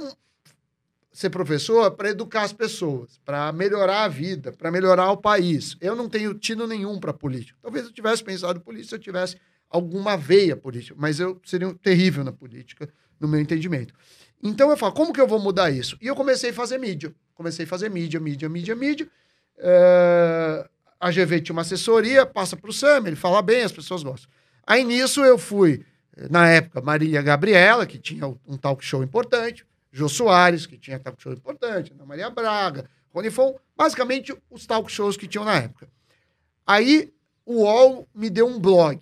ser 1.12 1.30
professor 1.30 1.90
para 1.90 2.10
educar 2.10 2.42
as 2.42 2.52
pessoas, 2.52 3.18
para 3.24 3.52
melhorar 3.52 4.04
a 4.04 4.08
vida, 4.08 4.52
para 4.52 4.70
melhorar 4.70 5.10
o 5.10 5.16
país. 5.16 5.76
Eu 5.80 5.96
não 5.96 6.08
tenho 6.08 6.32
tino 6.34 6.66
nenhum 6.66 6.98
para 6.98 7.12
política. 7.12 7.58
Talvez 7.60 7.84
eu 7.84 7.92
tivesse 7.92 8.22
pensado 8.22 8.60
política 8.60 8.90
se 8.90 8.94
eu 8.94 8.98
tivesse 8.98 9.36
alguma 9.68 10.16
veia 10.16 10.56
política, 10.56 10.94
mas 10.98 11.20
eu 11.20 11.40
seria 11.44 11.68
um 11.68 11.74
terrível 11.74 12.24
na 12.24 12.32
política, 12.32 12.88
no 13.18 13.28
meu 13.28 13.40
entendimento. 13.40 13.94
Então 14.42 14.70
eu 14.70 14.76
falo, 14.76 14.92
como 14.92 15.12
que 15.12 15.20
eu 15.20 15.26
vou 15.26 15.38
mudar 15.38 15.70
isso? 15.70 15.96
E 16.00 16.06
eu 16.06 16.16
comecei 16.16 16.50
a 16.50 16.54
fazer 16.54 16.78
mídia. 16.78 17.14
Comecei 17.34 17.64
a 17.64 17.68
fazer 17.68 17.90
mídia, 17.90 18.18
mídia, 18.18 18.48
mídia, 18.48 18.74
mídia. 18.74 19.08
É... 19.58 20.68
A 20.98 21.10
GV 21.10 21.40
tinha 21.40 21.54
uma 21.54 21.62
assessoria, 21.62 22.26
passa 22.26 22.56
para 22.56 22.68
o 22.68 22.72
Sam, 22.72 23.04
ele 23.06 23.16
fala 23.16 23.40
bem, 23.40 23.62
as 23.62 23.72
pessoas 23.72 24.02
gostam. 24.02 24.30
Aí 24.66 24.84
nisso 24.84 25.24
eu 25.24 25.38
fui, 25.38 25.84
na 26.28 26.48
época, 26.48 26.80
Marília 26.80 27.22
Gabriela, 27.22 27.86
que 27.86 27.98
tinha 27.98 28.26
um 28.26 28.56
talk 28.56 28.84
show 28.84 29.02
importante, 29.02 29.64
Jô 29.92 30.08
Soares, 30.08 30.66
que 30.66 30.76
tinha 30.76 30.98
talk 30.98 31.20
show 31.22 31.32
importante, 31.32 31.92
Ana 31.92 32.04
Maria 32.04 32.28
Braga, 32.30 32.84
Rony 33.14 33.30
Fon, 33.30 33.56
basicamente 33.76 34.36
os 34.50 34.66
talk 34.66 34.90
shows 34.90 35.16
que 35.16 35.26
tinham 35.26 35.44
na 35.44 35.56
época. 35.56 35.88
Aí 36.66 37.12
o 37.44 37.62
UOL 37.62 38.08
me 38.14 38.28
deu 38.28 38.46
um 38.46 38.58
blog. 38.58 39.00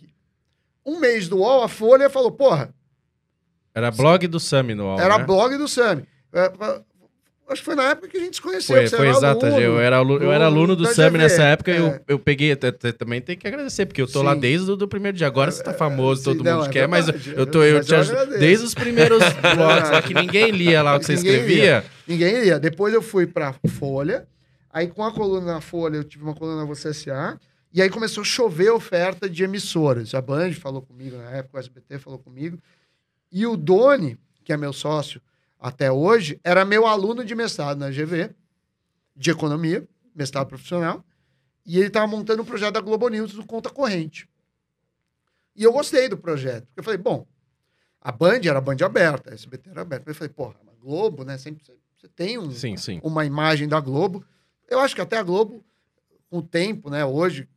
Um 0.85 0.99
mês 1.01 1.29
do 1.29 1.39
UOL, 1.39 1.63
a 1.65 1.69
Folha 1.69 2.09
falou, 2.09 2.31
porra, 2.31 2.73
era 3.75 3.91
blog 3.91 4.27
do 4.27 4.41
Sami 4.41 4.75
no 4.75 4.85
UOL, 4.85 5.01
Era 5.01 5.19
né? 5.19 5.25
blog 5.25 5.57
do 5.57 5.69
Sami. 5.69 6.05
É, 7.49 7.53
acho 7.53 7.63
que 7.63 7.65
foi 7.65 7.75
na 7.75 7.91
época 7.91 8.09
que 8.09 8.17
a 8.17 8.21
gente 8.21 8.37
se 8.37 8.43
conheceu. 8.43 8.77
Foi, 8.77 8.89
foi 8.89 9.09
exato. 9.09 9.47
eu, 9.47 9.81
era 9.81 9.97
aluno, 9.97 10.25
eu 10.25 10.33
era 10.33 10.45
aluno 10.45 10.77
do 10.77 10.87
Sami 10.87 11.19
nessa 11.19 11.43
época 11.43 11.73
é. 11.73 11.79
eu, 11.79 12.01
eu 12.07 12.19
peguei. 12.19 12.55
também 12.57 13.21
tem 13.21 13.37
que 13.37 13.47
agradecer, 13.47 13.87
porque 13.87 14.03
eu 14.03 14.07
tô 14.07 14.21
Sim. 14.21 14.25
lá 14.27 14.35
desde 14.35 14.71
o 14.71 14.89
primeiro 14.89 15.17
dia. 15.17 15.27
Agora 15.27 15.51
você 15.51 15.63
tá 15.63 15.73
famoso, 15.73 16.25
todo 16.25 16.39
Sim, 16.39 16.51
mundo 16.51 16.65
não, 16.65 16.71
quer, 16.71 16.85
é 16.85 16.87
mas 16.87 17.09
eu, 17.09 17.47
tô. 17.47 17.63
Eu, 17.63 17.83
te 17.83 17.93
desde 18.39 18.65
os 18.65 18.75
primeiros 18.75 19.23
blogs 19.55 19.91
lá 19.91 20.03
que 20.03 20.15
ninguém 20.15 20.51
lia 20.51 20.83
lá 20.83 20.97
o 20.97 21.01
que 21.01 21.07
você 21.07 21.15
ninguém 21.15 21.33
escrevia. 21.33 21.65
Lia. 21.65 21.85
Ninguém 22.07 22.41
lia. 22.41 22.59
Depois 22.59 22.93
eu 22.93 23.03
fui 23.03 23.27
pra 23.27 23.55
Folha. 23.79 24.27
Aí 24.71 24.87
com 24.87 25.03
a 25.03 25.13
coluna 25.13 25.55
na 25.55 25.61
Folha, 25.61 25.97
eu 25.97 26.05
tive 26.05 26.25
uma 26.25 26.35
coluna 26.35 26.59
na 26.59 26.65
Você 26.65 26.93
SA. 26.93 27.39
E 27.73 27.83
aí 27.83 27.91
começou 27.91 28.23
a 28.23 28.25
chover 28.25 28.71
oferta 28.71 29.29
de 29.29 29.45
emissoras. 29.45 30.15
A 30.15 30.21
Band 30.21 30.53
falou 30.53 30.83
comigo 30.83 31.17
na 31.17 31.31
época, 31.31 31.57
o 31.57 31.61
SBT 31.61 31.99
falou 31.99 32.19
comigo. 32.19 32.59
E 33.31 33.47
o 33.47 33.57
Doni, 33.57 34.19
que 34.45 34.53
é 34.53 34.57
meu 34.57 34.73
sócio 34.73 35.21
até 35.59 35.91
hoje, 35.91 36.41
era 36.45 36.65
meu 36.65 36.87
aluno 36.87 37.25
de 37.25 37.35
mestrado 37.35 37.79
na 37.79 37.91
GV, 37.91 38.31
de 39.17 39.31
economia, 39.31 39.87
mestrado 40.15 40.47
profissional, 40.47 41.05
e 41.67 41.79
ele 41.79 41.89
estava 41.89 42.07
montando 42.07 42.41
o 42.41 42.45
um 42.45 42.49
projeto 42.49 42.75
da 42.75 42.81
Globo 42.81 43.09
News 43.09 43.33
do 43.33 43.45
Conta 43.45 43.69
Corrente. 43.69 44.29
E 45.55 45.65
eu 45.65 45.73
gostei 45.73 46.09
do 46.09 46.17
projeto. 46.17 46.67
Porque 46.67 46.81
eu 46.81 46.85
falei, 46.85 46.99
bom, 46.99 47.27
a 48.01 48.13
Band 48.13 48.41
era 48.45 48.59
a 48.59 48.61
Band 48.61 48.77
aberta, 48.85 49.31
a 49.31 49.35
SBT 49.35 49.71
era 49.71 49.83
aberta. 49.83 50.09
Eu 50.09 50.15
falei, 50.15 50.33
porra, 50.33 50.55
a 50.67 50.81
Globo, 50.81 51.25
né? 51.25 51.37
Sempre 51.37 51.63
você 51.99 52.09
tem 52.09 52.39
um, 52.39 52.51
sim, 52.53 52.77
sim. 52.77 53.01
uma 53.03 53.27
imagem 53.27 53.67
da 53.67 53.81
Globo. 53.81 54.25
Eu 54.69 54.79
acho 54.79 54.95
que 54.95 55.01
até 55.01 55.19
a 55.19 55.23
Globo, 55.23 55.65
com 56.31 56.39
o 56.39 56.43
tempo, 56.43 56.89
né, 56.89 57.05
hoje, 57.05 57.49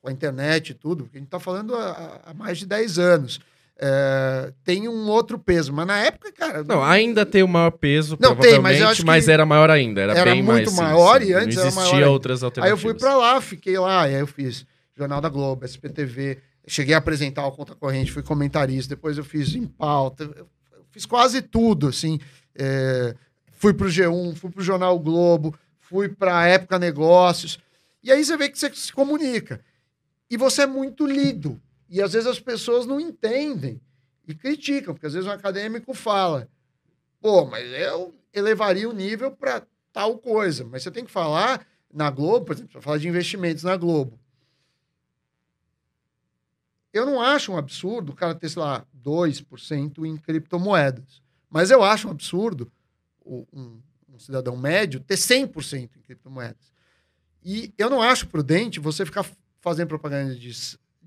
com 0.00 0.08
a 0.08 0.12
internet 0.12 0.70
e 0.70 0.74
tudo, 0.74 1.04
porque 1.04 1.18
a 1.18 1.20
gente 1.20 1.28
está 1.28 1.38
falando 1.38 1.76
há, 1.76 2.22
há 2.24 2.34
mais 2.34 2.58
de 2.58 2.66
10 2.66 2.98
anos 2.98 3.40
é, 3.84 4.52
tem 4.62 4.86
um 4.86 5.08
outro 5.08 5.36
peso. 5.36 5.72
Mas 5.72 5.88
na 5.88 5.98
época, 5.98 6.30
cara. 6.30 6.62
Não, 6.62 6.84
ainda 6.84 7.26
tem 7.26 7.42
o 7.42 7.48
maior 7.48 7.72
peso, 7.72 8.16
não 8.20 8.36
tem, 8.36 8.60
mas, 8.60 8.80
eu 8.80 8.86
acho 8.86 9.04
mas 9.04 9.26
era 9.26 9.44
maior 9.44 9.70
ainda. 9.70 10.00
Era, 10.00 10.12
era 10.12 10.30
bem 10.30 10.40
muito 10.40 10.72
mais, 10.72 10.92
maior 10.92 11.20
sim, 11.20 11.26
sim. 11.26 11.32
e 11.32 11.34
antes 11.34 11.56
não 11.56 11.66
existia 11.66 11.88
era 11.88 11.96
maior. 11.96 12.12
outras 12.12 12.44
alternativas. 12.44 12.78
Aí 12.84 12.88
eu 12.88 12.94
fui 12.94 12.96
para 12.96 13.16
lá, 13.16 13.40
fiquei 13.40 13.76
lá, 13.76 14.08
e 14.08 14.14
aí 14.14 14.20
eu 14.20 14.26
fiz 14.28 14.64
Jornal 14.96 15.20
da 15.20 15.28
Globo, 15.28 15.64
SPTV, 15.64 16.38
cheguei 16.64 16.94
a 16.94 16.98
apresentar 16.98 17.44
o 17.44 17.50
Conta 17.50 17.74
Corrente, 17.74 18.12
fui 18.12 18.22
comentarista, 18.22 18.94
depois 18.94 19.18
eu 19.18 19.24
fiz 19.24 19.52
em 19.56 19.66
pauta, 19.66 20.30
eu 20.38 20.46
fiz 20.92 21.04
quase 21.04 21.42
tudo, 21.42 21.88
assim. 21.88 22.20
É, 22.54 23.16
fui 23.58 23.74
pro 23.74 23.88
G1, 23.88 24.36
fui 24.36 24.50
pro 24.50 24.62
Jornal 24.62 24.96
Globo, 25.00 25.56
fui 25.80 26.08
pra 26.08 26.46
Época 26.46 26.78
Negócios. 26.78 27.58
E 28.00 28.12
aí 28.12 28.24
você 28.24 28.36
vê 28.36 28.48
que 28.48 28.56
você 28.56 28.72
se 28.72 28.92
comunica. 28.92 29.60
E 30.30 30.36
você 30.36 30.62
é 30.62 30.66
muito 30.66 31.04
lido. 31.04 31.60
E 31.92 32.00
às 32.00 32.14
vezes 32.14 32.26
as 32.26 32.40
pessoas 32.40 32.86
não 32.86 32.98
entendem 32.98 33.78
e 34.26 34.34
criticam, 34.34 34.94
porque 34.94 35.06
às 35.06 35.12
vezes 35.12 35.28
um 35.28 35.32
acadêmico 35.32 35.92
fala: 35.92 36.48
pô, 37.20 37.44
mas 37.44 37.70
eu 37.70 38.14
elevaria 38.32 38.88
o 38.88 38.94
nível 38.94 39.30
para 39.30 39.66
tal 39.92 40.16
coisa. 40.16 40.64
Mas 40.64 40.82
você 40.82 40.90
tem 40.90 41.04
que 41.04 41.10
falar 41.10 41.66
na 41.92 42.10
Globo, 42.10 42.46
por 42.46 42.54
exemplo, 42.54 42.80
falar 42.80 42.96
de 42.96 43.08
investimentos 43.08 43.62
na 43.62 43.76
Globo. 43.76 44.18
Eu 46.94 47.04
não 47.04 47.20
acho 47.20 47.52
um 47.52 47.58
absurdo 47.58 48.12
o 48.12 48.16
cara 48.16 48.34
ter, 48.34 48.48
sei 48.48 48.62
lá, 48.62 48.86
2% 48.98 50.06
em 50.06 50.16
criptomoedas. 50.16 51.20
Mas 51.50 51.70
eu 51.70 51.82
acho 51.82 52.08
um 52.08 52.10
absurdo 52.10 52.72
um, 53.22 53.82
um 54.08 54.18
cidadão 54.18 54.56
médio 54.56 54.98
ter 54.98 55.16
100% 55.16 55.90
em 55.94 56.00
criptomoedas. 56.00 56.72
E 57.44 57.74
eu 57.76 57.90
não 57.90 58.00
acho 58.00 58.28
prudente 58.28 58.80
você 58.80 59.04
ficar 59.04 59.26
fazendo 59.60 59.88
propaganda 59.88 60.34
de 60.34 60.52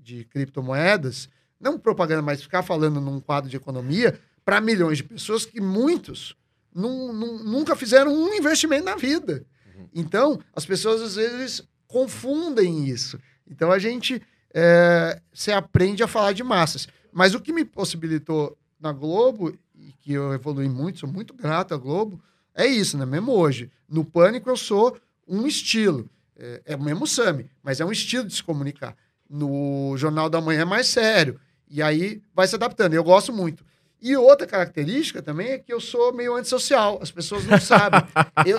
de 0.06 0.24
criptomoedas, 0.24 1.28
não 1.60 1.78
propaganda, 1.78 2.22
mas 2.22 2.40
ficar 2.40 2.62
falando 2.62 3.00
num 3.00 3.20
quadro 3.20 3.50
de 3.50 3.56
economia 3.56 4.20
para 4.44 4.60
milhões 4.60 4.98
de 4.98 5.04
pessoas 5.04 5.44
que 5.44 5.60
muitos 5.60 6.36
nunca 6.72 7.74
fizeram 7.74 8.14
um 8.14 8.32
investimento 8.34 8.84
na 8.84 8.94
vida. 8.94 9.44
Uhum. 9.74 9.88
Então, 9.94 10.38
as 10.54 10.64
pessoas 10.64 11.02
às 11.02 11.16
vezes 11.16 11.62
confundem 11.88 12.86
isso. 12.86 13.18
Então 13.50 13.72
a 13.72 13.78
gente 13.78 14.22
é, 14.54 15.20
se 15.32 15.50
aprende 15.50 16.02
a 16.02 16.06
falar 16.06 16.32
de 16.32 16.44
massas. 16.44 16.86
Mas 17.12 17.34
o 17.34 17.40
que 17.40 17.52
me 17.52 17.64
possibilitou 17.64 18.56
na 18.78 18.92
Globo, 18.92 19.58
e 19.74 19.92
que 19.92 20.12
eu 20.12 20.34
evolui 20.34 20.68
muito, 20.68 21.00
sou 21.00 21.08
muito 21.08 21.34
grato 21.34 21.74
à 21.74 21.76
Globo, 21.78 22.22
é 22.54 22.66
isso, 22.66 22.96
né? 22.96 23.06
Mesmo 23.06 23.32
hoje. 23.32 23.70
No 23.88 24.04
Pânico 24.04 24.50
eu 24.50 24.56
sou 24.56 24.96
um 25.26 25.46
estilo. 25.46 26.08
É, 26.36 26.62
é 26.66 26.76
o 26.76 26.82
mesmo 26.82 27.06
Sami, 27.06 27.50
mas 27.62 27.80
é 27.80 27.84
um 27.84 27.90
estilo 27.90 28.26
de 28.26 28.34
se 28.34 28.42
comunicar. 28.42 28.94
No 29.28 29.94
Jornal 29.96 30.28
da 30.28 30.40
Manhã 30.40 30.62
é 30.62 30.64
mais 30.64 30.86
sério. 30.86 31.40
E 31.68 31.82
aí 31.82 32.22
vai 32.34 32.46
se 32.46 32.54
adaptando. 32.54 32.94
Eu 32.94 33.04
gosto 33.04 33.32
muito. 33.32 33.64
E 34.00 34.16
outra 34.16 34.46
característica 34.46 35.22
também 35.22 35.48
é 35.48 35.58
que 35.58 35.72
eu 35.72 35.80
sou 35.80 36.12
meio 36.12 36.36
antissocial. 36.36 36.98
As 37.02 37.10
pessoas 37.10 37.44
não 37.46 37.60
sabem. 37.60 38.00
Eu, 38.46 38.58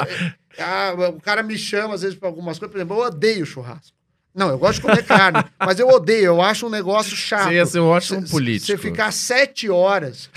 ah, 0.59 0.93
o 1.15 1.21
cara 1.21 1.43
me 1.43 1.57
chama, 1.57 1.93
às 1.93 2.01
vezes, 2.01 2.17
para 2.17 2.27
algumas 2.27 2.57
coisas. 2.57 2.71
Por 2.71 2.77
exemplo, 2.79 2.97
eu 2.97 3.05
odeio 3.05 3.45
churrasco. 3.45 3.95
Não, 4.33 4.49
eu 4.49 4.57
gosto 4.57 4.75
de 4.75 4.81
comer 4.81 5.03
carne, 5.03 5.43
mas 5.59 5.79
eu 5.79 5.87
odeio, 5.87 6.25
eu 6.25 6.41
acho 6.41 6.67
um 6.67 6.69
negócio 6.69 7.15
chato. 7.15 7.45
Você 7.45 7.55
ia 7.55 7.65
ser 7.65 7.79
um 7.79 7.87
ótimo 7.87 8.27
político. 8.29 8.67
Você 8.67 8.77
ficar 8.77 9.11
sete 9.11 9.69
horas. 9.69 10.29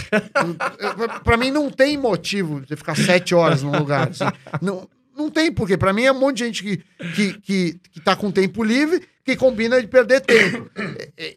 para 1.22 1.36
mim 1.36 1.50
não 1.50 1.70
tem 1.70 1.98
motivo 1.98 2.60
de 2.60 2.76
ficar 2.76 2.96
sete 2.96 3.34
horas 3.34 3.62
num 3.62 3.76
lugar. 3.76 4.08
Assim. 4.08 4.24
Não, 4.62 4.88
não 5.20 5.30
tem 5.30 5.52
porquê. 5.52 5.76
Para 5.76 5.92
mim 5.92 6.02
é 6.04 6.12
um 6.12 6.18
monte 6.18 6.38
de 6.38 6.44
gente 6.44 6.62
que, 6.62 6.76
que, 7.14 7.40
que, 7.40 7.80
que 7.92 8.00
tá 8.00 8.16
com 8.16 8.30
tempo 8.30 8.64
livre 8.64 9.02
que 9.24 9.36
combina 9.36 9.80
de 9.80 9.86
perder 9.86 10.20
tempo. 10.20 10.70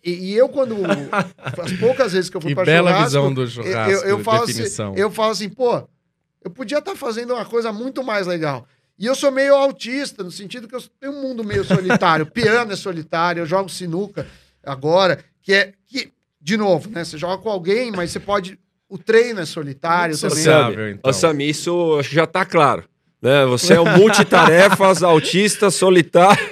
E, 0.03 0.31
e, 0.31 0.33
eu, 0.33 0.49
quando. 0.49 0.75
As 1.37 1.73
poucas 1.73 2.13
vezes 2.13 2.29
que 2.29 2.37
eu 2.37 2.41
fui 2.41 2.55
para 2.55 2.65
bela 2.65 2.89
churrasco, 2.89 3.09
visão 3.09 3.33
do 3.33 3.47
churrasco. 3.47 3.91
Eu, 3.91 4.01
eu, 4.03 4.19
falo 4.19 4.43
assim, 4.43 4.63
eu 4.95 5.11
falo 5.11 5.31
assim, 5.31 5.49
pô, 5.49 5.87
eu 6.43 6.51
podia 6.51 6.79
estar 6.79 6.91
tá 6.91 6.97
fazendo 6.97 7.33
uma 7.33 7.45
coisa 7.45 7.71
muito 7.71 8.03
mais 8.03 8.27
legal. 8.27 8.67
E 8.97 9.05
eu 9.05 9.15
sou 9.15 9.31
meio 9.31 9.55
autista, 9.55 10.23
no 10.23 10.31
sentido 10.31 10.67
que 10.67 10.75
eu 10.75 10.81
tenho 10.99 11.13
um 11.13 11.21
mundo 11.21 11.43
meio 11.43 11.63
solitário. 11.63 12.25
Piano 12.31 12.71
é 12.71 12.75
solitário, 12.75 13.41
eu 13.41 13.45
jogo 13.45 13.69
sinuca 13.69 14.27
agora, 14.63 15.23
que 15.41 15.53
é. 15.53 15.73
Que, 15.87 16.11
de 16.39 16.57
novo, 16.57 16.89
né? 16.89 17.05
Você 17.05 17.17
joga 17.17 17.41
com 17.41 17.49
alguém, 17.49 17.91
mas 17.91 18.11
você 18.11 18.19
pode. 18.19 18.59
O 18.89 18.97
treino 18.97 19.39
é 19.39 19.45
solitário 19.45 20.15
também. 20.17 20.35
Sociável, 20.35 20.89
então. 20.89 21.09
Ô, 21.09 21.13
Sam, 21.13 21.41
isso 21.41 22.01
já 22.03 22.25
está 22.25 22.45
claro. 22.45 22.83
Né? 23.23 23.45
Você 23.45 23.75
é 23.75 23.79
um 23.79 23.97
multitarefas, 23.97 25.01
autista, 25.01 25.71
solitário. 25.71 26.43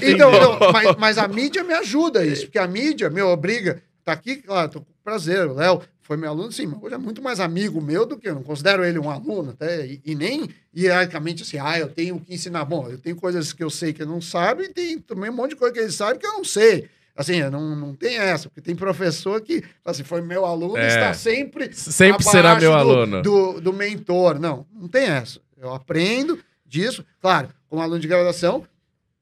Então, 0.00 0.30
então 0.30 0.30
não, 0.30 0.72
mas, 0.72 0.96
mas, 0.96 1.18
a 1.18 1.26
mídia 1.26 1.64
me 1.64 1.74
ajuda 1.74 2.24
isso, 2.24 2.44
porque 2.44 2.58
a 2.58 2.68
mídia 2.68 3.10
me 3.10 3.20
obriga. 3.20 3.82
Tá 4.04 4.12
aqui, 4.12 4.36
claro, 4.36 4.70
tô 4.70 4.80
com 4.80 4.86
prazer, 5.02 5.44
o 5.48 5.54
Léo 5.54 5.82
foi 6.02 6.16
meu 6.16 6.30
aluno, 6.30 6.52
sim, 6.52 6.68
mas 6.68 6.80
hoje 6.80 6.94
é 6.94 6.98
muito 6.98 7.20
mais 7.20 7.40
amigo 7.40 7.82
meu 7.82 8.06
do 8.06 8.16
que 8.16 8.28
eu 8.28 8.36
não 8.36 8.44
considero 8.44 8.84
ele 8.84 8.96
um 8.96 9.10
aluno, 9.10 9.50
até, 9.50 9.84
e, 9.84 10.00
e, 10.04 10.14
nem 10.14 10.48
hierarquicamente 10.74 11.42
assim, 11.42 11.58
ah, 11.58 11.76
eu 11.76 11.88
tenho 11.88 12.20
que 12.20 12.32
ensinar. 12.32 12.64
Bom, 12.64 12.88
eu 12.88 12.96
tenho 12.96 13.16
coisas 13.16 13.52
que 13.52 13.64
eu 13.64 13.68
sei 13.68 13.92
que 13.92 14.02
ele 14.02 14.10
não 14.10 14.20
sabe, 14.20 14.62
e 14.62 14.68
tem 14.68 15.00
também 15.00 15.30
um 15.30 15.34
monte 15.34 15.50
de 15.50 15.56
coisa 15.56 15.74
que 15.74 15.80
ele 15.80 15.90
sabe 15.90 16.20
que 16.20 16.26
eu 16.26 16.34
não 16.34 16.44
sei. 16.44 16.88
Assim, 17.16 17.42
não, 17.50 17.74
não 17.74 17.92
tem 17.92 18.18
essa, 18.18 18.48
porque 18.48 18.60
tem 18.60 18.76
professor 18.76 19.40
que, 19.40 19.64
assim, 19.84 20.04
foi 20.04 20.20
meu 20.20 20.44
aluno 20.44 20.76
é, 20.76 20.86
está 20.86 21.12
sempre. 21.12 21.72
Sempre 21.72 22.22
será 22.22 22.54
meu 22.54 22.70
do, 22.70 22.76
aluno. 22.76 23.22
Do, 23.22 23.60
do 23.60 23.72
mentor. 23.72 24.38
Não, 24.38 24.64
não 24.72 24.86
tem 24.86 25.06
essa. 25.06 25.40
Eu 25.56 25.72
aprendo 25.72 26.38
disso. 26.64 27.04
Claro, 27.20 27.48
como 27.68 27.82
aluno 27.82 28.00
de 28.00 28.08
graduação, 28.08 28.66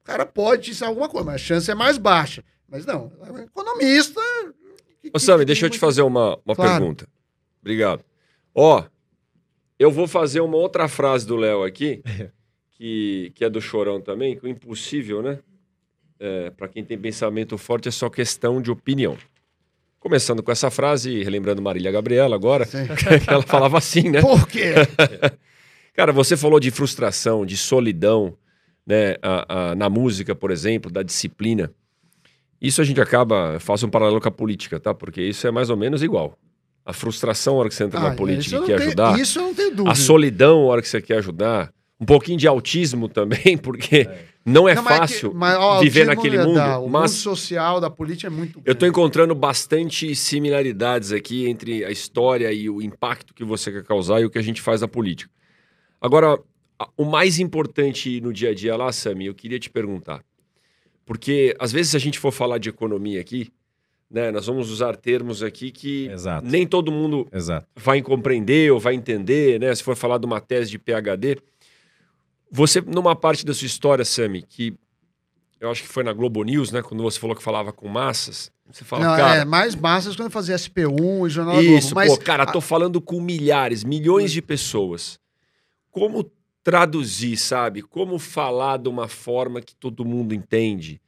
o 0.01 0.03
cara 0.03 0.25
pode 0.25 0.63
te 0.63 0.71
ensinar 0.71 0.87
alguma 0.87 1.09
coisa, 1.09 1.25
mas 1.25 1.35
a 1.35 1.45
chance 1.45 1.71
é 1.71 1.75
mais 1.75 1.97
baixa. 1.97 2.43
Mas 2.67 2.85
não, 2.85 3.11
é 3.21 3.43
economista. 3.43 4.21
Que, 5.01 5.11
Ô, 5.13 5.19
Sami, 5.19 5.45
deixa 5.45 5.65
eu 5.65 5.69
te 5.69 5.79
fazer 5.79 6.01
uma, 6.01 6.39
uma 6.45 6.55
claro. 6.55 6.71
pergunta. 6.71 7.07
Obrigado. 7.61 8.03
Ó, 8.53 8.83
eu 9.77 9.91
vou 9.91 10.07
fazer 10.07 10.41
uma 10.41 10.57
outra 10.57 10.87
frase 10.87 11.25
do 11.25 11.35
Léo 11.35 11.63
aqui, 11.63 12.01
que, 12.71 13.31
que 13.35 13.45
é 13.45 13.49
do 13.49 13.61
Chorão 13.61 14.01
também, 14.01 14.37
que 14.37 14.45
o 14.45 14.49
impossível, 14.49 15.21
né? 15.21 15.39
É, 16.19 16.49
Para 16.51 16.67
quem 16.67 16.83
tem 16.83 16.97
pensamento 16.97 17.57
forte, 17.57 17.87
é 17.87 17.91
só 17.91 18.09
questão 18.09 18.61
de 18.61 18.71
opinião. 18.71 19.17
Começando 19.99 20.43
com 20.43 20.51
essa 20.51 20.69
frase, 20.69 21.23
relembrando 21.23 21.61
Marília 21.61 21.91
Gabriela 21.91 22.35
agora, 22.35 22.65
que 22.67 23.29
ela 23.29 23.41
falava 23.41 23.77
assim, 23.77 24.09
né? 24.09 24.21
Por 24.21 24.47
quê? 24.47 24.73
Cara, 25.95 26.11
você 26.11 26.35
falou 26.35 26.59
de 26.59 26.71
frustração, 26.71 27.45
de 27.45 27.55
solidão, 27.55 28.37
né? 28.85 29.15
A, 29.21 29.71
a, 29.71 29.75
na 29.75 29.89
música, 29.89 30.35
por 30.35 30.51
exemplo, 30.51 30.91
da 30.91 31.01
disciplina. 31.01 31.71
Isso 32.61 32.81
a 32.81 32.83
gente 32.83 32.99
acaba, 32.99 33.59
faço 33.59 33.85
um 33.85 33.89
paralelo 33.89 34.19
com 34.19 34.27
a 34.27 34.31
política, 34.31 34.79
tá? 34.79 34.93
Porque 34.93 35.21
isso 35.21 35.47
é 35.47 35.51
mais 35.51 35.69
ou 35.69 35.77
menos 35.77 36.03
igual. 36.03 36.37
A 36.85 36.93
frustração 36.93 37.53
na 37.53 37.59
hora 37.61 37.69
que 37.69 37.75
você 37.75 37.83
entra 37.83 37.99
ah, 37.99 38.09
na 38.09 38.15
política 38.15 38.57
e 38.57 38.59
quer 38.59 38.77
tenho, 38.77 38.87
ajudar. 38.87 39.19
Isso 39.19 39.39
eu 39.39 39.43
não 39.43 39.53
tenho 39.53 39.69
dúvida. 39.71 39.91
A 39.91 39.95
solidão 39.95 40.61
na 40.61 40.67
hora 40.67 40.81
que 40.81 40.87
você 40.87 41.01
quer 41.01 41.17
ajudar. 41.17 41.73
Um 41.99 42.05
pouquinho 42.05 42.37
de 42.37 42.45
autismo 42.45 43.07
também, 43.09 43.57
porque 43.57 44.01
é. 44.01 44.25
não 44.45 44.67
é 44.67 44.75
não, 44.75 44.83
fácil 44.83 45.33
mas, 45.33 45.57
mas, 45.57 45.81
viver 45.81 46.05
naquele 46.05 46.37
mundo. 46.37 46.59
O 46.59 46.89
mas 46.89 47.11
mundo 47.11 47.21
social 47.21 47.79
da 47.79 47.89
política 47.89 48.27
é 48.27 48.29
muito 48.29 48.61
Eu 48.65 48.73
estou 48.73 48.87
encontrando 48.87 49.33
bastante 49.33 50.13
similaridades 50.13 51.13
aqui 51.13 51.47
entre 51.47 51.85
a 51.85 51.89
história 51.89 52.51
e 52.51 52.69
o 52.69 52.81
impacto 52.81 53.33
que 53.33 53.45
você 53.45 53.71
quer 53.71 53.83
causar 53.83 54.19
e 54.19 54.25
o 54.25 54.29
que 54.29 54.37
a 54.37 54.43
gente 54.43 54.61
faz 54.61 54.81
na 54.81 54.87
política. 54.87 55.31
Agora, 56.05 56.39
o 56.95 57.03
mais 57.03 57.39
importante 57.39 58.21
no 58.21 58.31
dia 58.31 58.51
a 58.51 58.53
dia 58.53 58.75
lá, 58.75 58.91
Sami, 58.91 59.25
eu 59.25 59.33
queria 59.33 59.57
te 59.57 59.71
perguntar. 59.71 60.23
Porque 61.03 61.55
às 61.59 61.71
vezes 61.71 61.91
se 61.91 61.97
a 61.97 61.99
gente 61.99 62.19
for 62.19 62.31
falar 62.31 62.59
de 62.59 62.69
economia 62.69 63.19
aqui, 63.19 63.51
né, 64.09 64.29
nós 64.29 64.45
vamos 64.45 64.69
usar 64.69 64.95
termos 64.95 65.41
aqui 65.41 65.71
que 65.71 66.07
Exato. 66.07 66.47
nem 66.47 66.67
todo 66.67 66.91
mundo 66.91 67.27
Exato. 67.33 67.67
vai 67.75 68.03
compreender 68.03 68.71
ou 68.71 68.79
vai 68.79 68.93
entender, 68.93 69.59
né? 69.59 69.73
Se 69.73 69.81
for 69.81 69.95
falar 69.95 70.19
de 70.19 70.27
uma 70.27 70.39
tese 70.39 70.69
de 70.69 70.77
PhD, 70.77 71.37
você 72.51 72.81
numa 72.81 73.15
parte 73.15 73.43
da 73.43 73.53
sua 73.53 73.65
história, 73.65 74.05
Sami, 74.05 74.43
que 74.43 74.75
eu 75.59 75.71
acho 75.71 75.81
que 75.81 75.87
foi 75.89 76.03
na 76.03 76.13
Globo 76.13 76.43
News, 76.43 76.71
né, 76.71 76.83
quando 76.83 77.01
você 77.01 77.19
falou 77.19 77.35
que 77.35 77.41
falava 77.41 77.73
com 77.73 77.87
massas, 77.87 78.51
você 78.71 78.83
fala, 78.83 79.05
Não, 79.05 79.17
cara, 79.17 79.41
é 79.41 79.45
mais 79.45 79.75
massas 79.75 80.15
quando 80.15 80.27
eu 80.27 80.31
fazia 80.31 80.55
SP1 80.55 81.25
e 81.25 81.29
Jornal 81.31 81.63
Isso, 81.63 81.93
Globo. 81.93 81.95
Mas, 81.95 82.15
pô, 82.15 82.23
cara, 82.23 82.45
tô 82.45 82.61
falando 82.61 83.01
com 83.01 83.19
milhares, 83.19 83.83
milhões 83.83 84.31
de 84.31 84.41
pessoas 84.41 85.19
como 85.95 86.29
traduzir, 86.61 87.37
sabe? 87.37 87.81
Como 87.81 88.19
falar 88.19 88.77
de 88.77 88.89
uma 88.89 89.07
forma 89.07 89.61
que 89.61 89.73
todo 89.73 90.03
mundo 90.03 90.35
entende. 90.35 91.01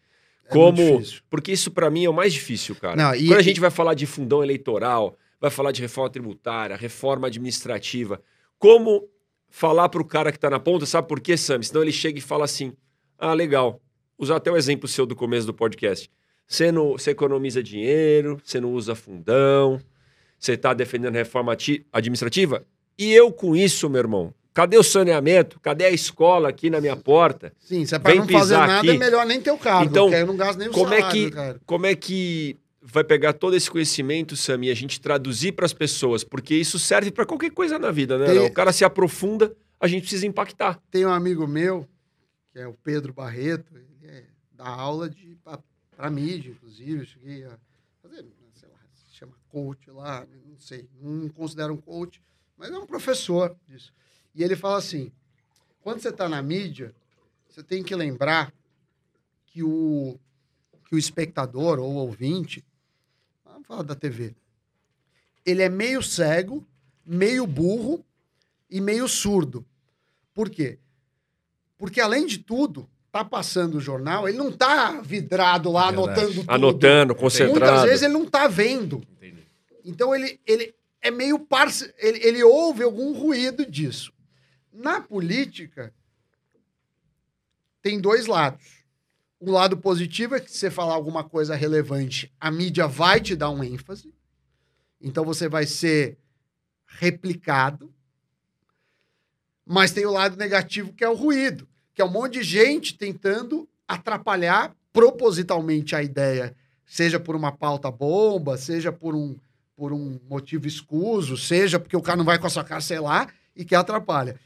É 0.45 0.49
como. 0.49 1.03
Porque 1.29 1.51
isso 1.51 1.71
para 1.71 1.89
mim 1.91 2.05
é 2.05 2.09
o 2.09 2.13
mais 2.13 2.31
difícil, 2.31 2.73
cara. 2.73 2.95
Não, 2.95 3.13
e, 3.13 3.27
Quando 3.27 3.39
a 3.39 3.43
gente 3.43 3.59
vai 3.59 3.69
falar 3.69 3.95
de 3.95 4.05
fundão 4.05 4.41
eleitoral, 4.41 5.17
vai 5.41 5.51
falar 5.51 5.73
de 5.73 5.81
reforma 5.81 6.09
tributária, 6.09 6.77
reforma 6.77 7.27
administrativa, 7.27 8.21
como 8.57 9.09
falar 9.49 9.89
para 9.89 10.01
o 10.01 10.05
cara 10.05 10.31
que 10.31 10.38
está 10.38 10.49
na 10.49 10.59
ponta, 10.59 10.85
sabe 10.85 11.05
por 11.05 11.19
quê, 11.19 11.35
Sam? 11.35 11.61
Senão 11.61 11.81
ele 11.81 11.91
chega 11.91 12.17
e 12.17 12.21
fala 12.21 12.45
assim: 12.45 12.71
ah, 13.17 13.33
legal. 13.33 13.81
Usar 14.17 14.38
até 14.38 14.49
o 14.49 14.55
exemplo 14.55 14.88
seu 14.88 15.05
do 15.05 15.17
começo 15.17 15.45
do 15.45 15.53
podcast. 15.53 16.09
Você, 16.47 16.71
não, 16.71 16.93
você 16.93 17.11
economiza 17.11 17.61
dinheiro, 17.61 18.39
você 18.41 18.61
não 18.61 18.71
usa 18.71 18.95
fundão, 18.95 19.81
você 20.39 20.53
está 20.53 20.73
defendendo 20.73 21.13
reforma 21.13 21.55
administrativa. 21.91 22.65
E 22.97 23.13
eu, 23.13 23.33
com 23.33 23.53
isso, 23.53 23.89
meu 23.89 23.99
irmão, 23.99 24.33
Cadê 24.58 24.76
o 24.76 24.82
saneamento? 24.82 25.60
Cadê 25.60 25.86
a 25.86 25.91
escola 25.91 26.49
aqui 26.49 26.68
na 26.68 26.82
minha 26.82 26.95
porta? 26.95 27.53
Sim, 27.60 27.86
se 27.86 27.93
é 27.93 27.99
para 27.99 28.16
não 28.16 28.28
fazer 28.28 28.58
nada, 28.58 28.80
aqui. 28.80 28.89
é 28.89 28.97
melhor 28.97 29.24
nem 29.24 29.39
ter 29.39 29.51
o 29.51 29.58
carro, 29.58 29.86
então, 29.86 30.12
eu 30.12 30.26
não 30.26 30.36
gasto 30.36 30.58
nem 30.58 30.68
o 30.68 30.72
como 30.72 30.89
salário, 30.89 31.05
é 31.05 31.12
que, 31.12 31.30
cara. 31.30 31.62
Como 31.64 31.86
é 31.86 31.93
que 31.93 32.58
vai 32.82 33.03
pegar 33.03 33.34
todo 33.34 33.55
esse 33.55 33.70
conhecimento, 33.70 34.36
Sam, 34.36 34.66
e 34.66 34.72
a 34.72 34.74
gente 34.74 34.99
traduzir 34.99 35.51
para 35.51 35.68
as 35.68 35.74
pessoas? 35.74 36.24
Porque 36.24 36.55
isso 36.55 36.80
serve 36.80 37.12
para 37.12 37.24
qualquer 37.24 37.51
coisa 37.51 37.78
na 37.78 37.91
vida, 37.91 38.18
né? 38.18 38.26
Tem... 38.26 38.39
O 38.39 38.51
cara 38.51 38.74
se 38.74 38.84
aprofunda, 38.84 39.55
a 39.80 39.88
gente 39.88 40.01
precisa 40.01 40.26
impactar. 40.26 40.82
Tem 40.89 41.05
um 41.05 41.12
amigo 41.12 41.45
meu, 41.45 41.88
que 42.51 42.58
é 42.58 42.66
o 42.66 42.74
Pedro 42.74 43.14
Barreto, 43.14 43.72
ele 43.76 44.12
é, 44.12 44.24
dá 44.55 44.68
aula 44.68 45.08
de 45.08 45.38
para 45.95 46.10
mídia, 46.10 46.49
inclusive. 46.49 47.01
Eu 47.01 47.05
cheguei 47.05 47.43
a 47.43 47.55
fazer, 48.01 48.26
sei 48.55 48.70
lá, 48.70 48.80
se 48.91 49.16
chama 49.16 49.34
coach 49.49 49.88
lá, 49.91 50.26
não 50.49 50.58
sei, 50.58 50.89
não 50.99 51.30
considero 51.30 51.76
um 51.76 51.78
coach, 51.78 52.20
mas 52.58 52.72
é 52.72 52.76
um 52.76 52.88
professor 52.88 53.55
disso. 53.68 53.93
E 54.38 54.43
ele 54.43 54.55
fala 54.55 54.77
assim: 54.77 55.11
quando 55.81 55.99
você 55.99 56.09
está 56.09 56.29
na 56.29 56.41
mídia, 56.43 56.93
você 57.49 57.63
tem 57.63 57.83
que 57.83 57.95
lembrar 57.95 58.53
que 59.47 59.63
o, 59.63 60.19
que 60.88 60.93
o 60.93 60.97
espectador 60.97 61.79
ou 61.79 61.95
ouvinte, 61.95 62.63
vamos 63.43 63.65
falar 63.65 63.81
da 63.81 63.95
TV, 63.95 64.35
ele 65.43 65.63
é 65.63 65.69
meio 65.69 66.03
cego, 66.03 66.63
meio 67.03 67.47
burro 67.47 68.05
e 68.69 68.79
meio 68.79 69.07
surdo. 69.07 69.65
Por 70.35 70.51
quê? 70.51 70.77
Porque, 71.75 71.99
além 71.99 72.27
de 72.27 72.38
tudo, 72.38 72.88
tá 73.11 73.25
passando 73.25 73.75
o 73.75 73.81
jornal, 73.81 74.29
ele 74.29 74.38
não 74.38 74.51
tá 74.51 75.01
vidrado 75.01 75.71
lá 75.71 75.89
Verdade. 75.89 76.09
anotando 76.09 76.33
tudo. 76.35 76.51
Anotando, 76.51 77.15
concentrado. 77.15 77.59
Muitas 77.59 77.83
vezes 77.83 78.03
ele 78.03 78.13
não 78.13 78.25
tá 78.25 78.47
vendo. 78.47 79.01
Entendi. 79.13 79.47
Então 79.83 80.13
ele, 80.13 80.39
ele 80.45 80.75
é 81.01 81.09
meio 81.09 81.39
parce... 81.39 81.91
ele, 81.97 82.19
ele 82.23 82.43
ouve 82.43 82.83
algum 82.83 83.13
ruído 83.13 83.65
disso. 83.65 84.15
Na 84.78 85.01
política, 85.01 85.91
tem 87.82 87.99
dois 87.99 88.28
lados. 88.28 88.86
O 89.39 89.49
lado 89.49 89.75
positivo 89.75 90.36
é 90.36 90.39
que 90.39 90.51
se 90.51 90.59
você 90.59 90.69
falar 90.69 90.93
alguma 90.93 91.23
coisa 91.23 91.55
relevante, 91.55 92.32
a 92.39 92.51
mídia 92.51 92.88
vai 92.88 93.19
te 93.19 93.36
dar 93.36 93.49
um 93.49 93.63
ênfase. 93.63 94.13
Então 95.01 95.25
você 95.25 95.49
vai 95.49 95.65
ser 95.65 96.19
replicado. 96.86 97.91
Mas 99.65 99.91
tem 99.91 100.05
o 100.05 100.11
lado 100.11 100.38
negativo 100.38 100.93
que 100.93 101.03
é 101.03 101.09
o 101.09 101.15
ruído, 101.15 101.67
que 101.95 102.01
é 102.01 102.05
um 102.05 102.11
monte 102.11 102.34
de 102.34 102.43
gente 102.43 102.95
tentando 102.95 103.67
atrapalhar 103.88 104.75
propositalmente 104.93 105.95
a 105.95 106.03
ideia, 106.03 106.55
seja 106.86 107.19
por 107.19 107.36
uma 107.36 107.51
pauta 107.51 107.89
bomba, 107.89 108.57
seja 108.57 108.91
por 108.91 109.15
um, 109.15 109.36
por 109.75 109.91
um 109.91 110.19
motivo 110.30 110.67
escuso, 110.67 111.36
seja 111.36 111.80
porque 111.80 111.97
o 111.97 112.01
cara 112.01 112.17
não 112.17 112.25
vai 112.25 112.38
com 112.38 112.45
a 112.45 112.49
sua 112.49 112.63
cara, 112.63 112.82
sei 112.82 112.99
lá, 112.99 113.28
e 113.55 113.65
que 113.65 113.73
atrapalha. 113.73 114.39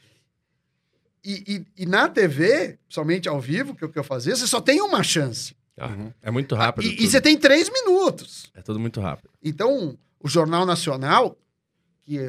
E, 1.23 1.65
e, 1.77 1.83
e 1.83 1.85
na 1.85 2.09
TV, 2.09 2.79
principalmente 2.85 3.29
ao 3.29 3.39
vivo, 3.39 3.75
que 3.75 3.83
é 3.83 3.87
o 3.87 3.89
que 3.89 3.99
eu 3.99 4.03
fazia, 4.03 4.35
você 4.35 4.47
só 4.47 4.59
tem 4.59 4.81
uma 4.81 5.03
chance. 5.03 5.55
Uhum. 5.79 6.11
É 6.21 6.31
muito 6.31 6.55
rápido. 6.55 6.85
E, 6.85 7.03
e, 7.03 7.09
você 7.09 7.21
tem 7.21 7.37
três 7.37 7.69
minutos. 7.69 8.51
É 8.55 8.61
tudo 8.61 8.79
muito 8.79 8.99
rápido. 8.99 9.29
Então, 9.43 9.97
o 10.19 10.27
Jornal 10.27 10.65
Nacional, 10.65 11.37
que 12.01 12.19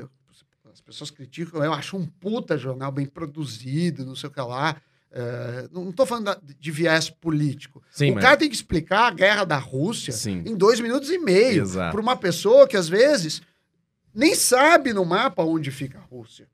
as 0.70 0.80
pessoas 0.80 1.10
criticam, 1.10 1.62
eu 1.62 1.72
acho 1.72 1.96
um 1.96 2.06
puta 2.06 2.56
jornal 2.56 2.92
bem 2.92 3.06
produzido, 3.06 4.04
não 4.04 4.14
sei 4.14 4.28
o 4.28 4.32
que 4.32 4.40
lá. 4.40 4.76
É, 5.14 5.68
não 5.70 5.90
estou 5.90 6.06
falando 6.06 6.34
de 6.58 6.70
viés 6.70 7.10
político. 7.10 7.82
Sim, 7.90 8.12
o 8.12 8.14
mas... 8.14 8.24
cara 8.24 8.36
tem 8.36 8.48
que 8.48 8.54
explicar 8.54 9.08
a 9.08 9.10
guerra 9.10 9.44
da 9.44 9.58
Rússia 9.58 10.12
Sim. 10.12 10.42
em 10.46 10.56
dois 10.56 10.80
minutos 10.80 11.10
e 11.10 11.18
meio 11.18 11.68
para 11.68 12.00
uma 12.00 12.16
pessoa 12.16 12.66
que 12.66 12.78
às 12.78 12.88
vezes 12.88 13.42
nem 14.14 14.34
sabe 14.34 14.94
no 14.94 15.04
mapa 15.04 15.42
onde 15.42 15.70
fica 15.70 15.98
a 15.98 16.02
Rússia. 16.02 16.48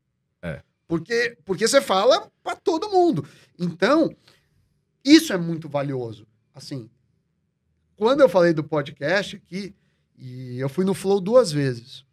Porque, 0.89 1.37
porque 1.45 1.69
você 1.69 1.83
fala 1.83 2.31
para 2.43 2.57
todo 2.57 2.91
mundo. 2.91 3.29
Então, 3.59 4.11
isso 5.05 5.33
é 5.33 5.37
muito 5.37 5.69
valioso. 5.69 6.27
Assim, 6.55 6.89
quando 7.95 8.23
eu 8.23 8.29
falei 8.29 8.55
do 8.55 8.65
podcast 8.65 9.37
aqui, 9.37 9.75
e 10.19 10.59
eu 10.59 10.69
fui 10.69 10.85
no 10.85 10.95
Flow 10.95 11.21
duas 11.21 11.53
vezes. 11.53 12.05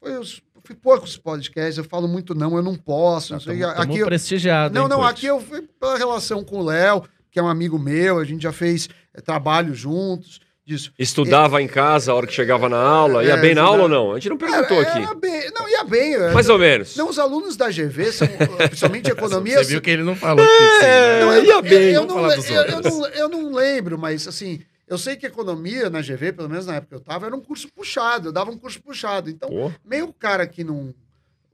Foi 0.00 0.16
os, 0.16 0.40
fui 0.62 0.74
poucos 0.74 1.16
podcasts, 1.16 1.76
eu 1.76 1.84
falo 1.84 2.06
muito 2.06 2.34
não, 2.34 2.56
eu 2.56 2.62
não 2.62 2.76
posso. 2.76 3.32
não 3.32 3.40
sei, 3.40 3.58
Tamo, 3.58 3.82
aqui 3.82 3.98
eu, 3.98 4.06
prestigiado. 4.06 4.74
não, 4.74 4.84
hein, 4.84 4.88
não, 4.88 4.98
coach? 4.98 5.10
aqui 5.10 5.26
eu 5.26 5.40
fui 5.40 5.62
pela 5.62 5.98
relação 5.98 6.44
com 6.44 6.60
o 6.60 6.64
Léo, 6.64 7.04
que 7.30 7.38
é 7.38 7.42
um 7.42 7.48
amigo 7.48 7.78
meu, 7.78 8.18
a 8.18 8.24
gente 8.24 8.42
já 8.42 8.52
fez 8.52 8.88
é, 9.12 9.20
trabalho 9.20 9.74
juntos, 9.74 10.40
disso. 10.64 10.92
Estudava 10.98 11.60
em 11.60 11.66
casa 11.68 12.12
a 12.12 12.14
hora 12.14 12.26
que 12.26 12.32
chegava 12.32 12.68
na 12.68 12.78
aula? 12.78 13.22
Ia 13.24 13.34
É, 13.34 13.36
bem 13.36 13.54
na 13.54 13.62
aula 13.62 13.82
ou 13.82 13.88
não? 13.88 14.12
A 14.12 14.14
gente 14.14 14.30
não 14.30 14.36
perguntou 14.38 14.80
Era- 14.80 14.88
aqui. 15.04 15.20
bem- 15.20 15.50
não, 15.54 15.68
ia 15.68 15.84
bem. 15.84 16.14
é, 16.14 16.32
Mais 16.32 16.48
ou 16.48 16.58
menos. 16.58 16.96
Não, 16.96 17.08
os 17.08 17.18
alunos 17.18 17.56
da 17.56 17.68
GV, 17.70 18.12
são, 18.12 18.26
principalmente 18.68 19.10
economia... 19.10 19.58
Você 19.62 19.70
viu 19.70 19.82
que 19.82 19.90
ele 19.90 20.02
não 20.02 20.16
falou 20.16 20.44
que 20.46 20.52
sim, 20.52 20.82
né? 20.86 21.20
Não, 21.20 21.32
É, 21.32 21.38
eu, 21.38 21.44
ia 21.44 21.52
eu- 21.52 21.62
bem, 21.62 21.92
eu, 21.92 22.06
vamos 22.06 22.48
não, 22.48 22.54
eu, 22.56 22.62
eu 22.64 22.80
não, 22.80 23.06
eu 23.08 23.28
não 23.28 23.52
lembro, 23.52 23.98
mas 23.98 24.26
assim, 24.26 24.60
eu 24.88 24.96
sei 24.98 25.16
que 25.16 25.26
economia 25.26 25.88
na 25.90 26.00
GV, 26.00 26.32
pelo 26.32 26.48
menos 26.48 26.66
na 26.66 26.76
época 26.76 26.88
que 26.90 26.94
eu 26.96 27.00
tava, 27.04 27.26
era 27.26 27.36
um 27.36 27.40
curso 27.40 27.68
puxado, 27.74 28.28
eu 28.28 28.32
dava 28.32 28.50
um 28.50 28.56
curso 28.58 28.80
puxado. 28.82 29.28
Então, 29.30 29.48
Pô. 29.48 29.70
meio 29.84 30.06
o 30.06 30.12
cara 30.12 30.46
que 30.46 30.64
não, 30.64 30.94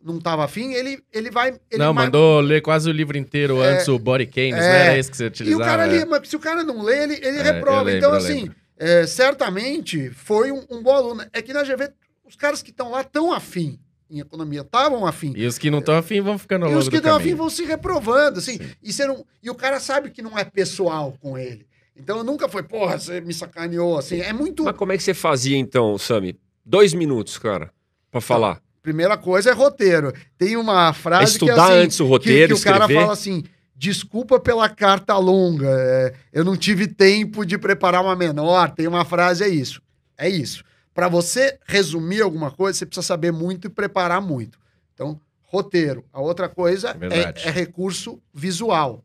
não 0.02 0.18
tava 0.20 0.44
afim, 0.44 0.72
ele, 0.72 1.02
ele 1.12 1.30
vai. 1.30 1.48
Ele 1.70 1.82
não, 1.82 1.92
mandou 1.92 2.40
ler 2.40 2.60
quase 2.62 2.88
o 2.88 2.92
livro 2.92 3.18
inteiro 3.18 3.60
antes, 3.60 3.86
o 3.88 3.98
Body 3.98 4.26
Keynes, 4.26 4.60
é. 4.62 4.68
não 4.68 4.74
era 4.76 4.98
esse 4.98 5.10
que 5.10 5.16
você 5.16 5.24
E 5.24 5.26
utilizava? 5.28 5.62
o 5.62 5.66
cara 5.66 5.82
ali, 5.82 5.98
é. 5.98 6.04
mas 6.04 6.28
se 6.28 6.36
o 6.36 6.40
cara 6.40 6.62
não 6.64 6.82
lê, 6.82 7.02
ele, 7.02 7.14
ele 7.22 7.38
É, 7.38 7.42
reprova. 7.42 7.80
eu 7.80 7.84
lembro, 7.84 7.98
então, 7.98 8.10
eu 8.12 8.16
assim, 8.16 8.34
lembro. 8.42 8.54
É, 8.80 9.06
certamente 9.06 10.08
foi 10.08 10.50
um, 10.50 10.64
um 10.70 10.82
bom 10.82 10.94
aluno. 10.94 11.22
É 11.34 11.42
que 11.42 11.52
na 11.52 11.62
GV, 11.62 11.90
os 12.24 12.34
caras 12.34 12.62
que 12.62 12.70
estão 12.70 12.90
lá 12.90 13.02
estão 13.02 13.30
afim 13.30 13.78
em 14.10 14.20
economia, 14.20 14.62
estavam 14.62 15.06
afim. 15.06 15.34
E 15.36 15.46
os 15.46 15.58
que 15.58 15.70
não 15.70 15.80
estão 15.80 15.94
afim 15.96 16.22
vão 16.22 16.38
ficando 16.38 16.66
E 16.66 16.74
os 16.74 16.88
que 16.88 16.96
estão 16.96 17.14
afim 17.14 17.34
vão 17.34 17.50
se 17.50 17.62
reprovando, 17.62 18.38
assim. 18.38 18.58
E, 18.82 18.90
você 18.90 19.06
não, 19.06 19.24
e 19.42 19.50
o 19.50 19.54
cara 19.54 19.78
sabe 19.78 20.10
que 20.10 20.22
não 20.22 20.36
é 20.36 20.44
pessoal 20.44 21.14
com 21.20 21.36
ele. 21.36 21.66
Então 21.94 22.24
nunca 22.24 22.48
foi, 22.48 22.62
porra, 22.62 22.98
você 22.98 23.20
me 23.20 23.34
sacaneou, 23.34 23.98
assim. 23.98 24.20
É 24.20 24.32
muito. 24.32 24.64
Mas 24.64 24.74
como 24.74 24.92
é 24.92 24.96
que 24.96 25.02
você 25.02 25.12
fazia 25.12 25.58
então, 25.58 25.98
Sami? 25.98 26.40
Dois 26.64 26.94
minutos, 26.94 27.36
cara, 27.36 27.70
pra 28.10 28.22
falar. 28.22 28.62
Primeira 28.82 29.18
coisa 29.18 29.50
é 29.50 29.52
roteiro. 29.52 30.10
Tem 30.38 30.56
uma 30.56 30.94
frase 30.94 31.32
Estudar 31.32 31.54
que 31.54 31.60
é 31.60 31.64
assim, 31.64 31.74
antes 31.74 32.00
o 32.00 32.06
roteiro, 32.06 32.56
que, 32.56 32.62
que 32.62 32.68
o 32.68 32.72
cara 32.72 32.88
fala 32.88 33.12
assim: 33.12 33.44
desculpa 33.80 34.38
pela 34.38 34.68
carta 34.68 35.16
longa, 35.16 35.66
é, 35.70 36.12
eu 36.34 36.44
não 36.44 36.54
tive 36.54 36.86
tempo 36.86 37.46
de 37.46 37.56
preparar 37.56 38.02
uma 38.04 38.14
menor. 38.14 38.72
Tem 38.74 38.86
uma 38.86 39.06
frase, 39.06 39.42
é 39.42 39.48
isso. 39.48 39.80
É 40.18 40.28
isso. 40.28 40.62
Para 40.92 41.08
você 41.08 41.58
resumir 41.66 42.20
alguma 42.20 42.50
coisa, 42.50 42.78
você 42.78 42.84
precisa 42.84 43.06
saber 43.06 43.32
muito 43.32 43.68
e 43.68 43.70
preparar 43.70 44.20
muito. 44.20 44.58
Então, 44.92 45.18
roteiro. 45.44 46.04
A 46.12 46.20
outra 46.20 46.46
coisa 46.46 46.92
Verdade. 46.92 47.40
é, 47.42 47.48
é 47.48 47.50
recurso 47.50 48.20
visual. 48.34 49.02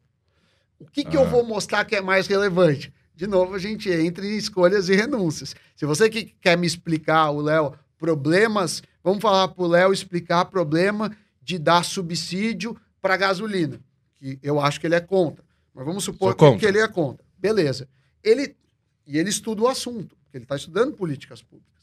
O 0.78 0.86
que, 0.92 1.06
que 1.06 1.16
eu 1.16 1.22
Ah. 1.22 1.30
vou 1.30 1.46
mostrar 1.46 1.86
que 1.86 1.96
é 1.96 2.02
mais 2.02 2.28
relevante? 2.28 2.94
De 3.16 3.28
novo, 3.28 3.56
a 3.56 3.60
gente 3.60 3.90
entra 3.90 4.26
em 4.26 4.36
escolhas 4.36 4.90
e 4.90 4.94
renúncias. 4.94 5.56
Se 5.74 5.86
você 5.86 6.10
que 6.10 6.36
quer 6.42 6.58
me 6.58 6.68
explicar, 6.68 7.30
o 7.30 7.40
Léo, 7.40 7.72
problemas, 7.98 8.84
vamos 9.02 9.22
falar 9.22 9.48
para 9.48 9.64
o 9.64 9.68
Léo 9.68 9.94
explicar 9.94 10.44
problema 10.44 11.16
de 11.42 11.58
dar 11.58 11.86
subsídio 11.86 12.76
para 13.02 13.16
gasolina, 13.16 13.80
que 14.34 14.40
eu 14.42 14.60
acho 14.60 14.80
que 14.80 14.88
ele 14.88 14.96
é 14.96 15.00
contra. 15.02 15.44
Mas 15.74 15.86
vamos 15.86 16.04
supor 16.04 16.36
que, 16.36 16.58
que 16.58 16.66
ele 16.66 16.80
é 16.80 16.88
contra. 16.88 17.24
Beleza. 17.38 17.88
Ele, 18.24 18.56
e 19.06 19.18
ele 19.20 19.30
estuda 19.30 19.62
o 19.62 19.68
assunto, 19.68 20.16
porque 20.24 20.38
ele 20.38 20.46
está 20.46 20.56
estudando 20.56 20.94
políticas 20.94 21.42
públicas. 21.44 21.76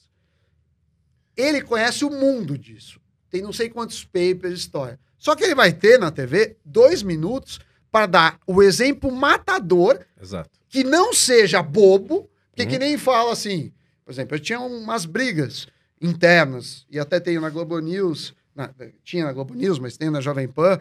Ele 1.37 1.63
conhece 1.63 2.05
o 2.05 2.11
mundo 2.11 2.59
disso. 2.59 3.01
Tem 3.31 3.43
não 3.43 3.53
sei 3.53 3.69
quantos 3.71 4.05
papers, 4.05 4.59
história. 4.59 4.99
Só 5.17 5.35
que 5.37 5.45
ele 5.45 5.55
vai 5.55 5.73
ter 5.73 5.99
na 5.99 6.11
TV 6.11 6.57
dois 6.65 7.03
minutos 7.03 7.61
para 7.91 8.07
dar 8.07 8.41
o 8.47 8.63
exemplo 8.63 9.11
matador 9.13 10.01
Exato. 10.21 10.51
que 10.69 10.83
não 10.83 11.13
seja 11.15 11.63
bobo, 11.63 12.29
porque 12.51 12.65
Uhum. 12.65 12.69
que 12.69 12.79
nem 12.79 12.99
fala 12.99 13.33
assim. 13.33 13.73
Por 14.05 14.11
exemplo, 14.11 14.35
eu 14.37 14.41
tinha 14.41 14.61
umas 14.61 15.05
brigas 15.05 15.67
internas, 16.01 16.85
e 16.91 16.99
até 16.99 17.21
tenho 17.21 17.41
na 17.41 17.49
Globo 17.51 17.79
News, 17.79 18.35
na- 18.55 18.75
tinha 19.05 19.25
na 19.25 19.33
Globo 19.33 19.55
News, 19.55 19.79
mas 19.79 19.97
tem 19.97 20.11
na 20.11 20.21
Jovem 20.21 20.49
Pan, 20.49 20.81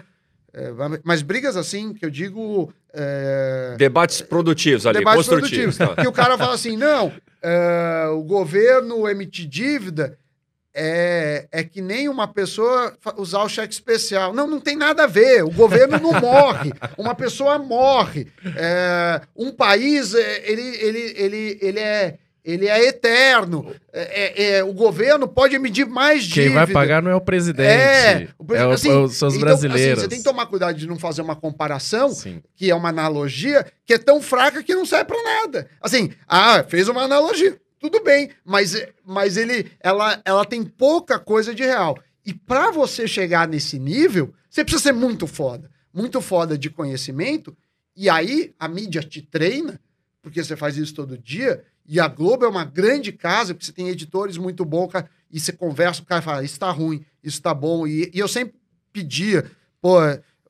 é, 0.54 0.72
mas 1.04 1.22
brigas 1.22 1.56
assim, 1.56 1.94
que 1.94 2.06
eu 2.06 2.10
digo. 2.10 2.74
é, 2.94 3.76
Debates 3.78 4.22
produtivos 4.22 4.86
ali, 4.86 5.00
debates 5.00 5.28
construtivos. 5.28 5.78
produtivos. 5.78 5.96
tá. 5.96 6.02
Que 6.02 6.08
o 6.08 6.12
cara 6.12 6.38
fala 6.38 6.54
assim: 6.54 6.76
não, 6.76 7.12
é, 7.42 8.08
o 8.12 8.22
governo 8.24 9.08
emitir 9.08 9.48
dívida 9.48 10.18
é, 10.74 11.48
é 11.52 11.64
que 11.64 11.82
nem 11.82 12.08
uma 12.08 12.28
pessoa 12.28 12.94
usar 13.18 13.44
o 13.44 13.50
cheque 13.50 13.74
especial. 13.74 14.34
Não, 14.34 14.48
não 14.48 14.60
tem 14.60 14.76
nada 14.76 15.04
a 15.04 15.08
ver. 15.08 15.44
O 15.44 15.52
governo 15.52 16.00
não 16.00 16.20
morre. 16.20 16.72
Uma 16.98 17.14
pessoa 17.14 17.58
morre. 17.58 18.28
É, 18.56 19.22
um 19.36 19.52
país, 19.52 20.14
é, 20.14 20.50
ele, 20.50 20.62
ele, 20.62 21.14
ele, 21.18 21.60
ele, 21.62 21.80
é, 21.80 22.18
ele 22.44 22.68
é 22.68 22.88
eterno. 22.88 23.74
É, 23.94 24.02
é, 24.02 24.44
é, 24.58 24.64
o 24.64 24.74
governo 24.74 25.28
pode 25.28 25.56
emitir 25.56 25.88
mais 25.88 26.24
dívida. 26.24 26.44
Quem 26.48 26.54
vai 26.54 26.68
pagar 26.68 27.02
não 27.02 27.12
é 27.12 27.16
o 27.16 27.22
presidente. 27.22 27.70
É, 27.70 28.28
o 28.38 28.54
É, 28.54 28.66
o- 28.68 28.72
assim, 28.72 28.88
são 28.90 29.04
os 29.06 29.16
então, 29.16 29.28
assim, 29.30 29.40
brasileiros. 29.40 30.02
você 30.04 30.08
tem 30.08 30.18
que 30.20 30.24
tomar 30.24 30.46
cuidado 30.48 30.76
de 30.78 30.88
não 30.88 30.98
fazer 30.98 31.22
uma 31.22 31.36
comparação 31.36 32.10
Sim. 32.10 32.42
que 32.56 32.70
é 32.72 32.76
uma 32.76 32.90
analogia 32.90 33.66
que 33.86 33.94
é 33.94 33.98
tão 33.98 34.22
fraca 34.22 34.64
que 34.64 34.74
não 34.74 34.86
serve 34.86 35.06
pra 35.06 35.22
nada. 35.24 35.68
Assim, 35.82 36.12
ah, 36.28 36.64
fez 36.68 36.88
uma 36.88 37.04
analogia. 37.04 37.58
Tudo 37.80 38.04
bem, 38.04 38.30
mas, 38.46 38.76
mas 39.06 39.38
ele, 39.38 39.72
ela, 39.80 40.22
ela 40.24 40.46
tem 40.46 40.64
pouca 40.64 41.18
coisa 41.18 41.54
de 41.54 41.64
real. 41.64 41.98
E 42.26 42.34
pra 42.34 42.70
você 42.70 43.08
chegar 43.08 43.48
nesse 43.48 43.80
nível, 43.80 44.34
você 44.50 44.64
precisa 44.64 44.84
ser 44.84 44.92
muito 44.94 45.26
foda. 45.26 45.70
Muito 45.94 46.22
foda 46.22 46.56
de 46.58 46.70
conhecimento. 46.70 47.56
E 47.98 48.10
aí 48.10 48.54
a 48.60 48.68
mídia 48.68 49.02
te 49.02 49.22
treina, 49.22 49.80
porque 50.22 50.44
você 50.44 50.56
faz 50.56 50.78
isso 50.78 50.94
todo 50.94 51.18
dia. 51.18 51.64
E 51.86 52.00
a 52.00 52.08
Globo 52.08 52.46
é 52.46 52.48
uma 52.48 52.64
grande 52.66 53.12
casa, 53.12 53.54
porque 53.54 53.66
você 53.66 53.72
tem 53.74 53.90
editores 53.90 54.38
muito 54.38 54.64
bons. 54.64 54.92
E 55.32 55.40
você 55.40 55.52
conversa, 55.52 56.02
o 56.02 56.06
cara 56.06 56.22
fala, 56.22 56.44
isso 56.44 56.60
tá 56.60 56.70
ruim, 56.72 57.04
isso 57.24 57.42
tá 57.42 57.54
bom. 57.54 57.86
E, 57.88 58.10
e 58.14 58.20
eu 58.20 58.28
sempre 58.28 58.56
pedia, 58.94 59.50
pô, 59.82 59.98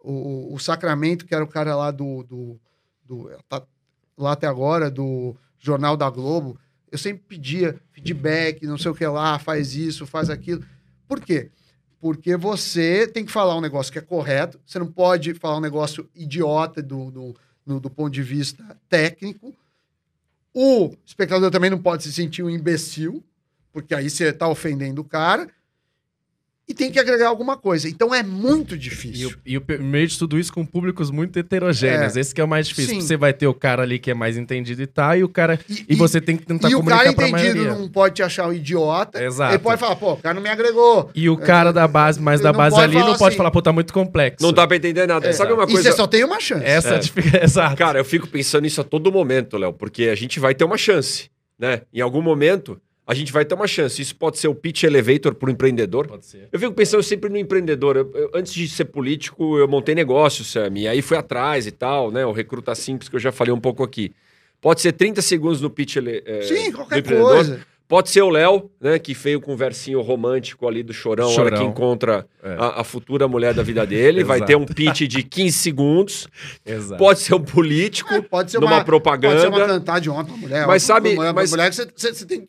o, 0.03 0.53
o 0.53 0.59
Sacramento, 0.59 1.25
que 1.25 1.33
era 1.35 1.43
o 1.43 1.47
cara 1.47 1.75
lá 1.75 1.91
do. 1.91 2.23
do, 2.23 2.59
do 3.05 3.29
tá 3.47 3.61
lá 4.17 4.33
até 4.33 4.45
agora, 4.47 4.89
do 4.91 5.35
Jornal 5.59 5.97
da 5.97 6.09
Globo, 6.09 6.59
eu 6.91 6.97
sempre 6.97 7.23
pedia 7.27 7.79
feedback, 7.91 8.65
não 8.67 8.77
sei 8.77 8.91
o 8.91 8.95
que 8.95 9.05
lá, 9.07 9.39
faz 9.39 9.75
isso, 9.75 10.05
faz 10.05 10.29
aquilo. 10.29 10.63
Por 11.07 11.19
quê? 11.21 11.49
Porque 11.99 12.35
você 12.35 13.07
tem 13.07 13.25
que 13.25 13.31
falar 13.31 13.55
um 13.55 13.61
negócio 13.61 13.91
que 13.91 13.97
é 13.99 14.01
correto, 14.01 14.59
você 14.65 14.77
não 14.79 14.87
pode 14.87 15.33
falar 15.35 15.57
um 15.57 15.61
negócio 15.61 16.07
idiota 16.15 16.81
do, 16.81 17.09
do, 17.11 17.35
no- 17.65 17.79
do 17.79 17.89
ponto 17.89 18.11
de 18.11 18.21
vista 18.23 18.77
técnico. 18.89 19.55
O 20.53 20.95
espectador 21.05 21.49
também 21.49 21.69
não 21.69 21.81
pode 21.81 22.03
se 22.03 22.11
sentir 22.11 22.43
um 22.43 22.49
imbecil, 22.49 23.23
porque 23.71 23.95
aí 23.95 24.09
você 24.09 24.25
está 24.25 24.47
ofendendo 24.47 25.01
o 25.01 25.05
cara. 25.05 25.49
E 26.69 26.73
tem 26.73 26.89
que 26.89 26.99
agregar 26.99 27.27
alguma 27.27 27.57
coisa. 27.57 27.89
Então 27.89 28.15
é 28.15 28.23
muito 28.23 28.75
E, 28.75 28.77
difícil. 28.77 29.29
o, 29.29 29.33
e 29.45 29.57
o 29.57 29.63
meio 29.81 30.07
de 30.07 30.17
tudo 30.17 30.39
isso 30.39 30.53
com 30.53 30.65
públicos 30.65 31.11
muito 31.11 31.37
heterogêneos. 31.37 32.15
É. 32.15 32.19
Esse 32.21 32.33
que 32.33 32.39
é 32.39 32.43
o 32.43 32.47
mais 32.47 32.65
difícil. 32.67 32.89
Sim. 32.91 32.95
porque 32.95 33.07
Você 33.07 33.17
vai 33.17 33.33
ter 33.33 33.47
o 33.47 33.53
cara 33.53 33.81
ali 33.83 33.99
que 33.99 34.09
é 34.09 34.13
mais 34.13 34.37
entendido 34.37 34.81
e 34.81 34.87
tá, 34.87 35.17
e 35.17 35.23
o 35.23 35.27
cara. 35.27 35.59
E- 35.67 35.73
E, 35.73 35.85
e- 35.89 35.95
você 35.95 36.21
tem 36.21 36.37
que 36.37 36.45
tentar 36.45 36.69
e 36.69 36.75
o 36.75 36.77
comunicar 36.77 37.03
cara 37.03 37.13
pra 37.15 37.27
entendido 37.27 37.55
maioria. 37.57 37.75
não 37.81 37.89
pode 37.89 38.15
te 38.15 38.23
achar 38.23 38.47
um 38.47 38.53
idiota. 38.53 39.21
Exato. 39.21 39.51
Ele 39.53 39.59
pode 39.59 39.79
falar, 39.81 39.95
pô, 39.97 40.13
o 40.13 40.17
cara 40.17 40.33
não 40.35 40.41
me 40.41 40.49
agregou. 40.49 41.09
E 41.13 41.29
o 41.29 41.35
cara 41.35 41.73
da 41.73 41.85
base, 41.87 42.21
mais 42.21 42.39
Ele 42.39 42.43
da 42.45 42.51
não 42.53 42.57
base 42.57 42.75
pode 42.75 42.85
ali, 42.85 43.05
não 43.05 43.17
pode 43.17 43.23
assim. 43.29 43.37
falar, 43.37 43.51
pô, 43.51 43.61
tá 43.61 43.73
muito 43.73 43.91
complexo. 43.91 44.45
Não 44.45 44.53
dá 44.53 44.65
pra 44.65 44.77
entender 44.77 45.05
nada. 45.07 45.33
Sabe 45.33 45.51
uma 45.51 45.63
E 45.63 45.67
coisa? 45.67 45.91
você 45.91 45.95
só 45.97 46.07
tem 46.07 46.23
uma 46.23 46.39
chance. 46.39 46.63
Essa 46.63 46.95
É. 46.95 46.99
dific- 46.99 47.33
Exato. 47.43 47.75
Cara, 47.75 47.99
eu 47.99 48.05
fico 48.05 48.27
pensando 48.27 48.61
nisso 48.63 48.79
a 48.79 48.83
todo 48.85 49.11
momento, 49.11 49.57
Léo, 49.57 49.73
porque 49.73 50.03
a 50.05 50.15
gente 50.15 50.39
vai 50.39 50.55
ter 50.55 50.63
uma 50.63 50.77
chance, 50.77 51.29
né? 51.59 51.81
Em 51.93 51.99
algum 52.01 52.21
momento, 52.21 52.79
a 53.05 53.13
gente 53.13 53.31
vai 53.31 53.43
ter 53.43 53.55
uma 53.55 53.67
chance. 53.67 54.01
Isso 54.01 54.15
pode 54.15 54.37
ser 54.37 54.47
o 54.47 54.55
pitch 54.55 54.83
elevator 54.83 55.33
para 55.35 55.47
o 55.49 55.51
empreendedor. 55.51 56.07
Pode 56.07 56.25
ser. 56.25 56.47
Eu 56.51 56.59
fico 56.59 56.73
pensando 56.73 57.03
sempre 57.03 57.29
no 57.29 57.37
empreendedor. 57.37 57.97
Eu- 57.97 58.11
eu- 58.13 58.31
antes 58.33 58.53
de 58.53 58.67
ser 58.69 58.85
político, 58.85 59.57
eu 59.57 59.67
montei 59.67 59.93
negócio, 59.95 60.43
Sam, 60.45 60.71
e 60.75 60.87
aí 60.87 61.01
fui 61.01 61.17
atrás 61.17 61.67
e 61.67 61.71
tal, 61.71 62.11
né? 62.11 62.25
O 62.25 62.31
Recruta 62.31 62.73
Simples, 62.75 63.09
que 63.09 63.15
eu 63.15 63.19
já 63.19 63.31
falei 63.31 63.53
um 63.53 63.59
pouco 63.59 63.83
aqui. 63.83 64.11
Pode 64.61 64.79
ser 64.81 64.91
30 64.91 65.21
segundos 65.21 65.59
no 65.59 65.69
pitch 65.69 65.95
ele, 65.97 66.21
é, 66.25 66.41
Sim, 66.43 66.69
do 66.71 66.77
qualquer 66.77 66.99
empreendedor. 66.99 67.33
coisa. 67.33 67.71
Pode 67.87 68.09
ser 68.09 68.21
o 68.21 68.29
Léo, 68.29 68.71
né? 68.79 68.97
Que 68.97 69.13
veio 69.13 69.41
com 69.41 69.51
um 69.51 69.55
versinho 69.57 69.99
romântico 69.99 70.65
ali 70.65 70.81
do 70.81 70.93
chorão, 70.93 71.25
a 71.25 71.27
hora 71.31 71.35
Chorão. 71.35 71.57
que 71.57 71.63
encontra 71.65 72.25
É. 72.41 72.53
a, 72.57 72.79
a 72.79 72.83
futura 72.85 73.27
mulher 73.27 73.53
da 73.53 73.63
vida 73.63 73.85
dele. 73.85 74.23
vai 74.23 74.45
ter 74.45 74.55
um 74.55 74.65
pitch 74.65 75.01
de 75.01 75.23
15 75.23 75.57
segundos. 75.57 76.25
Exato. 76.65 76.97
Pode 76.97 77.19
ser 77.19 77.33
um 77.35 77.43
político, 77.43 78.13
É, 78.13 78.21
pode 78.21 78.51
ser 78.51 78.59
numa 78.61 78.75
uma 78.75 78.85
propaganda. 78.85 79.35
Pode 79.35 79.41
ser 79.41 79.47
uma 79.59 79.67
cantar 79.67 79.99
de 79.99 80.09
ontem, 80.09 80.31
uma 80.31 80.37
mulher. 80.37 80.65
Mas 80.67 80.83
uma- 80.83 80.87
sabe- 80.95 81.09
Uma 81.09 81.15
mulher, 81.15 81.33
mas- 81.33 81.51
uma 81.51 81.57
mulher 81.57 81.69
que 81.69 82.01
você 82.01 82.25
tem. 82.25 82.47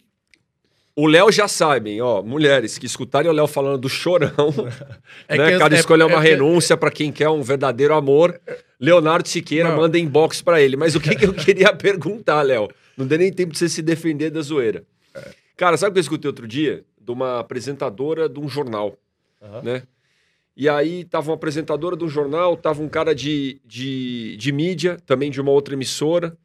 O 0.95 1.07
Léo 1.07 1.32
já 1.32 1.49
sabem, 1.49 2.03
ó, 2.03 2.22
mulheres 2.22 2.76
que 2.76 2.84
escutarem 2.84 3.30
o 3.30 3.34
Léo 3.34 3.47
falando 3.47 3.78
do 3.78 3.88
chorão, 3.88 4.30
É 5.26 5.38
né? 5.38 5.59
Cada 5.59 5.74
é- 5.74 5.78
escolha 5.78 6.03
é 6.03 6.07
uma 6.07 6.18
é 6.24 6.30
renúncia 6.30 6.76
pra 6.76 6.90
quem 6.90 7.11
quer 7.11 7.30
um 7.30 7.43
verdadeiro 7.43 7.95
amor. 7.95 8.38
Leonardo 8.78 9.26
Siqueira 9.28 9.70
Não. 9.70 9.76
manda 9.78 9.99
inbox 9.99 10.43
pra 10.43 10.61
ele. 10.61 10.76
Mas 10.76 10.95
o 10.95 11.01
que, 11.01 11.14
que 11.14 11.24
eu 11.24 11.32
queria 11.32 11.72
perguntar, 11.74 12.43
Léo? 12.43 12.68
Não 12.97 13.07
deu 13.07 13.16
nem 13.18 13.32
tempo 13.32 13.53
de 13.53 13.59
você 13.59 13.68
se 13.70 13.80
defender 13.80 14.28
da 14.30 14.43
zoeira. 14.43 14.84
Cara, 15.57 15.76
sabe 15.78 15.90
o 15.90 15.93
que 15.95 15.99
eu 15.99 16.03
escutei 16.03 16.28
outro 16.28 16.47
dia? 16.47 16.84
De 17.01 17.11
uma 17.11 17.38
apresentadora 17.40 18.28
de 18.28 18.38
um 18.38 18.49
jornal, 18.49 18.99
Aham. 19.40 19.62
né? 19.62 19.82
E 20.55 20.68
aí 20.68 21.05
tava 21.05 21.30
uma 21.30 21.36
apresentadora 21.36 21.97
de 21.97 22.05
um 22.05 22.09
jornal, 22.09 22.55
tava 22.57 22.82
um 22.82 22.88
cara 22.88 23.14
de, 23.14 23.61
de, 23.64 24.36
de 24.36 24.53
mídia, 24.53 24.99
também 25.07 25.30
de 25.30 25.40
uma 25.40 25.51
outra 25.51 25.72
emissora, 25.74 26.36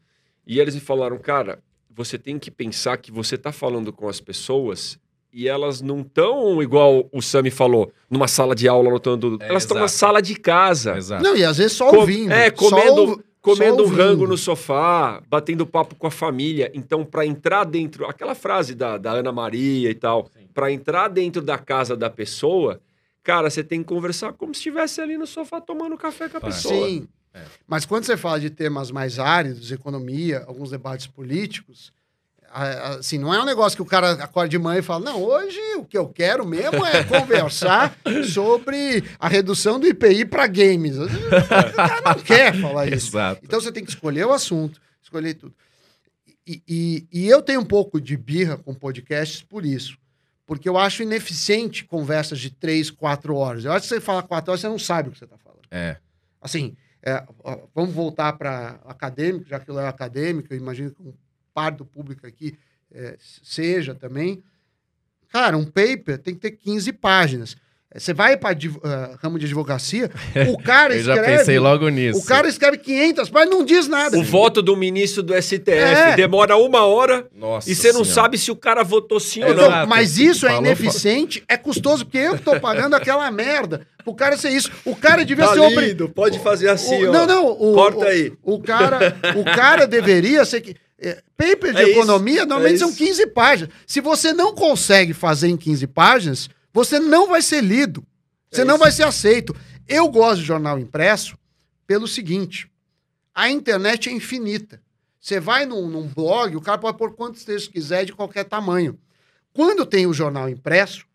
e 0.46 0.62
eles 0.62 0.74
me 0.76 0.80
falaram, 0.82 1.18
cara, 1.18 1.60
você 1.98 2.18
tem 2.18 2.38
que 2.38 2.52
pensar 2.52 2.96
que 2.98 3.12
você 3.12 3.38
tá 3.38 3.52
falando 3.52 3.92
com 3.92 4.08
as 4.08 4.22
pessoas 4.22 4.98
e 5.34 5.48
elas 5.48 5.82
não 5.82 6.02
estão 6.02 6.62
igual 6.62 7.10
o 7.12 7.22
Sami 7.22 7.50
falou, 7.52 7.92
numa 8.10 8.28
sala 8.28 8.54
de 8.56 8.68
aula 8.68 8.88
anotando. 8.90 9.38
É, 9.42 9.50
elas 9.50 9.64
estão 9.64 9.78
na 9.80 9.88
sala 9.88 10.22
de 10.22 10.36
casa. 10.36 10.96
Exato. 10.96 11.24
Não, 11.24 11.36
e 11.36 11.44
às 11.44 11.58
vezes 11.58 11.74
só 11.74 11.90
Com- 11.90 11.98
ouvindo. 11.98 12.32
É, 12.32 12.50
Só 12.50 12.70
comendo, 12.70 13.02
ouv- 13.02 13.20
comendo 13.42 13.84
um 13.84 13.88
rango 13.88 14.28
no 14.28 14.38
sofá, 14.38 15.22
batendo 15.28 15.66
papo 15.66 15.96
com 15.96 16.06
a 16.08 16.12
família. 16.12 16.72
Então, 16.74 17.04
para 17.04 17.26
entrar 17.26 17.64
dentro, 17.66 18.06
aquela 18.06 18.36
frase 18.36 18.74
da, 18.76 18.98
da 18.98 19.12
Ana 19.12 19.32
Maria 19.32 19.90
e 19.90 19.96
tal, 19.96 20.30
para 20.54 20.72
entrar 20.72 21.08
dentro 21.08 21.42
da 21.42 21.58
casa 21.58 21.96
da 21.96 22.10
pessoa, 22.10 22.80
cara, 23.24 23.50
você 23.50 23.64
tem 23.64 23.80
que 23.82 23.86
conversar 23.90 24.34
como 24.34 24.54
se 24.54 24.60
estivesse 24.60 25.02
ali 25.02 25.18
no 25.18 25.28
sofá 25.28 25.60
tomando 25.60 25.98
café 25.98 26.30
com 26.30 26.38
a 26.38 26.42
pessoa. 26.42 26.88
Sim. 26.88 27.08
É. 27.38 27.46
Mas 27.68 27.86
quando 27.86 28.06
você 28.06 28.18
fala 28.18 28.40
de 28.40 28.50
temas 28.50 28.92
mais 28.92 29.20
áridos, 29.20 29.72
economia, 29.72 30.44
alguns 30.48 30.70
debates 30.72 31.08
políticos, 31.08 31.92
assim, 32.52 33.18
não 33.18 33.34
é 33.34 33.42
um 33.42 33.46
negócio 33.46 33.76
que 33.76 33.82
o 33.82 33.86
cara 33.86 34.12
acorda 34.14 34.50
de 34.50 34.58
manhã 34.58 34.80
e 34.80 34.84
fala, 34.84 35.04
não, 35.06 35.22
hoje 35.22 35.60
o 35.78 35.86
que 35.86 35.98
eu 35.98 36.08
quero 36.08 36.46
mesmo 36.48 36.84
é 36.86 37.04
conversar 37.06 37.96
sobre 38.32 39.04
a 39.20 39.28
redução 39.28 39.80
do 39.80 39.88
IPI 39.88 40.26
para 40.26 40.48
games. 40.48 40.96
O 40.98 41.74
cara 41.76 42.02
não 42.16 42.24
quer 42.24 42.60
falar 42.60 42.88
isso. 42.88 43.10
Exato. 43.10 43.42
Então 43.44 43.60
você 43.60 43.72
tem 43.72 43.84
que 43.84 43.90
escolher 43.92 44.26
o 44.26 44.34
assunto, 44.34 44.82
escolher 45.04 45.34
tudo. 45.36 45.54
E, 46.46 46.62
e- 46.68 47.08
e 47.12 47.28
eu 47.28 47.42
tenho 47.42 47.60
um 47.60 47.66
pouco 47.66 48.00
de 48.00 48.16
birra 48.16 48.58
com 48.58 48.74
podcasts 48.74 49.42
por 49.42 49.66
isso. 49.66 49.98
Porque 50.46 50.70
eu 50.70 50.78
acho 50.78 51.04
ineficiente 51.04 51.84
conversas 51.84 52.40
de 52.40 52.50
três, 52.50 52.90
quatro 52.90 53.36
horas. 53.36 53.66
Eu 53.66 53.74
acho 53.74 53.82
que 53.82 53.90
você 53.90 54.00
fala 54.00 54.24
quatro 54.24 54.52
horas, 54.52 54.62
você 54.62 54.70
não 54.70 54.80
sabe 54.80 55.10
o 55.10 55.12
que 55.12 55.20
você 55.20 55.26
está 55.26 55.38
falando. 55.38 55.60
É. 55.70 55.98
Assim, 56.42 56.74
é, 57.04 57.24
vamos 57.74 57.94
voltar 57.94 58.34
para 58.34 58.80
acadêmico, 58.86 59.48
já 59.48 59.60
que 59.60 59.70
eu 59.70 59.80
é 59.80 59.88
acadêmico, 59.88 60.54
eu 60.54 60.58
imagino 60.58 60.92
que 60.92 61.02
um 61.02 61.14
par 61.54 61.72
do 61.72 61.86
público 61.86 62.26
aqui 62.26 62.58
é, 62.92 63.18
seja 63.20 63.94
também. 63.96 64.44
Cara, 65.30 65.58
um 65.58 65.66
paper 65.66 66.18
tem 66.18 66.34
que 66.34 66.42
ter 66.42 66.52
15 66.52 66.94
páginas. 66.94 67.58
É, 67.94 68.00
Você 68.00 68.14
vai 68.14 68.36
para 68.36 68.58
ramo 69.24 69.40
de 69.40 69.46
advocacia, 69.46 70.12
o 70.54 70.58
cara 70.62 70.96
Eu 70.96 71.04
já 71.04 71.16
escreve. 71.16 71.38
pensei 71.40 71.58
logo 71.60 71.88
nisso. 71.90 72.20
O 72.20 72.26
cara 72.26 72.48
escreve 72.48 72.78
500 72.80 73.30
páginas, 73.30 73.58
não 73.58 73.66
diz 73.66 73.88
nada. 73.88 74.18
O 74.18 74.24
voto 74.24 74.62
do 74.62 74.76
ministro 74.76 75.24
do 75.24 75.34
STF 75.34 75.70
É. 75.72 76.16
demora 76.16 76.58
uma 76.58 76.84
hora 76.86 77.26
Nossa 77.34 77.72
e 77.72 77.76
você 77.76 77.92
não 77.94 78.04
sabe 78.04 78.38
se 78.38 78.52
o 78.52 78.56
cara 78.56 78.84
votou 78.84 79.20
sim 79.20 79.42
ou 79.44 79.52
Então, 79.52 79.64
não. 79.64 79.70
Exato. 79.72 79.90
mas 79.90 80.18
isso 80.18 80.46
é 80.48 80.58
ineficiente, 80.58 81.44
é 81.48 81.56
custoso, 81.56 82.06
porque 82.06 82.18
eu 82.18 82.36
que 82.38 82.44
tô 82.44 82.60
pagando 82.60 82.94
aquela 82.96 83.30
merda 83.32 83.88
pro 84.04 84.14
cara 84.14 84.36
ser 84.38 84.50
isso. 84.50 84.70
O 84.86 84.96
cara 84.96 85.24
devia 85.24 85.46
Tá 85.46 85.54
ser 85.54 85.60
obrigado. 85.62 86.10
pode 86.10 86.40
fazer 86.40 86.70
assim, 86.70 87.06
O- 87.06 87.10
ó. 87.10 87.14
Não, 87.14 87.26
não. 87.26 87.48
O, 87.48 87.74
Corta 87.74 88.00
o- 88.00 88.04
aí. 88.08 88.34
O 88.44 88.60
cara, 88.60 89.16
o 89.38 89.44
cara 89.46 89.88
deveria 89.88 90.44
ser 90.46 90.60
que. 90.62 90.76
é, 91.00 91.20
paper 91.38 91.74
de 91.74 91.80
É 91.80 91.84
isso, 91.84 91.92
economia 91.92 92.46
normalmente 92.46 92.76
é 92.76 92.80
são 92.80 92.90
isso. 92.90 92.98
15 92.98 93.28
páginas. 93.28 93.70
Se 93.86 94.02
você 94.02 94.34
não 94.34 94.54
consegue 94.54 95.14
fazer 95.14 95.48
em 95.48 95.56
15 95.58 95.86
páginas, 95.88 96.50
você 96.78 97.00
não 97.00 97.28
vai 97.28 97.42
ser 97.42 97.64
lido. 97.64 98.06
Você 98.52 98.62
É 98.62 98.64
não 98.64 98.78
vai 98.78 98.92
ser 98.92 99.02
aceito. 99.02 99.56
Eu 99.88 100.08
gosto 100.10 100.42
de 100.42 100.46
jornal 100.46 100.78
impresso 100.78 101.36
pelo 101.88 102.08
seguinte: 102.08 102.72
a 103.34 103.50
internet 103.50 104.10
é 104.10 104.12
infinita. 104.12 104.80
Você 105.20 105.40
vai 105.40 105.66
num, 105.66 105.90
num 105.90 106.08
blog, 106.08 106.56
o 106.56 106.62
cara 106.62 106.78
pode 106.78 106.96
pôr 107.00 107.16
quantos 107.16 107.44
textos 107.44 107.72
quiser 107.74 108.06
de 108.06 108.14
qualquer 108.14 108.44
tamanho. 108.44 108.96
Quando 109.52 109.88
tem 109.88 110.06
o 110.06 110.14
jornal 110.14 110.48
impresso, 110.48 111.08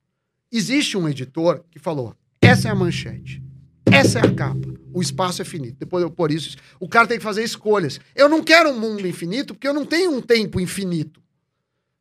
existe 0.51 0.99
um 0.99 1.09
editor 1.09 1.63
que 1.71 1.79
falou: 1.79 2.13
essa 2.41 2.67
é 2.67 2.71
a 2.73 2.75
manchete, 2.75 3.41
essa 3.87 4.19
é 4.19 4.27
a 4.27 4.35
capa, 4.35 4.75
o 4.93 5.01
espaço 5.01 5.43
é 5.43 5.45
finito. 5.45 5.77
Depois 5.79 6.03
eu 6.03 6.11
por 6.11 6.33
isso, 6.33 6.57
o 6.81 6.89
cara 6.89 7.07
tem 7.07 7.19
que 7.19 7.25
fazer 7.25 7.45
escolhas. 7.45 8.01
Eu 8.17 8.29
não 8.29 8.43
quero 8.43 8.71
um 8.71 8.81
mundo 8.81 9.07
infinito 9.07 9.55
porque 9.55 9.69
eu 9.69 9.75
não 9.75 9.87
tenho 9.87 10.11
um 10.11 10.21
tempo 10.21 10.61
infinito 10.61 11.23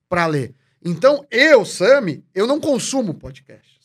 para 0.09 0.25
ler. 0.25 0.55
Então, 0.83 1.25
eu, 1.29 1.63
Sami, 1.65 2.23
eu 2.33 2.47
não 2.47 2.59
consumo 2.59 3.13
podcasts. 3.13 3.79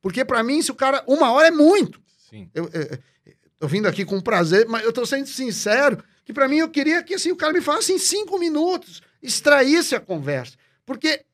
Porque 0.00 0.24
para 0.24 0.42
mim, 0.42 0.60
se 0.60 0.70
o 0.70 0.74
cara. 0.74 1.04
Uma 1.06 1.30
hora 1.32 1.48
é 1.48 1.50
muito. 1.52 2.00
Sim. 2.28 2.50
Eu, 2.52 2.68
eu, 2.72 2.82
eu 3.26 3.34
tô 3.58 3.68
vindo 3.68 3.86
aqui 3.86 4.04
com 4.04 4.20
prazer, 4.20 4.66
mas 4.68 4.84
eu 4.84 4.92
tô 4.92 5.06
sendo 5.06 5.26
sincero 5.26 6.02
que 6.24 6.32
para 6.32 6.48
mim 6.48 6.56
eu 6.58 6.68
queria 6.68 7.02
que 7.02 7.14
assim, 7.14 7.30
o 7.30 7.36
cara 7.36 7.52
me 7.52 7.60
falasse 7.60 7.92
em 7.92 7.98
cinco 7.98 8.38
minutos, 8.38 9.00
extraísse 9.22 9.94
a 9.94 10.00
conversa. 10.00 10.56
Porque 10.84 11.24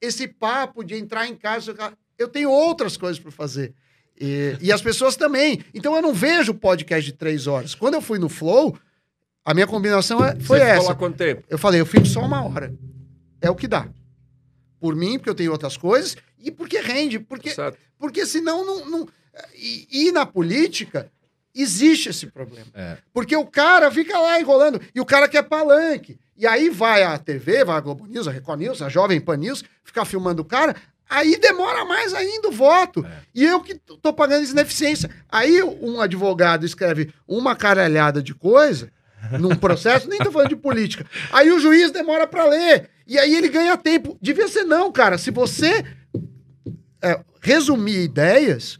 esse 0.00 0.28
papo 0.28 0.84
de 0.84 0.94
entrar 0.96 1.26
em 1.26 1.34
casa, 1.36 1.74
eu 2.18 2.28
tenho 2.28 2.50
outras 2.50 2.96
coisas 2.96 3.18
para 3.18 3.30
fazer. 3.30 3.74
E, 4.20 4.56
e 4.60 4.70
as 4.70 4.82
pessoas 4.82 5.16
também. 5.16 5.64
Então 5.72 5.96
eu 5.96 6.02
não 6.02 6.12
vejo 6.12 6.52
podcast 6.52 7.10
de 7.10 7.16
três 7.16 7.46
horas. 7.46 7.74
Quando 7.74 7.94
eu 7.94 8.02
fui 8.02 8.18
no 8.18 8.28
Flow, 8.28 8.76
a 9.44 9.54
minha 9.54 9.66
combinação 9.66 10.22
é- 10.22 10.38
foi 10.38 10.58
Você 10.58 10.64
essa. 10.64 10.88
lá 10.88 10.94
quanto 10.94 11.16
tempo? 11.16 11.42
Eu 11.48 11.56
falei, 11.58 11.80
eu 11.80 11.86
fico 11.86 12.04
só 12.06 12.20
uma 12.20 12.44
hora. 12.44 12.74
É 13.40 13.50
o 13.50 13.54
que 13.56 13.66
dá. 13.66 13.88
Por 14.82 14.96
mim, 14.96 15.16
porque 15.16 15.30
eu 15.30 15.34
tenho 15.36 15.52
outras 15.52 15.76
coisas, 15.76 16.16
e 16.40 16.50
porque 16.50 16.80
rende. 16.80 17.20
Porque, 17.20 17.54
porque 17.96 18.26
senão 18.26 18.66
não. 18.66 18.90
não 18.90 19.08
e, 19.54 20.08
e 20.08 20.10
na 20.10 20.26
política 20.26 21.08
existe 21.54 22.08
esse 22.08 22.26
problema. 22.26 22.66
É. 22.74 22.98
Porque 23.12 23.36
o 23.36 23.46
cara 23.46 23.92
fica 23.92 24.18
lá 24.18 24.40
enrolando, 24.40 24.80
e 24.92 25.00
o 25.00 25.06
cara 25.06 25.28
quer 25.28 25.44
palanque. 25.44 26.18
E 26.36 26.48
aí 26.48 26.68
vai 26.68 27.04
a 27.04 27.16
TV, 27.16 27.64
vai 27.64 27.76
a 27.76 27.80
Globo 27.80 28.08
News, 28.08 28.26
a 28.26 28.32
Record 28.32 28.58
News, 28.58 28.82
a 28.82 28.88
Jovem 28.88 29.20
Pan 29.20 29.36
News, 29.36 29.62
ficar 29.84 30.04
filmando 30.04 30.42
o 30.42 30.44
cara, 30.44 30.74
aí 31.08 31.38
demora 31.38 31.84
mais 31.84 32.12
ainda 32.12 32.48
o 32.48 32.52
voto. 32.52 33.06
É. 33.06 33.18
E 33.32 33.44
eu 33.44 33.60
que 33.60 33.76
tô 33.76 34.12
pagando 34.12 34.42
isso 34.42 34.56
na 34.56 34.62
eficiência. 34.62 35.08
Aí 35.28 35.62
um 35.62 36.00
advogado 36.00 36.66
escreve 36.66 37.14
uma 37.28 37.54
caralhada 37.54 38.20
de 38.20 38.34
coisa 38.34 38.90
num 39.38 39.54
processo, 39.54 40.08
nem 40.08 40.18
tô 40.18 40.30
falando 40.30 40.48
de 40.48 40.56
política. 40.56 41.06
Aí 41.32 41.50
o 41.50 41.60
juiz 41.60 41.90
demora 41.90 42.26
para 42.26 42.44
ler. 42.44 42.90
E 43.06 43.18
aí 43.18 43.34
ele 43.34 43.48
ganha 43.48 43.76
tempo. 43.76 44.16
Devia 44.20 44.48
ser 44.48 44.64
não, 44.64 44.90
cara. 44.90 45.18
Se 45.18 45.30
você 45.30 45.84
é, 47.02 47.20
resumir 47.40 48.04
ideias, 48.04 48.78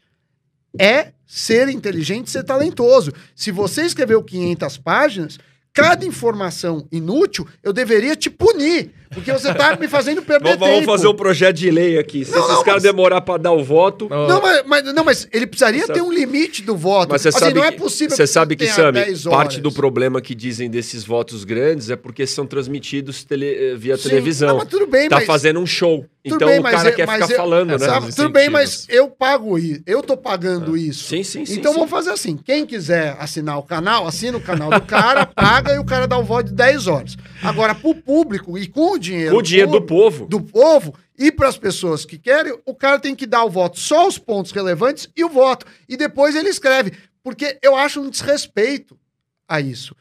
é 0.79 1.13
ser 1.27 1.69
inteligente, 1.69 2.31
ser 2.31 2.45
talentoso. 2.45 3.13
Se 3.35 3.51
você 3.51 3.83
escreveu 3.83 4.23
500 4.23 4.79
páginas, 4.79 5.39
cada 5.73 6.05
informação 6.05 6.87
inútil, 6.93 7.47
eu 7.63 7.73
deveria 7.73 8.15
te 8.15 8.31
punir. 8.31 8.93
Porque 9.15 9.33
você 9.33 9.53
tá 9.55 9.77
me 9.77 9.89
fazendo 9.89 10.23
perder 10.23 10.45
Vamos, 10.45 10.59
vamos 10.61 10.75
tempo. 10.81 10.91
fazer 10.93 11.07
um 11.09 11.15
projeto 11.15 11.57
de 11.57 11.71
lei 11.71 11.99
aqui. 11.99 12.25
Se 12.25 12.33
Não, 12.33 12.39
esses 12.41 12.51
não, 12.55 12.65
caras 12.65 12.83
mas- 12.83 12.93
demorar 12.93 13.21
pra 13.21 13.37
dar 13.37 13.53
o 13.53 13.63
voto. 13.63 14.09
Não, 14.09 14.27
Não 14.29 14.41
mas, 14.43 14.63
mas- 14.67 14.95
não, 14.95 15.05
mas 15.05 15.29
ele 15.33 15.47
precisaria 15.47 15.87
ter 15.87 16.01
um 16.03 16.13
limite 16.13 16.63
do 16.63 16.77
voto. 16.77 17.11
Mas 17.13 17.23
você 17.23 17.29
assim, 17.29 17.39
sabe 17.39 17.55
não 17.55 17.65
é 17.65 17.71
possível 17.71 18.17
você 18.17 18.27
sabe 18.27 18.57
que, 18.57 18.67
Sami, 18.67 18.93
10 18.93 19.25
parte 19.25 19.61
do 19.61 19.71
problema 19.71 20.21
que 20.21 20.35
dizem 20.35 20.71
desses 20.71 21.05
votos 21.05 21.45
grandes 21.45 21.91
é 21.91 21.97
porque 21.97 22.27
são 22.27 22.47
transmitidos 22.47 23.25
tele- 23.25 23.73
eh, 23.73 23.75
via 23.77 23.97
Sim, 23.97 24.09
televisão. 24.09 24.49
não, 24.49 24.57
mas 24.59 24.69
tudo 24.69 24.87
bem, 24.87 25.09
tá 25.09 25.17
mas- 25.17 25.27
fazendo 25.27 25.61
um 25.61 25.67
show. 25.67 26.07
Tudo 26.25 26.37
Então 26.37 26.49
bem, 26.49 26.61
o 26.61 26.63
cara 26.63 26.89
eu- 26.91 26.95
quer 26.95 27.09
ficar 27.09 27.31
eu- 27.31 27.37
falando, 27.37 27.71
né? 27.71 27.79
Sabe, 27.81 28.15
tudo 28.15 28.29
bem, 28.31 28.49
mas 28.49 28.87
eu 28.89 29.09
pago 29.09 29.59
isso. 29.59 29.83
Eu 29.85 30.05
tô 30.05 30.17
pagando 30.17 30.77
isso. 30.77 31.09
Sim, 31.09 31.25
sim, 31.25 31.45
sim. 31.45 31.55
então 31.59 31.73
sim. 31.73 31.79
vamos 31.79 31.91
fazer 31.91 32.11
assim: 32.11 32.37
quem 32.37 32.65
quiser 32.65 33.17
assinar 33.19 33.59
o 33.59 33.63
canal, 33.65 34.07
assina 34.07 34.39
o 34.39 34.41
canal 34.41 34.71
do 34.71 34.81
cara, 34.83 35.27
paga 35.35 35.75
e 35.75 35.81
o 35.81 35.85
cara 35.85 36.07
dá 36.07 36.17
o 36.17 36.23
voto 36.23 36.47
de 36.47 36.55
10 36.55 36.87
horas. 36.87 37.17
Agora, 37.43 37.75
pro 37.75 37.93
público 37.93 38.57
e 38.57 38.69
com 38.69 38.93
o 38.93 38.99
dinheiro, 39.03 39.37
o 39.37 39.43
dinheiro 39.43 39.71
do 39.73 39.83
povo. 39.83 40.27
do 40.27 40.41
povo 40.41 40.95
e 41.19 41.31
para 41.31 41.49
as 41.49 41.59
pessoas 41.59 42.05
que 42.05 42.19
querem, 42.19 42.59
o 42.65 42.75
cara 42.75 42.99
tem 42.99 43.15
que 43.15 43.27
dar 43.27 43.45
o 43.45 43.51
voto 43.51 43.79
só 43.79 44.09
os 44.09 44.17
pontos 44.19 44.51
relevantes 44.53 45.09
e 45.17 45.23
o 45.25 45.29
voto. 45.29 45.67
E 45.89 45.97
depois 45.97 46.35
ele 46.35 46.49
escreve. 46.49 46.93
Porque 47.23 47.59
eu 47.63 47.77
acho 47.77 48.01
um 48.01 48.09
desrespeito 48.11 48.99
a 49.47 49.61
isso. 49.61 49.95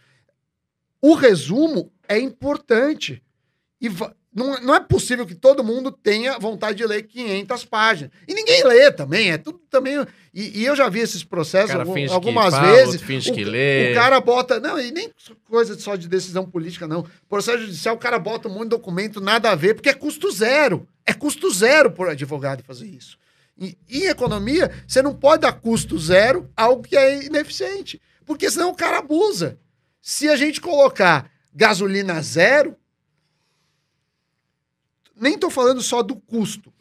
O 1.01 1.13
resumo 1.13 1.91
é 2.07 2.17
importante. 2.19 3.21
E, 3.79 3.89
va- 3.89 4.15
não, 4.33 4.61
não 4.61 4.73
é 4.75 4.79
possível 4.79 5.25
que 5.25 5.35
todo 5.35 5.63
mundo 5.63 5.91
tenha 5.91 6.39
vontade 6.39 6.77
de 6.77 6.85
ler 6.85 7.03
500 7.03 7.65
páginas. 7.65 8.11
E 8.27 8.33
ninguém 8.33 8.63
lê 8.63 8.89
também, 8.91 9.31
é 9.31 9.37
tudo 9.37 9.59
também. 9.69 9.95
E, 10.33 10.61
e 10.61 10.65
eu 10.65 10.75
já 10.75 10.87
vi 10.87 10.99
esses 11.01 11.23
processos 11.23 11.75
algum- 11.75 12.11
algumas 12.11 12.53
fala, 12.53 12.71
vezes. 12.71 13.01
finge 13.01 13.29
o, 13.29 13.33
que 13.33 13.43
lê. 13.43 13.91
o 13.91 13.95
cara 13.95 14.21
bota. 14.21 14.59
Não, 14.59 14.79
e 14.79 14.89
nem 14.91 15.11
coisa 15.49 15.77
só 15.77 15.95
de 15.97 16.07
decisão 16.07 16.45
política, 16.45 16.87
não. 16.87 17.05
Processo 17.27 17.59
judicial, 17.65 17.95
o 17.95 17.99
cara 17.99 18.17
bota 18.17 18.47
um 18.47 18.53
monte 18.53 18.63
de 18.63 18.69
documento, 18.69 19.19
nada 19.19 19.51
a 19.51 19.55
ver, 19.55 19.73
porque 19.73 19.89
é 19.89 19.93
custo 19.93 20.31
zero. 20.31 20.87
É 21.05 21.13
custo 21.13 21.51
zero 21.51 21.91
por 21.91 22.07
advogado 22.07 22.63
fazer 22.63 22.87
isso. 22.87 23.17
E 23.59 23.77
em 23.89 24.05
economia, 24.05 24.71
você 24.87 25.01
não 25.01 25.13
pode 25.13 25.41
dar 25.41 25.51
custo 25.53 25.99
zero 25.99 26.49
algo 26.55 26.81
que 26.83 26.95
é 26.95 27.25
ineficiente. 27.25 28.01
Porque 28.25 28.49
senão 28.49 28.69
o 28.69 28.75
cara 28.75 28.99
abusa. 28.99 29.57
Se 30.01 30.29
a 30.29 30.37
gente 30.37 30.61
colocar 30.61 31.29
gasolina 31.53 32.21
zero, 32.21 32.75
nem 35.21 35.35
estou 35.35 35.49
falando 35.49 35.81
só 35.81 36.01
do 36.01 36.15
custo. 36.15 36.73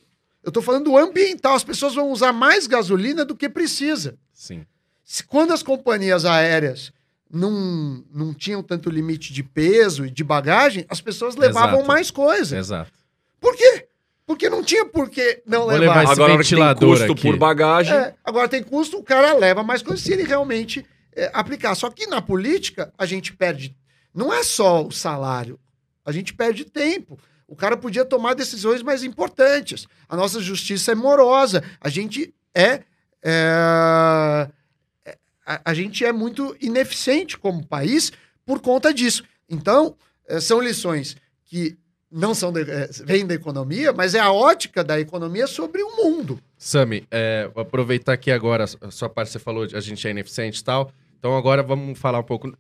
Eu 0.43 0.49
estou 0.49 0.63
falando 0.63 0.85
do 0.87 0.97
ambiental. 0.99 1.55
As 1.55 1.63
pessoas 1.65 1.95
vão 1.95 2.11
usar 2.11 2.33
mais 2.33 2.67
gasolina 2.67 3.25
do 3.25 3.37
que 3.37 3.49
precisa. 3.49 4.17
Sim. 4.33 4.65
Se- 5.05 5.23
Quando 5.23 5.53
as 5.53 5.63
companhias 5.63 6.25
aéreas 6.25 6.93
não, 7.31 8.03
não 8.13 8.33
tinham 8.35 8.63
tanto 8.63 8.89
limite 8.91 9.33
de 9.33 9.43
peso 9.43 10.07
e 10.07 10.11
de 10.11 10.25
bagagem, 10.25 10.85
as 10.89 11.01
pessoas 11.01 11.37
levavam 11.37 11.77
Exato. 11.81 11.87
mais 11.89 12.11
coisa. 12.11 12.57
Exato. 12.59 12.91
Por 13.39 13.55
quê? 13.57 13.87
Porque 14.27 14.49
não 14.49 14.63
tinha 14.63 14.87
por 14.87 15.11
que 15.11 15.43
não 15.47 15.61
Vou 15.63 15.69
levar. 15.71 15.99
levar 16.01 16.13
Agora, 16.13 16.43
tem 16.45 16.75
custo 16.77 17.13
aqui. 17.13 17.23
por 17.23 17.37
bagagem. 17.37 17.95
É, 17.95 18.15
agora 18.25 18.49
tem 18.49 18.63
custo, 18.63 18.97
o 18.99 19.03
cara 19.03 19.33
leva 19.35 19.63
mais 19.63 19.83
coisa 19.83 20.01
se 20.01 20.13
ele 20.13 20.23
realmente 20.23 20.87
é, 21.15 21.31
aplicar. 21.35 21.75
Só 21.75 21.91
que 21.91 22.07
na 22.07 22.23
política, 22.23 22.93
a 22.97 23.05
gente 23.05 23.33
perde. 23.35 23.77
Não 24.15 24.33
é 24.33 24.43
só 24.45 24.85
o 24.87 24.91
salário, 24.93 25.59
a 26.05 26.13
gente 26.13 26.33
perde 26.33 26.65
tempo. 26.65 27.19
O 27.51 27.57
cara 27.57 27.77
podia 27.77 28.05
tomar 28.05 28.35
decisões 28.35 28.81
mais 28.81 29.03
importantes. 29.03 29.89
A 30.09 30.17
nossa 30.17 30.41
justiça 30.41 30.93
é 30.93 30.95
morosa. 30.95 31.65
A 31.81 31.89
gente 31.89 32.33
é. 32.55 32.85
é, 33.25 34.49
é, 35.05 35.19
a, 35.45 35.61
a 35.65 35.75
gente 35.75 36.05
é 36.05 36.13
muito 36.13 36.57
ineficiente 36.61 37.37
como 37.37 37.67
país 37.67 38.13
por 38.47 38.61
conta 38.61 38.95
disso. 38.95 39.25
Então, 39.49 39.97
é, 40.29 40.39
são 40.39 40.61
lições 40.61 41.17
que 41.45 41.77
não 42.09 42.35
são 42.35 42.53
de, 42.53 42.63
é, 42.63 42.89
vêm 43.05 43.27
da 43.27 43.35
economia, 43.35 43.93
mas 43.93 44.15
é 44.15 44.21
a 44.21 44.31
ótica 44.31 44.85
da 44.85 45.01
economia 45.01 45.49
sobre 45.49 45.83
o 45.83 45.97
mundo. 45.97 46.41
Sami, 46.57 47.05
é, 47.11 47.51
aproveitar 47.57 48.13
aqui 48.13 48.31
agora 48.31 48.65
a 48.81 48.91
sua 48.93 49.11
parte, 49.11 49.33
você 49.33 49.41
falou 49.41 49.67
a 49.75 49.81
gente 49.81 50.07
é 50.07 50.11
ineficiente 50.13 50.61
e 50.61 50.65
tal. 50.65 50.93
Então 51.19 51.37
agora 51.37 51.65
vamos 51.65 51.99
falar 51.99 52.21
um 52.21 52.25
pouco. 52.25 52.57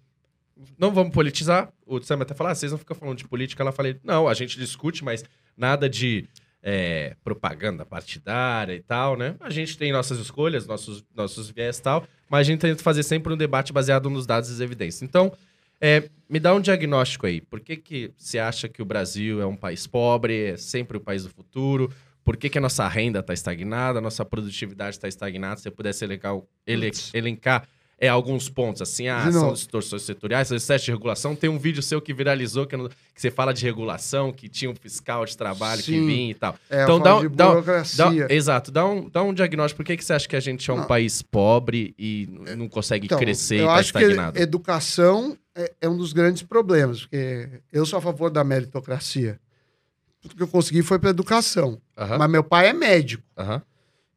Não 0.78 0.92
vamos 0.92 1.12
politizar. 1.12 1.72
O 1.86 2.00
Sami 2.02 2.22
até 2.22 2.34
falou, 2.34 2.50
ah, 2.50 2.54
vocês 2.54 2.72
não 2.72 2.78
ficam 2.78 2.96
falando 2.96 3.18
de 3.18 3.26
política. 3.28 3.62
Ela 3.62 3.72
falei, 3.72 3.98
não, 4.02 4.28
a 4.28 4.34
gente 4.34 4.58
discute, 4.58 5.04
mas 5.04 5.24
nada 5.56 5.88
de 5.88 6.28
é, 6.62 7.16
propaganda 7.24 7.84
partidária 7.84 8.74
e 8.74 8.80
tal, 8.82 9.16
né? 9.16 9.36
A 9.40 9.50
gente 9.50 9.76
tem 9.78 9.92
nossas 9.92 10.18
escolhas, 10.18 10.66
nossos, 10.66 11.04
nossos 11.14 11.50
viés 11.50 11.78
e 11.78 11.82
tal, 11.82 12.06
mas 12.28 12.40
a 12.40 12.50
gente 12.50 12.60
tenta 12.60 12.82
fazer 12.82 13.02
sempre 13.02 13.32
um 13.32 13.36
debate 13.36 13.72
baseado 13.72 14.10
nos 14.10 14.26
dados 14.26 14.58
e 14.58 14.62
evidências. 14.62 15.02
Então, 15.02 15.32
é, 15.80 16.10
me 16.28 16.38
dá 16.38 16.54
um 16.54 16.60
diagnóstico 16.60 17.26
aí. 17.26 17.40
Por 17.40 17.60
que, 17.60 17.76
que 17.76 18.12
você 18.16 18.38
acha 18.38 18.68
que 18.68 18.82
o 18.82 18.84
Brasil 18.84 19.40
é 19.40 19.46
um 19.46 19.56
país 19.56 19.86
pobre, 19.86 20.50
é 20.52 20.56
sempre 20.56 20.96
o 20.96 21.00
país 21.00 21.22
do 21.24 21.30
futuro? 21.30 21.90
Por 22.22 22.36
que, 22.36 22.50
que 22.50 22.58
a 22.58 22.60
nossa 22.60 22.86
renda 22.86 23.20
está 23.20 23.32
estagnada, 23.32 23.98
a 23.98 24.02
nossa 24.02 24.24
produtividade 24.24 24.96
está 24.96 25.08
estagnada? 25.08 25.56
Se 25.56 25.62
você 25.62 25.70
pudesse 25.70 26.04
elencar, 26.04 26.38
ele- 26.66 26.90
elencar 27.14 27.66
é, 28.02 28.08
alguns 28.08 28.48
pontos, 28.48 28.80
assim, 28.80 29.08
ah, 29.08 29.30
são 29.30 29.52
distorções 29.52 30.00
setoriais, 30.02 30.50
excesso 30.50 30.86
de 30.86 30.90
regulação. 30.90 31.36
Tem 31.36 31.50
um 31.50 31.58
vídeo 31.58 31.82
seu 31.82 32.00
que 32.00 32.14
viralizou, 32.14 32.66
que, 32.66 32.74
não- 32.74 32.88
que 32.88 32.94
você 33.20 33.30
fala 33.30 33.52
de 33.52 33.62
regulação, 33.62 34.32
que 34.32 34.48
tinha 34.48 34.70
um 34.70 34.74
fiscal 34.74 35.26
de 35.26 35.36
trabalho 35.36 35.82
que 35.82 35.92
Sim. 35.92 36.06
vinha 36.06 36.30
e 36.30 36.34
tal. 36.34 36.56
É, 36.70 36.82
Então, 36.84 36.98
dá 36.98 37.16
um- 37.18 37.28
dá 37.30 37.48
um- 37.48 37.52
burocracia. 37.52 38.26
Dá- 38.26 38.34
exato, 38.34 38.70
dá 38.70 38.86
um, 38.86 39.06
dá 39.06 39.22
um 39.22 39.34
diagnóstico. 39.34 39.76
Por 39.76 39.84
que, 39.84 39.98
que 39.98 40.04
você 40.04 40.14
acha 40.14 40.26
que 40.26 40.34
a 40.34 40.40
gente 40.40 40.70
é 40.70 40.72
um 40.72 40.78
Não. 40.78 40.86
país 40.86 41.20
pobre 41.20 41.94
e 41.98 42.26
não 42.56 42.70
consegue 42.70 43.04
Então, 43.04 43.18
crescer 43.18 43.56
e 43.56 43.58
eu 43.60 43.66
tá 43.66 43.74
acho 43.74 43.88
estagnado? 43.88 44.32
que 44.36 44.42
educação 44.42 45.36
é, 45.54 45.70
é 45.82 45.88
um 45.88 45.96
dos 45.98 46.14
grandes 46.14 46.42
problemas, 46.42 47.02
porque 47.02 47.48
eu 47.70 47.84
sou 47.84 47.98
a 47.98 48.02
favor 48.02 48.30
da 48.30 48.42
meritocracia. 48.42 49.38
Tudo 50.22 50.34
que 50.36 50.42
eu 50.42 50.48
consegui 50.48 50.82
foi 50.82 50.98
para 50.98 51.10
educação. 51.10 51.78
Aham, 51.98 52.16
Mas 52.18 52.30
meu 52.30 52.42
pai 52.44 52.68
é 52.68 52.72
médico. 52.72 53.22
aham. 53.36 53.60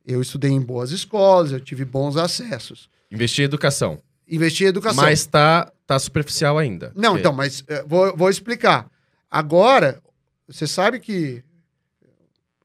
Eu 0.05 0.21
estudei 0.21 0.51
em 0.51 0.61
boas 0.61 0.91
escolas, 0.91 1.51
eu 1.51 1.59
tive 1.61 1.84
bons 1.86 2.15
acessos. 2.17 2.89
Investir 3.14 3.43
em 3.43 3.45
educação. 3.45 4.01
Investi 4.28 4.64
em 4.64 4.68
educação. 4.68 5.03
Mas 5.03 5.26
tá, 5.26 5.72
tá 5.86 5.97
superficial 5.99 6.57
ainda. 6.57 6.91
Não, 6.95 7.11
Porque- 7.11 7.20
então, 7.20 7.34
mas 7.34 7.64
eh, 7.68 7.84
vou, 7.88 8.16
vou 8.18 8.30
explicar. 8.30 8.89
Agora, 9.30 10.01
você 10.47 10.66
sabe 10.68 10.99
que. 10.99 11.43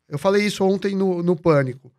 Eu 0.09 0.18
falei 0.18 0.44
isso 0.46 0.64
ontem 0.64 0.94
no, 0.96 1.22
no 1.22 1.36
Pânico. 1.36 1.92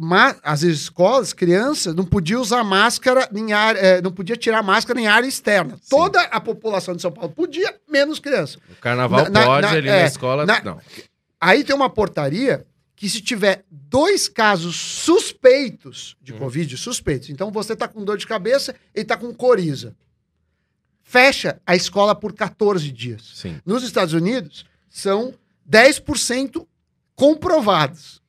Ma 0.00 0.36
as 0.44 0.62
escolas, 0.62 1.32
crianças, 1.32 1.92
não 1.92 2.04
podiam 2.04 2.40
usar 2.40 2.62
máscara 2.62 3.28
em 3.34 3.52
área. 3.52 3.78
eh, 3.80 4.00
não 4.00 4.12
podia 4.12 4.36
tirar 4.36 4.62
máscara 4.62 5.00
em 5.00 5.08
área 5.08 5.26
externa. 5.26 5.74
Sim. 5.76 5.88
Toda 5.90 6.20
a 6.22 6.40
população 6.40 6.94
de 6.94 7.02
São 7.02 7.10
Paulo 7.10 7.30
podia, 7.30 7.74
menos 7.88 8.20
criança. 8.20 8.58
O 8.70 8.76
carnaval 8.76 9.24
Na- 9.24 9.30
na- 9.30 9.44
pode, 9.46 9.62
na- 9.66 9.72
ali 9.72 9.88
é, 9.88 10.02
na 10.02 10.06
escola, 10.06 10.46
não. 10.46 10.80
Aí 11.40 11.64
tem 11.64 11.74
uma 11.74 11.90
portaria 11.90 12.64
que 12.98 13.08
se 13.08 13.20
tiver 13.20 13.64
dois 13.70 14.28
casos 14.28 14.74
suspeitos 14.74 16.16
de 16.20 16.32
Uhum. 16.32 16.40
Covid, 16.40 16.76
suspeitos, 16.76 17.30
então 17.30 17.48
você 17.48 17.76
tá 17.76 17.86
com 17.86 18.04
dor 18.04 18.18
de 18.18 18.26
cabeça 18.26 18.74
e 18.92 19.04
tá 19.04 19.16
com 19.16 19.32
coriza. 19.32 19.94
Fecha 21.00 21.60
a 21.64 21.76
escola 21.76 22.12
por 22.12 22.32
14 22.34 22.90
dias. 22.90 23.22
Sim. 23.36 23.60
Nos 23.64 23.84
Estados 23.84 24.12
Unidos, 24.14 24.66
são 24.90 25.32
10% 25.70 26.66
comprovados. 27.14 28.20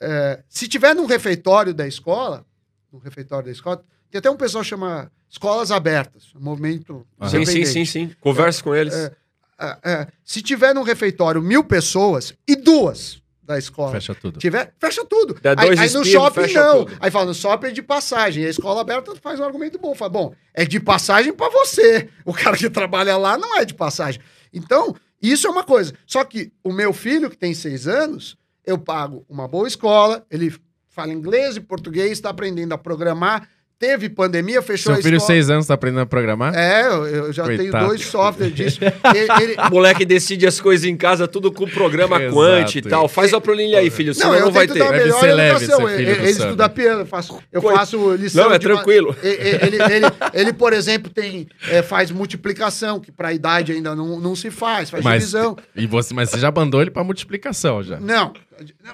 É, 0.00 0.42
se 0.48 0.66
tiver 0.66 0.94
num 0.94 1.04
refeitório 1.04 1.74
da 1.74 1.86
escola, 1.86 2.46
no 2.90 2.98
refeitório 2.98 3.44
da 3.44 3.52
escola, 3.52 3.84
tem 4.10 4.18
até 4.20 4.30
um 4.30 4.38
pessoal 4.38 4.64
que 4.64 4.70
chama 4.70 5.12
Escolas 5.28 5.70
Abertas, 5.70 6.32
um 6.34 6.40
movimento 6.40 7.06
Aham. 7.20 7.28
Sim, 7.30 7.44
sim, 7.44 7.64
sim, 7.66 7.84
sim. 7.84 8.16
Conversa 8.20 8.62
com 8.62 8.74
eles. 8.74 8.94
É, 8.94 9.14
Ah, 9.62 9.78
é, 9.84 10.06
se 10.24 10.40
tiver 10.40 10.74
num 10.74 10.82
refeitório 10.82 11.42
mil 11.42 11.62
pessoas 11.62 12.32
e 12.48 12.56
duas 12.56 13.20
da 13.50 13.58
escola 13.58 13.92
Fecha 13.92 14.14
tudo. 14.14 14.38
tiver, 14.38 14.72
fecha 14.78 15.04
tudo. 15.04 15.34
Dá 15.42 15.50
Aí, 15.58 15.66
dois 15.66 15.78
aí 15.80 15.90
no 15.92 16.04
shopping 16.04 16.40
fecha 16.42 16.62
não. 16.64 16.84
tudo. 16.84 16.96
Aí 17.00 17.10
fala, 17.10 17.26
no 17.26 17.34
shopping 17.34 17.66
é 17.66 17.70
de 17.70 17.82
passagem. 17.82 18.44
E 18.44 18.46
a 18.46 18.50
escola 18.50 18.80
aberta 18.80 19.14
faz 19.16 19.38
um 19.40 19.44
argumento 19.44 19.78
bom. 19.78 19.94
Fala, 19.94 20.08
bom, 20.10 20.34
é 20.54 20.64
de 20.64 20.78
passagem 20.80 21.32
pra 21.32 21.48
você. 21.48 22.08
O 22.24 22.32
cara 22.32 22.56
que 22.56 22.70
trabalha 22.70 23.16
lá 23.16 23.36
não 23.36 23.58
é 23.58 23.64
de 23.64 23.74
passagem. 23.74 24.20
Então, 24.52 24.94
isso 25.22 25.46
é 25.46 25.50
uma 25.50 25.64
coisa. 25.64 25.92
Só 26.06 26.24
que 26.24 26.52
o 26.64 26.72
meu 26.72 26.92
filho, 26.92 27.28
que 27.28 27.36
tem 27.36 27.52
seis 27.54 27.86
anos, 27.86 28.36
eu 28.64 28.78
pago 28.78 29.24
uma 29.28 29.46
boa 29.48 29.66
escola, 29.68 30.24
ele 30.30 30.54
fala 30.88 31.12
inglês 31.12 31.56
e 31.56 31.60
português, 31.60 32.12
está 32.12 32.30
aprendendo 32.30 32.72
a 32.72 32.78
programar. 32.78 33.48
Teve 33.80 34.10
pandemia, 34.10 34.60
fechou 34.60 34.92
Seu 34.92 35.00
a 35.00 35.02
filho, 35.02 35.16
escola. 35.16 35.26
seis 35.26 35.48
anos, 35.48 35.66
tá 35.66 35.72
aprendendo 35.72 36.02
a 36.02 36.06
programar? 36.06 36.54
É, 36.54 36.86
eu, 36.86 37.06
eu 37.06 37.32
já 37.32 37.44
tenho 37.46 37.58
Coitado. 37.62 37.86
dois 37.86 38.04
softwares 38.04 38.54
disso. 38.54 38.78
Ele- 39.14 39.42
ele- 39.42 39.56
O 39.56 39.70
moleque 39.70 40.04
decide 40.04 40.46
as 40.46 40.60
coisas 40.60 40.84
em 40.86 40.94
casa, 40.94 41.26
tudo 41.26 41.50
com 41.50 41.66
programa 41.66 42.20
Exato. 42.20 42.34
quant 42.34 42.74
e 42.76 42.82
tal. 42.82 43.08
Faz 43.08 43.32
a 43.32 43.40
planilha 43.40 43.78
aí, 43.78 43.88
filho, 43.88 44.12
senão 44.12 44.32
Não, 44.32 44.38
não, 44.38 44.46
eu 44.48 44.52
vai 44.52 44.66
tento 44.66 44.74
ter. 44.76 44.80
dar 44.84 44.92
melhor 44.92 45.18
ser 45.20 45.32
leve 45.32 45.64
educação. 45.64 45.88
Ele, 45.88 45.96
filho 45.96 46.10
ele 46.20 46.30
estuda 46.30 46.68
piano, 46.68 47.00
eu 47.00 47.06
faço, 47.06 47.38
eu 47.50 47.62
Coi- 47.62 47.74
faço 47.74 48.14
lição. 48.16 48.44
Não, 48.44 48.52
é 48.54 48.58
tranquilo. 48.58 49.16
Ele, 49.22 49.38
ele, 49.78 50.06
ele, 50.34 50.52
por 50.52 50.74
exemplo, 50.74 51.10
tem, 51.10 51.48
é, 51.70 51.80
faz 51.80 52.10
multiplicação, 52.10 53.00
que 53.00 53.10
para 53.10 53.28
a 53.28 53.32
idade 53.32 53.72
ainda 53.72 53.96
não, 53.96 54.20
não 54.20 54.36
se 54.36 54.50
faz, 54.50 54.90
faz 54.90 55.02
Mas, 55.02 55.20
divisão. 55.20 55.56
e 55.74 55.86
você, 55.86 56.12
mas 56.12 56.28
você 56.28 56.38
já 56.38 56.50
mandou 56.50 56.82
ele 56.82 56.90
pra 56.90 57.02
multiplicação 57.02 57.82
já. 57.82 57.98
Não, 57.98 58.34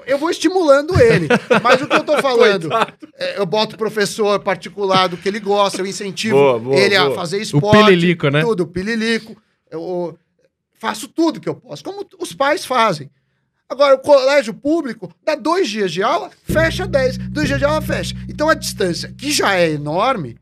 eu 0.07 0.19
vou 0.19 0.31
estimulando 0.31 0.99
ele. 1.01 1.29
Mas 1.62 1.81
o 1.83 1.87
que 1.89 1.97
eu 1.97 2.05
tô 2.05 2.17
falando, 2.23 2.69
é, 3.14 3.39
eu 3.39 3.47
boto 3.47 3.77
professor 3.77 4.39
particular 4.41 5.09
do 5.09 5.17
que 5.17 5.29
ele 5.29 5.41
gosta, 5.41 5.81
eu 5.81 5.87
incentivo 5.87 6.37
Boa, 6.37 6.59
boa, 6.59 6.77
ele 6.77 6.97
a 6.97 7.05
boa. 7.05 7.14
fazer 7.14 7.41
esporte. 7.41 7.85
pililico, 7.85 8.29
né? 8.29 8.41
Tudo, 8.43 8.67
pililico. 8.67 9.37
Eu 9.71 10.17
faço 10.79 11.09
tudo 11.09 11.41
que 11.41 11.49
eu 11.49 11.55
posso, 11.55 11.83
como 11.83 12.07
os 12.19 12.33
pais 12.33 12.64
fazem. 12.64 13.11
Agora, 13.69 13.97
o 13.97 13.99
colégio 13.99 14.55
público 14.55 15.12
dá 15.25 15.35
dois 15.35 15.69
dias 15.69 15.91
de 15.91 16.03
aula, 16.03 16.31
fecha 16.45 16.87
dez. 16.87 17.19
Dois 17.19 17.49
dias 17.49 17.59
de 17.59 17.64
aula, 17.64 17.83
fecha. 17.83 18.14
Então 18.29 18.49
a 18.49 18.55
distância, 18.55 19.12
que 19.19 19.33
já 19.33 19.55
é 19.57 19.71
enorme, 19.71 20.39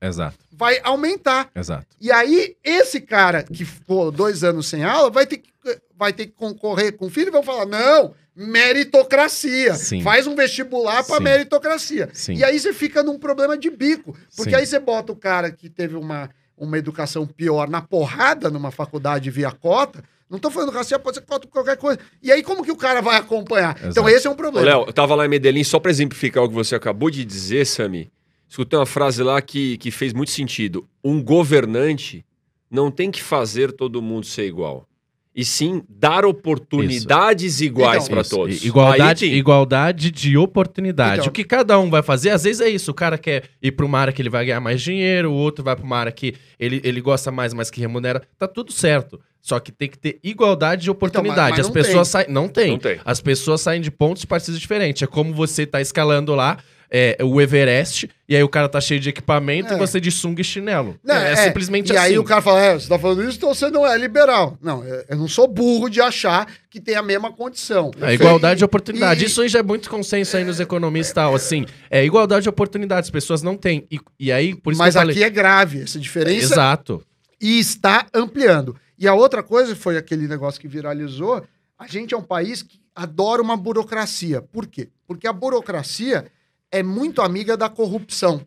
Exato, 0.00 0.36
vai 0.50 0.80
aumentar. 0.82 1.48
exato. 1.54 1.86
E 2.00 2.10
aí, 2.10 2.56
esse 2.64 3.00
cara 3.00 3.42
que 3.44 3.64
ficou 3.64 4.10
dois 4.10 4.42
anos 4.42 4.66
sem 4.66 4.82
aula 4.82 5.10
vai 5.10 5.26
ter 5.26 5.36
que, 5.36 5.50
vai 5.96 6.12
ter 6.12 6.26
que 6.26 6.32
concorrer 6.32 6.96
com 6.96 7.06
o 7.06 7.10
filho 7.10 7.28
e 7.28 7.30
vão 7.30 7.42
falar: 7.42 7.66
não, 7.66 8.14
meritocracia. 8.34 9.74
Sim. 9.74 10.02
Faz 10.02 10.26
um 10.26 10.34
vestibular 10.34 11.04
para 11.04 11.20
meritocracia. 11.20 12.08
Sim. 12.12 12.34
E 12.34 12.44
aí 12.44 12.58
você 12.58 12.72
fica 12.72 13.02
num 13.02 13.18
problema 13.18 13.56
de 13.56 13.70
bico. 13.70 14.16
Porque 14.36 14.50
Sim. 14.50 14.56
aí 14.56 14.66
você 14.66 14.78
bota 14.78 15.12
o 15.12 15.16
cara 15.16 15.50
que 15.50 15.68
teve 15.68 15.96
uma, 15.96 16.30
uma 16.56 16.78
educação 16.78 17.26
pior 17.26 17.68
na 17.68 17.82
porrada 17.82 18.50
numa 18.50 18.70
faculdade 18.70 19.30
via 19.30 19.50
cota. 19.50 20.02
Não 20.30 20.38
tô 20.38 20.50
falando 20.50 20.72
racial, 20.72 20.98
pode 20.98 21.18
ser 21.18 21.26
cota 21.26 21.46
por 21.46 21.52
qualquer 21.52 21.76
coisa. 21.76 21.98
E 22.22 22.32
aí, 22.32 22.42
como 22.42 22.64
que 22.64 22.72
o 22.72 22.76
cara 22.76 23.02
vai 23.02 23.18
acompanhar? 23.18 23.76
Então, 23.76 24.04
Exato. 24.04 24.08
esse 24.08 24.26
é 24.26 24.30
um 24.30 24.34
problema. 24.34 24.66
Léo, 24.66 24.84
eu 24.86 24.92
tava 24.92 25.14
lá 25.14 25.26
em 25.26 25.28
Medellín, 25.28 25.62
só 25.62 25.78
pra 25.78 25.90
exemplificar 25.90 26.42
o 26.42 26.48
que 26.48 26.54
você 26.54 26.74
acabou 26.74 27.10
de 27.10 27.22
dizer, 27.22 27.66
Sami. 27.66 28.10
Escutei 28.48 28.78
uma 28.78 28.86
frase 28.86 29.22
lá 29.22 29.42
que, 29.42 29.76
que 29.76 29.90
fez 29.90 30.14
muito 30.14 30.30
sentido. 30.30 30.88
Um 31.04 31.22
governante 31.22 32.24
não 32.70 32.90
tem 32.90 33.10
que 33.10 33.22
fazer 33.22 33.72
todo 33.72 34.00
mundo 34.00 34.24
ser 34.24 34.46
igual. 34.46 34.88
E 35.34 35.44
sim 35.46 35.82
dar 35.88 36.26
oportunidades 36.26 37.60
iguais 37.60 38.04
Então, 38.04 38.08
para 38.14 38.20
Isso, 38.20 38.30
todos. 38.36 38.64
Igualdade, 38.64 39.24
Aí 39.24 39.34
igualdade 39.34 40.10
de 40.10 40.36
oportunidade. 40.36 41.20
Então- 41.20 41.28
o 41.28 41.32
que 41.32 41.44
cada 41.44 41.78
um 41.78 41.88
vai 41.88 42.02
fazer, 42.02 42.30
às 42.30 42.44
vezes 42.44 42.60
é 42.60 42.68
isso. 42.68 42.90
O 42.90 42.94
cara 42.94 43.16
quer 43.16 43.44
ir 43.62 43.72
pra 43.72 43.86
uma 43.86 43.98
área 43.98 44.12
que 44.12 44.20
ele 44.20 44.28
vai 44.28 44.44
ganhar 44.44 44.60
mais 44.60 44.82
dinheiro, 44.82 45.30
o 45.30 45.34
outro 45.34 45.64
vai 45.64 45.74
pra 45.74 45.84
uma 45.84 45.96
área 45.96 46.12
que 46.12 46.34
ele, 46.58 46.80
ele 46.84 47.00
gosta 47.00 47.30
mais, 47.30 47.54
mas 47.54 47.70
que 47.70 47.80
remunera. 47.80 48.22
Tá 48.38 48.46
tudo 48.46 48.72
certo. 48.72 49.18
Só 49.40 49.58
que 49.58 49.72
tem 49.72 49.88
que 49.88 49.98
ter 49.98 50.20
igualdade 50.22 50.82
de 50.82 50.90
oportunidade. 50.90 51.50
mas 51.52 51.60
As 51.60 51.66
não 51.66 51.72
pessoas 51.72 52.08
saem. 52.08 52.26
Não 52.28 52.46
tem. 52.48 52.70
Não 52.72 52.78
tem. 52.78 53.00
As 53.04 53.20
pessoas 53.20 53.60
saem 53.60 53.80
de 53.80 53.90
pontos 53.90 54.24
partidos 54.24 54.60
diferentes. 54.60 55.02
É 55.02 55.06
como 55.06 55.34
você 55.34 55.66
tá 55.66 55.80
escalando 55.80 56.34
lá 56.34 56.58
é, 56.94 57.16
o 57.24 57.40
Everest, 57.40 58.08
e 58.28 58.36
aí 58.36 58.42
o 58.42 58.48
cara 58.48 58.68
tá 58.68 58.78
cheio 58.80 59.00
de 59.00 59.08
equipamento 59.08 59.72
É. 59.72 59.76
e 59.76 59.78
você 59.78 59.98
de 59.98 60.10
sunga 60.10 60.42
e 60.42 60.44
chinelo. 60.44 60.98
Não, 61.02 61.14
é, 61.16 61.34
simplesmente 61.36 61.90
e 61.90 61.96
assim. 61.96 62.06
aí 62.12 62.18
o 62.18 62.24
cara 62.24 62.42
fala, 62.42 62.60
é, 62.60 62.74
você 62.74 62.86
tá 62.86 62.98
falando 62.98 63.24
isso, 63.24 63.38
então 63.38 63.54
você 63.54 63.70
não 63.70 63.86
é 63.86 63.96
liberal. 63.96 64.58
Não, 64.60 64.84
eu 64.84 65.02
eu 65.08 65.16
não 65.16 65.26
sou 65.26 65.48
burro 65.48 65.88
de 65.88 66.00
achar 66.02 66.46
que 66.68 66.78
tem 66.80 66.94
a 66.94 67.02
mesma 67.02 67.32
condição. 67.32 67.90
A 68.00 68.12
igualdade 68.12 68.58
de 68.58 68.64
E- 68.64 68.66
oportunidade. 68.66 69.22
e- 69.22 69.26
Isso 69.26 69.40
aí 69.40 69.48
já 69.48 69.60
é 69.60 69.62
muito 69.62 69.88
consenso 69.88 70.36
aí 70.36 70.44
nos 70.44 70.60
economistas 70.60 71.10
e 71.12 71.14
tal. 71.14 71.34
Assim, 71.34 71.64
é 71.90 72.04
igualdade 72.04 72.42
de 72.42 72.48
oportunidade. 72.50 73.06
As 73.06 73.10
pessoas 73.10 73.42
não 73.42 73.56
têm. 73.56 73.86
E, 73.90 73.98
e 74.20 74.30
aí, 74.30 74.54
por 74.54 74.72
isso 74.72 74.78
Mas 74.78 74.94
que 74.94 74.98
eu 74.98 75.00
falei. 75.00 75.14
aqui 75.16 75.24
é 75.24 75.30
grave 75.30 75.80
essa 75.82 75.98
diferença 75.98 76.52
Exato. 76.54 77.02
e 77.40 77.58
está 77.58 78.06
ampliando. 78.12 78.76
E 78.98 79.08
a 79.08 79.14
outra 79.14 79.42
coisa 79.42 79.74
foi 79.74 79.96
aquele 79.96 80.28
negócio 80.28 80.60
que 80.60 80.68
viralizou. 80.68 81.42
A 81.78 81.86
gente 81.86 82.12
é 82.14 82.16
um 82.16 82.22
país 82.22 82.62
que 82.62 82.78
adora 82.94 83.40
uma 83.42 83.56
burocracia. 83.56 84.42
Por 84.42 84.66
quê? 84.66 84.88
Porque 85.06 85.26
a 85.26 85.32
burocracia 85.32 86.26
é 86.72 86.82
muito 86.82 87.20
amiga 87.20 87.56
da 87.56 87.68
corrupção. 87.68 88.44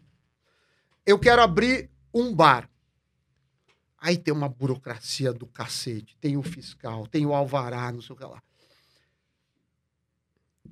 Eu 1.06 1.20
quero 1.20 1.42
abrir 1.44 1.90
um 2.12 2.34
bar. 2.34 2.68
Aí 4.00 4.18
tem 4.18 4.34
uma 4.34 4.50
burocracia 4.50 5.32
do 5.32 5.46
cacete. 5.46 6.18
Tem 6.20 6.36
o 6.36 6.42
fiscal, 6.44 7.06
tem 7.08 7.26
o 7.26 7.34
alvará, 7.34 7.92
não 7.92 8.02
sei 8.02 8.16
o 8.16 8.18
que 8.18 8.26
lá. 8.26 8.42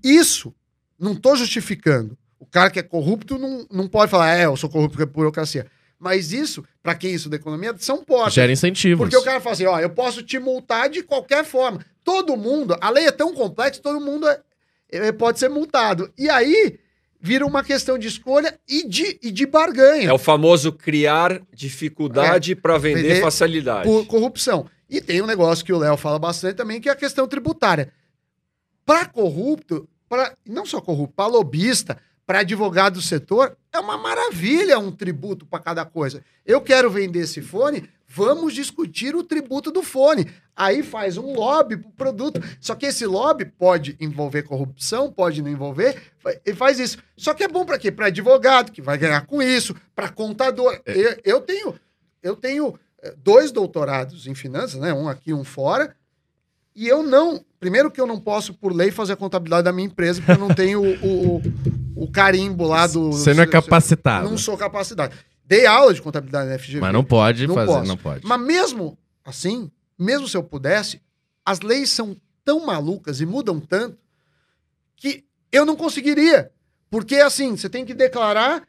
Isso, 0.04 0.54
não 0.99 1.14
estou 1.14 1.36
justificando. 1.36 2.18
O 2.39 2.45
cara 2.45 2.72
que 2.72 2.80
é 2.80 2.84
corrupto 2.84 3.38
não, 3.38 3.66
não 3.72 3.88
pode 3.88 4.10
falar, 4.12 4.36
é, 4.36 4.45
eu 4.45 4.58
sou 4.58 4.70
corrupto 4.70 4.97
porque 4.97 5.10
é 5.10 5.14
burocracia. 5.14 5.70
Mas 5.97 6.34
isso, 6.34 6.66
para 6.82 6.95
quem 6.95 7.14
isso 7.14 7.30
da 7.30 7.38
economia, 7.38 7.74
são 7.78 8.04
portas. 8.04 8.34
Gera 8.34 8.51
incentivos. 8.51 9.06
Porque 9.06 9.16
o 9.16 9.24
cara 9.24 9.39
fala 9.39 9.54
assim, 9.54 9.66
ó, 9.66 9.80
eu 9.80 9.89
posso 9.91 10.22
te 10.22 10.38
multar 10.39 10.89
de 10.89 11.01
qualquer 11.04 11.45
forma. 11.45 11.86
Todo 12.04 12.36
mundo, 12.36 12.76
a 12.82 12.89
lei 12.89 13.06
é 13.08 13.12
tão 13.12 13.34
complexa, 13.34 13.80
todo 13.82 14.01
mundo 14.01 14.28
é- 14.28 14.41
é- 14.91 15.12
pode 15.14 15.39
ser 15.39 15.49
multado. 15.49 16.12
E 16.18 16.30
aí 16.30 16.78
vira 17.24 17.45
uma 17.45 17.63
questão 17.63 17.97
de 17.97 18.09
escolha 18.09 18.59
e 18.67 18.86
de, 18.86 19.17
e 19.24 19.32
de 19.32 19.45
barganha 19.45 20.09
É 20.09 20.13
o 20.13 20.17
famoso 20.17 20.74
criar 20.74 21.41
dificuldade 21.53 22.53
para 22.53 22.78
vender, 22.78 23.01
vender 23.01 23.21
facilidade. 23.21 23.88
por 23.88 24.05
corrupção. 24.05 24.67
E 24.89 24.99
tem 24.99 25.21
um 25.21 25.26
negócio 25.26 25.63
que 25.63 25.71
o 25.71 25.80
Léo 25.80 25.95
fala 25.95 26.19
bastante 26.19 26.57
também, 26.57 26.82
que 26.82 26.89
é 26.89 26.91
a 26.91 26.95
questão 26.97 27.26
tributária. 27.26 27.93
Para 28.86 29.05
corrupto, 29.05 29.88
para 30.09 30.36
não 30.45 30.65
só 30.65 30.82
corrupto, 30.82 31.15
para 31.15 31.28
lobista, 31.28 31.97
para 32.26 32.39
advogado 32.39 32.95
do 32.95 33.01
setor, 33.01 33.55
é 33.71 33.80
uma 33.80 33.97
maravilha 33.97 34.78
um 34.78 34.91
tributo 34.91 35.45
para 35.45 35.63
cada 35.63 35.86
coisa. 35.86 36.21
Eu 36.45 36.59
quero 36.59 36.89
vender 36.89 37.19
esse 37.19 37.41
fone, 37.41 37.89
vamos 38.14 38.53
discutir 38.53 39.16
o 39.16 39.24
tributo 39.24 39.72
do 39.72 39.82
fone. 39.82 40.30
Aí 40.55 40.84
faz 40.84 41.18
um 41.18 41.34
lobby 41.34 41.78
pro 41.78 41.91
produto. 41.91 42.39
Só 42.61 42.76
que 42.76 42.86
esse 42.86 43.05
lobby 43.05 43.45
pode 43.45 43.97
envolver 43.99 44.43
corrupção, 44.43 45.11
pode 45.11 45.41
não 45.41 45.49
envolver, 45.49 45.99
e 46.45 46.53
faz 46.53 46.80
isso. 46.80 46.97
Só 47.18 47.34
que 47.34 47.43
é 47.43 47.47
bom 47.47 47.66
para 47.66 47.80
quê? 47.80 47.91
Para 47.91 48.07
advogado, 48.07 48.72
que 48.72 48.82
vai 48.82 48.97
ganhar 48.97 49.26
com 49.26 49.41
isso, 49.41 49.76
para 49.95 50.09
contador. 50.09 50.80
Eu, 50.86 51.18
eu 51.24 51.41
tenho 51.41 51.76
eu 52.24 52.36
tenho 52.36 52.80
eh, 53.01 53.14
dois 53.18 53.51
doutorados 53.51 54.26
em 54.28 54.34
finanças, 54.34 54.80
né? 54.80 54.93
Um 54.93 55.09
aqui, 55.09 55.34
um 55.34 55.43
fora. 55.43 55.93
E 56.76 56.88
eu 56.88 57.03
não. 57.03 57.43
Primeiro 57.59 57.91
que 57.91 58.01
eu 58.01 58.07
não 58.07 58.20
posso, 58.20 58.53
por 58.53 58.74
lei, 58.74 58.91
fazer 58.91 59.14
a 59.14 59.18
contabilidade 59.18 59.64
da 59.64 59.72
minha 59.72 59.88
empresa, 59.88 60.22
porque 60.22 60.32
eu 60.32 60.47
não 60.47 60.53
tenho 60.53 60.82
o, 60.82 61.38
o, 61.38 61.41
o 61.95 62.11
carimbo 62.11 62.66
lá 62.66 62.88
do. 62.88 63.11
Você 63.11 63.34
não 63.34 63.43
é 63.43 63.47
capacitado. 63.47 64.30
Não 64.30 64.38
sou 64.38 64.57
capacitado. 64.57 65.16
Dei 65.46 65.66
aula 65.66 65.94
de 65.94 66.02
contabilidade 66.02 66.50
na 66.50 66.58
FGV. 66.58 66.80
Mas 66.80 66.94
não 66.94 67.04
pode 67.04 67.46
Não 67.48 67.56
fazer, 67.56 67.68
posso. 67.72 67.88
não 67.88 67.98
pode. 67.98 68.26
Mas 68.26 68.41
mesmo 68.41 68.98
assim, 69.26 69.70
mesmo 69.98 70.28
se 70.28 70.36
eu 70.38 70.44
pudesse, 70.44 71.02
as 71.46 71.60
leis 71.60 71.89
são 71.89 72.16
tão 72.46 72.66
malucas 72.66 73.20
e 73.22 73.26
mudam 73.26 73.60
tanto 73.60 73.98
que 74.96 75.24
eu 75.52 75.66
não 75.66 75.76
conseguiria. 75.76 76.52
Porque 76.89 77.16
assim, 77.18 77.56
você 77.58 77.70
tem 77.70 77.86
que 77.86 77.94
declarar 77.94 78.64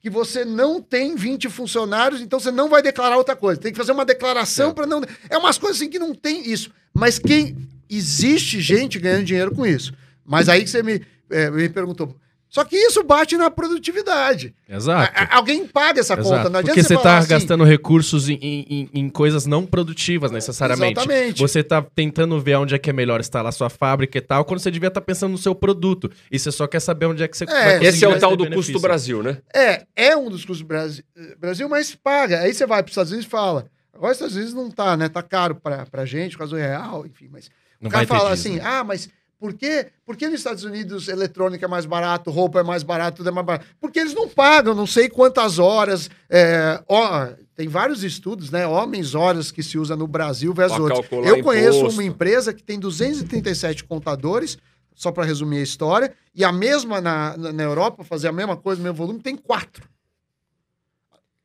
que 0.00 0.08
você 0.10 0.44
não 0.44 0.80
tem 0.80 1.14
20 1.14 1.48
funcionários, 1.50 2.20
então 2.20 2.40
você 2.40 2.50
não 2.50 2.68
vai 2.68 2.82
declarar 2.82 3.16
outra 3.16 3.36
coisa. 3.36 3.60
Tem 3.60 3.70
que 3.72 3.78
fazer 3.78 3.92
uma 3.92 4.04
declaração 4.04 4.70
É. 4.70 4.74
para 4.74 4.86
não. 4.86 5.02
É 5.28 5.36
umas 5.36 5.58
coisas 5.58 5.76
assim 5.80 5.90
que 5.90 5.98
não 5.98 6.14
tem 6.14 6.50
isso. 6.50 6.70
Mas 6.92 7.18
quem. 7.18 7.56
Existe 7.92 8.60
gente 8.60 9.00
ganhando 9.00 9.24
dinheiro 9.24 9.52
com 9.52 9.66
isso. 9.66 9.92
Mas 10.24 10.48
aí 10.48 10.62
que 10.62 10.70
você 10.70 10.80
me, 10.80 11.04
eh, 11.28 11.50
me 11.50 11.68
perguntou. 11.68 12.16
Só 12.50 12.64
que 12.64 12.76
isso 12.76 13.04
bate 13.04 13.36
na 13.36 13.48
produtividade. 13.50 14.52
Exato. 14.68 15.12
A- 15.14 15.22
a- 15.22 15.36
alguém 15.36 15.66
paga 15.66 16.00
essa 16.00 16.14
Exato. 16.14 16.22
conta. 16.28 16.50
Não 16.50 16.58
adianta 16.58 16.74
Porque 16.74 16.82
você 16.82 16.94
falar 16.94 17.04
tá 17.04 17.18
assim, 17.18 17.28
gastando 17.28 17.62
recursos 17.64 18.28
em, 18.28 18.34
em- 18.42 18.90
em- 18.92 19.08
coisas 19.08 19.46
não 19.46 19.64
produtivas, 19.64 20.30
necessariamente. 20.32 20.98
Exatamente. 20.98 21.38
Você 21.40 21.62
tá 21.62 21.80
tentando 21.80 22.40
ver 22.40 22.56
onde 22.56 22.74
é 22.74 22.78
que 22.78 22.90
é 22.90 22.92
melhor 22.92 23.20
instalar 23.20 23.52
sua 23.52 23.70
fábrica 23.70 24.18
e 24.18 24.20
tal, 24.20 24.44
quando 24.44 24.58
você 24.58 24.70
devia 24.70 24.88
estar 24.88 25.00
pensando 25.00 25.30
no 25.32 25.38
seu 25.38 25.54
produto. 25.54 26.10
E 26.30 26.38
você 26.38 26.50
só 26.50 26.66
quer 26.66 26.80
saber 26.80 27.06
onde 27.06 27.22
é 27.22 27.28
que 27.28 27.36
você 27.36 27.46
vai 27.46 27.54
conseguir 27.74 27.86
Esse 27.86 28.04
é 28.04 28.08
o 28.08 28.18
tal 28.18 28.36
do 28.36 28.42
benefício. 28.44 28.72
custo 28.74 28.82
Brasil, 28.86 29.22
né? 29.22 29.38
É, 29.54 29.84
é 29.94 30.16
um 30.16 30.28
dos 30.28 30.44
custos 30.44 30.62
do 30.62 30.66
Brasil, 30.66 31.04
Brasil, 31.38 31.68
mas 31.68 31.94
paga. 31.94 32.40
Aí 32.40 32.52
você 32.52 32.66
vai 32.66 32.82
para 32.82 32.88
os 32.88 32.92
Estados 32.92 33.12
Unidos 33.12 33.26
e 33.28 33.30
fala. 33.30 33.66
Agora, 33.94 34.10
os 34.12 34.16
Estados 34.16 34.34
Unidos 34.36 34.54
não 34.54 34.70
tá, 34.70 34.96
né? 34.96 35.08
Tá 35.08 35.22
caro 35.22 35.54
para 35.54 35.86
pra 35.86 36.04
gente, 36.04 36.32
por 36.32 36.38
causa 36.38 36.56
do 36.56 36.60
real, 36.60 37.06
enfim. 37.06 37.28
Mas 37.30 37.50
Não 37.80 37.88
o 37.88 37.92
cara 37.92 38.06
fala 38.06 38.30
assim: 38.32 38.58
ah, 38.60 38.82
mas 38.82 39.08
por 39.40 39.54
que, 39.54 39.86
por 40.04 40.16
que 40.16 40.28
nos 40.28 40.40
Estados 40.40 40.64
Unidos 40.64 41.08
eletrônica 41.08 41.64
é 41.64 41.68
mais 41.68 41.86
barato, 41.86 42.30
roupa 42.30 42.60
é 42.60 42.62
mais 42.62 42.82
barato, 42.82 43.16
tudo 43.16 43.30
é 43.30 43.32
mais 43.32 43.46
barato? 43.46 43.66
Porque 43.80 43.98
eles 43.98 44.12
não 44.12 44.28
pagam, 44.28 44.74
não 44.74 44.86
sei 44.86 45.08
quantas 45.08 45.58
horas. 45.58 46.10
é, 46.28 46.80
ó, 46.86 47.28
tem 47.56 47.66
vários 47.66 48.04
estudos, 48.04 48.50
né? 48.50 48.66
Homens, 48.66 49.14
horas 49.14 49.50
que 49.50 49.62
se 49.62 49.78
usa 49.78 49.96
no 49.96 50.06
Brasil 50.06 50.52
versus 50.52 50.78
outros. 50.78 51.06
Eu 51.26 51.42
conheço 51.42 51.78
imposto. 51.78 52.00
uma 52.00 52.04
empresa 52.04 52.52
que 52.52 52.62
tem 52.62 52.78
237 52.78 53.84
contadores, 53.84 54.58
só 54.94 55.10
para 55.10 55.24
resumir 55.24 55.58
a 55.58 55.62
história, 55.62 56.12
e 56.34 56.44
a 56.44 56.52
mesma 56.52 57.00
na, 57.00 57.34
na, 57.38 57.52
na 57.52 57.62
Europa, 57.62 58.04
fazer 58.04 58.28
a 58.28 58.32
mesma 58.32 58.58
coisa, 58.58 58.78
o 58.78 58.84
mesmo 58.84 58.96
volume, 58.96 59.20
tem 59.20 59.36
quatro. 59.36 59.88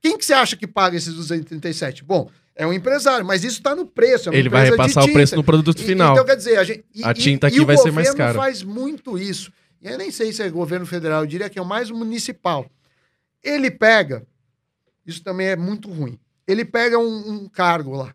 Quem 0.01 0.17
que 0.17 0.25
você 0.25 0.33
acha 0.33 0.57
que 0.57 0.67
paga 0.67 0.97
esses 0.97 1.13
237? 1.13 2.03
Bom, 2.03 2.29
é 2.55 2.65
um 2.65 2.73
empresário, 2.73 3.25
mas 3.25 3.43
isso 3.43 3.57
está 3.57 3.75
no 3.75 3.85
preço. 3.85 4.29
é 4.29 4.35
Ele 4.37 4.49
vai 4.49 4.69
repassar 4.69 5.03
o 5.03 5.11
preço 5.13 5.35
no 5.35 5.43
produto 5.43 5.79
E- 5.81 5.83
final. 5.85 6.13
Então, 6.13 6.25
quer 6.25 6.35
dizer, 6.37 6.57
a, 6.57 6.63
gente, 6.63 6.85
e- 6.93 7.03
A 7.03 7.11
e- 7.11 7.13
tinta 7.13 7.47
e 7.47 7.49
aqui 7.49 7.59
o 7.61 7.65
vai 7.65 7.77
ser 7.77 7.91
mais 7.91 8.07
governo 8.09 8.33
cara. 8.33 8.33
faz 8.33 8.63
muito 8.63 9.17
isso. 9.17 9.51
E 9.81 9.87
eu 9.87 9.97
nem 9.97 10.09
sei 10.11 10.31
se 10.33 10.41
é 10.41 10.49
governo 10.49 10.85
federal, 10.85 11.21
eu 11.21 11.27
diria 11.27 11.49
que 11.49 11.59
é 11.59 11.61
o 11.61 11.65
mais 11.65 11.91
municipal. 11.91 12.65
Ele 13.43 13.69
pega, 13.69 14.25
isso 15.05 15.21
também 15.23 15.47
é 15.47 15.55
muito 15.55 15.89
ruim, 15.91 16.17
ele 16.47 16.63
pega 16.65 16.97
um, 16.97 17.29
um 17.43 17.49
cargo 17.49 17.95
lá. 17.95 18.13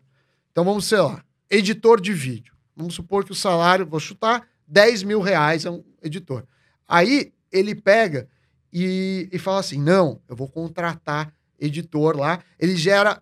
Então 0.51 0.65
vamos, 0.65 0.85
sei 0.85 0.99
lá, 0.99 1.23
editor 1.49 2.01
de 2.01 2.11
vídeo. 2.11 2.53
Vamos 2.75 2.95
supor 2.95 3.23
que 3.23 3.31
o 3.31 3.35
salário, 3.35 3.85
vou 3.85 3.99
chutar, 3.99 4.45
10 4.67 5.03
mil 5.03 5.21
reais 5.21 5.65
é 5.65 5.69
um 5.69 5.83
editor. 6.01 6.43
Aí 6.87 7.31
ele 7.51 7.75
pega 7.75 8.27
e, 8.73 9.29
e 9.31 9.37
fala 9.37 9.59
assim: 9.59 9.79
não, 9.79 10.19
eu 10.27 10.35
vou 10.35 10.47
contratar 10.49 11.33
editor 11.59 12.17
lá. 12.17 12.39
Ele 12.59 12.75
gera 12.75 13.21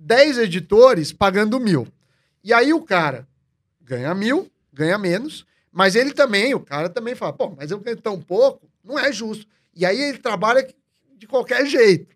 10 0.00 0.38
editores 0.38 1.12
pagando 1.12 1.60
mil. 1.60 1.86
E 2.42 2.52
aí 2.52 2.72
o 2.72 2.82
cara 2.82 3.28
ganha 3.82 4.14
mil, 4.14 4.50
ganha 4.72 4.96
menos, 4.96 5.44
mas 5.70 5.94
ele 5.94 6.12
também, 6.12 6.54
o 6.54 6.60
cara 6.60 6.88
também 6.88 7.14
fala, 7.14 7.32
pô, 7.32 7.50
mas 7.56 7.70
eu 7.70 7.78
ganho 7.78 7.96
tão 7.98 8.20
pouco, 8.20 8.68
não 8.82 8.98
é 8.98 9.12
justo. 9.12 9.46
E 9.74 9.84
aí 9.84 10.00
ele 10.00 10.18
trabalha 10.18 10.66
de 11.16 11.26
qualquer 11.26 11.66
jeito. 11.66 12.14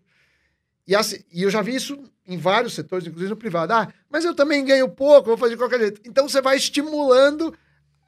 E, 0.87 0.95
assim, 0.95 1.19
e 1.31 1.43
eu 1.43 1.49
já 1.49 1.61
vi 1.61 1.75
isso 1.75 1.97
em 2.27 2.37
vários 2.37 2.73
setores, 2.73 3.05
inclusive 3.05 3.29
no 3.29 3.37
privado. 3.37 3.73
Ah, 3.73 3.87
mas 4.09 4.25
eu 4.25 4.33
também 4.33 4.65
ganho 4.65 4.89
pouco, 4.89 5.27
vou 5.27 5.37
fazer 5.37 5.53
de 5.53 5.59
qualquer 5.59 5.79
jeito. 5.79 6.01
Então 6.05 6.27
você 6.27 6.41
vai 6.41 6.57
estimulando 6.57 7.53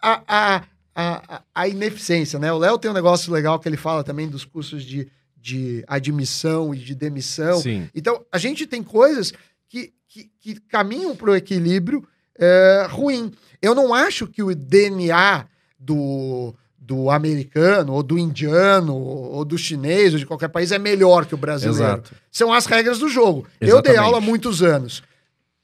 a, 0.01 0.23
a, 0.27 0.63
a, 0.95 1.43
a 1.53 1.67
ineficiência, 1.67 2.39
né? 2.39 2.51
O 2.51 2.57
Léo 2.57 2.79
tem 2.79 2.89
um 2.89 2.95
negócio 2.95 3.31
legal 3.31 3.59
que 3.59 3.69
ele 3.69 3.77
fala 3.77 4.03
também 4.03 4.27
dos 4.27 4.43
cursos 4.43 4.83
de, 4.83 5.07
de 5.35 5.83
admissão 5.87 6.73
e 6.73 6.79
de 6.79 6.95
demissão. 6.95 7.61
Sim. 7.61 7.89
Então, 7.93 8.25
a 8.31 8.37
gente 8.37 8.65
tem 8.65 8.81
coisas 8.83 9.33
que, 9.69 9.93
que, 10.07 10.29
que 10.39 10.59
caminham 10.61 11.15
para 11.15 11.31
o 11.31 11.35
equilíbrio 11.35 12.07
é, 12.37 12.87
ruim. 12.89 13.31
Eu 13.61 13.73
não 13.73 13.93
acho 13.93 14.27
que 14.27 14.43
o 14.43 14.53
DNA 14.53 15.45
do, 15.79 16.53
do 16.77 17.09
americano, 17.09 17.93
ou 17.93 18.03
do 18.03 18.17
indiano, 18.17 18.95
ou 18.95 19.43
do 19.43 19.57
chinês, 19.57 20.13
ou 20.13 20.19
de 20.19 20.25
qualquer 20.25 20.49
país 20.49 20.71
é 20.71 20.79
melhor 20.79 21.25
que 21.25 21.35
o 21.35 21.37
brasileiro. 21.37 21.83
Exato. 21.83 22.15
São 22.31 22.53
as 22.53 22.65
regras 22.65 22.99
do 22.99 23.09
jogo. 23.09 23.47
Eu 23.59 23.81
dei 23.81 23.93
Exatamente. 23.93 23.97
aula 23.97 24.17
há 24.17 24.21
muitos 24.21 24.61
anos. 24.61 25.03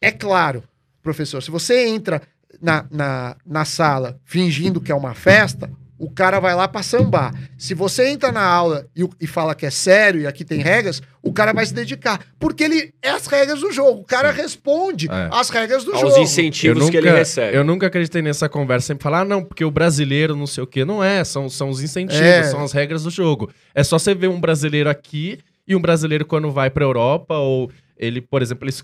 É 0.02 0.12
claro, 0.12 0.64
professor, 1.02 1.42
se 1.42 1.50
você 1.50 1.88
entra 1.88 2.22
na, 2.62 2.86
na, 2.92 3.38
na 3.46 3.66
sala 3.66 4.20
fingindo 4.26 4.82
que 4.82 4.92
é 4.92 4.96
uma 4.96 5.14
festa, 5.14 5.72
o 6.04 6.10
cara 6.10 6.40
vai 6.40 6.54
lá 6.56 6.68
pra 6.68 6.84
sambar. 6.84 7.34
Se 7.58 7.74
você 7.74 8.10
entra 8.10 8.32
na 8.32 8.44
aula 8.44 8.86
e, 8.96 9.08
e 9.22 9.26
fala 9.28 9.56
que 9.56 9.66
é 9.66 9.70
sério 9.70 10.22
e 10.22 10.28
aqui 10.28 10.44
tem 10.44 10.60
regras, 10.60 11.02
o 11.22 11.32
cara 11.32 11.54
vai 11.54 11.66
se 11.66 11.74
dedicar. 11.74 12.20
Porque 12.40 12.64
ele 12.64 12.94
é 13.02 13.10
as 13.10 13.26
regras 13.28 13.62
do 13.62 13.72
jogo. 13.72 14.02
O 14.02 14.04
cara 14.04 14.32
responde 14.32 15.08
É. 15.10 15.30
às 15.32 15.50
regras 15.50 15.84
do 15.84 15.92
Aos 15.94 16.02
jogo. 16.02 16.20
incentivos 16.20 16.90
que 16.90 16.98
ele 16.98 17.10
recebe. 17.12 17.56
Eu 17.56 17.64
nunca 17.64 17.88
acreditei 17.88 18.22
nessa 18.22 18.50
conversa 18.50 18.88
sempre 18.88 19.04
falar, 19.04 19.22
ah, 19.22 19.26
não, 19.26 19.44
porque 19.44 19.64
o 19.64 19.72
brasileiro 19.72 20.36
não 20.36 20.48
sei 20.48 20.64
o 20.64 20.68
quê. 20.68 20.84
Não 20.84 21.04
é, 21.04 21.24
são, 21.24 21.48
são 21.50 21.70
os 21.70 21.82
incentivos, 21.82 22.22
É. 22.22 22.44
são 22.44 22.64
as 22.64 22.72
regras 22.74 23.04
do 23.04 23.10
jogo. 23.10 23.50
É 23.74 23.84
só 23.84 23.98
você 23.98 24.14
ver 24.14 24.28
um 24.28 24.40
brasileiro 24.40 24.90
aqui 24.90 25.40
e 25.68 25.76
um 25.76 25.80
brasileiro 25.82 26.26
quando 26.26 26.52
vai 26.52 26.70
pra 26.70 26.84
Europa, 26.84 27.36
ou 27.38 27.72
ele, 27.98 28.20
por 28.20 28.42
exemplo, 28.42 28.68
ele- 28.68 28.76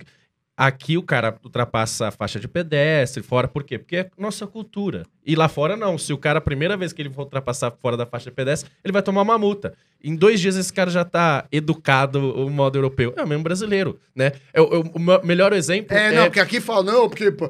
aqui 0.56 0.98
o 0.98 1.04
cara 1.04 1.38
ultrapassa 1.44 2.08
a 2.08 2.12
faixa 2.12 2.40
de 2.40 2.48
pedestre, 2.48 3.24
fora, 3.24 3.48
por 3.48 3.64
quê? 3.64 3.78
Porque 3.78 3.96
é 3.98 4.10
nossa 4.18 4.46
cultura. 4.46 5.04
E 5.30 5.36
lá 5.36 5.48
fora 5.48 5.78
não, 5.78 5.98
se 5.98 6.12
o 6.12 6.18
cara, 6.18 6.40
a 6.40 6.42
primeira 6.42 6.76
vez 6.76 6.92
que 6.92 7.02
ele 7.02 7.10
for 7.12 7.22
ultrapassar 7.22 7.72
fora 7.72 7.96
da 7.96 8.06
faixa 8.06 8.30
de 8.32 8.36
pedestre, 8.36 8.70
ele 8.84 8.92
vai 8.92 9.02
tomar 9.04 9.22
uma 9.22 9.38
multa. 9.38 9.74
Em 10.04 10.16
dois 10.16 10.40
dias 10.40 10.56
esse 10.56 10.74
cara 10.74 10.90
já 10.90 11.06
tá 11.06 11.46
educado 11.52 12.20
o 12.46 12.50
modo 12.50 12.78
europeu. 12.78 13.14
É 13.16 13.24
o 13.24 13.28
mesmo 13.28 13.44
brasileiro, 13.44 14.00
né? 14.16 14.32
É, 14.54 14.60
o- 14.62 14.82
o 14.96 15.00
me- 15.00 15.22
melhor 15.24 15.54
exemplo 15.54 15.96
É, 15.96 16.12
não, 16.12 16.24
porque 16.26 16.40
aqui 16.40 16.60
fala, 16.60 16.84
não, 16.84 17.08
porque. 17.08 17.32
pô, 17.32 17.50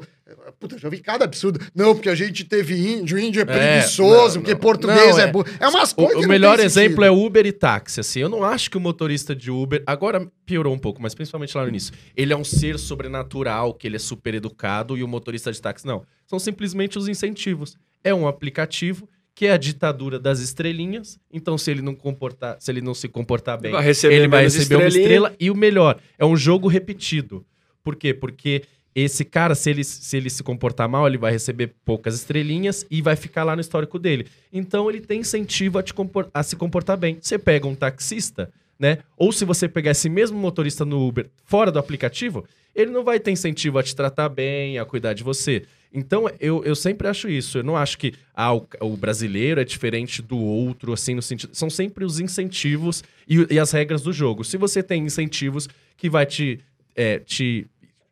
Puta, 0.60 0.78
já 0.78 0.88
vi 0.88 0.98
cada 1.00 1.24
absurdo. 1.24 1.58
Não, 1.74 1.92
porque 1.94 2.08
a 2.08 2.14
gente 2.14 2.44
teve 2.44 2.74
índio, 2.94 3.18
índio 3.18 3.42
é 3.42 3.44
preguiçoso, 3.44 4.36
não, 4.36 4.42
porque 4.42 4.52
não. 4.54 4.60
português 4.60 5.16
Não, 5.16 5.18
é 5.18 5.22
é- 5.24 5.26
burro. 5.26 5.46
É 5.58 5.66
umas 5.68 5.90
O, 5.92 5.96
coisas 5.96 6.12
que 6.14 6.18
o 6.18 6.22
não 6.22 6.28
melhor 6.28 6.60
exemplo 6.60 7.02
é 7.04 7.10
Uber 7.10 7.44
e 7.46 7.52
táxi, 7.52 7.98
assim. 8.00 8.20
Eu 8.20 8.28
não 8.28 8.44
acho 8.44 8.70
que 8.70 8.76
o 8.76 8.80
motorista 8.80 9.34
de 9.34 9.50
Uber, 9.50 9.82
agora 9.86 10.24
piorou 10.46 10.72
um 10.72 10.78
pouco, 10.78 11.02
mas 11.02 11.14
principalmente 11.14 11.56
lá 11.56 11.62
no 11.64 11.68
início, 11.68 11.92
ele 12.16 12.32
é 12.32 12.36
um 12.36 12.44
ser 12.44 12.78
sobrenatural, 12.78 13.74
que 13.74 13.86
ele 13.88 13.96
é 13.96 13.98
super 13.98 14.34
educado, 14.34 14.96
e 14.96 15.02
o 15.02 15.08
motorista 15.08 15.50
de 15.50 15.60
táxi 15.60 15.86
não. 15.86 16.02
São 16.30 16.38
simplesmente 16.38 16.96
os 16.96 17.08
incentivos. 17.08 17.76
É 18.04 18.14
um 18.14 18.28
aplicativo 18.28 19.08
que 19.34 19.46
é 19.46 19.50
a 19.50 19.56
ditadura 19.56 20.16
das 20.16 20.38
estrelinhas. 20.38 21.18
Então, 21.32 21.58
se 21.58 21.72
ele 21.72 21.82
não 21.82 21.92
comportar, 21.92 22.56
se 22.60 22.70
ele 22.70 22.80
não 22.80 22.94
se 22.94 23.08
comportar 23.08 23.60
bem, 23.60 23.72
Vai 23.72 23.84
ele 23.84 24.28
vai 24.28 24.44
receber 24.44 24.76
uma 24.76 24.86
estrela. 24.86 25.34
E 25.40 25.50
o 25.50 25.56
melhor, 25.56 25.98
é 26.16 26.24
um 26.24 26.36
jogo 26.36 26.68
repetido. 26.68 27.44
Por 27.82 27.96
quê? 27.96 28.14
Porque 28.14 28.62
esse 28.94 29.24
cara, 29.24 29.56
se 29.56 29.70
ele, 29.70 29.82
se 29.82 30.16
ele 30.16 30.30
se 30.30 30.44
comportar 30.44 30.88
mal, 30.88 31.04
ele 31.04 31.18
vai 31.18 31.32
receber 31.32 31.74
poucas 31.84 32.14
estrelinhas 32.14 32.86
e 32.88 33.02
vai 33.02 33.16
ficar 33.16 33.42
lá 33.42 33.56
no 33.56 33.60
histórico 33.60 33.98
dele. 33.98 34.26
Então 34.52 34.88
ele 34.88 35.00
tem 35.00 35.22
incentivo 35.22 35.80
a, 35.80 35.84
a 36.32 36.42
se 36.44 36.54
comportar 36.54 36.96
bem. 36.96 37.18
Você 37.20 37.40
pega 37.40 37.66
um 37.66 37.74
taxista, 37.74 38.52
né? 38.78 38.98
Ou 39.16 39.32
se 39.32 39.44
você 39.44 39.68
pegar 39.68 39.90
esse 39.90 40.08
mesmo 40.08 40.38
motorista 40.38 40.84
no 40.84 41.04
Uber 41.04 41.28
fora 41.44 41.72
do 41.72 41.80
aplicativo, 41.80 42.46
ele 42.74 42.90
não 42.90 43.04
vai 43.04 43.18
ter 43.18 43.30
incentivo 43.30 43.78
a 43.78 43.82
te 43.82 43.94
tratar 43.94 44.28
bem, 44.28 44.78
a 44.78 44.84
cuidar 44.84 45.12
de 45.12 45.22
você. 45.22 45.64
Então, 45.92 46.30
eu, 46.38 46.62
eu 46.64 46.76
sempre 46.76 47.08
acho 47.08 47.28
isso. 47.28 47.58
Eu 47.58 47.64
não 47.64 47.76
acho 47.76 47.98
que 47.98 48.14
ah, 48.34 48.54
o, 48.54 48.66
o 48.80 48.96
brasileiro 48.96 49.60
é 49.60 49.64
diferente 49.64 50.22
do 50.22 50.38
outro, 50.38 50.92
assim, 50.92 51.14
no 51.14 51.22
sentido. 51.22 51.54
São 51.54 51.68
sempre 51.68 52.04
os 52.04 52.20
incentivos 52.20 53.02
e, 53.28 53.54
e 53.54 53.58
as 53.58 53.72
regras 53.72 54.02
do 54.02 54.12
jogo. 54.12 54.44
Se 54.44 54.56
você 54.56 54.82
tem 54.82 55.04
incentivos 55.04 55.68
que 55.96 56.08
vai 56.08 56.24
te, 56.26 56.60
é, 56.94 57.18
te 57.18 57.66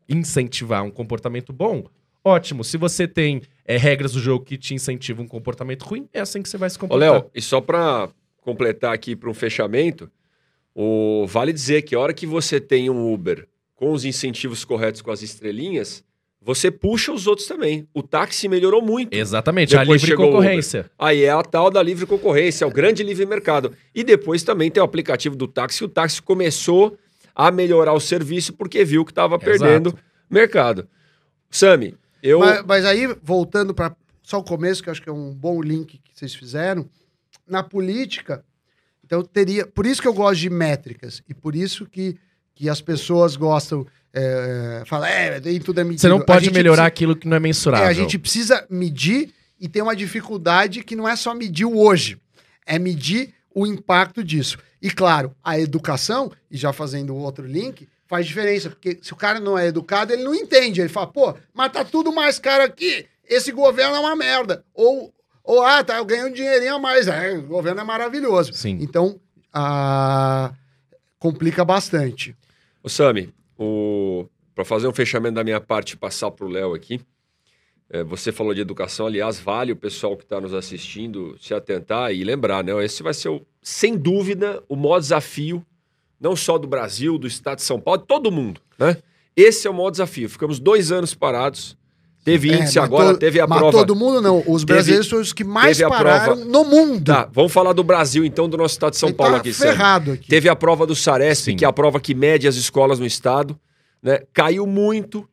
incentivar 0.08 0.82
um 0.82 0.90
comportamento 0.90 1.52
bom, 1.52 1.86
ótimo. 2.24 2.64
Se 2.64 2.76
você 2.76 3.06
tem 3.06 3.42
é, 3.64 3.76
regras 3.76 4.12
do 4.12 4.20
jogo 4.20 4.44
que 4.44 4.58
te 4.58 4.74
incentivam 4.74 5.24
um 5.24 5.28
comportamento 5.28 5.82
ruim, 5.84 6.08
é 6.12 6.20
assim 6.20 6.42
que 6.42 6.48
você 6.48 6.58
vai 6.58 6.68
se 6.68 6.76
Ô, 6.76 6.80
comportar. 6.80 7.12
Léo, 7.12 7.30
e 7.32 7.40
só 7.40 7.60
para 7.60 8.08
completar 8.40 8.92
aqui 8.92 9.14
para 9.14 9.30
um 9.30 9.34
fechamento, 9.34 10.10
o... 10.74 11.26
vale 11.28 11.52
dizer 11.52 11.82
que 11.82 11.94
a 11.94 12.00
hora 12.00 12.12
que 12.12 12.26
você 12.26 12.60
tem 12.60 12.90
um 12.90 13.12
Uber 13.12 13.46
com 13.78 13.92
os 13.92 14.04
incentivos 14.04 14.64
corretos 14.64 15.00
com 15.00 15.12
as 15.12 15.22
estrelinhas, 15.22 16.02
você 16.42 16.68
puxa 16.68 17.12
os 17.12 17.28
outros 17.28 17.46
também. 17.46 17.86
O 17.94 18.02
táxi 18.02 18.48
melhorou 18.48 18.82
muito. 18.82 19.14
Exatamente, 19.14 19.76
a 19.76 19.80
Depois 19.80 20.02
livre 20.02 20.10
chegou 20.10 20.26
o 20.26 20.32
concorrência. 20.32 20.90
Aí 20.98 21.22
é 21.22 21.30
a 21.30 21.42
tal 21.42 21.70
da 21.70 21.80
livre 21.80 22.04
concorrência, 22.04 22.64
é 22.64 22.66
o 22.66 22.72
grande 22.72 23.04
livre 23.04 23.24
mercado. 23.24 23.72
E 23.94 24.02
depois 24.02 24.42
também 24.42 24.68
tem 24.68 24.82
o 24.82 24.84
aplicativo 24.84 25.36
do 25.36 25.46
táxi, 25.46 25.84
o 25.84 25.88
táxi 25.88 26.20
começou 26.20 26.98
a 27.32 27.52
melhorar 27.52 27.92
o 27.92 28.00
serviço 28.00 28.52
porque 28.52 28.84
viu 28.84 29.04
que 29.04 29.12
estava 29.12 29.38
perdendo 29.38 29.96
mercado. 30.28 30.88
Sami, 31.48 31.94
eu. 32.20 32.40
Mas, 32.40 32.64
mas 32.66 32.84
aí, 32.84 33.06
voltando 33.22 33.72
para 33.72 33.94
só 34.24 34.38
o 34.38 34.44
começo, 34.44 34.82
que 34.82 34.88
eu 34.88 34.92
acho 34.92 35.00
que 35.00 35.08
é 35.08 35.12
um 35.12 35.32
bom 35.32 35.62
link 35.62 35.98
que 35.98 36.18
vocês 36.18 36.34
fizeram, 36.34 36.90
na 37.46 37.62
política, 37.62 38.44
então 39.04 39.22
teria. 39.22 39.66
Por 39.66 39.86
isso 39.86 40.02
que 40.02 40.08
eu 40.08 40.12
gosto 40.12 40.40
de 40.40 40.50
métricas, 40.50 41.22
e 41.28 41.32
por 41.32 41.54
isso 41.54 41.86
que, 41.86 42.16
que 42.58 42.68
as 42.68 42.80
pessoas 42.80 43.36
gostam. 43.36 43.86
É, 44.12 44.82
fala, 44.84 45.08
é, 45.08 45.38
tudo 45.60 45.80
é 45.80 45.84
medido. 45.84 46.00
Você 46.00 46.08
não 46.08 46.16
A 46.18 46.24
pode 46.24 46.50
melhorar 46.50 46.74
precisa- 46.82 46.88
aquilo 46.88 47.14
que 47.14 47.28
não 47.28 47.36
é 47.36 47.38
É, 47.38 47.40
mensurável. 47.40 47.86
a 47.86 47.92
gente 47.92 48.18
precisa 48.18 48.66
medir 48.68 49.32
e 49.60 49.68
tem 49.68 49.80
uma 49.80 49.94
dificuldade 49.94 50.82
que 50.82 50.96
não 50.96 51.08
é 51.08 51.14
só 51.14 51.32
medir 51.34 51.66
o 51.66 51.78
hoje, 51.78 52.18
é 52.66 52.80
medir 52.80 53.32
o 53.54 53.64
impacto 53.64 54.24
disso. 54.24 54.58
E 54.82 54.90
claro, 54.90 55.32
a 55.42 55.56
educação, 55.60 56.32
e 56.50 56.56
já 56.56 56.72
fazendo 56.72 57.14
outro 57.14 57.46
link, 57.46 57.88
faz 58.08 58.26
diferença, 58.26 58.70
porque 58.70 58.98
se 59.00 59.12
o 59.12 59.16
cara 59.16 59.38
não 59.38 59.56
é 59.56 59.68
educado, 59.68 60.12
ele 60.12 60.24
não 60.24 60.34
entende. 60.34 60.80
Ele 60.80 60.88
fala, 60.88 61.06
pô, 61.06 61.34
mas 61.54 61.70
tá 61.70 61.84
tudo 61.84 62.10
mais 62.12 62.40
caro 62.40 62.64
aqui, 62.64 63.06
esse 63.28 63.52
governo 63.52 63.94
é 63.94 64.00
uma 64.00 64.16
merda. 64.16 64.64
Ou, 64.74 65.12
ou 65.44 65.62
ah, 65.62 65.84
tá, 65.84 65.98
eu 65.98 66.04
ganho 66.04 66.26
um 66.26 66.32
dinheirinho 66.32 66.74
a 66.74 66.78
mais. 66.80 67.06
É, 67.06 67.32
o 67.38 67.42
governo 67.42 67.80
é 67.82 67.84
maravilhoso. 67.84 68.52
Sim. 68.52 68.78
Então, 68.80 69.20
ah, 69.52 70.52
complica 71.20 71.64
bastante. 71.64 72.34
Ô, 72.88 72.90
Sami, 72.90 73.28
o... 73.58 74.24
para 74.54 74.64
fazer 74.64 74.88
um 74.88 74.94
fechamento 74.94 75.34
da 75.34 75.44
minha 75.44 75.60
parte 75.60 75.90
e 75.90 75.96
passar 75.98 76.30
para 76.30 76.46
o 76.46 76.48
Léo 76.48 76.72
aqui, 76.72 76.98
é, 77.90 78.02
você 78.02 78.32
falou 78.32 78.54
de 78.54 78.62
educação, 78.62 79.06
aliás, 79.06 79.38
vale 79.38 79.72
o 79.72 79.76
pessoal 79.76 80.16
que 80.16 80.24
está 80.24 80.40
nos 80.40 80.54
assistindo 80.54 81.36
se 81.38 81.52
atentar 81.52 82.14
e 82.14 82.24
lembrar, 82.24 82.64
né? 82.64 82.72
Esse 82.82 83.02
vai 83.02 83.12
ser, 83.12 83.28
o, 83.28 83.46
sem 83.60 83.94
dúvida, 83.94 84.64
o 84.70 84.74
maior 84.74 85.00
desafio, 85.00 85.62
não 86.18 86.34
só 86.34 86.56
do 86.56 86.66
Brasil, 86.66 87.18
do 87.18 87.26
estado 87.26 87.58
de 87.58 87.64
São 87.64 87.78
Paulo, 87.78 88.00
de 88.00 88.06
todo 88.06 88.32
mundo, 88.32 88.58
né? 88.78 88.96
Esse 89.36 89.66
é 89.66 89.70
o 89.70 89.74
maior 89.74 89.90
desafio. 89.90 90.30
Ficamos 90.30 90.58
dois 90.58 90.90
anos 90.90 91.12
parados, 91.12 91.76
teve 92.24 92.50
É, 92.50 92.54
índice 92.56 92.76
mas 92.78 92.84
agora, 92.84 93.16
teve 93.16 93.40
a 93.40 93.46
mas 93.46 93.58
prova... 93.58 93.78
todo 93.78 93.94
mundo 93.96 94.20
não. 94.20 94.42
Os 94.46 94.64
brasileiros 94.64 95.08
são 95.08 95.20
os 95.20 95.32
que 95.32 95.44
mais 95.44 95.76
teve 95.78 95.86
a 95.86 95.90
pararam 95.96 96.36
prova- 96.36 96.44
no 96.44 96.64
mundo. 96.64 97.04
Tá, 97.04 97.28
vamos 97.32 97.52
falar 97.52 97.72
do 97.72 97.82
Brasil, 97.82 98.24
então, 98.24 98.48
do 98.48 98.56
nosso 98.56 98.74
estado 98.74 98.92
de 98.92 98.98
São 98.98 99.08
Ele 99.08 99.16
Paulo 99.16 99.34
tá 99.34 99.38
aqui, 99.40 99.52
ferrado 99.52 100.12
aqui. 100.12 100.28
Teve 100.28 100.48
a 100.48 100.56
prova 100.56 100.86
do 100.86 100.94
Saresp, 100.94 101.44
Sim. 101.44 101.56
que 101.56 101.64
é 101.64 101.68
a 101.68 101.72
prova 101.72 102.00
que 102.00 102.14
mede 102.14 102.46
as 102.46 102.56
escolas 102.56 102.98
no 102.98 103.06
estado, 103.06 103.58
né? 104.02 104.20
Caiu 104.32 104.66
muito 104.66 105.26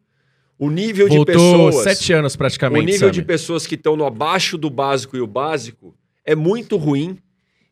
o 0.58 0.70
nível 0.70 1.10
de 1.10 1.18
Voltou 1.18 1.34
pessoas. 1.72 1.84
sete 1.84 2.14
anos 2.14 2.36
praticamente. 2.36 2.82
O 2.84 2.86
nível 2.86 3.10
de 3.12 3.22
pessoas 3.22 3.68
que 3.68 3.76
estão 3.76 3.96
no 3.98 4.06
abaixo 4.06 4.58
do 4.58 4.70
básico 4.70 5.18
e 5.18 5.22
o 5.22 5.28
básico 5.28 5.94
é 6.24 6.34
muito 6.36 6.78
ruim. 6.78 7.18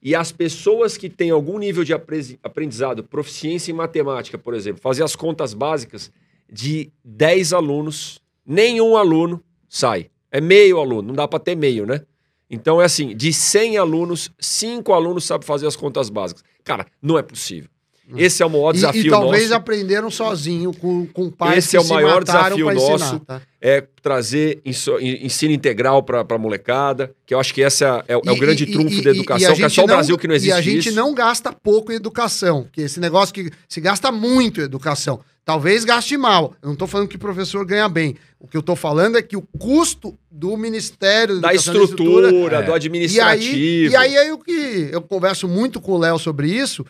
E 0.05 0.13
as 0.13 0.33
pessoas 0.33 0.97
que 0.97 1.09
têm 1.09 1.29
algum 1.29 1.57
nível 1.57 1.81
de 1.85 1.93
apre- 1.93 2.37
aprendizado, 2.43 3.05
proficiência 3.05 3.71
em 3.71 3.73
matemática, 3.73 4.37
por 4.37 4.53
exemplo, 4.53 4.81
fazer 4.81 5.01
as 5.01 5.15
contas 5.15 5.53
básicas 5.53 6.11
de 6.51 6.91
10 7.05 7.53
alunos, 7.53 8.19
nenhum 8.45 8.95
aluno 8.97 9.41
sai. 9.69 10.07
É 10.31 10.41
meio 10.41 10.79
aluno, 10.79 11.09
não 11.09 11.13
dá 11.15 11.27
para 11.27 11.39
ter 11.39 11.55
meio, 11.55 11.85
né? 11.85 12.01
Então 12.49 12.81
é 12.81 12.85
assim, 12.85 13.15
de 13.15 13.31
100 13.33 13.77
alunos, 13.77 14.31
5 14.39 14.93
alunos 14.93 15.25
sabem 15.25 15.45
fazer 15.45 15.67
as 15.67 15.75
contas 15.75 16.09
básicas. 16.09 16.43
Cara, 16.63 16.85
não 17.01 17.17
é 17.17 17.23
possível. 17.23 17.69
Esse 18.17 18.43
é 18.43 18.45
o 18.45 18.49
maior 18.49 18.71
E- 18.71 18.73
desafio 18.73 19.05
e, 19.07 19.09
talvez 19.09 19.43
nosso. 19.43 19.53
aprenderam 19.55 20.11
sozinho, 20.11 20.73
com, 20.73 21.07
com 21.07 21.31
pais 21.31 21.59
Esse 21.59 21.69
que 21.71 21.77
é 21.77 21.79
o 21.79 21.87
maior 21.87 22.23
desafio 22.23 22.71
nosso. 22.73 23.19
tá? 23.21 23.41
é 23.61 23.81
trazer 24.01 24.61
ensino 24.65 25.53
integral 25.53 26.03
para 26.03 26.19
a 26.27 26.37
molecada, 26.37 27.15
que 27.25 27.33
eu 27.33 27.39
acho 27.39 27.53
que 27.53 27.61
esse 27.61 27.83
é, 27.85 28.03
é 28.09 28.17
o- 28.17 28.21
é 28.25 28.31
o 28.31 28.35
E- 28.35 28.39
grande 28.39 28.65
e- 28.65 28.71
trunfo 28.71 28.95
e- 28.99 29.01
da 29.01 29.09
e- 29.11 29.13
educação, 29.15 29.53
e 29.53 29.55
que 29.55 29.63
é 29.63 29.69
só 29.69 29.83
o 29.83 29.87
Brasil 29.87 30.17
que 30.17 30.27
não 30.27 30.35
existe 30.35 30.49
E 30.53 30.57
a 30.57 30.61
gente 30.61 30.89
isso. 30.89 30.95
não 30.95 31.13
gasta 31.13 31.53
pouco 31.53 31.91
em 31.93 31.95
educação, 31.95 32.67
que 32.73 32.81
esse 32.81 32.99
negócio 32.99 33.33
que 33.33 33.49
se 33.69 33.79
gasta 33.79 34.11
muito 34.11 34.59
em 34.59 34.65
educação. 34.65 35.21
Talvez 35.45 35.83
gaste 35.83 36.15
mal. 36.15 36.55
Eu 36.61 36.67
não 36.67 36.73
estou 36.73 36.87
falando 36.87 37.07
que 37.09 37.17
o 37.17 37.19
professor 37.19 37.65
ganha 37.65 37.89
bem. 37.89 38.15
O 38.39 38.47
que 38.47 38.55
eu 38.55 38.61
estou 38.61 38.75
falando 38.75 39.17
é 39.17 39.21
que 39.21 39.35
o 39.35 39.41
custo 39.41 40.17
do 40.31 40.55
Ministério 40.55 41.41
Da 41.41 41.53
Educação, 41.53 41.83
estrutura, 41.83 42.57
é. 42.57 42.61
do 42.61 42.69
E 42.69 42.71
aí, 42.71 42.75
administrativo. 42.75 43.91
e 43.91 43.95
aí 43.95 44.15
é 44.15 44.33
o 44.33 44.37
que 44.37 44.89
eu 44.91 45.01
converso 45.01 45.47
muito 45.47 45.81
com 45.81 45.93
o 45.93 45.97
Léo 45.97 46.17
sobre 46.17 46.49
isso, 46.49 46.85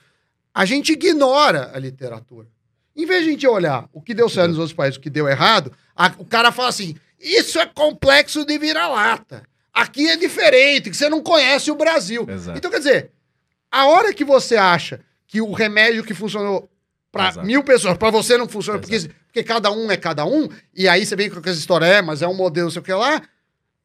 a 0.54 0.66
gente 0.66 0.92
ignora 0.94 1.72
a 1.74 1.80
literatura. 1.80 2.48
Em 2.96 3.08
vez 3.08 3.24
de 3.24 3.30
a 3.30 3.32
gente 3.32 3.48
olhar 3.48 3.90
o 3.92 4.00
que 4.02 4.14
deu 4.14 4.30
certo 4.30 4.50
nos 4.50 4.60
outros 4.60 4.76
países, 4.76 4.98
o 4.98 5.02
que 5.02 5.10
deu 5.10 5.28
errado, 5.28 5.72
a- 5.96 6.14
o 6.20 6.26
cara 6.26 6.52
fala 6.52 6.70
assim: 6.70 6.96
isso 7.20 7.58
é 7.58 7.66
complexo 7.66 8.46
de 8.46 8.56
vira-lata. 8.60 9.44
Aqui 9.74 10.08
é 10.08 10.16
diferente, 10.16 10.92
que 10.92 10.96
você 10.96 11.10
não 11.10 11.22
conhece 11.24 11.72
o 11.72 11.76
Brasil. 11.76 12.28
Exato. 12.30 12.56
Então, 12.56 12.70
quer 12.70 12.78
dizer, 12.78 13.12
a 13.72 13.88
hora 13.88 14.14
que 14.14 14.24
você 14.24 14.56
acha 14.56 15.00
que 15.26 15.42
o 15.42 15.52
remédio 15.54 16.04
que 16.04 16.14
funcionou 16.14 16.70
para 17.14 17.44
mil 17.44 17.64
pessoas, 17.64 17.96
para 17.96 18.10
você 18.10 18.36
não 18.36 18.50
funciona, 18.50 18.80
porque, 18.80 19.08
porque 19.28 19.44
cada 19.44 19.72
um 19.72 19.92
é 19.92 19.96
cada 19.96 20.26
um, 20.26 20.50
e 20.74 20.88
aí 20.88 21.06
você 21.06 21.16
vem 21.16 21.30
com 21.30 21.40
essa 21.40 21.60
história, 21.60 21.86
é, 21.86 22.02
mas 22.02 22.24
é 22.24 22.28
um 22.28 22.34
modelo, 22.34 22.72
sei 22.72 22.82
o 22.82 22.84
que 22.84 22.92
lá, 22.92 23.22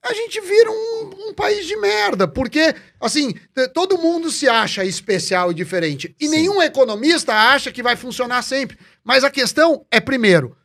a 0.03 0.14
gente 0.14 0.41
vira 0.41 0.70
um, 0.70 1.29
um 1.29 1.35
país 1.35 1.66
de 1.66 1.76
merda. 1.76 2.26
Porque, 2.26 2.74
assim, 3.01 3.35
todo 3.74 3.99
mundo 3.99 4.31
se 4.31 4.49
acha 4.49 4.85
especial 4.85 5.51
e 5.51 5.55
diferente. 5.55 6.14
E 6.18 6.26
Sim. 6.26 6.31
nenhum 6.31 6.62
economista 6.62 7.35
acha 7.35 7.70
que 7.70 7.83
vai 7.83 7.97
funcionar 7.97 8.41
sempre. 8.43 8.79
Mas 9.05 9.24
a 9.24 9.31
questão 9.31 9.85
é, 9.91 10.01
primeiro, 10.01 10.57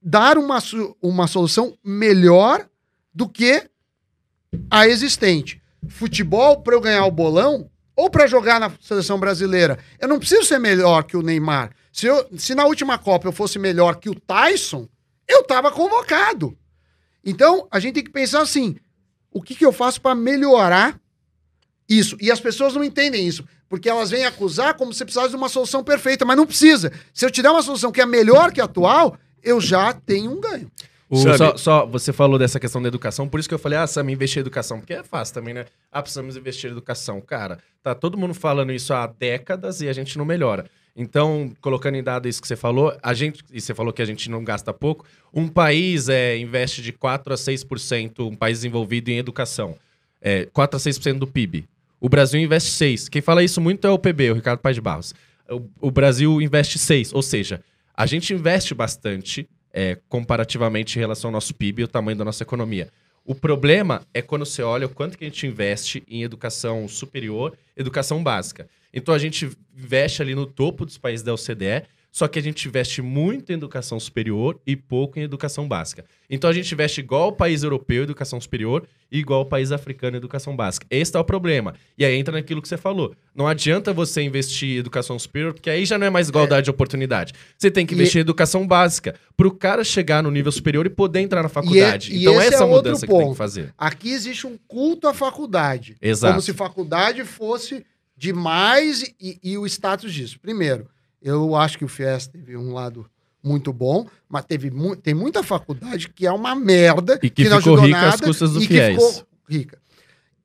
dar 0.00 0.38
uma, 0.38 0.58
uma 1.02 1.26
solução 1.26 1.76
melhor 1.84 2.66
do 3.12 3.28
que 3.28 3.68
a 4.70 4.86
existente. 4.86 5.60
Futebol, 5.88 6.62
para 6.62 6.74
eu 6.74 6.80
ganhar 6.80 7.04
o 7.04 7.10
bolão, 7.10 7.69
ou 8.00 8.08
para 8.08 8.26
jogar 8.26 8.58
na 8.58 8.72
seleção 8.80 9.20
brasileira, 9.20 9.78
eu 9.98 10.08
não 10.08 10.18
preciso 10.18 10.44
ser 10.44 10.58
melhor 10.58 11.04
que 11.04 11.18
o 11.18 11.22
Neymar. 11.22 11.70
Se, 11.92 12.06
eu, 12.06 12.26
se 12.38 12.54
na 12.54 12.64
última 12.64 12.96
Copa 12.96 13.28
eu 13.28 13.32
fosse 13.32 13.58
melhor 13.58 13.96
que 13.96 14.08
o 14.08 14.14
Tyson, 14.14 14.88
eu 15.28 15.44
tava 15.44 15.70
convocado. 15.70 16.56
Então, 17.22 17.68
a 17.70 17.78
gente 17.78 17.96
tem 17.96 18.04
que 18.04 18.10
pensar 18.10 18.40
assim: 18.40 18.76
o 19.30 19.42
que, 19.42 19.54
que 19.54 19.66
eu 19.66 19.70
faço 19.70 20.00
para 20.00 20.14
melhorar 20.14 20.98
isso? 21.86 22.16
E 22.22 22.30
as 22.30 22.40
pessoas 22.40 22.72
não 22.72 22.82
entendem 22.82 23.28
isso, 23.28 23.44
porque 23.68 23.90
elas 23.90 24.08
vêm 24.08 24.24
acusar 24.24 24.72
como 24.78 24.94
se 24.94 25.04
precisasse 25.04 25.28
de 25.28 25.36
uma 25.36 25.50
solução 25.50 25.84
perfeita, 25.84 26.24
mas 26.24 26.38
não 26.38 26.46
precisa. 26.46 26.90
Se 27.12 27.26
eu 27.26 27.30
te 27.30 27.42
der 27.42 27.50
uma 27.50 27.62
solução 27.62 27.92
que 27.92 28.00
é 28.00 28.06
melhor 28.06 28.50
que 28.50 28.62
a 28.62 28.64
atual, 28.64 29.18
eu 29.42 29.60
já 29.60 29.92
tenho 29.92 30.30
um 30.30 30.40
ganho. 30.40 30.72
O- 31.10 31.16
só, 31.36 31.56
só 31.56 31.86
você 31.86 32.12
falou 32.12 32.38
dessa 32.38 32.60
questão 32.60 32.80
da 32.80 32.86
educação, 32.88 33.28
por 33.28 33.40
isso 33.40 33.48
que 33.48 33.54
eu 33.54 33.58
falei, 33.58 33.78
ah, 33.78 33.86
Sam, 33.86 34.10
investir 34.12 34.38
em 34.38 34.42
educação, 34.42 34.78
porque 34.78 34.94
é 34.94 35.02
fácil 35.02 35.34
também, 35.34 35.52
né? 35.52 35.66
Ah, 35.90 36.00
precisamos 36.00 36.36
investir 36.36 36.68
em 36.70 36.72
educação. 36.72 37.20
Cara, 37.20 37.58
tá 37.82 37.94
todo 37.94 38.16
mundo 38.16 38.32
falando 38.32 38.72
isso 38.72 38.94
há 38.94 39.06
décadas 39.06 39.80
e 39.80 39.88
a 39.88 39.92
gente 39.92 40.16
não 40.16 40.24
melhora. 40.24 40.66
Então, 40.96 41.52
colocando 41.60 41.96
em 41.96 42.02
dado 42.02 42.28
isso 42.28 42.40
que 42.40 42.46
você 42.46 42.56
falou, 42.56 42.96
a 43.02 43.12
gente, 43.14 43.42
e 43.52 43.60
você 43.60 43.74
falou 43.74 43.92
que 43.92 44.02
a 44.02 44.04
gente 44.04 44.30
não 44.30 44.44
gasta 44.44 44.72
pouco, 44.72 45.04
um 45.32 45.48
país 45.48 46.08
é, 46.08 46.36
investe 46.38 46.82
de 46.82 46.92
4 46.92 47.32
a 47.32 47.36
6%, 47.36 48.20
um 48.28 48.34
país 48.36 48.58
desenvolvido 48.58 49.08
em 49.08 49.18
educação, 49.18 49.76
é, 50.20 50.46
4 50.52 50.76
a 50.76 50.80
6% 50.80 51.18
do 51.18 51.26
PIB. 51.26 51.64
O 52.00 52.08
Brasil 52.08 52.40
investe 52.40 52.70
6. 52.70 53.08
Quem 53.08 53.20
fala 53.22 53.42
isso 53.42 53.60
muito 53.60 53.86
é 53.86 53.90
o 53.90 53.98
PB, 53.98 54.30
o 54.30 54.34
Ricardo 54.34 54.60
Paz 54.60 54.74
de 54.76 54.80
Barros. 54.80 55.14
O, 55.48 55.88
o 55.88 55.90
Brasil 55.90 56.40
investe 56.40 56.78
6, 56.78 57.12
ou 57.12 57.22
seja, 57.22 57.60
a 57.96 58.06
gente 58.06 58.32
investe 58.32 58.74
bastante 58.74 59.48
é, 59.72 59.98
comparativamente 60.08 60.98
em 60.98 61.00
relação 61.00 61.28
ao 61.28 61.32
nosso 61.32 61.54
PIB 61.54 61.82
e 61.82 61.84
o 61.84 61.88
tamanho 61.88 62.16
da 62.18 62.24
nossa 62.24 62.42
economia. 62.42 62.88
O 63.24 63.34
problema 63.34 64.02
é 64.12 64.22
quando 64.22 64.46
você 64.46 64.62
olha 64.62 64.86
o 64.86 64.90
quanto 64.90 65.16
que 65.16 65.24
a 65.24 65.28
gente 65.28 65.46
investe 65.46 66.02
em 66.08 66.22
educação 66.22 66.88
superior, 66.88 67.56
educação 67.76 68.22
básica. 68.22 68.68
Então 68.92 69.14
a 69.14 69.18
gente 69.18 69.50
investe 69.76 70.22
ali 70.22 70.34
no 70.34 70.46
topo 70.46 70.84
dos 70.84 70.98
países 70.98 71.22
da 71.22 71.32
OCDE, 71.32 71.84
só 72.12 72.26
que 72.26 72.38
a 72.38 72.42
gente 72.42 72.66
investe 72.66 73.00
muito 73.00 73.50
em 73.50 73.54
educação 73.54 74.00
superior 74.00 74.60
e 74.66 74.74
pouco 74.74 75.18
em 75.18 75.22
educação 75.22 75.68
básica. 75.68 76.04
Então 76.28 76.50
a 76.50 76.52
gente 76.52 76.72
investe 76.72 77.00
igual 77.00 77.28
o 77.28 77.32
país 77.32 77.62
europeu 77.62 78.00
em 78.00 78.04
educação 78.04 78.40
superior 78.40 78.86
e 79.12 79.18
igual 79.20 79.42
o 79.42 79.46
país 79.46 79.70
africano 79.70 80.16
em 80.16 80.18
educação 80.18 80.56
básica. 80.56 80.86
Esse 80.90 81.16
é 81.16 81.20
o 81.20 81.24
problema. 81.24 81.74
E 81.96 82.04
aí 82.04 82.14
entra 82.16 82.32
naquilo 82.32 82.60
que 82.60 82.68
você 82.68 82.76
falou. 82.76 83.14
Não 83.34 83.46
adianta 83.46 83.92
você 83.92 84.22
investir 84.22 84.76
em 84.76 84.78
educação 84.78 85.18
superior, 85.18 85.52
porque 85.54 85.70
aí 85.70 85.84
já 85.84 85.96
não 85.98 86.06
é 86.06 86.10
mais 86.10 86.28
igualdade 86.28 86.64
de 86.64 86.70
oportunidade. 86.70 87.32
Você 87.56 87.70
tem 87.70 87.86
que 87.86 87.94
E- 87.94 87.96
investir 87.96 88.18
em 88.18 88.22
educação 88.22 88.66
básica 88.66 89.14
para 89.36 89.46
o 89.46 89.50
cara 89.52 89.84
chegar 89.84 90.22
no 90.22 90.30
nível 90.30 90.50
superior 90.52 90.86
e 90.86 90.90
poder 90.90 91.20
entrar 91.20 91.42
na 91.42 91.48
faculdade. 91.48 92.12
e 92.12 92.22
então 92.22 92.34
esse 92.40 92.54
essa 92.54 92.64
é 92.64 92.66
mudança 92.66 93.06
que 93.06 93.12
tem 93.12 93.30
que 93.30 93.36
fazer. 93.36 93.72
Aqui 93.78 94.10
existe 94.12 94.46
um 94.46 94.58
culto 94.66 95.06
à 95.06 95.14
faculdade. 95.14 95.96
Exato. 96.02 96.32
Como 96.32 96.42
se 96.42 96.52
faculdade 96.52 97.24
fosse 97.24 97.84
demais 98.16 99.02
e, 99.20 99.38
e 99.42 99.56
o 99.56 99.64
status 99.66 100.12
disso. 100.12 100.38
Primeiro, 100.40 100.86
eu 101.22 101.54
acho 101.54 101.78
que 101.78 101.84
o 101.84 101.88
FIES 101.88 102.26
teve 102.28 102.56
um 102.56 102.72
lado 102.72 103.08
muito 103.42 103.72
bom, 103.72 104.06
mas 104.28 104.44
teve 104.44 104.70
mu 104.70 104.94
tem 104.94 105.14
muita 105.14 105.42
faculdade 105.42 106.08
que 106.08 106.26
é 106.26 106.32
uma 106.32 106.54
merda. 106.54 107.18
E 107.22 107.30
que 107.30 107.48
não 107.48 107.58
ficou 107.58 107.74
ajudou 107.74 107.86
rica 107.86 107.98
às 107.98 108.04
nada 108.14 108.26
custas 108.26 108.52
do 108.52 108.62
e 108.62 108.66
que 108.66 108.74
FIES. 108.74 108.94
ficou 108.94 109.26
rica. 109.48 109.78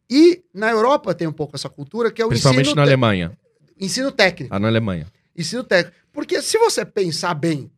E 0.10 0.44
na 0.54 0.70
Europa 0.70 1.14
tem 1.14 1.28
um 1.28 1.34
pouco 1.34 1.56
essa 1.56 1.70
cultura 1.70 2.12
que 2.12 2.22
é 2.22 2.26
o 2.26 2.30
Principalmente 2.30 2.68
ensino, 2.68 2.76
na 2.76 2.82
Alemanha. 2.84 3.38
ensino 3.80 4.12
técnico. 4.12 4.54
Ah, 4.54 4.60
na 4.60 4.68
Alemanha. 4.68 5.08
Ensino 5.36 5.64
técnico. 5.64 5.98
Porque 6.14 6.42
se 6.42 6.58
você 6.58 6.86
pensar 6.86 7.34
bem, 7.34 7.70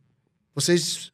vocês 0.54 1.12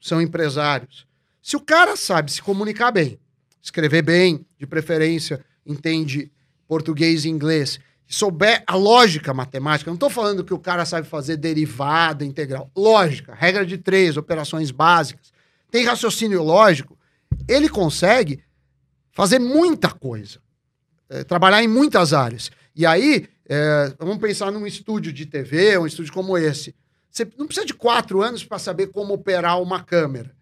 são 0.00 0.20
empresários. 0.20 1.06
Se 1.40 1.56
o 1.56 1.60
cara 1.60 1.96
sabe 1.96 2.30
se 2.32 2.42
comunicar 2.42 2.90
bem, 2.90 3.18
escrever 3.62 4.02
bem, 4.02 4.44
de 4.58 4.66
preferência, 4.66 5.42
entende 5.64 6.30
português 6.66 7.24
e 7.24 7.28
inglês, 7.28 7.80
souber 8.08 8.64
a 8.66 8.74
lógica 8.74 9.34
matemática, 9.34 9.90
não 9.90 9.96
estou 9.96 10.08
falando 10.08 10.42
que 10.42 10.54
o 10.54 10.58
cara 10.58 10.86
sabe 10.86 11.06
fazer 11.06 11.36
derivada 11.36 12.24
integral. 12.24 12.70
Lógica, 12.74 13.34
regra 13.34 13.66
de 13.66 13.76
três, 13.76 14.16
operações 14.16 14.70
básicas, 14.70 15.30
tem 15.70 15.84
raciocínio 15.84 16.42
lógico, 16.42 16.98
ele 17.46 17.68
consegue 17.68 18.42
fazer 19.12 19.38
muita 19.38 19.90
coisa, 19.90 20.38
é, 21.10 21.22
trabalhar 21.22 21.62
em 21.62 21.68
muitas 21.68 22.14
áreas. 22.14 22.50
E 22.74 22.86
aí, 22.86 23.28
é, 23.46 23.92
vamos 23.98 24.18
pensar 24.18 24.50
num 24.50 24.66
estúdio 24.66 25.12
de 25.12 25.26
TV, 25.26 25.76
um 25.76 25.86
estúdio 25.86 26.12
como 26.12 26.38
esse. 26.38 26.74
Você 27.10 27.28
não 27.36 27.46
precisa 27.46 27.66
de 27.66 27.74
quatro 27.74 28.22
anos 28.22 28.42
para 28.42 28.58
saber 28.58 28.86
como 28.86 29.12
operar 29.12 29.60
uma 29.60 29.82
câmera. 29.82 30.34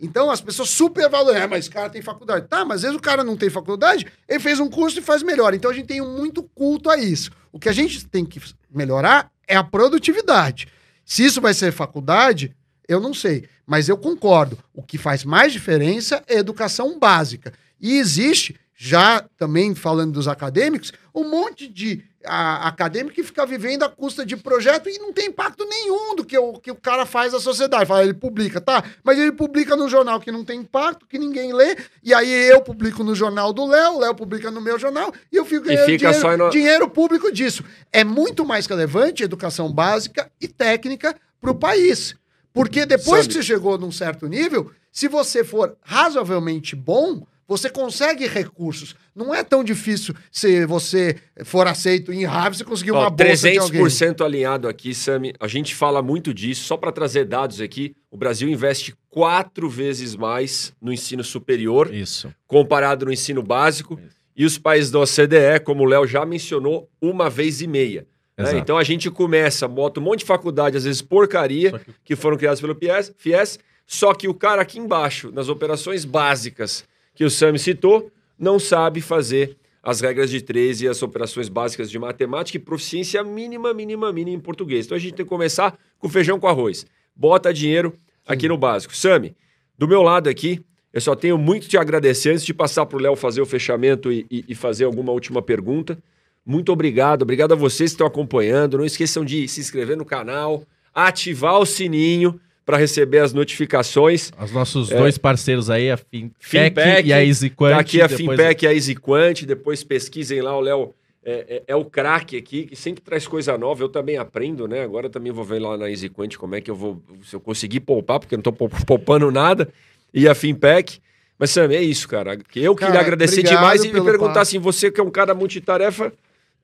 Então 0.00 0.30
as 0.30 0.40
pessoas 0.40 0.70
super 0.70 1.08
valoram, 1.08 1.38
é, 1.38 1.46
mas 1.46 1.60
esse 1.60 1.70
cara 1.70 1.88
tem 1.88 2.02
faculdade. 2.02 2.46
Tá, 2.48 2.64
mas 2.64 2.76
às 2.76 2.82
vezes 2.82 2.96
o 2.96 3.02
cara 3.02 3.22
não 3.22 3.36
tem 3.36 3.48
faculdade, 3.48 4.06
ele 4.28 4.40
fez 4.40 4.60
um 4.60 4.68
curso 4.68 4.98
e 4.98 5.02
faz 5.02 5.22
melhor. 5.22 5.54
Então 5.54 5.70
a 5.70 5.74
gente 5.74 5.86
tem 5.86 6.00
muito 6.00 6.42
culto 6.42 6.90
a 6.90 6.96
isso. 6.96 7.30
O 7.52 7.58
que 7.58 7.68
a 7.68 7.72
gente 7.72 8.04
tem 8.06 8.24
que 8.24 8.40
melhorar 8.70 9.30
é 9.46 9.56
a 9.56 9.64
produtividade. 9.64 10.68
Se 11.04 11.24
isso 11.24 11.40
vai 11.40 11.54
ser 11.54 11.72
faculdade, 11.72 12.54
eu 12.88 13.00
não 13.00 13.14
sei. 13.14 13.48
Mas 13.66 13.88
eu 13.88 13.96
concordo. 13.96 14.58
O 14.74 14.82
que 14.82 14.98
faz 14.98 15.24
mais 15.24 15.52
diferença 15.52 16.22
é 16.26 16.38
educação 16.38 16.98
básica. 16.98 17.52
E 17.80 17.98
existe, 17.98 18.58
já 18.74 19.24
também 19.36 19.74
falando 19.74 20.12
dos 20.12 20.28
acadêmicos, 20.28 20.92
um 21.14 21.28
monte 21.30 21.68
de 21.68 22.02
a, 22.26 22.68
acadêmico 22.68 23.14
que 23.14 23.22
fica 23.22 23.44
vivendo 23.46 23.82
à 23.82 23.88
custa 23.88 24.24
de 24.24 24.36
projeto 24.36 24.88
e 24.88 24.98
não 24.98 25.12
tem 25.12 25.26
impacto 25.26 25.64
nenhum 25.68 26.14
do 26.14 26.24
que 26.24 26.36
o, 26.38 26.54
que 26.54 26.70
o 26.70 26.74
cara 26.74 27.04
faz 27.06 27.32
na 27.32 27.40
sociedade. 27.40 27.86
Fala, 27.86 28.02
ele 28.02 28.14
publica, 28.14 28.60
tá? 28.60 28.82
Mas 29.02 29.18
ele 29.18 29.32
publica 29.32 29.76
num 29.76 29.88
jornal 29.88 30.20
que 30.20 30.30
não 30.32 30.44
tem 30.44 30.60
impacto, 30.60 31.06
que 31.06 31.18
ninguém 31.18 31.52
lê, 31.52 31.76
e 32.02 32.12
aí 32.14 32.30
eu 32.50 32.60
publico 32.60 33.02
no 33.04 33.14
jornal 33.14 33.52
do 33.52 33.66
Léo, 33.66 33.94
o 33.94 34.00
Léo 34.00 34.14
publica 34.14 34.50
no 34.50 34.60
meu 34.60 34.78
jornal, 34.78 35.12
e 35.32 35.36
eu 35.36 35.44
fico 35.44 35.66
E 35.70 35.74
ganhando 35.76 35.96
dinheiro, 35.98 36.36
no- 36.38 36.50
dinheiro 36.50 36.88
público 36.88 37.32
disso. 37.32 37.64
É 37.92 38.04
muito 38.04 38.44
mais 38.44 38.66
relevante 38.66 39.22
educação 39.22 39.72
básica 39.72 40.30
e 40.40 40.48
técnica 40.48 41.14
para 41.40 41.50
o 41.50 41.54
país. 41.54 42.14
Porque 42.52 42.86
depois 42.86 43.22
Sabe- 43.24 43.28
que 43.28 43.34
você 43.34 43.42
chegou 43.42 43.76
num 43.76 43.90
certo 43.90 44.26
nível, 44.28 44.70
se 44.92 45.08
você 45.08 45.42
for 45.42 45.76
razoavelmente 45.82 46.76
bom, 46.76 47.26
você 47.46 47.68
consegue 47.70 48.26
recursos. 48.26 48.94
Não 49.14 49.34
é 49.34 49.42
tão 49.44 49.62
difícil 49.62 50.14
se 50.30 50.64
você 50.66 51.16
for 51.44 51.66
aceito 51.66 52.12
em 52.12 52.24
Harvard, 52.24 52.56
você 52.58 52.64
conseguir 52.64 52.90
uma 52.92 53.06
Ó, 53.06 53.10
bolsa 53.10 53.50
de 53.50 53.58
alguém. 53.58 53.82
300% 53.82 54.24
alinhado 54.24 54.66
aqui, 54.68 54.94
Sami. 54.94 55.34
A 55.38 55.46
gente 55.48 55.74
fala 55.74 56.02
muito 56.02 56.32
disso. 56.34 56.64
Só 56.64 56.76
para 56.76 56.90
trazer 56.92 57.24
dados 57.24 57.60
aqui, 57.60 57.94
o 58.10 58.16
Brasil 58.16 58.48
investe 58.48 58.94
quatro 59.10 59.68
vezes 59.68 60.16
mais 60.16 60.72
no 60.80 60.92
ensino 60.92 61.22
superior 61.24 61.94
Isso. 61.94 62.32
comparado 62.46 63.06
no 63.06 63.12
ensino 63.12 63.42
básico. 63.42 63.98
E 64.36 64.44
os 64.44 64.58
países 64.58 64.90
da 64.90 64.98
OCDE, 64.98 65.60
como 65.64 65.84
o 65.84 65.86
Léo 65.86 66.06
já 66.06 66.26
mencionou, 66.26 66.88
uma 67.00 67.30
vez 67.30 67.60
e 67.62 67.66
meia. 67.68 68.06
né? 68.36 68.58
Então 68.58 68.76
a 68.76 68.82
gente 68.82 69.08
começa, 69.12 69.68
bota 69.68 70.00
um 70.00 70.02
monte 70.02 70.20
de 70.20 70.24
faculdade, 70.24 70.76
às 70.76 70.82
vezes 70.82 71.00
porcaria, 71.00 71.78
que- 71.78 71.92
que 72.04 72.16
foram 72.16 72.36
criadas 72.36 72.60
pelo 72.60 72.74
FIES, 72.74 73.14
FIES, 73.16 73.60
só 73.86 74.12
que 74.12 74.26
o 74.26 74.34
cara 74.34 74.60
aqui 74.62 74.76
embaixo, 74.80 75.30
nas 75.30 75.48
operações 75.48 76.04
básicas 76.04 76.84
que 77.14 77.24
o 77.24 77.30
Sami 77.30 77.58
citou, 77.58 78.10
não 78.38 78.58
sabe 78.58 79.00
fazer 79.00 79.56
as 79.82 80.00
regras 80.00 80.30
de 80.30 80.40
três 80.40 80.80
e 80.80 80.88
as 80.88 81.02
operações 81.02 81.48
básicas 81.48 81.90
de 81.90 81.98
matemática 81.98 82.56
e 82.56 82.60
proficiência 82.60 83.22
mínima, 83.22 83.72
mínima, 83.74 84.12
mínima 84.12 84.36
em 84.36 84.40
português. 84.40 84.86
Então 84.86 84.96
a 84.96 85.00
gente 85.00 85.14
tem 85.14 85.24
que 85.24 85.28
começar 85.28 85.78
com 85.98 86.08
feijão 86.08 86.40
com 86.40 86.48
arroz. 86.48 86.86
Bota 87.14 87.52
dinheiro 87.52 87.92
aqui 88.26 88.48
no 88.48 88.56
básico. 88.56 88.96
Sami, 88.96 89.36
do 89.78 89.86
meu 89.86 90.02
lado 90.02 90.28
aqui, 90.28 90.64
eu 90.92 91.00
só 91.00 91.14
tenho 91.14 91.36
muito 91.36 91.68
te 91.68 91.76
agradecer 91.76 92.30
antes 92.30 92.44
de 92.44 92.54
passar 92.54 92.86
para 92.86 92.96
o 92.96 93.00
Léo 93.00 93.14
fazer 93.16 93.40
o 93.42 93.46
fechamento 93.46 94.10
e, 94.10 94.26
e- 94.30 94.44
e 94.48 94.54
fazer 94.54 94.84
alguma 94.84 95.12
última 95.12 95.42
pergunta. 95.42 95.98
Muito 96.46 96.72
obrigado. 96.72 97.22
Obrigado 97.22 97.52
a 97.52 97.56
vocês 97.56 97.90
que 97.90 97.94
estão 97.94 98.06
acompanhando. 98.06 98.78
Não 98.78 98.84
esqueçam 98.84 99.24
de 99.24 99.46
se 99.48 99.60
inscrever 99.60 99.96
no 99.96 100.04
canal, 100.04 100.64
ativar 100.94 101.58
o 101.58 101.66
sininho 101.66 102.40
para 102.64 102.76
receber 102.78 103.18
as 103.18 103.32
notificações. 103.32 104.30
Os 104.42 104.52
nossos 104.52 104.90
É. 104.90 104.96
dois 104.98 105.18
parceiros 105.18 105.68
aí, 105.70 105.90
a 105.90 105.96
Fintech, 105.96 106.34
Fintech, 106.38 107.08
e 107.08 107.12
a 107.12 107.24
EasyQuant. 107.24 107.72
Tá 107.74 107.80
aqui 107.80 108.00
a 108.00 108.06
depois- 108.06 108.38
Finpec 108.38 108.64
e 108.64 108.68
a 108.68 108.72
EasyQuant. 108.74 109.42
Depois 109.46 109.84
pesquisem 109.84 110.40
lá, 110.40 110.56
o 110.56 110.60
Léo 110.60 110.94
é, 111.26 111.32
é- 111.56 111.62
é 111.68 111.76
o 111.76 111.84
craque 111.84 112.36
aqui, 112.36 112.64
que 112.66 112.76
sempre 112.76 113.02
traz 113.02 113.26
coisa 113.26 113.56
nova. 113.56 113.82
Eu 113.82 113.88
também 113.88 114.16
aprendo, 114.16 114.66
né? 114.68 114.82
Agora 114.82 115.08
também 115.08 115.32
vou 115.32 115.44
ver 115.44 115.58
lá 115.58 115.76
na 115.76 115.88
EasyQuant 115.90 116.36
como 116.36 116.54
é 116.54 116.60
que 116.60 116.70
eu 116.70 116.74
vou, 116.76 117.02
se 117.24 117.34
eu 117.36 117.40
conseguir 117.40 117.80
poupar, 117.80 118.20
porque 118.20 118.34
eu 118.34 118.38
não 118.38 118.42
tô 118.42 118.52
pou- 118.52 118.70
poupando 118.86 119.30
nada. 119.30 119.68
E 120.12 120.28
a 120.28 120.34
Finpec. 120.34 120.98
Mas, 121.38 121.50
Sam, 121.50 121.72
é 121.72 121.82
isso, 121.82 122.06
cara. 122.08 122.36
Que 122.36 122.60
Eu 122.60 122.74
Cara, 122.74 122.92
queria 122.92 123.00
agradecer 123.02 123.42
demais 123.42 123.82
e 123.84 123.88
pelo 123.90 124.04
perguntar 124.04 124.28
papo. 124.34 124.38
assim, 124.40 124.58
você 124.58 124.90
que 124.90 125.00
é 125.00 125.04
um 125.04 125.10
cara 125.10 125.34
multitarefa, 125.34 126.12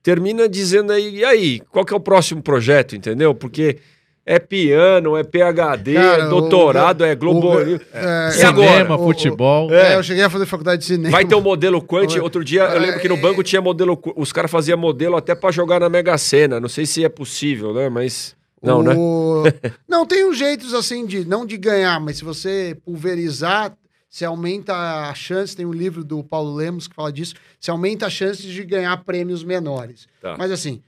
termina 0.01 0.47
dizendo 0.47 0.91
aí, 0.93 1.17
e 1.17 1.25
aí, 1.25 1.59
qual 1.69 1.83
que 1.85 1.93
é 1.93 1.97
o 1.97 1.99
próximo 1.99 2.41
projeto, 2.41 2.95
entendeu? 2.95 3.35
Porque 3.35 3.77
é 4.25 4.37
piano, 4.39 5.17
é 5.17 5.23
PHD, 5.23 5.93
Cara, 5.95 6.23
é 6.23 6.27
doutorado, 6.29 7.01
o- 7.01 7.05
é 7.05 7.15
Globo... 7.15 7.55
o- 7.55 7.61
E 7.61 7.79
é, 7.93 8.43
agora? 8.45 8.67
Cinema, 8.71 8.95
o- 8.95 9.03
futebol. 9.03 9.73
É, 9.73 9.95
eu 9.95 10.03
cheguei 10.03 10.23
a 10.23 10.29
fazer 10.29 10.45
faculdade 10.45 10.81
de 10.81 10.87
cinema. 10.87 11.09
Vai 11.11 11.25
ter 11.25 11.35
o 11.35 11.41
modelo 11.41 11.81
Quant. 11.81 12.15
Outro 12.21 12.43
dia 12.43 12.63
eu 12.65 12.79
lembro 12.79 12.99
que 12.99 13.09
no 13.09 13.15
É. 13.15 13.21
banco 13.21 13.43
tinha 13.43 13.61
modelo. 13.61 13.99
Os 14.15 14.31
caras 14.31 14.51
faziam 14.51 14.77
modelo 14.77 15.15
até 15.17 15.33
pra 15.33 15.51
jogar 15.51 15.79
na 15.79 15.89
Mega 15.89 16.17
Sena. 16.17 16.59
Não 16.59 16.69
sei 16.69 16.85
se 16.85 17.03
é 17.03 17.09
possível, 17.09 17.73
né? 17.73 17.89
Mas. 17.89 18.35
Não, 18.61 18.83
né? 18.83 18.93
O- 18.95 19.43
Não, 19.89 20.05
tem 20.05 20.23
uns 20.23 20.37
jeitos 20.37 20.73
assim 20.75 21.03
de 21.05 21.25
não 21.25 21.45
de 21.47 21.57
ganhar, 21.57 21.99
mas 21.99 22.17
se 22.17 22.23
você 22.23 22.77
pulverizar, 22.85 23.73
se 24.07 24.23
aumenta 24.23 24.75
a 25.09 25.13
chance, 25.15 25.55
tem 25.55 25.65
um 25.65 25.71
livro 25.73 26.03
do 26.03 26.23
Paulo 26.23 26.53
Lemos 26.53 26.87
que 26.87 26.93
fala 26.93 27.11
disso, 27.11 27.33
se 27.59 27.71
aumenta 27.71 28.05
a 28.05 28.09
chance 28.09 28.43
de 28.43 28.63
ganhar 28.63 28.95
prêmios 29.03 29.43
menores. 29.43 30.07
Tá. 30.21 30.35
Mas 30.37 30.51
assim, 30.51 30.79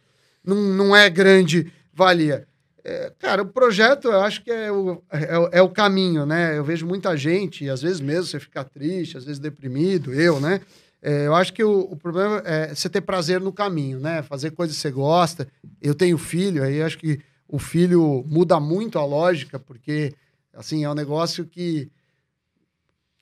não, 0.45 0.55
não 0.55 0.95
é 0.95 1.10
grande 1.10 1.72
valia. 1.91 2.45
É, 2.85 3.14
cara, 3.18 3.41
o 3.41 3.45
projeto 3.45 4.10
eu 4.10 4.19
acho 4.22 4.43
que 4.43 4.51
é 4.51 4.72
o, 4.72 5.01
é, 5.10 5.60
é 5.60 5.61
o 5.61 5.69
caminho, 5.69 6.26
né? 6.26 6.57
Eu 6.57 6.65
vejo 6.65 6.85
muita 6.85 7.15
gente, 7.15 7.64
e 7.64 7.69
às 7.69 7.81
vezes 7.81 8.01
mesmo 8.01 8.26
você 8.26 8.39
fica 8.39 8.64
triste, 8.64 9.18
às 9.18 9.23
vezes 9.23 9.39
deprimido, 9.39 10.14
eu, 10.14 10.39
né? 10.39 10.60
É, 11.01 11.27
eu 11.27 11.35
acho 11.35 11.53
que 11.53 11.64
o, 11.64 11.81
o 11.81 11.95
problema 11.95 12.41
é 12.45 12.73
você 12.73 12.89
ter 12.89 13.01
prazer 13.01 13.39
no 13.39 13.53
caminho, 13.53 13.99
né? 13.99 14.22
Fazer 14.22 14.51
coisas 14.51 14.76
que 14.76 14.81
você 14.81 14.91
gosta. 14.91 15.47
Eu 15.81 15.95
tenho 15.95 16.18
filho, 16.18 16.64
aí 16.64 16.81
acho 16.81 16.97
que 16.97 17.19
o 17.47 17.60
filho 17.60 18.23
muda 18.27 18.60
muito 18.60 18.97
a 18.97 19.05
lógica, 19.05 19.60
porque, 19.60 20.14
assim, 20.53 20.84
é 20.84 20.89
um 20.89 20.95
negócio 20.95 21.45
que. 21.45 21.89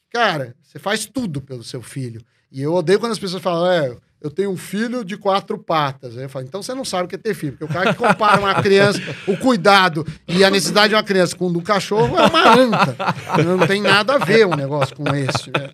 Cara, 0.10 0.56
você 0.62 0.80
faz 0.80 1.06
tudo 1.06 1.42
pelo 1.42 1.64
seu 1.64 1.82
filho. 1.82 2.22
E 2.52 2.62
eu 2.62 2.74
odeio 2.74 3.00
quando 3.00 3.14
as 3.14 3.20
pessoas 3.20 3.42
falam, 3.42 3.72
é, 3.72 3.98
eu 4.22 4.30
tenho 4.30 4.52
um 4.52 4.58
filho 4.58 5.04
de 5.04 5.18
quatro 5.18 5.58
patas. 5.58 6.16
Aí 6.18 6.24
eu 6.24 6.30
falo, 6.30 6.46
então 6.46 6.62
você 6.62 6.74
não 6.76 6.86
sabe 6.86 7.06
o 7.06 7.08
que 7.08 7.16
é 7.16 7.18
ter 7.18 7.34
filho. 7.34 7.54
Porque 7.54 7.66
o 7.66 7.68
cara 7.68 7.92
que 7.94 7.98
compara 8.00 8.40
uma 8.40 8.62
criança, 8.62 9.00
o 9.28 9.36
cuidado 9.36 10.06
e 10.28 10.44
a 10.44 10.50
necessidade 10.52 10.90
de 10.90 10.96
uma 10.96 11.04
criança 11.04 11.36
com 11.36 11.52
do 11.52 11.62
cachorro 11.62 12.18
é 12.18 12.26
uma 12.28 12.54
anta. 12.56 12.96
Não 13.44 13.66
tem 13.66 13.82
nada 13.82 14.14
a 14.14 14.18
ver 14.20 14.46
um 14.46 14.56
negócio 14.56 14.96
com 14.96 15.04
esse. 15.16 15.50
né? 15.50 15.72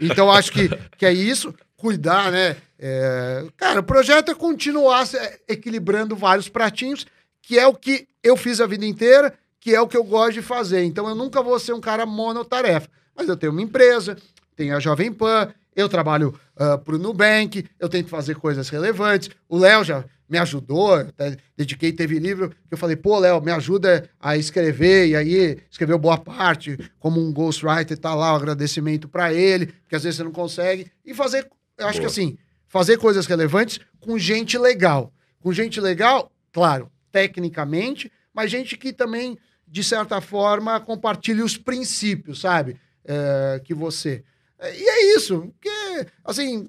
Então 0.00 0.30
acho 0.30 0.50
que, 0.52 0.68
que 0.96 1.06
é 1.06 1.12
isso, 1.12 1.54
cuidar, 1.76 2.32
né? 2.32 2.56
É, 2.78 3.44
Cara, 3.56 3.80
o 3.80 3.84
projeto 3.84 4.30
é 4.30 4.34
continuar 4.34 5.06
se- 5.06 5.40
equilibrando 5.48 6.14
vários 6.16 6.48
pratinhos, 6.48 7.06
que 7.42 7.58
é 7.58 7.66
o 7.66 7.74
que 7.74 8.06
eu 8.22 8.36
fiz 8.36 8.60
a 8.60 8.66
vida 8.66 8.84
inteira, 8.84 9.32
que 9.60 9.74
é 9.74 9.80
o 9.80 9.88
que 9.88 9.96
eu 9.96 10.04
gosto 10.04 10.34
de 10.34 10.42
fazer. 10.42 10.82
Então 10.84 11.08
eu 11.08 11.14
nunca 11.14 11.42
vou 11.42 11.58
ser 11.58 11.72
um 11.72 11.80
cara 11.80 12.04
monotarefa. 12.06 12.88
Mas 13.16 13.28
eu 13.28 13.36
tenho 13.36 13.52
uma 13.52 13.62
empresa, 13.62 14.16
tenho 14.56 14.76
a 14.76 14.80
Jovem 14.80 15.12
Pan, 15.12 15.48
eu 15.78 15.88
trabalho 15.88 16.34
uh, 16.56 16.76
pro 16.76 16.98
Nubank, 16.98 17.64
eu 17.78 17.88
tento 17.88 18.08
fazer 18.08 18.34
coisas 18.34 18.68
relevantes. 18.68 19.30
O 19.48 19.56
Léo 19.56 19.84
já 19.84 20.04
me 20.28 20.36
ajudou, 20.36 20.94
até 20.94 21.36
dediquei, 21.56 21.92
teve 21.92 22.18
livro 22.18 22.50
que 22.50 22.56
eu 22.72 22.76
falei, 22.76 22.96
pô, 22.96 23.16
Léo, 23.16 23.40
me 23.40 23.52
ajuda 23.52 24.10
a 24.18 24.36
escrever, 24.36 25.06
e 25.06 25.14
aí 25.14 25.62
escreveu 25.70 25.96
boa 25.96 26.18
parte, 26.18 26.76
como 26.98 27.24
um 27.24 27.32
ghostwriter, 27.32 27.96
tá 27.96 28.12
lá 28.12 28.32
o 28.32 28.36
agradecimento 28.36 29.08
para 29.08 29.32
ele, 29.32 29.66
porque 29.66 29.94
às 29.94 30.02
vezes 30.02 30.16
você 30.16 30.24
não 30.24 30.32
consegue, 30.32 30.90
e 31.06 31.14
fazer, 31.14 31.48
eu 31.78 31.86
acho 31.86 32.00
Boa. 32.00 32.00
que 32.00 32.06
assim, 32.06 32.36
fazer 32.66 32.98
coisas 32.98 33.24
relevantes 33.24 33.78
com 34.00 34.18
gente 34.18 34.58
legal. 34.58 35.12
Com 35.38 35.52
gente 35.52 35.80
legal, 35.80 36.32
claro, 36.52 36.90
tecnicamente, 37.12 38.10
mas 38.34 38.50
gente 38.50 38.76
que 38.76 38.92
também, 38.92 39.38
de 39.66 39.84
certa 39.84 40.20
forma, 40.20 40.80
compartilhe 40.80 41.40
os 41.40 41.56
princípios, 41.56 42.40
sabe? 42.40 42.76
É, 43.04 43.60
que 43.64 43.72
você. 43.72 44.24
É, 44.58 44.76
E 44.76 44.88
é 44.88 45.16
isso, 45.16 45.52
porque, 45.52 46.06
assim, 46.24 46.68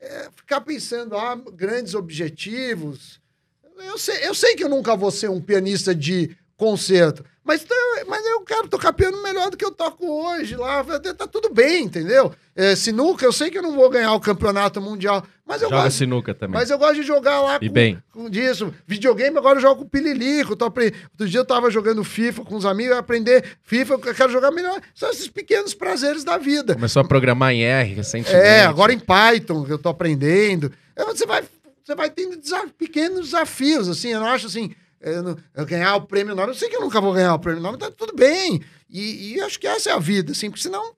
é, 0.00 0.30
ficar 0.34 0.60
pensando, 0.60 1.16
ah, 1.16 1.34
grandes 1.52 1.94
objetivos. 1.94 3.20
Eu 3.76 3.98
sei, 3.98 4.26
eu 4.26 4.34
sei 4.34 4.54
que 4.54 4.64
eu 4.64 4.68
nunca 4.68 4.96
vou 4.96 5.10
ser 5.10 5.28
um 5.28 5.40
pianista 5.40 5.94
de 5.94 6.36
concerto, 6.56 7.24
mas, 7.46 7.62
tá- 7.64 7.74
mas 8.08 8.26
eu 8.26 8.40
quero 8.42 8.68
tocar 8.68 8.92
piano 8.92 9.22
melhor 9.22 9.50
do 9.50 9.56
que 9.56 9.64
eu 9.64 9.70
toco 9.70 10.04
hoje 10.06 10.56
lá. 10.56 10.84
Tá 11.16 11.26
tudo 11.26 11.48
bem, 11.52 11.84
entendeu? 11.84 12.32
É, 12.54 12.74
sinuca, 12.74 13.24
eu 13.24 13.32
sei 13.32 13.50
que 13.50 13.58
eu 13.58 13.62
não 13.62 13.74
vou 13.74 13.88
ganhar 13.90 14.12
o 14.14 14.20
campeonato 14.20 14.80
mundial, 14.80 15.22
mas 15.46 15.60
eu 15.62 15.68
Joga 15.68 15.82
gosto. 15.84 15.96
sinuca 15.98 16.34
também. 16.34 16.58
Mas 16.58 16.70
eu 16.70 16.78
gosto 16.78 16.94
de 16.96 17.02
jogar 17.02 17.40
lá 17.42 17.58
E 17.60 17.68
com, 17.68 17.74
bem. 17.74 18.02
com 18.12 18.28
disso. 18.30 18.72
Videogame, 18.86 19.36
agora 19.36 19.58
eu 19.58 19.62
jogo 19.62 19.82
com 19.82 19.88
pililico. 19.88 20.56
Tô 20.56 20.64
apre... 20.64 20.92
Outro 21.12 21.28
dia 21.28 21.40
eu 21.40 21.44
tava 21.44 21.70
jogando 21.70 22.02
FIFA 22.02 22.44
com 22.44 22.56
os 22.56 22.64
amigos, 22.66 22.92
eu 22.92 22.98
aprender 22.98 23.44
FIFA, 23.62 23.94
eu 23.94 23.98
quero 24.14 24.32
jogar 24.32 24.50
melhor. 24.50 24.80
São 24.94 25.10
esses 25.10 25.28
pequenos 25.28 25.74
prazeres 25.74 26.24
da 26.24 26.38
vida. 26.38 26.74
Começou 26.74 27.00
a 27.02 27.04
programar 27.04 27.52
em 27.52 27.62
R 27.62 27.94
recentemente. 27.94 28.44
É, 28.44 28.64
agora 28.64 28.92
em 28.92 28.98
Python 28.98 29.64
que 29.64 29.72
eu 29.72 29.78
tô 29.78 29.90
aprendendo. 29.90 30.72
É, 30.96 31.04
Você 31.04 31.26
vai, 31.26 31.44
você 31.84 31.94
vai 31.94 32.08
tendo 32.10 32.36
desa- 32.38 32.66
pequenos 32.78 33.26
desafios, 33.26 33.86
assim. 33.88 34.08
Eu 34.08 34.20
não 34.20 34.26
acho 34.28 34.46
assim. 34.46 34.74
Eu, 35.00 35.22
não- 35.22 35.36
eu 35.54 35.66
ganhar 35.66 35.94
o 35.96 36.02
prêmio 36.02 36.34
Nobel, 36.34 36.52
eu 36.52 36.54
sei 36.58 36.68
que 36.68 36.76
eu 36.76 36.80
nunca 36.80 37.00
vou 37.00 37.12
ganhar 37.12 37.34
o 37.34 37.38
prêmio 37.38 37.62
Nobel, 37.62 37.78
tá 37.78 37.90
tudo 37.90 38.14
bem. 38.14 38.62
E, 38.88 39.34
e 39.34 39.40
acho 39.40 39.58
que 39.60 39.66
essa 39.66 39.90
é 39.90 39.92
a 39.92 39.98
vida, 39.98 40.32
assim, 40.32 40.48
porque 40.50 40.62
senão 40.62 40.94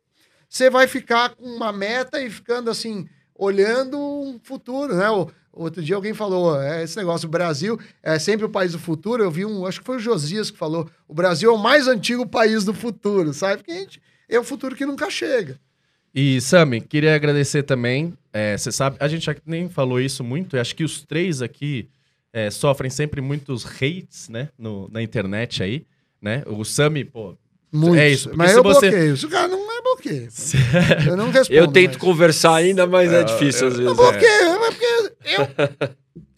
você 0.48 0.70
vai 0.70 0.86
ficar 0.86 1.30
com 1.34 1.44
uma 1.44 1.72
meta 1.72 2.20
e 2.22 2.30
ficando 2.30 2.70
assim, 2.70 3.06
olhando 3.34 3.98
um 3.98 4.38
futuro, 4.42 4.94
né? 4.96 5.10
O, 5.10 5.30
outro 5.52 5.82
dia 5.82 5.96
alguém 5.96 6.14
falou, 6.14 6.60
é, 6.60 6.82
esse 6.84 6.96
negócio, 6.96 7.26
o 7.26 7.30
Brasil 7.30 7.78
é 8.02 8.18
sempre 8.18 8.46
o 8.46 8.50
país 8.50 8.72
do 8.72 8.78
futuro. 8.78 9.22
Eu 9.22 9.30
vi 9.30 9.44
um, 9.44 9.66
acho 9.66 9.80
que 9.80 9.86
foi 9.86 9.96
o 9.96 10.00
Josias 10.00 10.50
que 10.50 10.56
falou, 10.58 10.88
o 11.06 11.14
Brasil 11.14 11.50
é 11.50 11.54
o 11.54 11.58
mais 11.58 11.88
antigo 11.88 12.26
país 12.26 12.64
do 12.64 12.72
futuro, 12.72 13.32
sabe? 13.34 13.58
Porque 13.58 13.72
a 13.72 13.74
gente, 13.80 14.00
é 14.28 14.38
o 14.38 14.44
futuro 14.44 14.74
que 14.76 14.86
nunca 14.86 15.10
chega. 15.10 15.58
E, 16.14 16.40
Sami, 16.40 16.80
queria 16.80 17.14
agradecer 17.14 17.62
também. 17.64 18.14
é, 18.32 18.56
Você 18.56 18.72
sabe, 18.72 18.96
a 19.00 19.08
gente 19.08 19.28
nem 19.44 19.68
falou 19.68 20.00
isso 20.00 20.24
muito, 20.24 20.56
acho 20.56 20.74
que 20.74 20.84
os 20.84 21.02
três 21.02 21.42
aqui 21.42 21.88
é, 22.32 22.50
sofrem 22.50 22.90
sempre 22.90 23.20
muitos 23.20 23.64
hates, 23.64 24.28
né? 24.28 24.48
No, 24.58 24.88
na 24.90 25.02
internet 25.02 25.62
aí, 25.62 25.84
né? 26.20 26.42
O 26.46 26.64
Sami, 26.64 27.04
pô. 27.04 27.36
Muito. 27.72 27.96
É 27.96 28.08
isso, 28.10 28.24
porque 28.30 28.38
Mas 28.38 28.50
se 28.52 28.58
eu 28.58 28.62
você- 28.62 28.90
bloqueio. 28.90 29.16
Se 29.16 29.26
o 29.26 29.28
cara 29.28 29.48
não 29.48 29.70
é 29.78 29.82
bloqueio. 29.82 30.28
Eu 31.06 31.16
não 31.16 31.30
respondo. 31.30 31.58
Eu 31.58 31.68
tento 31.68 31.86
mais. 31.92 31.96
conversar 31.98 32.54
ainda, 32.54 32.86
mas 32.86 33.12
é 33.12 33.22
difícil 33.24 33.68
às 33.68 33.74
Eu 33.74 33.80
vezes. 33.80 33.96
bloqueio, 33.96 34.30
é 34.30 34.70
porque 34.70 34.84
eu, 35.24 35.48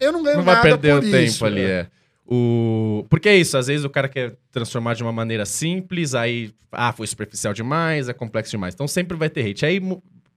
eu 0.07 0.11
não 0.11 0.23
ganho 0.23 0.37
Não 0.37 0.43
vai 0.43 0.55
nada 0.55 0.67
perder 0.69 0.93
o 0.95 1.01
por 1.01 1.09
tempo 1.09 1.17
isso, 1.23 1.45
ali, 1.45 1.61
né? 1.61 1.69
é. 1.71 1.87
O... 2.25 3.05
Porque 3.09 3.27
é 3.29 3.35
isso, 3.37 3.57
às 3.57 3.67
vezes 3.67 3.85
o 3.85 3.89
cara 3.89 4.07
quer 4.09 4.35
transformar 4.51 4.93
de 4.93 5.03
uma 5.03 5.11
maneira 5.11 5.45
simples, 5.45 6.13
aí, 6.15 6.51
ah, 6.71 6.91
foi 6.93 7.05
superficial 7.07 7.53
demais, 7.53 8.07
é 8.09 8.13
complexo 8.13 8.51
demais. 8.51 8.73
Então 8.73 8.87
sempre 8.87 9.17
vai 9.17 9.29
ter 9.29 9.45
hate. 9.49 9.65
Aí 9.65 9.81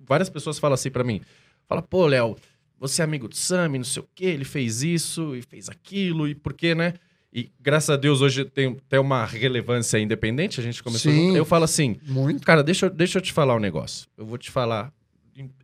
várias 0.01 0.29
pessoas 0.31 0.59
falam 0.59 0.75
assim 0.75 0.91
pra 0.91 1.05
mim, 1.05 1.21
fala, 1.69 1.83
pô, 1.83 2.07
Léo, 2.07 2.37
você 2.79 3.03
é 3.03 3.05
amigo 3.05 3.29
do 3.29 3.37
Sami, 3.37 3.79
não 3.79 3.85
sei 3.85 4.03
o 4.03 4.09
quê, 4.15 4.27
ele 4.27 4.45
fez 4.45 4.83
isso 4.83 5.35
e 5.37 5.43
fez 5.43 5.69
aquilo, 5.69 6.29
e 6.29 6.35
por 6.35 6.53
quê, 6.53 6.75
né? 6.75 6.95
E 7.33 7.51
graças 7.61 7.91
a 7.91 7.97
Deus 7.97 8.21
hoje 8.21 8.45
tem, 8.45 8.77
tem 8.89 9.01
uma 9.01 9.25
relevância 9.25 9.99
independente, 9.99 10.61
a 10.61 10.63
gente 10.63 10.83
começou 10.83 11.11
Sim. 11.11 11.27
junto. 11.29 11.37
Eu 11.37 11.45
falo 11.45 11.65
assim, 11.65 11.97
Muito. 12.07 12.45
Cara, 12.45 12.63
deixa, 12.63 12.87
eu- 12.87 12.91
deixa 12.91 13.19
eu 13.19 13.23
te 13.23 13.33
falar 13.33 13.57
um 13.57 13.61
negócio. 13.61 14.07
Eu 14.17 14.25
vou 14.25 14.39
te 14.39 14.51
falar. 14.51 14.93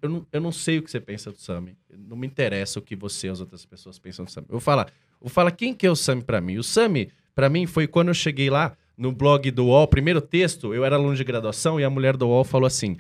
Eu 0.03 0.09
não, 0.09 0.27
eu 0.33 0.41
não 0.41 0.51
sei 0.51 0.79
o 0.79 0.83
que 0.83 0.91
você 0.91 0.99
pensa 0.99 1.31
do 1.31 1.39
Sami. 1.39 1.77
Não 1.97 2.17
me 2.17 2.27
interessa 2.27 2.81
o 2.81 2.83
que 2.83 2.97
você 2.97 3.29
e 3.29 3.31
as 3.31 3.39
outras 3.41 3.65
pessoas 3.65 4.01
pensam 4.01 4.25
do 4.25 4.31
Sami. 4.31 4.47
Eu 4.49 4.55
vou 4.55 4.61
falar. 4.61 4.89
Eu 4.89 5.21
vou 5.27 5.31
falar 5.31 5.53
quem 5.53 5.73
que 5.73 5.87
é 5.87 5.91
o 5.91 5.95
Sami 5.95 6.23
pra 6.23 6.41
mim. 6.41 6.57
O 6.59 6.65
Sami, 6.65 7.09
pra 7.37 7.49
mim, 7.49 7.67
foi 7.67 7.87
quando 7.87 8.09
eu 8.09 8.15
cheguei 8.15 8.51
lá 8.51 8.77
no 8.97 9.13
blog 9.13 9.49
do 9.53 9.67
UOL, 9.67 9.87
primeiro 9.87 10.21
texto, 10.21 10.75
eu 10.75 10.85
era 10.85 10.97
aluno 10.97 11.15
de 11.15 11.23
graduação 11.23 11.79
e 11.79 11.85
a 11.85 11.89
mulher 11.91 12.17
do 12.17 12.27
UOL 12.27 12.43
falou 12.43 12.67
assim: 12.67 12.97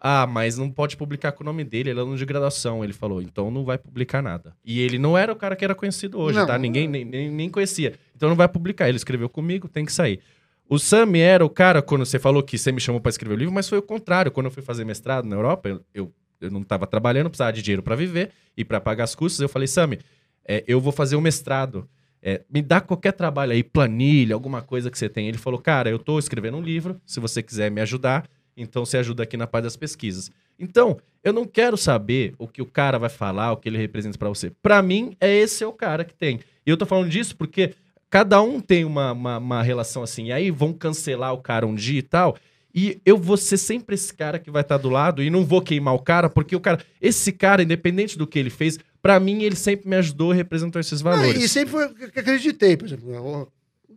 Ah, 0.00 0.26
mas 0.26 0.56
não 0.56 0.70
pode 0.70 0.96
publicar 0.96 1.32
com 1.32 1.42
o 1.42 1.46
nome 1.46 1.62
dele, 1.62 1.90
ele 1.90 1.98
é 1.98 2.02
aluno 2.02 2.16
de 2.16 2.24
graduação. 2.24 2.82
Ele 2.82 2.94
falou, 2.94 3.20
então 3.20 3.50
não 3.50 3.64
vai 3.64 3.76
publicar 3.76 4.22
nada. 4.22 4.56
E 4.64 4.80
ele 4.80 4.98
não 4.98 5.16
era 5.16 5.30
o 5.30 5.36
cara 5.36 5.54
que 5.54 5.62
era 5.62 5.74
conhecido 5.74 6.18
hoje, 6.18 6.38
Não. 6.38 6.46
tá? 6.46 6.56
Ninguém 6.56 6.88
nem, 6.88 7.04
nem, 7.04 7.50
conhecia. 7.50 7.92
Então 8.16 8.30
não 8.30 8.36
vai 8.36 8.48
publicar. 8.48 8.88
Ele 8.88 8.96
escreveu 8.96 9.28
comigo, 9.28 9.68
tem 9.68 9.84
que 9.84 9.92
sair. 9.92 10.20
O 10.66 10.78
Sami 10.78 11.18
era 11.20 11.44
o 11.44 11.50
cara, 11.50 11.82
quando 11.82 12.06
você 12.06 12.18
falou 12.18 12.42
que 12.42 12.56
você 12.56 12.72
me 12.72 12.80
chamou 12.80 13.00
pra 13.00 13.10
escrever 13.10 13.34
o 13.34 13.36
livro, 13.36 13.52
mas 13.52 13.68
foi 13.68 13.76
o 13.76 13.82
contrário. 13.82 14.30
Quando 14.32 14.46
eu 14.46 14.52
fui 14.52 14.62
fazer 14.62 14.84
mestrado 14.86 15.26
na 15.26 15.36
Europa, 15.36 15.68
eu, 15.68 15.80
eu, 15.92 16.14
eu 16.40 16.50
não 16.50 16.62
tava 16.62 16.86
trabalhando, 16.86 17.28
precisava 17.28 17.52
de 17.52 17.60
dinheiro 17.60 17.82
pra 17.82 17.94
viver 17.94 18.30
e 18.56 18.64
pra 18.64 18.80
pagar 18.80 19.04
as 19.04 19.14
custas. 19.14 19.40
Eu 19.40 19.48
falei, 19.50 19.68
Sami, 19.68 19.98
é, 20.48 20.64
eu 20.66 20.80
vou 20.80 20.92
fazer 20.92 21.16
o 21.16 21.20
mestrado. 21.20 21.86
É, 22.22 22.42
me 22.50 22.62
dá 22.62 22.80
qualquer 22.80 23.12
trabalho 23.12 23.52
aí, 23.52 23.62
planilha, 23.62 24.34
alguma 24.34 24.62
coisa 24.62 24.90
que 24.90 24.98
você 24.98 25.08
tem. 25.08 25.28
Ele 25.28 25.38
falou, 25.38 25.60
cara, 25.60 25.90
eu 25.90 25.98
tô 25.98 26.18
escrevendo 26.18 26.56
um 26.56 26.62
livro, 26.62 27.00
se 27.04 27.20
você 27.20 27.42
quiser 27.42 27.70
me 27.70 27.80
ajudar, 27.80 28.26
então 28.56 28.84
você 28.84 28.96
ajuda 28.98 29.22
aqui 29.22 29.36
na 29.36 29.46
parte 29.46 29.64
das 29.64 29.76
pesquisas. 29.76 30.30
Então, 30.58 30.98
eu 31.24 31.32
não 31.32 31.44
quero 31.46 31.76
saber 31.76 32.34
o 32.38 32.46
que 32.46 32.60
o 32.60 32.66
cara 32.66 32.98
vai 32.98 33.08
falar, 33.08 33.52
o 33.52 33.56
que 33.56 33.68
ele 33.68 33.78
representa 33.78 34.18
pra 34.18 34.28
você. 34.28 34.50
Pra 34.62 34.82
mim, 34.82 35.16
é 35.20 35.34
esse 35.34 35.64
é 35.64 35.66
o 35.66 35.72
cara 35.72 36.04
que 36.04 36.14
tem. 36.14 36.40
E 36.66 36.70
eu 36.70 36.76
tô 36.76 36.84
falando 36.84 37.08
disso 37.08 37.34
porque 37.36 37.74
cada 38.10 38.42
um 38.42 38.60
tem 38.60 38.84
uma, 38.84 39.12
uma, 39.12 39.38
uma 39.38 39.62
relação 39.62 40.02
assim. 40.02 40.26
E 40.26 40.32
aí 40.32 40.50
vão 40.50 40.72
cancelar 40.72 41.32
o 41.32 41.38
cara 41.38 41.66
um 41.66 41.74
dia 41.74 41.98
e 41.98 42.02
tal. 42.02 42.36
E 42.74 43.00
eu 43.04 43.16
vou 43.16 43.36
ser 43.36 43.56
sempre 43.56 43.94
esse 43.94 44.12
cara 44.14 44.38
que 44.38 44.50
vai 44.50 44.62
estar 44.62 44.76
do 44.76 44.88
lado 44.90 45.22
e 45.22 45.30
não 45.30 45.44
vou 45.44 45.60
queimar 45.60 45.94
o 45.94 45.98
cara, 45.98 46.28
porque 46.30 46.54
o 46.54 46.60
cara, 46.60 46.78
esse 47.00 47.32
cara, 47.32 47.62
independente 47.62 48.16
do 48.16 48.26
que 48.28 48.38
ele 48.38 48.50
fez, 48.50 48.78
pra 49.02 49.18
mim 49.18 49.42
ele 49.42 49.56
sempre 49.56 49.88
me 49.88 49.96
ajudou 49.96 50.32
e 50.32 50.36
representou 50.36 50.78
esses 50.78 51.00
Ah, 51.00 51.04
valores. 51.10 51.42
e 51.42 51.48
sempre 51.48 51.70
foi 51.72 51.86
o 51.86 51.94
que 51.94 52.20
acreditei, 52.20 52.76
por 52.76 52.86
exemplo. 52.86 53.50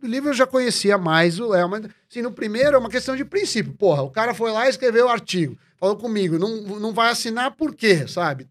Livro 0.06 0.30
eu 0.30 0.34
já 0.34 0.46
conhecia 0.46 0.98
mais 0.98 1.38
o 1.38 1.48
Léo, 1.48 1.68
mas 1.68 1.86
assim, 2.10 2.22
no 2.22 2.32
primeiro 2.32 2.76
é 2.76 2.78
uma 2.78 2.90
questão 2.90 3.16
de 3.16 3.24
princípio. 3.24 3.72
Porra, 3.72 4.02
o 4.02 4.10
cara 4.10 4.34
foi 4.34 4.50
lá 4.52 4.66
e 4.66 4.70
escreveu 4.70 5.06
o 5.06 5.10
artigo, 5.10 5.58
falou 5.76 5.96
comigo, 5.96 6.38
não, 6.38 6.62
não 6.80 6.92
vai 6.92 7.10
assinar 7.10 7.52
por 7.52 7.74
quê, 7.74 8.06
sabe? 8.06 8.48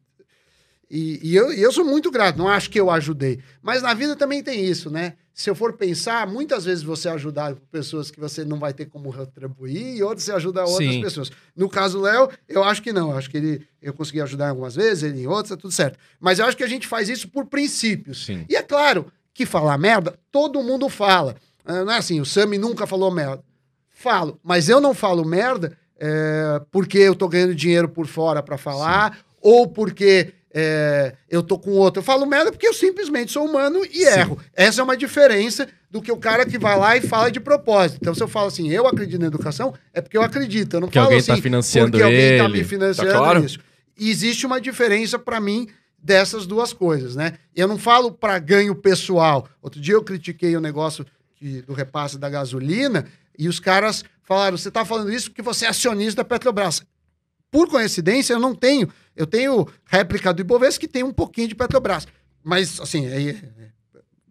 E, 0.90 1.20
e 1.24 1.36
eu, 1.36 1.52
e 1.52 1.60
eu 1.60 1.72
sou 1.72 1.84
muito 1.84 2.12
grato, 2.12 2.38
não 2.38 2.48
acho 2.48 2.70
que 2.70 2.80
eu 2.80 2.92
ajudei. 2.92 3.40
Mas 3.64 3.82
na 3.82 3.96
vida 3.96 4.16
também 4.16 4.44
tem 4.44 4.64
isso, 4.64 4.92
né? 4.92 5.14
Se 5.34 5.50
eu 5.50 5.56
for 5.56 5.74
pensar, 5.74 6.28
muitas 6.28 6.66
vezes 6.66 6.84
você 6.84 7.08
é 7.08 7.12
ajudado 7.12 7.56
por 7.56 7.66
pessoas 7.72 8.12
que 8.12 8.20
você 8.20 8.46
não 8.46 8.60
vai 8.60 8.72
ter 8.72 8.86
como 8.86 9.10
retribuir, 9.10 9.96
e 9.96 10.04
outras 10.04 10.26
você 10.26 10.32
ajuda 10.32 10.64
outras 10.64 10.94
Sim. 10.94 11.02
pessoas. 11.02 11.32
No 11.56 11.68
caso 11.68 11.98
do 11.98 12.04
Léo, 12.04 12.30
eu 12.48 12.64
acho 12.64 12.84
que 12.84 12.94
não. 12.94 13.10
Eu 13.10 13.18
acho 13.18 13.28
que 13.32 13.38
ele, 13.38 13.68
eu 13.82 13.92
consegui 13.92 14.22
ajudar 14.22 14.50
algumas 14.50 14.76
vezes, 14.76 15.02
ele 15.02 15.24
em 15.24 15.28
outras, 15.28 15.50
tá 15.50 15.58
tudo 15.58 15.74
certo. 15.74 15.98
Mas 16.20 16.38
eu 16.38 16.46
acho 16.46 16.56
que 16.56 16.64
a 16.64 16.68
gente 16.68 16.88
faz 16.88 17.10
isso 17.10 17.28
por 17.28 17.48
princípios. 17.48 18.26
Sim. 18.26 18.46
E 18.48 18.56
é 18.56 18.62
claro 18.62 19.12
que 19.34 19.46
falar 19.46 19.78
merda, 19.78 20.14
todo 20.32 20.62
mundo 20.62 20.88
fala. 20.90 21.36
Ah, 21.66 21.84
Não 21.84 21.94
é 21.94 21.98
assim, 21.98 22.20
o 22.22 22.26
Sami 22.26 22.58
nunca 22.58 22.86
falou 22.86 23.10
merda. 23.12 23.44
Falo, 23.90 24.40
mas 24.44 24.68
eu 24.70 24.82
não 24.82 24.94
falo 24.94 25.24
merda 25.26 25.78
é, 26.00 26.62
porque 26.72 26.98
eu 26.98 27.16
tô 27.16 27.28
ganhando 27.28 27.56
dinheiro 27.56 27.88
por 27.88 28.06
fora 28.08 28.44
para 28.44 28.58
falar, 28.58 29.18
ou 29.42 29.68
porque 29.68 30.34
é, 30.54 31.14
eu 31.30 31.42
tô 31.42 31.58
com 31.58 31.72
outro. 31.72 32.00
Eu 32.02 32.04
falo 32.04 32.26
merda 32.26 32.52
porque 32.52 32.68
eu 32.68 32.74
simplesmente 32.74 33.32
sou 33.32 33.46
humano 33.46 33.82
e 33.92 34.04
erro. 34.04 34.38
Essa 34.54 34.82
é 34.82 34.84
uma 34.84 34.98
diferença 34.98 35.68
do 35.90 36.02
que 36.02 36.12
o 36.12 36.18
cara 36.18 36.46
que 36.46 36.58
vai 36.58 36.78
lá 36.78 36.98
e 36.98 37.02
fala 37.02 37.32
de 37.32 37.40
propósito. 37.40 38.00
Então, 38.02 38.14
se 38.14 38.22
eu 38.22 38.28
falo 38.28 38.48
assim, 38.48 38.70
eu 38.70 38.86
acredito 38.88 39.22
na 39.22 39.28
educação, 39.28 39.74
é 39.94 40.02
porque 40.02 40.18
eu 40.18 40.22
acredito. 40.24 40.76
Eu 40.76 40.82
não 40.82 40.88
Que 40.90 40.96
falo 40.96 41.06
alguém 41.06 41.20
assim, 41.20 41.36
tá 41.36 41.42
financiando 41.42 41.92
porque 41.92 42.04
alguém 42.04 42.38
tá 42.38 42.44
ele. 42.46 42.54
me 42.58 42.64
financiando 42.64 43.12
Tá 43.12 43.18
claro? 43.18 43.46
isso. 43.46 43.60
E 43.98 44.10
existe 44.10 44.46
uma 44.46 44.60
diferença 44.60 45.18
para 45.20 45.40
mim 45.40 45.68
dessas 46.04 46.46
duas 46.46 46.74
coisas, 46.74 47.16
né? 47.16 47.38
Eu 47.56 47.68
não 47.68 47.78
falo 47.78 48.12
para 48.12 48.38
ganho 48.38 48.76
pessoal. 48.76 49.48
Outro 49.62 49.80
dia 49.80 49.94
eu 49.94 50.04
critiquei 50.04 50.56
o 50.58 50.62
negócio 50.62 51.06
do 51.66 51.74
repasse 51.74 52.18
da 52.18 52.30
gasolina 52.30 53.06
e 53.38 53.48
os 53.48 53.60
caras 53.60 54.04
falaram: 54.24 54.58
você 54.58 54.70
tá 54.70 54.84
falando 54.84 55.14
isso 55.14 55.30
porque 55.30 55.42
você 55.42 55.66
é 55.66 55.70
acionista 55.70 56.22
da 56.22 56.26
Petrobras. 56.26 56.84
Por 57.50 57.70
coincidência, 57.70 58.34
eu 58.34 58.40
não 58.40 58.54
tenho. 58.54 58.90
Eu 59.16 59.26
tenho 59.26 59.68
réplica 59.86 60.34
do 60.34 60.42
Ibovespa 60.42 60.82
que 60.82 60.88
tem 60.88 61.04
um 61.04 61.14
pouquinho 61.14 61.48
de 61.48 61.56
Petrobras. 61.56 62.08
Mas, 62.44 62.80
assim, 62.80 63.06
é- 63.06 63.30
é- 63.30 63.36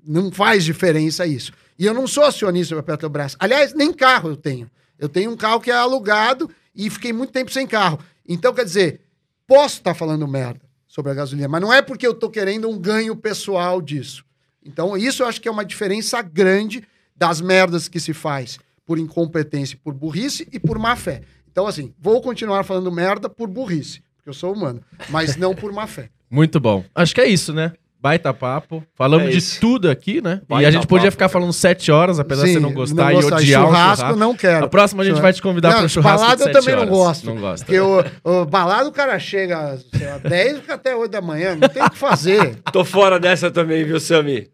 não 0.04 0.30
faz 0.30 0.64
diferença 0.64 1.24
isso. 1.26 1.52
E 1.78 1.86
eu 1.86 1.94
não 1.94 2.06
sou 2.06 2.24
acionista 2.24 2.74
da 2.74 2.82
Petrobras. 2.82 3.36
Aliás, 3.38 3.72
nem 3.72 3.92
carro 3.92 4.30
eu 4.30 4.36
tenho. 4.36 4.70
Eu 4.98 5.08
tenho 5.08 5.30
um 5.30 5.36
carro 5.36 5.60
que 5.60 5.70
é 5.70 5.74
alugado 5.74 6.50
e 6.74 6.90
fiquei 6.90 7.12
muito 7.12 7.32
tempo 7.32 7.50
sem 7.50 7.66
carro. 7.66 8.00
Então, 8.28 8.52
quer 8.52 8.64
dizer, 8.64 9.00
posso 9.46 9.76
estar 9.78 9.94
falando 9.94 10.26
merda 10.26 10.61
sobre 10.92 11.10
a 11.10 11.14
gasolina, 11.14 11.48
mas 11.48 11.62
não 11.62 11.72
é 11.72 11.80
porque 11.80 12.06
eu 12.06 12.10
estou 12.10 12.28
querendo 12.28 12.68
um 12.68 12.78
ganho 12.78 13.16
pessoal 13.16 13.80
disso. 13.80 14.26
Então, 14.62 14.94
isso 14.94 15.22
eu 15.22 15.26
acho 15.26 15.40
que 15.40 15.48
é 15.48 15.50
uma 15.50 15.64
diferença 15.64 16.20
grande 16.20 16.86
das 17.16 17.40
merdas 17.40 17.88
que 17.88 17.98
se 17.98 18.12
faz 18.12 18.58
por 18.84 18.98
incompetência, 18.98 19.78
por 19.82 19.94
burrice 19.94 20.46
e 20.52 20.60
por 20.60 20.78
má 20.78 20.94
fé. 20.94 21.22
Então, 21.50 21.66
assim, 21.66 21.94
vou 21.98 22.20
continuar 22.20 22.62
falando 22.62 22.92
merda 22.92 23.26
por 23.26 23.48
burrice, 23.48 24.02
porque 24.16 24.28
eu 24.28 24.34
sou 24.34 24.52
humano, 24.52 24.82
mas 25.08 25.34
não 25.34 25.54
por 25.54 25.72
má 25.72 25.86
fé. 25.86 26.10
Muito 26.30 26.60
bom. 26.60 26.84
Acho 26.94 27.14
que 27.14 27.22
é 27.22 27.26
isso, 27.26 27.54
né? 27.54 27.72
Baita 28.02 28.34
papo. 28.34 28.82
Falamos 28.96 29.28
É 29.28 29.30
de 29.30 29.60
tudo 29.60 29.88
aqui, 29.88 30.20
né? 30.20 30.40
e 30.42 30.46
Baita 30.48 30.68
a 30.68 30.70
gente 30.72 30.86
podia 30.88 31.04
papo, 31.04 31.12
ficar 31.12 31.28
falando 31.28 31.52
sete 31.52 31.92
horas, 31.92 32.18
apesar 32.18 32.42
de 32.42 32.48
Sim, 32.48 32.54
você 32.54 32.60
não 32.60 32.72
gostar 32.72 33.12
e 33.12 33.14
gostar. 33.14 33.36
odiar 33.36 33.62
churrasco, 33.62 33.92
o 33.92 33.96
churrasco. 33.98 34.18
não 34.18 34.34
quero. 34.34 34.64
A 34.64 34.68
próxima 34.68 35.02
a 35.04 35.06
gente 35.06 35.20
vai 35.20 35.32
te 35.32 35.40
convidar 35.40 35.68
Não, 35.68 35.76
para 35.76 35.86
um 35.86 35.88
churrasco 35.88 36.18
balada 36.18 36.36
de 36.36 36.42
eu 36.42 36.52
sete 36.52 36.64
também 36.64 36.74
não 36.74 36.82
horas. 36.82 37.06
gosto. 37.06 37.26
Não 37.26 37.36
gosta. 37.40 37.64
Porque 37.66 37.80
o, 37.80 38.04
o 38.24 38.44
balada 38.44 38.88
o 38.88 38.92
cara 38.92 39.16
chega, 39.20 39.78
sei 39.94 40.06
lá, 40.08 40.18
10 40.18 40.56
fica 40.58 40.74
até 40.74 40.96
8 40.96 41.12
da 41.12 41.20
manhã, 41.20 41.54
não 41.54 41.68
tem 41.68 41.80
o 41.80 41.90
que 41.90 41.96
fazer. 41.98 42.56
Tô 42.72 42.84
fora 42.84 43.20
dessa 43.20 43.52
também, 43.52 43.84
viu, 43.84 44.00
Sami? 44.00 44.48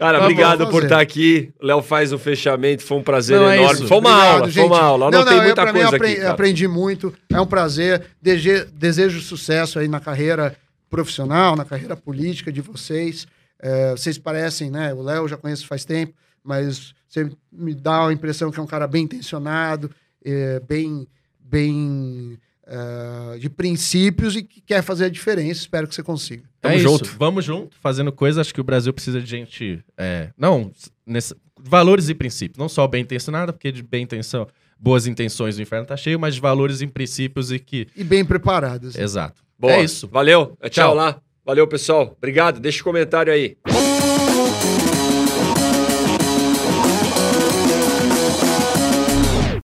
Cara, 0.00 0.14
Tá 0.14 0.18
bom, 0.18 0.24
obrigado 0.24 0.58
vamos 0.58 0.72
por 0.72 0.82
estar 0.82 0.98
aqui. 1.00 1.52
O 1.62 1.66
Léo 1.66 1.80
faz 1.80 2.12
o 2.12 2.18
fechamento, 2.18 2.82
foi 2.82 2.96
um 2.98 3.02
prazer 3.04 3.38
Não, 3.38 3.48
é 3.48 3.56
enorme. 3.58 3.74
isso. 3.78 3.86
Foi 3.86 3.98
uma 3.98 4.10
Obrigado, 4.10 4.32
aula, 4.34 4.50
foi 4.52 4.62
uma 4.64 4.74
gente. 4.74 4.84
aula. 4.84 5.10
Não, 5.12 5.24
não, 5.24 5.32
eu, 5.32 5.42
muita 5.44 5.64
mim, 5.66 5.72
coisa 5.72 5.88
apre- 5.94 6.08
aqui. 6.08 6.16
cara. 6.16 6.30
aprendi 6.32 6.66
muito. 6.66 7.14
É 7.32 7.40
um 7.40 7.46
prazer. 7.46 8.02
Dege- 8.20 8.66
desejo 8.74 9.20
sucesso 9.20 9.78
aí 9.78 9.86
na 9.86 10.00
carreira 10.00 10.56
profissional, 10.94 11.56
na 11.56 11.64
carreira 11.64 11.96
política 11.96 12.52
de 12.52 12.60
vocês. 12.60 13.26
É, 13.58 13.90
vocês 13.90 14.16
parecem, 14.16 14.70
né? 14.70 14.94
O 14.94 15.02
Léo 15.02 15.24
eu 15.24 15.28
já 15.28 15.36
conheço 15.36 15.66
faz 15.66 15.84
tempo, 15.84 16.14
mas 16.42 16.94
você 17.08 17.28
me 17.50 17.74
dá 17.74 18.06
a 18.06 18.12
impressão 18.12 18.52
que 18.52 18.60
é 18.60 18.62
um 18.62 18.66
cara 18.66 18.86
bem 18.86 19.02
intencionado, 19.02 19.90
é, 20.24 20.60
bem, 20.60 21.08
bem 21.40 22.38
é, 22.64 23.38
de 23.38 23.50
princípios 23.50 24.36
e 24.36 24.44
que 24.44 24.60
quer 24.60 24.82
fazer 24.82 25.06
a 25.06 25.08
diferença. 25.08 25.62
Espero 25.62 25.88
que 25.88 25.96
você 25.96 26.02
consiga. 26.02 26.44
Tamo 26.60 26.74
é 26.76 26.78
junto. 26.78 27.06
Isso. 27.06 27.16
Vamos 27.18 27.44
junto, 27.44 27.76
fazendo 27.80 28.12
coisa. 28.12 28.40
Acho 28.40 28.54
que 28.54 28.60
o 28.60 28.64
Brasil 28.64 28.92
precisa 28.92 29.20
de 29.20 29.26
gente. 29.26 29.84
é, 29.98 30.30
não, 30.38 30.70
nesse, 31.04 31.34
valores 31.58 32.08
e 32.08 32.14
princípios. 32.14 32.56
Não 32.56 32.68
só 32.68 32.86
bem 32.86 33.02
intencionada, 33.02 33.52
porque 33.52 33.72
de 33.72 33.82
bem 33.82 34.04
intenção, 34.04 34.46
boas 34.78 35.08
intenções 35.08 35.58
o 35.58 35.62
inferno 35.62 35.86
tá 35.86 35.96
cheio, 35.96 36.20
mas 36.20 36.36
de 36.36 36.40
valores 36.40 36.80
e 36.82 36.86
princípios 36.86 37.50
e 37.50 37.58
que. 37.58 37.88
E 37.96 38.04
bem 38.04 38.24
preparados. 38.24 38.94
Exato. 38.94 39.42
Boa. 39.66 39.76
É 39.76 39.82
isso. 39.82 40.08
Valeu. 40.08 40.56
É, 40.60 40.68
tchau 40.68 40.88
Tchau. 40.88 40.94
lá. 40.94 41.16
Valeu, 41.44 41.66
pessoal. 41.66 42.14
Obrigado. 42.16 42.60
Deixa 42.60 42.80
o 42.80 42.84
comentário 42.84 43.32
aí. 43.32 43.56